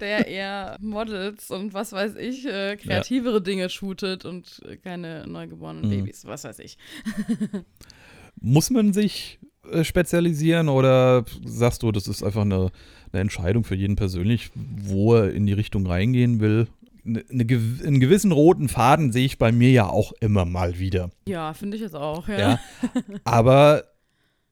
der, 0.00 0.26
eher 0.28 0.76
Models 0.80 1.50
und 1.50 1.74
was 1.74 1.92
weiß 1.92 2.14
ich, 2.16 2.46
äh, 2.46 2.76
kreativere 2.76 3.34
ja. 3.34 3.40
Dinge 3.40 3.68
shootet 3.68 4.24
und 4.24 4.62
keine 4.84 5.26
neugeborenen 5.26 5.84
hm. 5.84 5.90
Babys, 5.90 6.24
was 6.24 6.44
weiß 6.44 6.60
ich. 6.60 6.78
Muss 8.40 8.70
man 8.70 8.92
sich 8.92 9.40
äh, 9.70 9.84
spezialisieren 9.84 10.68
oder 10.68 11.24
sagst 11.44 11.82
du, 11.82 11.92
das 11.92 12.06
ist 12.06 12.22
einfach 12.22 12.42
eine, 12.42 12.70
eine, 13.12 13.20
Entscheidung 13.20 13.64
für 13.64 13.74
jeden 13.74 13.96
persönlich, 13.96 14.50
wo 14.54 15.14
er 15.14 15.32
in 15.32 15.46
die 15.46 15.52
Richtung 15.52 15.86
reingehen 15.86 16.40
will? 16.40 16.68
Eine, 17.08 17.24
eine, 17.30 17.42
einen 17.42 18.00
gewissen 18.00 18.32
roten 18.32 18.68
Faden 18.68 19.12
sehe 19.12 19.24
ich 19.24 19.38
bei 19.38 19.50
mir 19.50 19.70
ja 19.70 19.88
auch 19.88 20.12
immer 20.20 20.44
mal 20.44 20.78
wieder. 20.78 21.10
Ja, 21.26 21.54
finde 21.54 21.76
ich 21.76 21.82
jetzt 21.82 21.96
auch, 21.96 22.28
ja. 22.28 22.38
ja. 22.38 22.60
Aber 23.24 23.84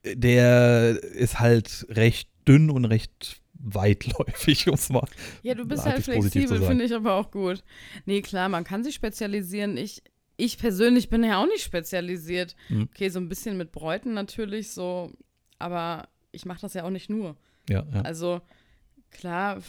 der 0.05 1.03
ist 1.03 1.39
halt 1.39 1.87
recht 1.91 2.31
dünn 2.47 2.71
und 2.71 2.85
recht 2.85 3.41
weitläufig, 3.59 4.69
um 4.69 4.75
es 4.75 4.89
mal. 4.89 5.07
Ja, 5.43 5.55
du 5.55 5.67
bist 5.67 5.85
halt 5.85 6.03
flexibel, 6.03 6.63
finde 6.63 6.85
ich 6.85 6.95
aber 6.95 7.15
auch 7.15 7.31
gut. 7.31 7.63
Nee, 8.05 8.23
klar, 8.23 8.49
man 8.49 8.65
kann 8.65 8.85
sich 8.85 8.95
spezialisieren. 8.95 9.77
Ich, 9.77 10.03
ich 10.37 10.59
persönlich 10.59 11.09
bin 11.09 11.25
ja 11.25 11.43
auch 11.43 11.47
nicht 11.47 11.65
spezialisiert. 11.65 12.57
Mhm. 12.69 12.89
Okay, 12.93 13.09
so 13.09 13.19
ein 13.19 13.29
bisschen 13.29 13.57
mit 13.57 13.73
Bräuten 13.73 14.15
natürlich 14.15 14.71
so, 14.71 15.13
aber 15.59 16.09
ich 16.33 16.45
mache 16.45 16.61
das 16.61 16.75
ja 16.75 16.85
auch 16.85 16.91
nicht 16.91 17.11
nur. 17.11 17.37
Ja, 17.69 17.85
ja. 17.93 18.03
Also 18.03 18.41
klar, 19.11 19.63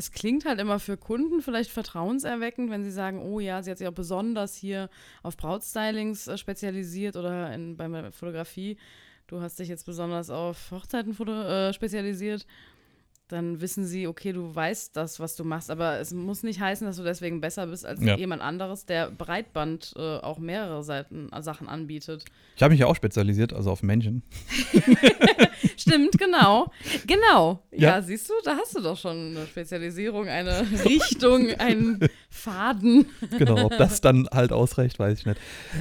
es 0.00 0.12
klingt 0.12 0.46
halt 0.46 0.58
immer 0.60 0.78
für 0.78 0.96
Kunden 0.96 1.42
vielleicht 1.42 1.70
vertrauenserweckend, 1.70 2.70
wenn 2.70 2.82
sie 2.82 2.90
sagen, 2.90 3.20
oh 3.20 3.38
ja, 3.38 3.62
sie 3.62 3.70
hat 3.70 3.76
sich 3.76 3.86
auch 3.86 3.92
besonders 3.92 4.56
hier 4.56 4.88
auf 5.22 5.36
Brautstylings 5.36 6.26
äh, 6.26 6.38
spezialisiert 6.38 7.16
oder 7.16 7.52
in, 7.52 7.76
bei 7.76 8.10
Fotografie. 8.10 8.78
du 9.26 9.42
hast 9.42 9.58
dich 9.58 9.68
jetzt 9.68 9.84
besonders 9.84 10.30
auf 10.30 10.70
Hochzeiten 10.70 11.12
äh, 11.28 11.74
spezialisiert, 11.74 12.46
dann 13.30 13.60
wissen 13.60 13.84
sie, 13.84 14.06
okay, 14.06 14.32
du 14.32 14.54
weißt 14.54 14.96
das, 14.96 15.20
was 15.20 15.36
du 15.36 15.44
machst, 15.44 15.70
aber 15.70 16.00
es 16.00 16.12
muss 16.12 16.42
nicht 16.42 16.60
heißen, 16.60 16.86
dass 16.86 16.96
du 16.96 17.04
deswegen 17.04 17.40
besser 17.40 17.68
bist 17.68 17.86
als 17.86 18.02
ja. 18.02 18.16
jemand 18.16 18.42
anderes, 18.42 18.86
der 18.86 19.10
Breitband 19.10 19.94
äh, 19.96 20.18
auch 20.18 20.38
mehrere 20.38 20.82
Seiten, 20.82 21.30
äh, 21.32 21.42
Sachen 21.42 21.68
anbietet. 21.68 22.24
Ich 22.56 22.62
habe 22.62 22.72
mich 22.72 22.80
ja 22.80 22.86
auch 22.86 22.96
spezialisiert, 22.96 23.52
also 23.52 23.70
auf 23.70 23.82
Menschen. 23.82 24.22
Stimmt, 25.76 26.18
genau. 26.18 26.70
Genau. 27.06 27.62
Ja. 27.70 27.96
ja. 27.96 28.02
siehst 28.02 28.28
du, 28.28 28.34
da 28.44 28.56
hast 28.56 28.76
du 28.76 28.80
doch 28.80 28.98
schon 28.98 29.36
eine 29.36 29.46
Spezialisierung, 29.46 30.28
eine 30.28 30.66
Richtung, 30.84 31.50
einen 31.58 32.00
Faden. 32.28 33.06
Genau, 33.38 33.66
ob 33.66 33.76
das 33.78 34.00
dann 34.00 34.28
halt 34.32 34.52
ausreicht, 34.52 34.98
weiß 34.98 35.20
ich 35.20 35.26
nicht. 35.26 35.40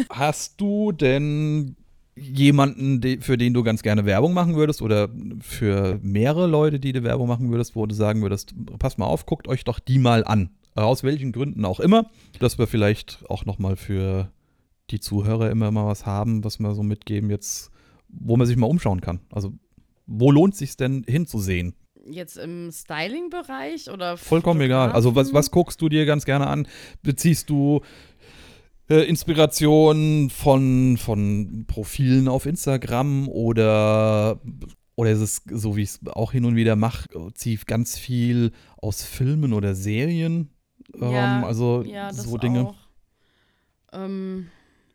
Hast 0.09 0.61
du 0.61 0.91
denn 0.91 1.75
jemanden, 2.19 3.21
für 3.21 3.37
den 3.37 3.53
du 3.53 3.63
ganz 3.63 3.81
gerne 3.81 4.05
Werbung 4.05 4.33
machen 4.33 4.55
würdest 4.55 4.81
oder 4.81 5.09
für 5.41 5.99
mehrere 6.01 6.47
Leute, 6.47 6.79
die 6.79 6.93
du 6.93 7.03
Werbung 7.03 7.27
machen 7.27 7.51
würdest, 7.51 7.75
wo 7.75 7.85
du 7.85 7.95
sagen 7.95 8.21
würdest, 8.21 8.53
passt 8.77 8.97
mal 8.97 9.05
auf, 9.05 9.25
guckt 9.25 9.47
euch 9.47 9.63
doch 9.63 9.79
die 9.79 9.99
mal 9.99 10.23
an. 10.23 10.51
Aus 10.75 11.03
welchen 11.03 11.31
Gründen 11.31 11.65
auch 11.65 11.79
immer, 11.79 12.09
dass 12.39 12.57
wir 12.57 12.67
vielleicht 12.67 13.23
auch 13.27 13.45
nochmal 13.45 13.75
für 13.75 14.31
die 14.91 14.99
Zuhörer 14.99 15.49
immer 15.49 15.71
mal 15.71 15.87
was 15.87 16.05
haben, 16.05 16.43
was 16.43 16.59
wir 16.59 16.73
so 16.73 16.83
mitgeben 16.83 17.29
jetzt, 17.29 17.71
wo 18.07 18.37
man 18.37 18.47
sich 18.47 18.57
mal 18.57 18.67
umschauen 18.67 19.01
kann. 19.01 19.19
Also 19.31 19.53
wo 20.07 20.31
lohnt 20.31 20.55
sich 20.55 20.77
denn 20.77 21.03
hinzusehen? 21.07 21.75
Jetzt 22.09 22.37
im 22.37 22.71
Styling-Bereich 22.71 23.91
oder? 23.91 24.17
Vollkommen 24.17 24.61
egal. 24.61 24.91
Also 24.91 25.15
was, 25.15 25.33
was 25.33 25.51
guckst 25.51 25.81
du 25.81 25.89
dir 25.89 26.05
ganz 26.05 26.25
gerne 26.25 26.47
an? 26.47 26.67
Beziehst 27.03 27.49
du 27.49 27.81
äh, 28.89 29.03
Inspiration 29.03 30.29
von, 30.29 30.97
von 30.97 31.65
Profilen 31.67 32.27
auf 32.27 32.45
Instagram 32.45 33.27
oder, 33.29 34.39
oder 34.95 35.11
ist 35.11 35.19
es 35.19 35.41
so, 35.49 35.75
wie 35.75 35.83
ich 35.83 35.89
es 35.89 35.99
auch 36.07 36.31
hin 36.31 36.45
und 36.45 36.55
wieder 36.55 36.75
mache, 36.75 37.07
ziehe 37.33 37.57
ganz 37.65 37.97
viel 37.97 38.51
aus 38.77 39.03
Filmen 39.03 39.53
oder 39.53 39.75
Serien? 39.75 40.49
Ja, 40.99 41.37
ähm, 41.37 41.43
also 41.43 41.83
ja, 41.83 42.11
so 42.11 42.37
Dinge. 42.37 42.67
Auch. 42.67 42.75
Ähm, 43.93 44.47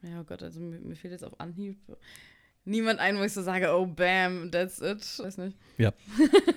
ja, 0.03 0.21
oh 0.21 0.25
Gott, 0.25 0.43
also 0.43 0.61
mir, 0.61 0.81
mir 0.81 0.97
fehlt 0.97 1.13
jetzt 1.13 1.25
auf 1.25 1.39
Anhieb 1.41 1.79
niemand 2.65 3.01
ein, 3.01 3.19
wo 3.19 3.23
ich 3.23 3.33
so 3.33 3.43
sage, 3.43 3.69
oh 3.75 3.87
bam, 3.87 4.51
that's 4.51 4.81
it. 4.81 5.03
Weiß 5.19 5.39
nicht. 5.39 5.57
Ja. 5.79 5.93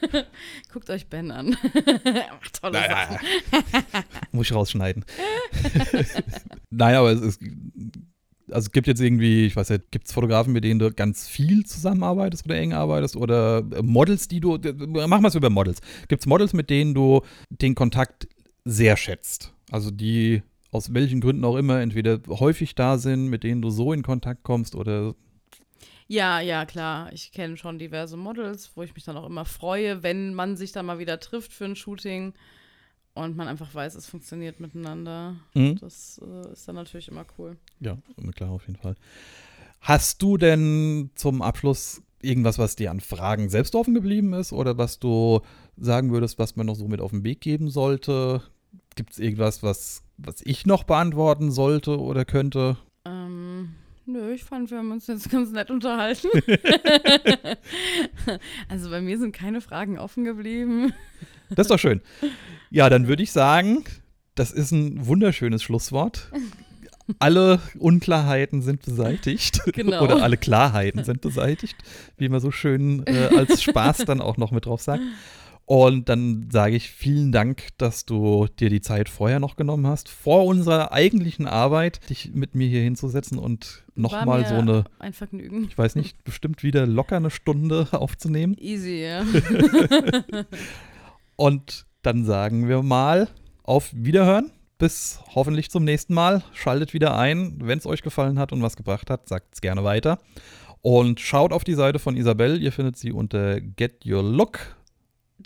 Guckt 0.74 0.90
euch 0.90 1.08
Ben 1.08 1.32
an. 1.32 1.50
Macht 2.04 2.62
tolle 2.62 2.80
naja. 2.80 3.10
Sachen. 3.12 4.04
Muss 4.32 4.48
ich 4.48 4.56
rausschneiden. 4.56 5.06
naja, 6.70 7.00
aber 7.00 7.12
es 7.12 7.22
ist. 7.22 7.42
Also 8.50 8.68
es 8.68 8.72
gibt 8.72 8.88
jetzt 8.88 9.02
irgendwie, 9.02 9.46
ich 9.46 9.58
weiß 9.58 9.72
nicht, 9.72 9.92
gibt 9.92 10.08
es 10.08 10.14
Fotografen, 10.14 10.54
mit 10.54 10.64
denen 10.64 10.80
du 10.80 10.90
ganz 10.94 11.28
viel 11.28 11.66
zusammenarbeitest 11.66 12.46
oder 12.46 12.56
eng 12.56 12.72
arbeitest 12.72 13.18
oder 13.18 13.62
Models, 13.82 14.30
die 14.30 14.40
du, 14.40 14.58
machen 14.58 15.22
wir 15.22 15.28
es 15.28 15.36
über 15.36 15.50
Models. 15.50 15.82
Gibt 16.08 16.22
es 16.22 16.28
Models, 16.28 16.54
mit 16.54 16.70
denen 16.70 16.94
du 16.94 17.24
den 17.50 17.76
Kontakt 17.76 18.30
sehr 18.64 18.96
schätzt? 18.96 19.54
Also 19.70 19.92
die 19.92 20.44
aus 20.72 20.94
welchen 20.94 21.20
Gründen 21.20 21.44
auch 21.44 21.58
immer 21.58 21.82
entweder 21.82 22.20
häufig 22.30 22.74
da 22.76 22.98
sind, 22.98 23.28
mit 23.28 23.44
denen 23.44 23.62
du 23.62 23.70
so 23.70 23.92
in 23.92 24.04
Kontakt 24.04 24.44
kommst 24.44 24.76
oder 24.76 25.14
ja, 26.08 26.40
ja, 26.40 26.66
klar. 26.66 27.12
Ich 27.14 27.32
kenne 27.32 27.58
schon 27.58 27.80
diverse 27.80 28.18
Models, 28.18 28.72
wo 28.76 28.84
ich 28.84 28.96
mich 28.96 29.04
dann 29.04 29.18
auch 29.18 29.26
immer 29.26 29.46
freue, 29.46 30.04
wenn 30.04 30.34
man 30.34 30.58
sich 30.58 30.72
dann 30.72 30.86
mal 30.86 31.00
wieder 31.00 31.20
trifft 31.20 31.54
für 31.54 31.66
ein 31.66 31.76
Shooting 31.76 32.34
und 33.14 33.36
man 33.36 33.48
einfach 33.48 33.74
weiß, 33.74 33.96
es 33.96 34.08
funktioniert 34.08 34.60
miteinander. 34.60 35.36
Mhm. 35.54 35.78
Das 35.80 36.22
äh, 36.24 36.54
ist 36.54 36.68
dann 36.68 36.76
natürlich 36.76 37.10
immer 37.10 37.26
cool. 37.38 37.58
Ja, 37.80 37.98
klar, 38.36 38.52
auf 38.52 38.68
jeden 38.68 38.80
Fall. 38.80 38.96
Hast 39.82 40.22
du 40.22 40.38
denn 40.38 41.12
zum 41.16 41.42
Abschluss 41.42 42.02
irgendwas, 42.22 42.58
was 42.58 42.76
dir 42.76 42.92
an 42.92 43.00
Fragen 43.00 43.50
selbst 43.50 43.76
offen 43.76 43.94
geblieben 43.94 44.34
ist 44.34 44.54
oder 44.54 44.78
was 44.78 45.00
du 45.00 45.42
sagen 45.76 46.12
würdest, 46.12 46.40
was 46.40 46.56
man 46.56 46.66
noch 46.66 46.76
so 46.76 46.88
mit 46.88 47.02
auf 47.02 47.12
den 47.12 47.24
Weg 47.24 47.42
geben 47.42 47.70
sollte? 47.70 48.42
Gibt 48.96 49.14
es 49.14 49.20
irgendwas, 49.20 49.62
was, 49.62 50.04
was 50.18 50.42
ich 50.42 50.66
noch 50.66 50.84
beantworten 50.84 51.52
sollte 51.52 52.00
oder 52.00 52.26
könnte? 52.26 52.78
Ähm, 53.06 53.76
Nö, 54.10 54.32
ich 54.32 54.46
fand, 54.46 54.72
wir 54.72 54.78
haben 54.78 54.92
uns 54.92 55.06
jetzt 55.08 55.30
ganz 55.32 55.52
nett 55.52 55.70
unterhalten. 55.70 56.30
also 58.70 58.90
bei 58.90 59.02
mir 59.02 59.20
sind 59.20 59.34
keine 59.34 59.60
Fragen 59.60 60.00
offen 60.00 60.24
geblieben. 60.24 60.94
Das 61.50 61.66
ist 61.66 61.72
doch 61.72 61.80
schön. 61.80 62.00
Ja, 62.70 62.90
dann 62.90 63.10
würde 63.10 63.22
ich 63.22 63.34
sagen, 63.34 63.84
das 64.36 64.52
ist 64.52 64.72
ein 64.72 65.06
wunderschönes 65.06 65.62
Schlusswort. 65.62 66.32
Alle 67.20 67.60
Unklarheiten 67.78 68.62
sind 68.62 68.82
beseitigt. 68.82 69.60
Genau. 69.74 70.02
Oder 70.02 70.24
alle 70.24 70.38
Klarheiten 70.38 71.04
sind 71.04 71.20
beseitigt, 71.22 71.76
wie 72.18 72.30
man 72.30 72.40
so 72.40 72.52
schön 72.52 73.06
äh, 73.06 73.30
als 73.38 73.62
Spaß 73.62 73.98
dann 74.06 74.22
auch 74.22 74.38
noch 74.38 74.52
mit 74.52 74.66
drauf 74.66 74.82
sagt. 74.82 75.04
Und 75.70 76.08
dann 76.08 76.48
sage 76.50 76.78
ich 76.78 76.90
vielen 76.90 77.34
Dank, 77.34 77.68
dass 77.78 78.06
du 78.06 78.48
dir 78.58 78.70
die 78.70 78.80
Zeit 78.80 79.10
vorher 79.10 79.42
noch 79.42 79.58
genommen 79.58 79.86
hast, 79.86 80.08
vor 80.08 80.46
unserer 80.46 80.94
eigentlichen 80.94 81.46
Arbeit, 81.46 82.10
dich 82.10 82.32
mit 82.34 82.56
mir 82.56 82.70
hier 82.70 82.84
hinzusetzen 82.84 83.38
und 83.38 83.84
nochmal 83.94 84.46
so 84.46 84.56
eine. 84.56 84.86
Ein 85.00 85.12
Vergnügen. 85.12 85.66
Ich 85.66 85.78
weiß 85.78 85.96
nicht, 85.96 86.24
bestimmt 86.24 86.64
wieder 86.64 86.88
locker 86.88 87.18
eine 87.18 87.32
Stunde 87.32 87.90
aufzunehmen. 87.92 88.56
Easy, 88.58 89.04
ja. 89.04 89.26
und 91.36 91.86
dann 92.02 92.24
sagen 92.24 92.70
wir 92.70 92.82
mal 92.82 93.28
auf 93.64 93.92
Wiederhören. 93.94 94.52
Bis 94.78 95.20
hoffentlich 95.36 95.70
zum 95.70 95.84
nächsten 95.84 96.14
Mal. 96.14 96.44
Schaltet 96.54 96.94
wieder 96.94 97.18
ein. 97.18 97.56
Wenn 97.62 97.78
es 97.78 97.86
euch 97.86 98.04
gefallen 98.04 98.40
hat 98.40 98.54
und 98.54 98.62
was 98.62 98.78
gebracht 98.78 99.10
hat, 99.10 99.28
sagt 99.28 99.56
es 99.56 99.60
gerne 99.60 99.84
weiter. 99.84 100.20
Und 100.82 101.20
schaut 101.20 101.52
auf 101.52 101.66
die 101.66 101.74
Seite 101.74 102.00
von 102.00 102.16
Isabel. 102.16 102.62
Ihr 102.62 102.72
findet 102.72 102.96
sie 102.96 103.12
unter 103.12 103.60
Get 103.60 104.06
Your 104.06 104.24
Look 104.24 104.77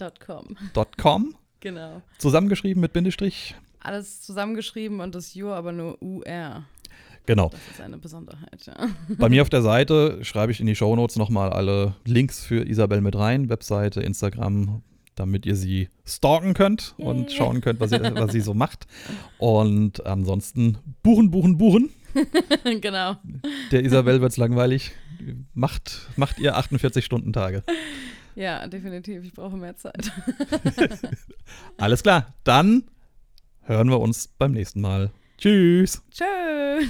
.com. 0.02 0.58
.com. 0.98 1.36
Genau. 1.60 2.02
Zusammengeschrieben 2.18 2.82
mit 2.82 2.94
Bindestrich. 2.94 3.56
Alles 3.80 4.22
zusammengeschrieben 4.22 5.00
und 5.00 5.16
das 5.16 5.36
Your 5.36 5.56
aber 5.56 5.72
nur 5.72 6.02
UR. 6.02 6.64
Genau. 7.28 7.50
Das 7.50 7.60
ist 7.72 7.82
eine 7.82 7.98
Besonderheit, 7.98 8.66
ja. 8.66 8.90
Bei 9.18 9.30
mir 9.30 9.44
auf 9.44 9.50
der 9.50 9.62
Seite 9.62 10.24
schreibe 10.24 10.52
ich 10.52 10.60
in 10.60 10.66
die 10.66 10.76
Shownotes 10.76 11.18
nochmal 11.18 11.52
alle 11.52 11.96
Links 12.06 12.44
für 12.44 12.68
Isabel 12.68 13.02
mit 13.02 13.16
rein, 13.16 13.48
Webseite, 13.50 14.02
Instagram, 14.02 14.82
damit 15.16 15.46
ihr 15.46 15.56
sie 15.56 15.90
stalken 16.04 16.56
könnt 16.56 16.96
Yay. 16.98 17.08
und 17.08 17.32
schauen 17.32 17.62
könnt, 17.62 17.80
was, 17.80 17.92
ihr, 17.92 18.02
was 18.16 18.32
sie 18.32 18.42
so 18.42 18.56
macht. 18.56 18.88
Und 19.38 20.06
ansonsten 20.06 20.80
buchen, 21.04 21.30
buchen, 21.30 21.58
buchen. 21.60 21.92
genau. 22.82 23.18
Der 23.72 23.84
Isabel 23.84 24.20
wird 24.20 24.32
es 24.32 24.38
langweilig. 24.38 24.92
Macht, 25.54 26.08
macht 26.16 26.40
ihr 26.40 26.58
48-Stunden-Tage. 26.58 27.64
Ja, 28.36 28.68
definitiv. 28.68 29.24
Ich 29.24 29.34
brauche 29.34 29.58
mehr 29.58 29.76
Zeit. 29.76 30.12
Alles 31.78 32.04
klar. 32.04 32.34
Dann 32.44 32.84
hören 33.62 33.90
wir 33.90 34.00
uns 34.00 34.28
beim 34.28 34.52
nächsten 34.52 34.82
Mal. 34.82 35.12
Tschüss. 35.38 36.02
Tschüss. 36.12 36.90